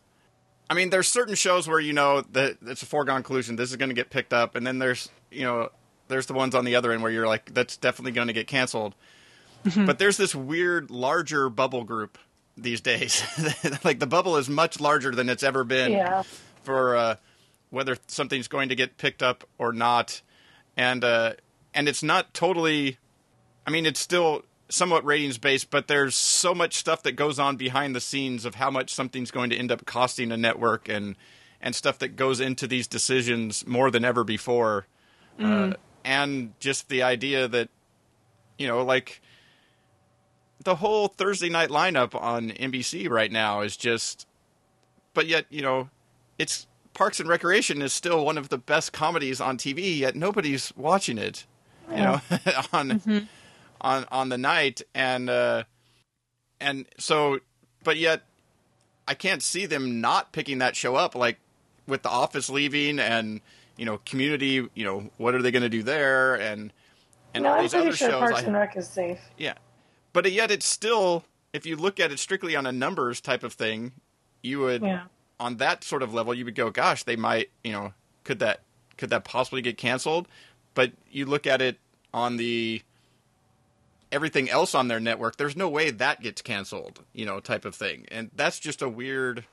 i 0.70 0.74
mean 0.74 0.90
there's 0.90 1.08
certain 1.08 1.34
shows 1.34 1.68
where 1.68 1.80
you 1.80 1.94
know 1.94 2.22
that 2.32 2.58
it's 2.68 2.84
a 2.84 2.86
foregone 2.86 3.24
conclusion 3.24 3.56
this 3.56 3.70
is 3.72 3.78
going 3.78 3.90
to 3.90 3.96
get 3.96 4.10
picked 4.10 4.34
up 4.34 4.56
and 4.56 4.68
then 4.68 4.80
there's 4.80 5.10
you 5.32 5.44
know 5.44 5.70
there's 6.10 6.26
the 6.26 6.34
ones 6.34 6.54
on 6.54 6.66
the 6.66 6.76
other 6.76 6.92
end 6.92 7.02
where 7.02 7.12
you're 7.12 7.28
like 7.28 7.54
that's 7.54 7.78
definitely 7.78 8.12
going 8.12 8.28
to 8.28 8.34
get 8.34 8.48
canceled 8.48 8.94
but 9.76 10.00
there's 10.00 10.18
this 10.18 10.34
weird 10.36 10.90
larger 10.92 11.50
bubble 11.50 11.84
group 11.84 12.18
these 12.58 12.82
days 12.82 13.24
like 13.84 14.00
the 14.00 14.08
bubble 14.08 14.36
is 14.38 14.50
much 14.50 14.80
larger 14.80 15.12
than 15.16 15.30
it's 15.30 15.44
ever 15.44 15.64
been 15.64 15.92
Yeah. 15.94 16.24
for 16.64 16.96
uh, 16.96 17.16
whether 17.70 17.98
something's 18.08 18.48
going 18.48 18.70
to 18.70 18.76
get 18.76 18.98
picked 18.98 19.24
up 19.24 19.44
or 19.58 19.72
not, 19.72 20.22
and 20.76 21.04
uh, 21.04 21.34
and 21.74 21.88
it's 21.88 22.04
not 22.04 22.34
totally. 22.34 22.98
I 23.66 23.72
mean, 23.72 23.86
it's 23.86 24.00
still 24.00 24.44
somewhat 24.68 25.06
ratings 25.06 25.38
based, 25.38 25.70
but 25.70 25.88
there's 25.88 26.16
so 26.16 26.54
much 26.54 26.74
stuff 26.76 27.04
that 27.04 27.14
goes 27.14 27.40
on 27.40 27.56
behind 27.56 27.96
the 27.96 28.02
scenes 28.02 28.44
of 28.46 28.56
how 28.56 28.70
much 28.72 28.94
something's 28.94 29.32
going 29.32 29.50
to 29.52 29.56
end 29.56 29.72
up 29.72 29.86
costing 29.86 30.32
a 30.34 30.38
network 30.38 30.90
and 30.90 31.16
and 31.62 31.74
stuff 31.76 31.98
that 32.00 32.16
goes 32.18 32.40
into 32.42 32.68
these 32.68 32.88
decisions 32.88 33.66
more 33.66 33.90
than 33.90 34.04
ever 34.04 34.24
before, 34.26 34.88
uh, 35.40 35.74
and 36.04 36.54
just 36.60 36.90
the 36.90 37.02
idea 37.04 37.48
that 37.48 37.70
you 38.58 38.68
know, 38.68 38.84
like 38.84 39.22
the 40.64 40.76
whole 40.76 41.08
Thursday 41.08 41.50
night 41.50 41.70
lineup 41.70 42.14
on 42.20 42.50
NBC 42.52 43.10
right 43.10 43.32
now 43.32 43.62
is 43.62 43.76
just 43.78 44.28
but 45.14 45.28
yet 45.28 45.46
you 45.50 45.62
know 45.62 45.90
it's 46.38 46.68
Parks 46.94 47.20
and 47.20 47.30
Recreation 47.30 47.82
is 47.82 47.94
still 47.94 48.26
one 48.26 48.38
of 48.38 48.50
the 48.50 48.58
best 48.58 48.92
comedies 48.94 49.40
on 49.42 49.58
TV 49.58 49.98
yet 49.98 50.16
nobody's 50.16 50.74
watching 50.76 51.18
it 51.18 51.46
you 51.90 51.98
know 51.98 52.22
on 52.74 53.28
on 53.82 54.06
on 54.12 54.30
the 54.30 54.38
night 54.38 54.82
and 54.94 55.30
uh 55.30 55.64
and 56.60 56.86
so 56.98 57.40
but 57.84 57.98
yet 57.98 58.22
I 59.08 59.14
can't 59.16 59.42
see 59.42 59.66
them 59.66 60.00
not 60.02 60.32
picking 60.32 60.60
that 60.60 60.76
show 60.76 60.96
up 60.96 61.16
like 61.16 61.38
with 61.88 62.04
the 62.04 62.10
office 62.10 62.50
leaving 62.50 63.00
and 63.00 63.42
you 63.78 63.86
know 63.86 64.00
community 64.06 64.68
you 64.76 64.84
know 64.84 65.10
what 65.18 65.34
are 65.34 65.42
they 65.42 65.52
going 65.52 65.64
to 65.64 65.70
do 65.70 65.82
there 65.84 66.36
and 66.36 66.72
and 67.34 67.44
no, 67.44 67.50
all 67.50 67.56
I'm 67.56 67.62
these 67.64 67.72
pretty 67.72 67.88
other 67.88 67.96
sure 67.98 68.10
shows 68.12 68.20
Parks 68.20 68.40
I- 68.40 68.44
and 68.44 68.54
Rec 68.54 68.76
is 68.78 68.88
safe. 68.88 69.20
yeah. 69.38 69.54
But 70.14 70.32
yet 70.32 70.52
it's 70.52 70.66
still, 70.66 71.24
if 71.54 71.66
you 71.66 71.76
look 71.76 72.00
at 72.00 72.12
it 72.12 72.20
strictly 72.20 72.56
on 72.56 72.66
a 72.66 72.72
numbers 72.72 73.22
type 73.22 73.44
of 73.44 73.54
thing, 73.54 73.94
you 74.42 74.60
would, 74.60 74.82
Yeah. 74.82 75.04
on 75.40 75.58
that 75.58 75.84
sort 75.84 76.04
of 76.04 76.14
level, 76.14 76.34
you 76.34 76.46
would 76.46 76.56
go, 76.56 76.70
gosh, 76.70 77.04
they 77.04 77.16
might, 77.16 77.50
you 77.64 77.72
know, 77.72 77.94
could 78.24 78.40
that, 78.40 78.62
could 78.98 79.10
that 79.10 79.24
possibly 79.24 79.62
get 79.62 79.78
canceled? 79.78 80.28
But 80.74 80.92
you 81.12 81.26
look 81.26 81.48
at 81.48 81.62
it 81.62 81.78
on 82.14 82.38
the, 82.38 82.82
everything 84.12 84.50
else 84.50 84.76
on 84.76 84.88
their 84.88 85.00
network, 85.00 85.38
there's 85.38 85.56
no 85.56 85.70
way 85.70 85.90
that 85.92 86.22
gets 86.22 86.42
canceled, 86.42 87.02
you 87.14 87.26
know, 87.26 87.40
type 87.40 87.66
of 87.66 87.74
thing. 87.76 88.06
And 88.12 88.30
that's 88.36 88.60
just 88.60 88.82
a 88.82 88.90
weird 88.90 89.46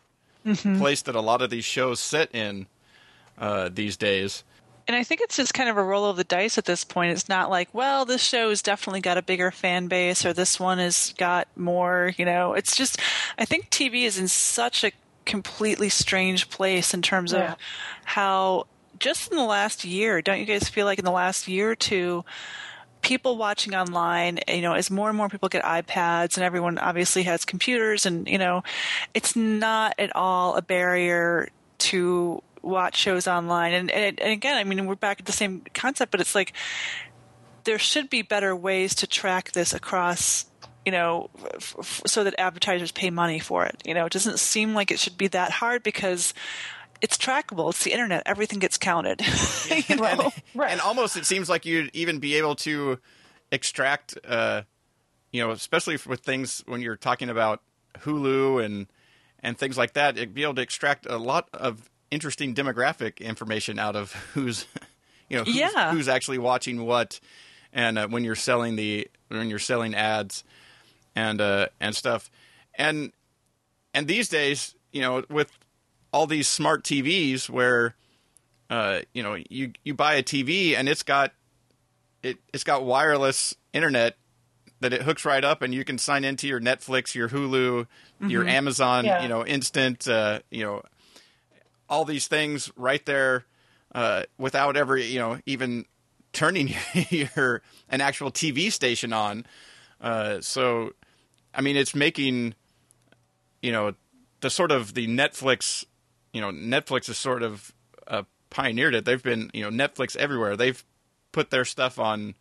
place 0.79 1.03
that 1.03 1.15
a 1.15 1.21
lot 1.21 1.43
of 1.43 1.51
these 1.51 1.65
shows 1.65 2.01
sit 2.01 2.35
in 2.35 2.67
uh, 3.39 3.69
these 3.73 3.97
days. 3.97 4.45
And 4.89 4.97
I 4.97 5.05
think 5.05 5.21
it's 5.21 5.37
just 5.37 5.53
kind 5.53 5.69
of 5.69 5.77
a 5.77 5.83
roll 5.85 6.07
of 6.07 6.17
the 6.17 6.25
dice 6.25 6.57
at 6.57 6.65
this 6.65 6.83
point. 6.83 7.13
It's 7.13 7.29
not 7.29 7.51
like, 7.51 7.69
well, 7.75 8.07
this 8.07 8.23
show 8.23 8.49
has 8.49 8.63
definitely 8.63 9.03
got 9.03 9.19
a 9.19 9.23
bigger 9.23 9.51
fan 9.51 9.87
base 9.87 10.25
or 10.25 10.33
this 10.33 10.59
one 10.59 10.79
has 10.79 11.13
got 11.19 11.47
more, 11.57 12.13
you 12.17 12.25
know. 12.25 12.55
It's 12.55 12.75
just 12.75 12.99
I 13.37 13.45
think 13.45 13.69
TV 13.69 14.05
is 14.05 14.19
in 14.19 14.29
such 14.29 14.83
a 14.85 14.93
completely 15.27 15.91
strange 15.91 16.49
place 16.49 16.95
in 16.95 17.03
terms 17.03 17.33
Yeah. 17.33 17.53
of 17.53 17.59
how 18.07 18.67
just 18.99 19.31
in 19.31 19.37
the 19.37 19.45
last 19.45 19.85
year, 19.85 20.23
don't 20.23 20.41
you 20.41 20.47
guys 20.47 20.69
feel 20.71 20.87
like 20.87 20.99
in 20.99 21.05
the 21.05 21.11
last 21.11 21.47
year 21.47 21.71
or 21.73 21.77
two 21.77 22.25
people 23.03 23.37
watching 23.37 23.75
online, 23.75 24.41
you 24.49 24.63
know, 24.63 24.73
as 24.73 24.91
more 24.91 25.09
and 25.09 25.17
more 25.19 25.29
people 25.29 25.51
get 25.51 25.63
iPads 25.65 26.37
and 26.37 26.43
everyone 26.45 26.79
obviously 26.79 27.25
has 27.25 27.45
computers 27.45 28.07
and, 28.07 28.27
you 28.27 28.39
know, 28.39 28.63
it's 29.15 29.37
not 29.37 29.95
at 29.99 30.17
all 30.17 30.57
a 30.57 30.63
barrier 30.63 31.49
to 31.79 32.43
watch 32.63 32.97
shows 32.97 33.27
online. 33.27 33.73
And, 33.73 33.91
and, 33.91 34.21
and 34.21 34.33
again, 34.33 34.57
I 34.57 34.65
mean, 34.65 34.87
we're 34.87 34.95
back 34.95 35.21
at 35.21 35.27
the 35.27 35.33
same 35.33 35.63
concept, 35.75 36.11
but 36.11 36.21
it's 36.21 36.35
like 36.35 36.53
there 37.65 37.79
should 37.79 38.09
be 38.09 38.23
better 38.23 38.55
ways 38.55 38.95
to 38.97 39.07
track 39.07 39.53
this 39.53 39.75
across 39.75 40.47
you 40.87 40.93
know 40.93 41.29
f- 41.55 41.77
f- 41.79 42.03
so 42.07 42.25
that 42.25 42.35
advertisers 42.39 42.93
pay 42.93 43.11
money 43.11 43.39
for 43.39 43.67
it. 43.67 43.83
You 43.85 43.93
know 43.93 44.07
it 44.07 44.13
doesn't 44.13 44.39
seem 44.39 44.73
like 44.73 44.91
it 44.91 44.99
should 44.99 45.19
be 45.19 45.27
that 45.29 45.51
hard 45.51 45.83
because 45.83 46.33
it's 47.03 47.19
trackable. 47.19 47.71
It's 47.71 47.85
the 47.85 47.93
internet. 47.93 48.23
Everything 48.25 48.59
gets 48.59 48.79
counted. 48.79 49.21
You 49.89 49.97
know? 49.97 50.33
Right. 50.55 50.73
And 50.73 50.81
almost 50.81 51.17
it 51.17 51.27
seems 51.27 51.51
like 51.51 51.67
you'd 51.67 51.91
even 51.93 52.21
be 52.21 52.37
able 52.37 52.55
to 52.57 52.99
extract, 53.53 54.17
uh, 54.27 54.63
you 55.31 55.43
know, 55.43 55.51
especially 55.51 55.99
with 56.07 56.21
things 56.21 56.65
when 56.67 56.81
you're 56.81 56.97
talking 56.97 57.29
about 57.29 57.61
Hulu 57.99 58.65
and 58.65 58.87
and 59.41 59.59
things 59.59 59.77
like 59.77 59.93
that, 59.93 60.17
it'd 60.17 60.33
be 60.33 60.43
able 60.43 60.55
to 60.55 60.63
extract 60.63 61.05
a 61.05 61.19
lot 61.19 61.49
of 61.53 61.91
interesting 62.11 62.55
demographic 62.55 63.19
information 63.21 63.79
out 63.79 63.97
of 63.97 64.13
who's, 64.35 64.67
you 65.29 65.39
know, 65.39 65.45
who's, 65.45 65.57
Yeah. 65.57 65.93
who's 65.93 66.09
actually 66.09 66.39
watching 66.39 66.85
what, 66.85 67.21
and 67.73 67.99
uh, 67.99 68.09
when 68.09 68.25
you're 68.25 68.35
selling 68.35 68.77
the 68.77 69.09
when 69.29 69.51
you're 69.51 69.59
selling 69.59 69.95
ads, 69.95 70.45
and 71.15 71.41
uh, 71.41 71.67
and 71.81 71.95
stuff, 71.95 72.31
and 72.75 73.13
and 73.95 74.07
these 74.09 74.29
days, 74.29 74.75
you 74.93 75.01
know, 75.03 75.25
with 75.29 75.51
all 76.13 76.27
these 76.27 76.49
smart 76.49 76.83
TVs 76.85 77.51
where 77.51 77.95
uh, 78.71 79.01
you 79.15 79.23
know, 79.23 79.37
you 79.51 79.73
you 79.85 79.95
buy 79.95 80.15
a 80.15 80.23
TV 80.23 80.75
and 80.77 80.89
it's 80.89 81.03
got 81.03 81.33
it 82.23 82.39
it's 82.53 82.65
got 82.65 82.85
wireless 82.85 83.55
internet 83.73 84.17
that 84.81 84.93
it 84.93 85.03
hooks 85.03 85.25
right 85.25 85.43
up 85.45 85.61
and 85.63 85.75
you 85.75 85.85
can 85.85 85.99
sign 85.99 86.25
into 86.25 86.47
your 86.47 86.61
Netflix, 86.61 87.15
your 87.15 87.29
Hulu, 87.31 87.87
your 88.21 88.47
Amazon, 88.47 89.05
Yeah. 89.07 89.23
you 89.23 89.29
know, 89.29 89.45
instant, 89.45 90.07
uh, 90.07 90.41
you 90.51 90.63
know, 90.65 90.83
all 91.89 92.05
these 92.05 92.27
things 92.27 92.71
right 92.77 93.05
there 93.07 93.45
uh, 93.95 94.25
without 94.37 94.77
ever, 94.77 94.97
you 94.97 95.19
know, 95.19 95.39
even 95.47 95.87
turning 96.33 96.75
your 97.11 97.63
an 97.89 98.01
actual 98.01 98.31
TV 98.31 98.71
station 98.71 99.13
on. 99.13 99.47
Uh, 100.01 100.41
so, 100.41 100.93
I 101.55 101.61
mean, 101.61 101.77
it's 101.77 101.95
making, 101.95 102.55
you 103.63 103.73
know, 103.73 103.95
the 104.41 104.51
sort 104.51 104.71
of 104.71 104.95
the 104.95 105.09
Netflix, 105.09 105.85
you 106.33 106.41
know, 106.41 106.51
Netflix 106.51 107.07
has 107.07 107.19
sort 107.19 107.43
of 107.43 107.73
uh, 108.07 108.23
pioneered 108.51 108.95
it. 108.95 109.05
They've 109.05 109.23
been, 109.23 109.51
you 109.53 109.69
know, 109.69 109.71
Netflix 109.71 110.17
everywhere. 110.17 110.57
They've 110.57 110.85
put 111.33 111.51
their 111.51 111.65
stuff 111.65 111.99
on 111.99 112.35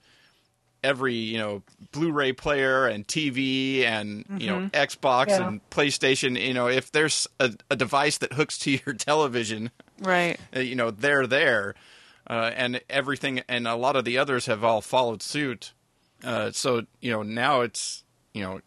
every, 0.83 1.13
you 1.15 1.37
know, 1.37 1.63
Blu-ray 1.91 2.33
player 2.33 2.87
and 2.87 3.07
TV 3.07 3.83
and 3.83 4.25
you 4.37 4.47
know 4.47 4.69
Xbox 4.73 5.27
Yeah. 5.29 5.47
and 5.47 5.69
PlayStation. 5.69 6.39
You 6.41 6.53
know, 6.53 6.67
if 6.67 6.91
there's 6.91 7.27
a, 7.39 7.53
a 7.69 7.75
device 7.75 8.17
that 8.19 8.33
hooks 8.33 8.57
to 8.59 8.71
your 8.85 8.93
television, 8.95 9.71
right 10.01 10.37
uh, 10.55 10.59
you 10.59 10.75
know 10.75 10.91
they're 10.91 11.25
there 11.27 11.75
uh, 12.29 12.51
and 12.55 12.81
everything 12.89 13.41
and 13.47 13.67
a 13.67 13.75
lot 13.75 13.95
of 13.95 14.05
the 14.05 14.17
others 14.17 14.45
have 14.45 14.63
all 14.63 14.81
followed 14.81 15.21
suit 15.23 15.73
uh, 16.23 16.51
so 16.51 16.83
you 17.01 17.11
know 17.11 17.23
now 17.23 17.61
it's 17.61 18.03
you 18.33 18.43
know 18.43 18.61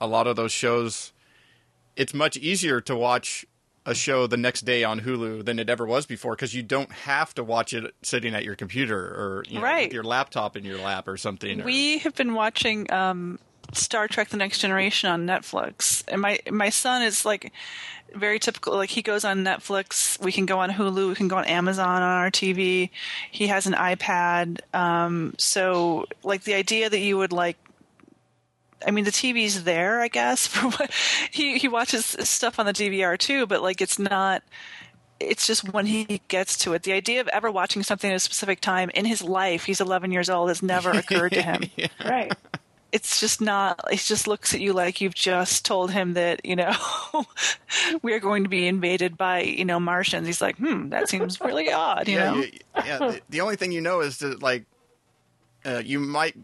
a 0.00 0.06
lot 0.06 0.26
of 0.26 0.34
those 0.36 0.50
shows 0.50 1.12
it's 1.94 2.12
much 2.14 2.36
easier 2.38 2.80
to 2.80 2.96
watch 2.96 3.44
a 3.84 3.94
show 3.94 4.26
the 4.26 4.36
next 4.36 4.60
day 4.62 4.84
on 4.84 5.00
Hulu 5.00 5.44
than 5.44 5.58
it 5.58 5.68
ever 5.68 5.84
was 5.84 6.06
before 6.06 6.34
because 6.36 6.54
you 6.54 6.62
don't 6.62 6.90
have 6.92 7.34
to 7.34 7.42
watch 7.44 7.72
it 7.74 7.94
sitting 8.02 8.34
at 8.34 8.44
your 8.44 8.54
computer 8.54 8.96
or 8.98 9.44
you 9.48 9.56
know, 9.58 9.64
Right. 9.64 9.86
with 9.88 9.92
your 9.94 10.04
laptop 10.04 10.56
in 10.56 10.64
your 10.64 10.78
lap 10.78 11.08
or 11.08 11.16
something 11.16 11.60
or- 11.60 11.64
we 11.64 11.98
have 11.98 12.14
been 12.14 12.34
watching 12.34 12.92
um, 12.92 13.38
Star 13.72 14.06
Trek: 14.08 14.28
The 14.28 14.36
Next 14.36 14.58
Generation 14.60 15.10
on 15.10 15.26
Netflix, 15.26 16.04
and 16.08 16.20
my 16.20 16.38
my 16.50 16.68
son 16.70 17.02
is 17.02 17.24
like 17.24 17.52
very 18.14 18.38
typical. 18.38 18.74
Like 18.76 18.90
he 18.90 19.00
goes 19.00 19.24
on 19.24 19.42
Netflix, 19.42 20.20
we 20.22 20.30
can 20.32 20.44
go 20.44 20.58
on 20.58 20.68
Hulu, 20.70 21.08
we 21.08 21.14
can 21.14 21.28
go 21.28 21.36
on 21.36 21.46
Amazon 21.46 21.88
on 21.88 22.02
our 22.02 22.30
TV. 22.30 22.90
He 23.30 23.46
has 23.46 23.66
an 23.66 23.72
iPad, 23.72 24.60
um, 24.74 25.34
so 25.38 26.04
like 26.22 26.44
the 26.44 26.54
idea 26.54 26.90
that 26.90 26.98
you 26.98 27.16
would 27.16 27.32
like. 27.32 27.56
I 28.86 28.90
mean, 28.90 29.04
the 29.04 29.10
TV's 29.10 29.64
there, 29.64 30.00
I 30.00 30.08
guess. 30.08 30.46
For 30.48 30.68
what 30.68 30.90
he 31.30 31.58
he 31.58 31.68
watches 31.68 32.04
stuff 32.04 32.58
on 32.58 32.66
the 32.66 32.72
DVR 32.72 33.18
too, 33.18 33.46
but 33.46 33.62
like 33.62 33.80
it's 33.80 33.98
not 33.98 34.42
it's 35.20 35.46
just 35.46 35.72
when 35.72 35.86
he 35.86 36.20
gets 36.28 36.56
to 36.58 36.74
it. 36.74 36.82
The 36.82 36.92
idea 36.92 37.20
of 37.20 37.28
ever 37.28 37.50
watching 37.50 37.82
something 37.82 38.10
at 38.10 38.16
a 38.16 38.20
specific 38.20 38.60
time 38.60 38.90
in 38.90 39.04
his 39.04 39.22
life, 39.22 39.64
he's 39.64 39.80
11 39.80 40.10
years 40.10 40.28
old, 40.28 40.48
has 40.48 40.62
never 40.62 40.90
occurred 40.90 41.32
to 41.32 41.42
him. 41.42 41.62
Right. 42.04 42.32
It's 42.90 43.20
just 43.20 43.40
not, 43.40 43.80
he 43.90 43.96
just 43.96 44.26
looks 44.26 44.52
at 44.52 44.60
you 44.60 44.74
like 44.74 45.00
you've 45.00 45.14
just 45.14 45.64
told 45.64 45.92
him 45.92 46.12
that, 46.12 46.44
you 46.44 46.56
know, 46.56 46.74
we're 48.02 48.20
going 48.20 48.42
to 48.42 48.50
be 48.50 48.66
invaded 48.66 49.16
by, 49.16 49.40
you 49.42 49.64
know, 49.64 49.80
Martians. 49.80 50.26
He's 50.26 50.42
like, 50.42 50.58
hmm, 50.58 50.90
that 50.90 51.08
seems 51.08 51.40
really 51.40 51.72
odd, 51.72 52.06
you 52.06 52.16
yeah, 52.16 52.30
know? 52.30 52.36
you- 52.36 52.52
yeah. 52.84 52.98
The, 52.98 53.20
the 53.30 53.40
only 53.40 53.56
thing 53.56 53.72
you 53.72 53.80
know 53.80 54.00
is 54.00 54.18
that 54.18 54.42
like 54.42 54.66
uh, 55.64 55.80
you 55.82 56.00
might 56.00 56.36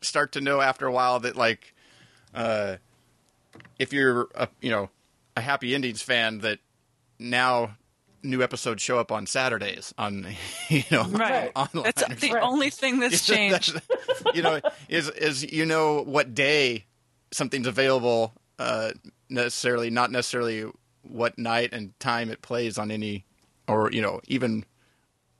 start 0.00 0.32
to 0.32 0.40
know 0.40 0.60
after 0.60 0.86
a 0.86 0.92
while 0.92 1.18
that 1.20 1.34
like 1.34 1.74
uh, 2.36 2.76
if 3.78 3.92
you're 3.92 4.28
a 4.34 4.48
you 4.60 4.70
know 4.70 4.90
a 5.36 5.40
Happy 5.40 5.74
Endings 5.74 6.02
fan 6.02 6.38
that 6.40 6.58
now 7.18 7.76
new 8.22 8.42
episodes 8.42 8.82
show 8.82 8.98
up 8.98 9.10
on 9.12 9.26
Saturdays 9.26 9.92
on 9.98 10.26
you 10.68 10.82
know 10.90 11.04
Right. 11.04 11.50
online. 11.56 11.84
That's 11.84 12.20
the 12.20 12.32
Right. 12.32 12.42
only 12.42 12.70
thing 12.70 13.00
that's 13.00 13.26
changed. 13.26 13.80
you 14.34 14.42
know, 14.42 14.60
is 14.88 15.08
is 15.10 15.50
you 15.52 15.66
know 15.66 16.02
what 16.02 16.34
day 16.34 16.84
something's 17.32 17.66
available, 17.66 18.32
uh, 18.58 18.92
necessarily 19.28 19.90
not 19.90 20.10
necessarily 20.10 20.70
what 21.02 21.38
night 21.38 21.72
and 21.72 21.98
time 22.00 22.30
it 22.30 22.42
plays 22.42 22.78
on 22.78 22.90
any, 22.90 23.24
or 23.68 23.90
you 23.92 24.02
know 24.02 24.20
even 24.26 24.64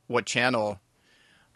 what 0.07 0.27
channel 0.27 0.81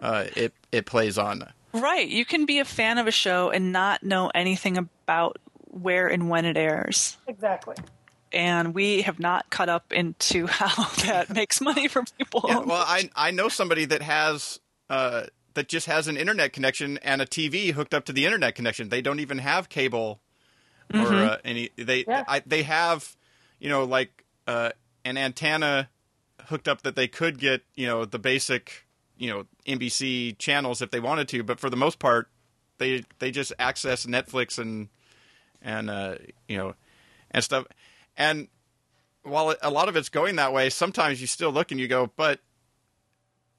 uh, 0.01 0.25
it 0.37 0.53
it 0.73 0.87
plays 0.87 1.17
on. 1.19 1.49
Right. 1.73 2.09
You 2.09 2.25
can 2.25 2.47
be 2.47 2.59
a 2.59 2.65
fan 2.65 2.99
of 2.99 3.07
a 3.07 3.13
show 3.13 3.51
and 3.51 3.73
not 3.73 4.03
know 4.03 4.31
anything 4.35 4.77
about 4.77 5.39
where 5.67 6.09
and 6.09 6.29
when 6.29 6.45
it 6.45 6.57
airs. 6.57 7.17
Exactly. 7.27 7.77
And 8.33 8.75
we 8.75 9.03
have 9.03 9.19
not 9.19 9.51
cut 9.51 9.69
up 9.69 9.93
into 9.93 10.47
how 10.49 10.85
that 11.05 11.31
makes 11.35 11.61
money 11.61 11.89
for 11.89 12.05
people. 12.19 12.45
Yeah, 12.47 12.59
well, 12.59 12.85
I 12.87 13.11
I 13.15 13.31
know 13.31 13.49
somebody 13.49 13.85
that 13.87 14.03
has 14.03 14.61
uh, 14.89 15.27
that 15.55 15.69
just 15.69 15.87
has 15.87 16.09
an 16.09 16.17
internet 16.17 16.53
connection 16.53 16.99
and 16.99 17.21
a 17.21 17.27
TV 17.27 17.73
hooked 17.73 17.95
up 17.95 18.05
to 18.07 18.13
the 18.13 18.25
internet 18.25 18.55
connection. 18.55 18.89
They 18.89 19.03
don't 19.03 19.21
even 19.21 19.39
have 19.39 19.69
cable 19.69 20.21
or 20.93 21.07
uh, 21.13 21.37
any. 21.45 21.71
They 21.77 22.05
Yeah. 22.07 22.25
I, 22.27 22.43
they 22.47 22.63
have 22.63 23.17
you 23.59 23.69
know 23.69 23.85
like 23.85 24.25
uh, 24.47 24.71
an 25.05 25.17
antenna 25.17 25.89
hooked 26.47 26.69
up 26.69 26.83
that 26.83 26.97
they 26.97 27.09
could 27.09 27.39
get 27.39 27.63
you 27.75 27.87
know 27.87 28.05
the 28.05 28.19
basic 28.19 28.87
you 29.21 29.31
know 29.31 29.45
NBC 29.67 30.37
channels 30.39 30.83
if 30.83 30.91
they 30.91 31.01
wanted 31.01 31.29
to, 31.29 31.43
but 31.43 31.61
for 31.61 31.71
the 31.71 31.77
most 31.77 31.99
part 31.99 32.29
they 32.79 33.05
they 33.19 33.31
just 33.31 33.53
access 33.59 34.07
Netflix 34.07 34.59
and 34.59 34.89
and 35.63 35.91
uh, 35.91 36.17
you 36.49 36.57
know 36.57 36.75
and 37.31 37.45
stuff 37.45 37.67
and 38.17 38.49
while 39.23 39.55
a 39.63 39.71
lot 39.71 39.89
of 39.89 39.97
it's 39.97 40.09
going 40.09 40.37
that 40.37 40.53
way, 40.53 40.71
sometimes 40.71 41.21
you 41.21 41.27
still 41.27 41.51
look 41.51 41.71
and 41.71 41.81
you 41.81 41.89
go, 41.89 42.11
but 42.17 42.41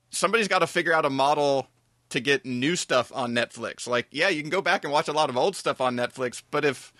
somebody's 0.09 0.47
got 0.47 0.59
to 0.59 0.67
figure 0.67 0.93
out 0.93 1.05
a 1.05 1.09
model 1.09 1.67
to 2.09 2.19
get 2.19 2.45
new 2.45 2.75
stuff 2.75 3.11
on 3.13 3.33
Netflix. 3.33 3.87
Like, 3.87 4.07
yeah, 4.11 4.29
you 4.29 4.41
can 4.41 4.49
go 4.49 4.61
back 4.61 4.83
and 4.83 4.91
watch 4.91 5.07
a 5.07 5.13
lot 5.13 5.29
of 5.29 5.37
old 5.37 5.55
stuff 5.55 5.79
on 5.79 5.95
Netflix, 5.95 6.41
but 6.51 6.65
if 6.65 6.91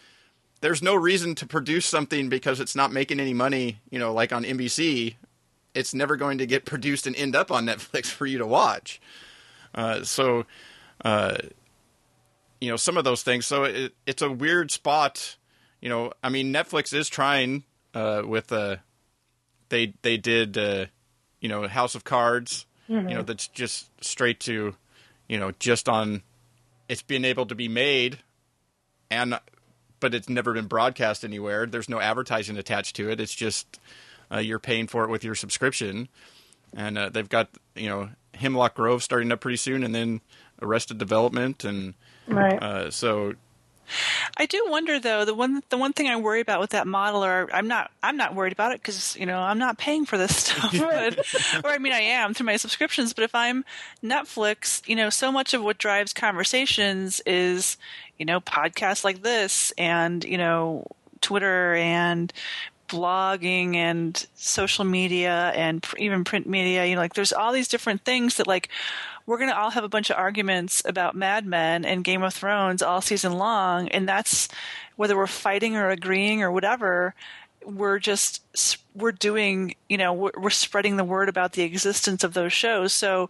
there's 0.62 0.82
no 0.82 0.96
reason 0.96 1.36
to 1.36 1.46
produce 1.46 1.86
something 1.86 2.30
because 2.30 2.60
it's 2.60 2.76
not 2.76 2.92
making 2.92 3.20
any 3.20 3.34
money, 3.34 3.82
you 3.90 4.00
know, 4.00 4.14
like 4.14 4.32
on 4.32 4.44
NBC, 4.44 5.16
it's 5.74 5.94
never 5.94 6.16
going 6.16 6.38
to 6.40 6.46
get 6.46 6.66
produced 6.66 7.08
and 7.08 7.16
end 7.16 7.36
up 7.36 7.52
on 7.52 7.66
Netflix 7.66 8.08
for 8.08 8.26
you 8.26 8.38
to 8.38 8.48
watch. 8.48 9.02
Uh, 9.74 10.04
so, 10.04 10.46
uh, 11.04 11.38
you 12.60 12.70
know, 12.70 12.76
some 12.76 12.98
of 12.98 13.04
those 13.04 13.24
things. 13.24 13.46
So 13.46 13.64
it, 13.64 13.94
it's 14.06 14.22
a 14.22 14.32
weird 14.32 14.72
spot. 14.72 15.38
You 15.82 15.90
know, 15.90 16.14
I 16.24 16.30
mean, 16.30 16.54
Netflix 16.54 16.94
is 16.94 17.10
trying 17.10 17.64
uh, 17.94 18.24
with 18.26 18.52
uh, 18.52 18.78
they 19.70 19.94
they 20.04 20.18
did 20.18 20.58
uh, 20.58 20.86
you 21.40 21.50
know 21.50 21.68
House 21.68 21.96
of 21.96 22.04
Cards. 22.04 22.66
You 23.10 23.16
know, 23.16 23.22
that's 23.22 23.48
just 23.48 23.90
straight 24.04 24.40
to 24.42 24.76
you 25.28 25.40
know 25.40 25.52
just 25.60 25.88
on 25.88 26.24
it's 26.90 27.02
been 27.02 27.24
able 27.24 27.46
to 27.46 27.56
be 27.56 27.70
made 27.70 28.20
and 29.10 29.40
but 30.00 30.16
it's 30.16 30.28
never 30.28 30.54
been 30.54 30.66
broadcast 30.66 31.24
anywhere. 31.24 31.66
There's 31.68 31.88
no 31.88 32.00
advertising 32.00 32.58
attached 32.58 32.96
to 32.96 33.10
it. 33.12 33.20
It's 33.22 33.36
just 33.36 33.80
uh, 34.32 34.40
you're 34.40 34.60
paying 34.60 34.88
for 34.88 35.04
it 35.04 35.10
with 35.10 35.24
your 35.24 35.36
subscription, 35.36 36.08
and 36.76 36.98
uh, 36.98 37.10
they've 37.10 37.30
got 37.30 37.50
you 37.76 37.90
know 37.90 38.10
Hemlock 38.36 38.76
Grove 38.76 39.04
starting 39.04 39.32
up 39.32 39.40
pretty 39.40 39.58
soon, 39.58 39.84
and 39.84 39.94
then 39.94 40.22
Arrested 40.62 40.98
Development, 40.98 41.64
and 41.64 41.94
Right. 42.28 42.62
uh, 42.62 42.92
so 42.92 43.34
I 44.38 44.46
do 44.46 44.66
wonder 44.70 45.00
though 45.00 45.26
the 45.26 45.34
one 45.34 45.62
the 45.70 45.78
one 45.78 45.92
thing 45.94 46.08
I 46.08 46.16
worry 46.16 46.40
about 46.40 46.62
with 46.62 46.70
that 46.70 46.88
model, 46.88 47.24
or 47.24 47.50
I'm 47.54 47.68
not 47.68 47.92
I'm 48.02 48.16
not 48.16 48.36
worried 48.36 48.54
about 48.54 48.72
it 48.72 48.82
because 48.82 49.16
you 49.20 49.26
know 49.26 49.40
I'm 49.40 49.58
not 49.58 49.78
paying 49.78 50.06
for 50.06 50.18
this 50.18 50.36
stuff, 50.46 50.72
but, 50.78 51.20
or 51.66 51.72
I 51.72 51.78
mean 51.78 51.94
I 51.94 52.00
am 52.00 52.34
through 52.34 52.46
my 52.46 52.58
subscriptions. 52.58 53.14
But 53.14 53.24
if 53.24 53.36
I'm 53.36 53.66
Netflix, 54.04 54.88
you 54.88 54.96
know, 54.96 55.10
so 55.10 55.32
much 55.32 55.54
of 55.54 55.64
what 55.64 55.78
drives 55.78 56.14
conversations 56.14 57.22
is 57.26 57.78
you 58.18 58.26
know 58.26 58.40
podcasts 58.40 59.04
like 59.04 59.24
this, 59.24 59.74
and 59.78 60.24
you 60.24 60.38
know 60.38 60.88
Twitter 61.20 61.76
and 61.76 62.32
blogging 62.92 63.76
and 63.76 64.28
social 64.36 64.84
media 64.84 65.52
and 65.56 65.82
pr- 65.82 65.98
even 65.98 66.24
print 66.24 66.48
media 66.48 66.86
you 66.86 66.96
know 66.96 67.02
like 67.02 67.14
there's 67.14 67.34
all 67.34 67.54
these 67.54 67.68
different 67.68 68.04
things 68.04 68.36
that 68.36 68.48
like 68.48 68.70
we're 69.26 69.38
going 69.38 69.50
to 69.50 69.58
all 69.58 69.70
have 69.70 69.84
a 69.84 69.90
bunch 69.90 70.10
of 70.10 70.18
arguments 70.18 70.82
about 70.84 71.16
Mad 71.16 71.46
Men 71.46 71.86
and 71.86 72.04
Game 72.04 72.22
of 72.22 72.34
Thrones 72.34 72.82
all 72.82 73.02
season 73.02 73.34
long 73.34 73.88
and 73.90 74.08
that's 74.08 74.50
whether 74.98 75.16
we're 75.16 75.28
fighting 75.28 75.76
or 75.76 75.90
agreeing 75.90 76.44
or 76.44 76.52
whatever 76.52 77.16
we're 77.66 78.00
just 78.00 78.44
we're 78.96 79.12
doing 79.12 79.76
you 79.88 79.98
know 79.98 80.14
we're, 80.14 80.32
we're 80.38 80.50
spreading 80.50 80.98
the 80.98 81.04
word 81.04 81.30
about 81.30 81.54
the 81.54 81.64
existence 81.64 82.24
of 82.24 82.34
those 82.34 82.54
shows. 82.54 82.94
So 82.94 83.30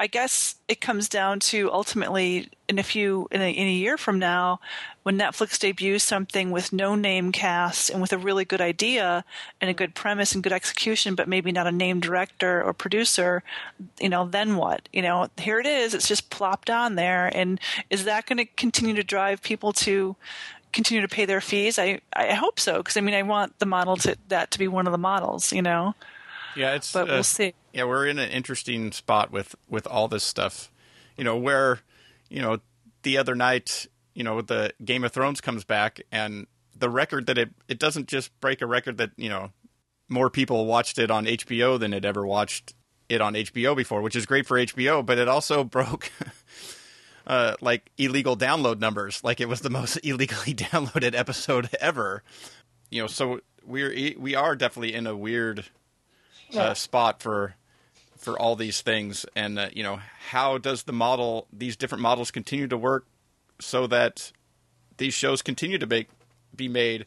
I 0.00 0.06
guess 0.06 0.54
it 0.66 0.80
comes 0.80 1.10
down 1.10 1.40
to 1.40 1.70
ultimately 1.70 2.48
in 2.70 2.78
a 2.78 2.82
few 2.82 3.28
in 3.30 3.42
a, 3.42 3.50
in 3.50 3.66
a 3.66 3.72
year 3.72 3.98
from 3.98 4.18
now, 4.18 4.58
when 5.02 5.18
Netflix 5.18 5.58
debuts 5.58 6.04
something 6.04 6.50
with 6.50 6.72
no 6.72 6.94
name 6.94 7.32
cast 7.32 7.90
and 7.90 8.00
with 8.00 8.14
a 8.14 8.16
really 8.16 8.46
good 8.46 8.62
idea 8.62 9.26
and 9.60 9.68
a 9.68 9.74
good 9.74 9.94
premise 9.94 10.32
and 10.32 10.42
good 10.42 10.54
execution, 10.54 11.14
but 11.14 11.28
maybe 11.28 11.52
not 11.52 11.66
a 11.66 11.72
name 11.72 12.00
director 12.00 12.62
or 12.64 12.72
producer, 12.72 13.42
you 14.00 14.08
know, 14.08 14.26
then 14.26 14.56
what? 14.56 14.88
You 14.90 15.02
know, 15.02 15.28
here 15.36 15.60
it 15.60 15.66
is. 15.66 15.92
It's 15.92 16.08
just 16.08 16.30
plopped 16.30 16.70
on 16.70 16.94
there, 16.94 17.30
and 17.36 17.60
is 17.90 18.04
that 18.04 18.24
going 18.24 18.38
to 18.38 18.46
continue 18.46 18.94
to 18.94 19.04
drive 19.04 19.42
people 19.42 19.74
to? 19.74 20.16
continue 20.72 21.02
to 21.02 21.08
pay 21.08 21.24
their 21.24 21.40
fees 21.40 21.80
i 21.80 22.00
i 22.14 22.32
hope 22.32 22.60
so 22.60 22.76
because 22.76 22.96
i 22.96 23.00
mean 23.00 23.12
i 23.12 23.22
want 23.22 23.58
the 23.58 23.66
model 23.66 23.96
to 23.96 24.16
that 24.28 24.52
to 24.52 24.58
be 24.60 24.68
one 24.68 24.86
of 24.86 24.92
the 24.92 24.98
models 24.98 25.52
you 25.52 25.60
know 25.60 25.96
yeah, 26.56 26.74
it's 26.74 26.92
but 26.92 27.08
uh, 27.08 27.14
we'll 27.14 27.22
see 27.22 27.54
yeah, 27.72 27.84
we're 27.84 28.06
in 28.06 28.18
an 28.18 28.30
interesting 28.30 28.92
spot 28.92 29.30
with 29.30 29.54
with 29.68 29.86
all 29.86 30.08
this 30.08 30.24
stuff. 30.24 30.70
You 31.16 31.24
know, 31.24 31.36
where 31.36 31.80
you 32.28 32.42
know 32.42 32.58
the 33.02 33.18
other 33.18 33.34
night, 33.34 33.86
you 34.14 34.24
know, 34.24 34.40
the 34.40 34.72
Game 34.84 35.04
of 35.04 35.12
Thrones 35.12 35.40
comes 35.40 35.64
back 35.64 36.00
and 36.10 36.46
the 36.76 36.90
record 36.90 37.26
that 37.26 37.38
it 37.38 37.50
it 37.68 37.78
doesn't 37.78 38.08
just 38.08 38.38
break 38.40 38.62
a 38.62 38.66
record 38.66 38.98
that, 38.98 39.10
you 39.16 39.28
know, 39.28 39.52
more 40.08 40.30
people 40.30 40.66
watched 40.66 40.98
it 40.98 41.10
on 41.10 41.26
HBO 41.26 41.78
than 41.78 41.92
had 41.92 42.04
ever 42.04 42.26
watched 42.26 42.74
it 43.08 43.20
on 43.20 43.34
HBO 43.34 43.76
before, 43.76 44.02
which 44.02 44.16
is 44.16 44.26
great 44.26 44.46
for 44.46 44.56
HBO, 44.58 45.04
but 45.04 45.18
it 45.18 45.28
also 45.28 45.64
broke 45.64 46.10
uh 47.26 47.54
like 47.60 47.90
illegal 47.98 48.36
download 48.36 48.80
numbers. 48.80 49.22
Like 49.22 49.40
it 49.40 49.48
was 49.48 49.60
the 49.60 49.70
most 49.78 49.96
illegally 49.98 50.54
downloaded 50.54 51.14
episode 51.14 51.70
ever. 51.80 52.22
You 52.90 53.02
know, 53.02 53.06
so 53.06 53.40
we're 53.64 54.14
we 54.18 54.34
are 54.34 54.56
definitely 54.56 54.94
in 54.94 55.06
a 55.06 55.16
weird 55.16 55.66
uh, 56.54 56.74
spot 56.74 57.22
for 57.22 57.54
for 58.16 58.38
all 58.38 58.56
these 58.56 58.82
things. 58.82 59.26
And 59.34 59.58
uh, 59.58 59.68
you 59.72 59.82
know 59.82 60.00
how 60.30 60.58
does 60.58 60.84
the 60.84 60.92
model 60.92 61.46
these 61.52 61.76
different 61.76 62.02
models 62.02 62.30
continue 62.30 62.68
to 62.68 62.76
work 62.76 63.06
so 63.60 63.86
that 63.88 64.32
these 64.96 65.14
shows 65.14 65.42
continue 65.42 65.78
to 65.78 65.86
make 65.86 66.08
be 66.54 66.68
made? 66.68 67.06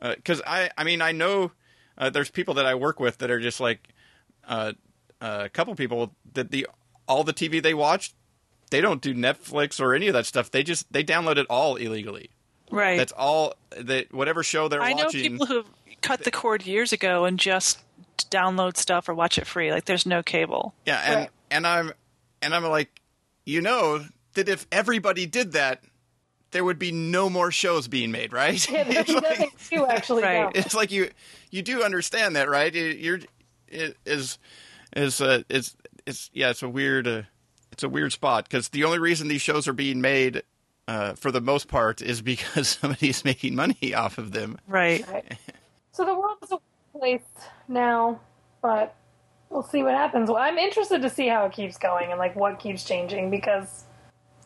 Because 0.00 0.42
I 0.46 0.70
I 0.76 0.84
mean 0.84 1.02
I 1.02 1.12
know 1.12 1.52
uh, 1.98 2.10
there's 2.10 2.30
people 2.30 2.54
that 2.54 2.66
I 2.66 2.74
work 2.74 3.00
with 3.00 3.18
that 3.18 3.30
are 3.30 3.40
just 3.40 3.60
like 3.60 3.88
uh, 4.46 4.72
a 5.20 5.48
couple 5.48 5.74
people 5.74 6.14
that 6.34 6.50
the 6.50 6.66
all 7.08 7.24
the 7.24 7.32
TV 7.32 7.62
they 7.62 7.74
watch 7.74 8.14
they 8.70 8.80
don't 8.80 9.00
do 9.00 9.14
Netflix 9.14 9.80
or 9.80 9.94
any 9.94 10.08
of 10.08 10.14
that 10.14 10.26
stuff. 10.26 10.50
They 10.50 10.62
just 10.62 10.92
they 10.92 11.04
download 11.04 11.36
it 11.36 11.46
all 11.48 11.76
illegally. 11.76 12.30
Right. 12.70 12.96
That's 12.96 13.12
all 13.12 13.54
that 13.70 14.12
whatever 14.12 14.42
show 14.42 14.68
they're 14.68 14.82
I 14.82 14.92
know 14.92 15.08
people 15.08 15.46
who 15.46 15.64
cut 16.02 16.24
the 16.24 16.30
cord 16.30 16.66
years 16.66 16.92
ago 16.92 17.24
and 17.24 17.38
just 17.38 17.78
download 18.24 18.76
stuff 18.76 19.08
or 19.08 19.14
watch 19.14 19.38
it 19.38 19.46
free. 19.46 19.70
Like 19.72 19.84
there's 19.84 20.06
no 20.06 20.22
cable. 20.22 20.74
Yeah, 20.86 21.00
and 21.04 21.14
Right. 21.16 21.30
and 21.50 21.66
I'm 21.66 21.92
and 22.42 22.54
I'm 22.54 22.64
like, 22.64 23.00
you 23.44 23.60
know, 23.60 24.04
that 24.34 24.48
if 24.48 24.66
everybody 24.72 25.26
did 25.26 25.52
that, 25.52 25.82
there 26.50 26.64
would 26.64 26.78
be 26.78 26.92
no 26.92 27.28
more 27.30 27.50
shows 27.50 27.88
being 27.88 28.10
made, 28.10 28.32
right? 28.32 28.68
Yeah, 28.70 28.84
there's 28.84 29.08
it's, 29.08 29.12
like, 29.40 29.68
to 29.70 29.86
actually 29.86 30.22
Right. 30.22 30.42
know. 30.42 30.52
it's 30.54 30.74
like 30.74 30.90
you 30.92 31.10
you 31.50 31.62
do 31.62 31.82
understand 31.82 32.36
that, 32.36 32.48
right? 32.48 32.74
You- 32.74 32.84
You're 32.86 33.20
it 33.68 33.96
is 34.06 34.38
is 34.94 35.20
uh 35.20 35.42
it's 35.48 35.76
it's 36.06 36.30
yeah, 36.32 36.50
it's 36.50 36.62
a 36.62 36.68
weird 36.68 37.06
uh, 37.08 37.22
it's 37.72 37.82
a 37.82 37.88
weird 37.88 38.12
spot 38.12 38.44
because 38.48 38.68
the 38.68 38.84
only 38.84 38.98
reason 38.98 39.28
these 39.28 39.42
shows 39.42 39.66
are 39.68 39.72
being 39.72 40.00
made. 40.00 40.42
Uh, 40.88 41.14
for 41.14 41.32
the 41.32 41.40
most 41.40 41.66
part, 41.66 42.00
is 42.00 42.22
because 42.22 42.68
somebody's 42.80 43.24
making 43.24 43.56
money 43.56 43.92
off 43.92 44.18
of 44.18 44.30
them. 44.30 44.56
Right. 44.68 45.04
Right. 45.10 45.36
So 45.90 46.04
the 46.04 46.14
world 46.14 46.36
is 46.44 46.52
a 46.52 46.58
place 46.98 47.22
now, 47.68 48.20
but 48.62 48.94
we'll 49.50 49.62
see 49.62 49.82
what 49.82 49.94
happens. 49.94 50.28
Well, 50.28 50.38
I'm 50.38 50.58
interested 50.58 51.02
to 51.02 51.10
see 51.10 51.28
how 51.28 51.46
it 51.46 51.52
keeps 51.52 51.76
going 51.78 52.10
and 52.10 52.18
like 52.18 52.36
what 52.36 52.58
keeps 52.58 52.84
changing 52.84 53.30
because 53.30 53.84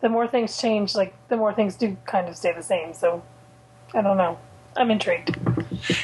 the 0.00 0.08
more 0.08 0.26
things 0.26 0.58
change, 0.60 0.94
like 0.94 1.14
the 1.28 1.36
more 1.36 1.52
things 1.52 1.76
do 1.76 1.96
kind 2.06 2.28
of 2.28 2.36
stay 2.36 2.52
the 2.52 2.62
same. 2.62 2.94
So 2.94 3.22
I 3.94 4.02
don't 4.02 4.16
know. 4.16 4.38
I'm 4.76 4.90
intrigued. 4.90 5.36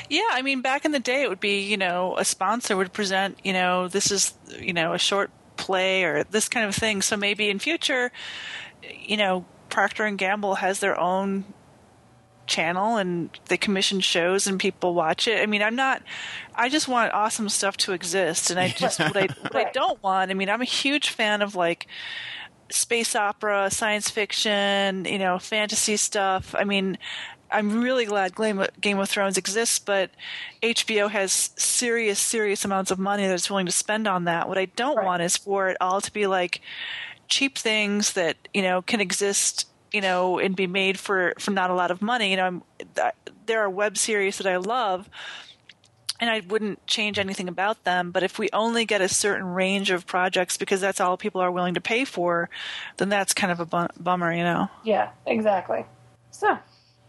Yeah, 0.09 0.23
I 0.33 0.43
mean, 0.43 0.61
back 0.61 0.85
in 0.85 0.91
the 0.93 0.99
day, 0.99 1.23
it 1.23 1.29
would 1.29 1.41
be 1.41 1.61
you 1.61 1.77
know 1.77 2.17
a 2.19 2.25
sponsor 2.25 2.77
would 2.77 2.93
present 2.93 3.39
you 3.45 3.53
know 3.53 3.89
this 3.89 4.11
is 4.11 4.35
you 4.59 4.73
know 4.73 4.93
a 4.93 4.99
short 4.99 5.31
play 5.57 6.05
or 6.05 6.25
this 6.25 6.49
kind 6.49 6.67
of 6.67 6.75
thing. 6.75 7.03
So 7.03 7.17
maybe 7.17 7.49
in 7.49 7.59
future, 7.59 8.13
you 8.83 9.17
know, 9.17 9.45
Procter 9.69 10.05
and 10.05 10.19
Gamble 10.19 10.57
has 10.57 10.81
their 10.81 10.99
own 10.99 11.45
channel 12.47 12.97
and 12.97 13.31
they 13.47 13.57
commission 13.57 14.01
shows 14.01 14.47
and 14.47 14.59
people 14.59 14.95
watch 14.95 15.27
it. 15.29 15.41
I 15.43 15.47
mean, 15.47 15.63
I'm 15.63 15.77
not. 15.77 16.03
I 16.55 16.69
just 16.69 16.89
want 16.89 17.13
awesome 17.13 17.49
stuff 17.49 17.77
to 17.79 17.93
exist, 17.93 18.51
and 18.51 18.59
I 18.59 18.69
just 18.69 18.99
what 18.99 19.17
I 19.17 19.27
what 19.41 19.57
I 19.57 19.71
don't 19.73 20.03
want. 20.03 20.31
I 20.31 20.35
mean, 20.35 20.49
I'm 20.49 20.63
a 20.63 20.67
huge 20.67 21.11
fan 21.11 21.43
of 21.43 21.55
like 21.55 21.87
space 22.71 23.15
opera, 23.15 23.71
science 23.71 24.11
fiction, 24.11 25.05
you 25.05 25.19
know, 25.19 25.39
fantasy 25.39 25.97
stuff. 25.97 26.55
I 26.59 26.65
mean, 26.65 26.99
I'm 27.51 27.81
really 27.83 28.05
glad 28.05 28.35
Game 28.35 28.99
of, 28.99 29.09
Thrones 29.09 29.39
exists, 29.39 29.79
but 29.79 30.11
HBO 30.63 31.09
has 31.11 31.51
serious, 31.57 32.19
serious 32.19 32.65
amounts 32.65 32.91
of 32.91 32.99
money 32.99 33.27
that 33.27 33.35
it's 33.35 33.49
willing 33.49 33.67
to 33.67 33.73
spend 33.73 34.09
on 34.09 34.25
that. 34.25 34.49
What 34.49 34.59
I 34.59 34.65
don't 34.67 34.97
Right. 34.97 35.07
want 35.07 35.23
is 35.23 35.37
for 35.37 35.69
it 35.69 35.77
all 35.81 36.01
to 36.01 36.13
be 36.13 36.27
like 36.27 36.61
cheap 37.29 37.57
things 37.59 38.13
that 38.15 38.37
you 38.53 38.63
know 38.63 38.83
can 38.83 39.01
exist, 39.01 39.67
you 39.93 40.01
know, 40.01 40.39
and 40.39 40.55
be 40.57 40.67
made 40.67 40.99
for 40.99 41.35
for 41.39 41.51
not 41.51 41.71
a 41.71 41.75
lot 41.75 41.91
of 41.91 42.03
money. 42.03 42.31
You 42.31 42.37
know, 42.37 42.47
I'm, 42.47 42.63
th- 42.95 43.15
there 43.47 43.61
are 43.61 43.71
web 43.71 43.97
series 43.97 44.39
that 44.39 44.47
I 44.47 44.57
love 44.57 45.09
and 46.21 46.31
I 46.31 46.41
wouldn't 46.41 46.87
change 46.87 47.19
anything 47.19 47.49
about 47.49 47.85
them. 47.85 48.11
But 48.11 48.23
if 48.23 48.39
we 48.39 48.49
only 48.53 48.85
get 48.85 49.01
a 49.01 49.09
certain 49.09 49.47
range 49.47 49.91
of 49.91 50.07
projects 50.07 50.57
because 50.57 50.81
that's 50.81 51.01
all 51.01 51.17
people 51.17 51.41
are 51.41 51.51
willing 51.51 51.75
to 51.75 51.81
pay 51.81 52.05
for, 52.05 52.49
then 52.97 53.09
that's 53.09 53.35
kind 53.35 53.53
of 53.53 53.61
a 53.61 53.67
bu- 53.67 54.03
bummer, 54.03 54.33
you 54.33 54.43
know. 54.43 54.69
Yeah, 54.85 55.11
exactly. 55.27 55.85
So 56.31 56.59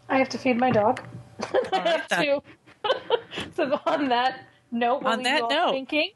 I 0.09 0.17
have 0.17 0.29
to 0.29 0.37
feed 0.37 0.57
my 0.57 0.71
dog. 0.71 1.01
I 1.73 1.79
have 1.79 2.07
to. 2.07 2.41
so 3.55 3.79
on 3.85 4.09
that 4.09 4.41
note, 4.71 5.05
On 5.05 5.23
that 5.23 5.43
note. 5.49 5.71
thinking? 5.71 6.11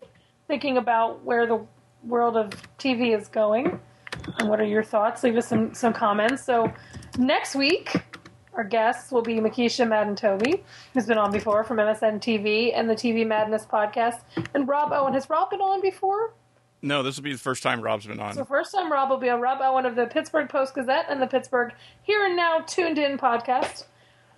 Thinking 0.47 0.77
about 0.77 1.23
where 1.23 1.45
the 1.45 1.65
world 2.03 2.35
of 2.35 2.49
TV 2.77 3.17
is 3.17 3.27
going, 3.27 3.79
and 4.39 4.49
what 4.49 4.59
are 4.59 4.65
your 4.65 4.83
thoughts? 4.83 5.23
Leave 5.23 5.37
us 5.37 5.47
some 5.47 5.73
some 5.73 5.93
comments. 5.93 6.43
So 6.43 6.71
next 7.17 7.55
week, 7.55 7.95
our 8.53 8.63
guests 8.63 9.11
will 9.11 9.21
be 9.21 9.35
Mekeisha 9.35 9.87
Madden 9.87 10.15
Toby, 10.15 10.63
who's 10.93 11.05
been 11.05 11.17
on 11.17 11.31
before 11.31 11.63
from 11.63 11.77
MSN 11.77 12.19
TV 12.19 12.71
and 12.75 12.89
the 12.89 12.95
TV 12.95 13.25
Madness 13.25 13.65
podcast, 13.65 14.21
and 14.53 14.67
Rob 14.67 14.91
Owen. 14.91 15.13
Has 15.13 15.29
Rob 15.29 15.49
been 15.49 15.61
on 15.61 15.81
before? 15.81 16.33
No, 16.81 17.03
this 17.03 17.15
will 17.15 17.23
be 17.23 17.31
the 17.31 17.37
first 17.37 17.61
time 17.61 17.81
Rob's 17.81 18.07
been 18.07 18.19
on. 18.19 18.33
So 18.33 18.43
first 18.43 18.73
time 18.73 18.91
Rob 18.91 19.09
will 19.09 19.17
be 19.17 19.29
on 19.29 19.39
Rob 19.39 19.59
Owen 19.61 19.85
of 19.85 19.95
the 19.95 20.07
Pittsburgh 20.07 20.49
Post 20.49 20.73
Gazette 20.73 21.05
and 21.09 21.21
the 21.21 21.27
Pittsburgh 21.27 21.73
Here 22.01 22.25
and 22.25 22.35
Now 22.35 22.59
Tuned 22.61 22.97
In 22.97 23.17
podcast. 23.17 23.85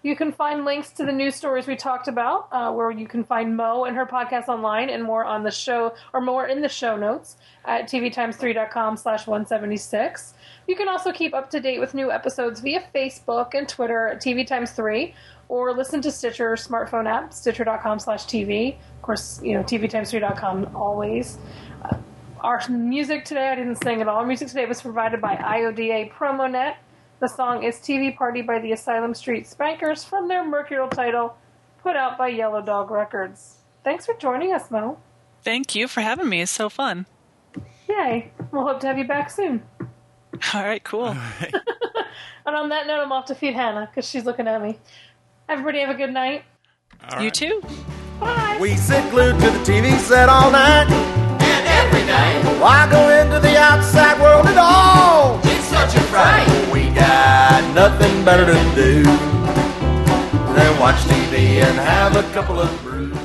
You 0.03 0.17
can 0.17 0.33
find 0.33 0.65
links 0.65 0.89
to 0.91 1.05
the 1.05 1.13
news 1.13 1.33
stories 1.33 1.65
we 1.65 1.77
talked 1.77 2.09
about, 2.09 2.49
uh, 2.51 2.73
where 2.73 2.91
you 2.91 3.07
can 3.07 3.23
find 3.23 3.55
Mo 3.55 3.85
and 3.85 3.95
her 3.95 4.05
podcast 4.05 4.49
online 4.49 4.89
and 4.89 5.01
more 5.01 5.23
on 5.23 5.43
the 5.43 5.51
show, 5.51 5.93
or 6.13 6.19
more 6.19 6.45
in 6.45 6.61
the 6.61 6.67
show 6.67 6.97
notes 6.97 7.37
at 7.63 7.89
tvtimes3.com 7.89 8.97
slash 8.97 9.25
176. 9.25 10.33
You 10.67 10.75
can 10.75 10.89
also 10.89 11.13
keep 11.13 11.33
up 11.33 11.49
to 11.51 11.61
date 11.61 11.79
with 11.79 11.93
new 11.93 12.11
episodes 12.11 12.59
via 12.59 12.83
Facebook 12.93 13.53
and 13.53 13.67
Twitter 13.67 14.09
at 14.09 14.21
TV 14.21 14.45
Times 14.45 14.71
3, 14.71 15.15
or 15.47 15.73
listen 15.73 16.01
to 16.01 16.11
Stitcher 16.11 16.51
smartphone 16.55 17.07
app, 17.07 17.33
stitcher.com 17.33 17.97
slash 17.99 18.25
TV. 18.25 18.75
Of 18.75 19.01
course, 19.01 19.41
you 19.41 19.53
know, 19.53 19.63
tvtimes3.com 19.63 20.75
always. 20.75 21.37
Our 22.41 22.61
music 22.67 23.23
today, 23.23 23.47
I 23.47 23.55
didn't 23.55 23.81
sing 23.81 24.01
at 24.01 24.09
all. 24.09 24.17
Our 24.17 24.25
music 24.25 24.49
today 24.49 24.65
was 24.65 24.81
provided 24.81 25.21
by 25.21 25.37
IODA 25.37 26.11
PromoNet. 26.11 26.75
The 27.23 27.29
song 27.29 27.63
is 27.63 27.77
TV 27.77 28.13
Party 28.13 28.41
by 28.41 28.59
the 28.59 28.73
Asylum 28.73 29.13
Street 29.13 29.47
Spankers 29.47 30.03
from 30.03 30.27
their 30.27 30.43
Mercurial 30.43 30.89
title, 30.89 31.37
put 31.81 31.95
out 31.95 32.17
by 32.17 32.27
Yellow 32.27 32.61
Dog 32.61 32.91
Records. 32.91 33.59
Thanks 33.81 34.05
for 34.05 34.13
joining 34.15 34.51
us, 34.51 34.69
Mo. 34.69 34.97
Thank 35.41 35.73
you 35.73 35.87
for 35.87 36.01
having 36.01 36.27
me. 36.27 36.41
It's 36.41 36.51
so 36.51 36.67
fun. 36.67 37.05
Yay. 37.87 38.33
We'll 38.51 38.67
hope 38.67 38.81
to 38.81 38.87
have 38.87 38.97
you 38.97 39.07
back 39.07 39.29
soon. 39.31 39.63
All 40.53 40.65
right, 40.65 40.83
cool. 40.83 41.15
And 42.45 42.57
on 42.57 42.67
that 42.67 42.87
note, 42.87 42.99
I'm 43.01 43.13
off 43.13 43.23
to 43.27 43.35
feed 43.35 43.53
Hannah 43.53 43.89
because 43.89 44.05
she's 44.05 44.25
looking 44.25 44.49
at 44.49 44.61
me. 44.61 44.77
Everybody 45.47 45.79
have 45.79 45.91
a 45.91 45.93
good 45.93 46.11
night. 46.11 46.43
All 47.09 47.19
You 47.21 47.27
right. 47.27 47.33
too. 47.33 47.61
Bye. 48.19 48.57
We 48.59 48.75
sit 48.75 49.09
glued 49.11 49.39
to 49.39 49.49
the 49.49 49.59
TV 49.59 49.97
set 49.97 50.27
all 50.27 50.51
night. 50.51 50.87
And 50.91 51.67
every 51.67 52.05
day, 52.05 52.59
Why 52.59 52.85
go 52.91 53.09
into 53.21 53.39
the 53.39 53.57
outside 53.57 54.19
world 54.21 54.45
at 54.47 54.57
all? 54.57 55.39
it's 55.45 55.63
such 55.67 55.95
a 55.95 56.01
fright. 56.07 56.72
Got 56.95 57.73
nothing 57.73 58.23
better 58.23 58.45
to 58.45 58.75
do 58.75 59.03
than 60.53 60.79
watch 60.79 61.01
TV 61.05 61.61
and 61.63 61.77
have 61.77 62.15
a 62.15 62.23
couple 62.33 62.59
of 62.59 62.69
brews. 62.83 63.22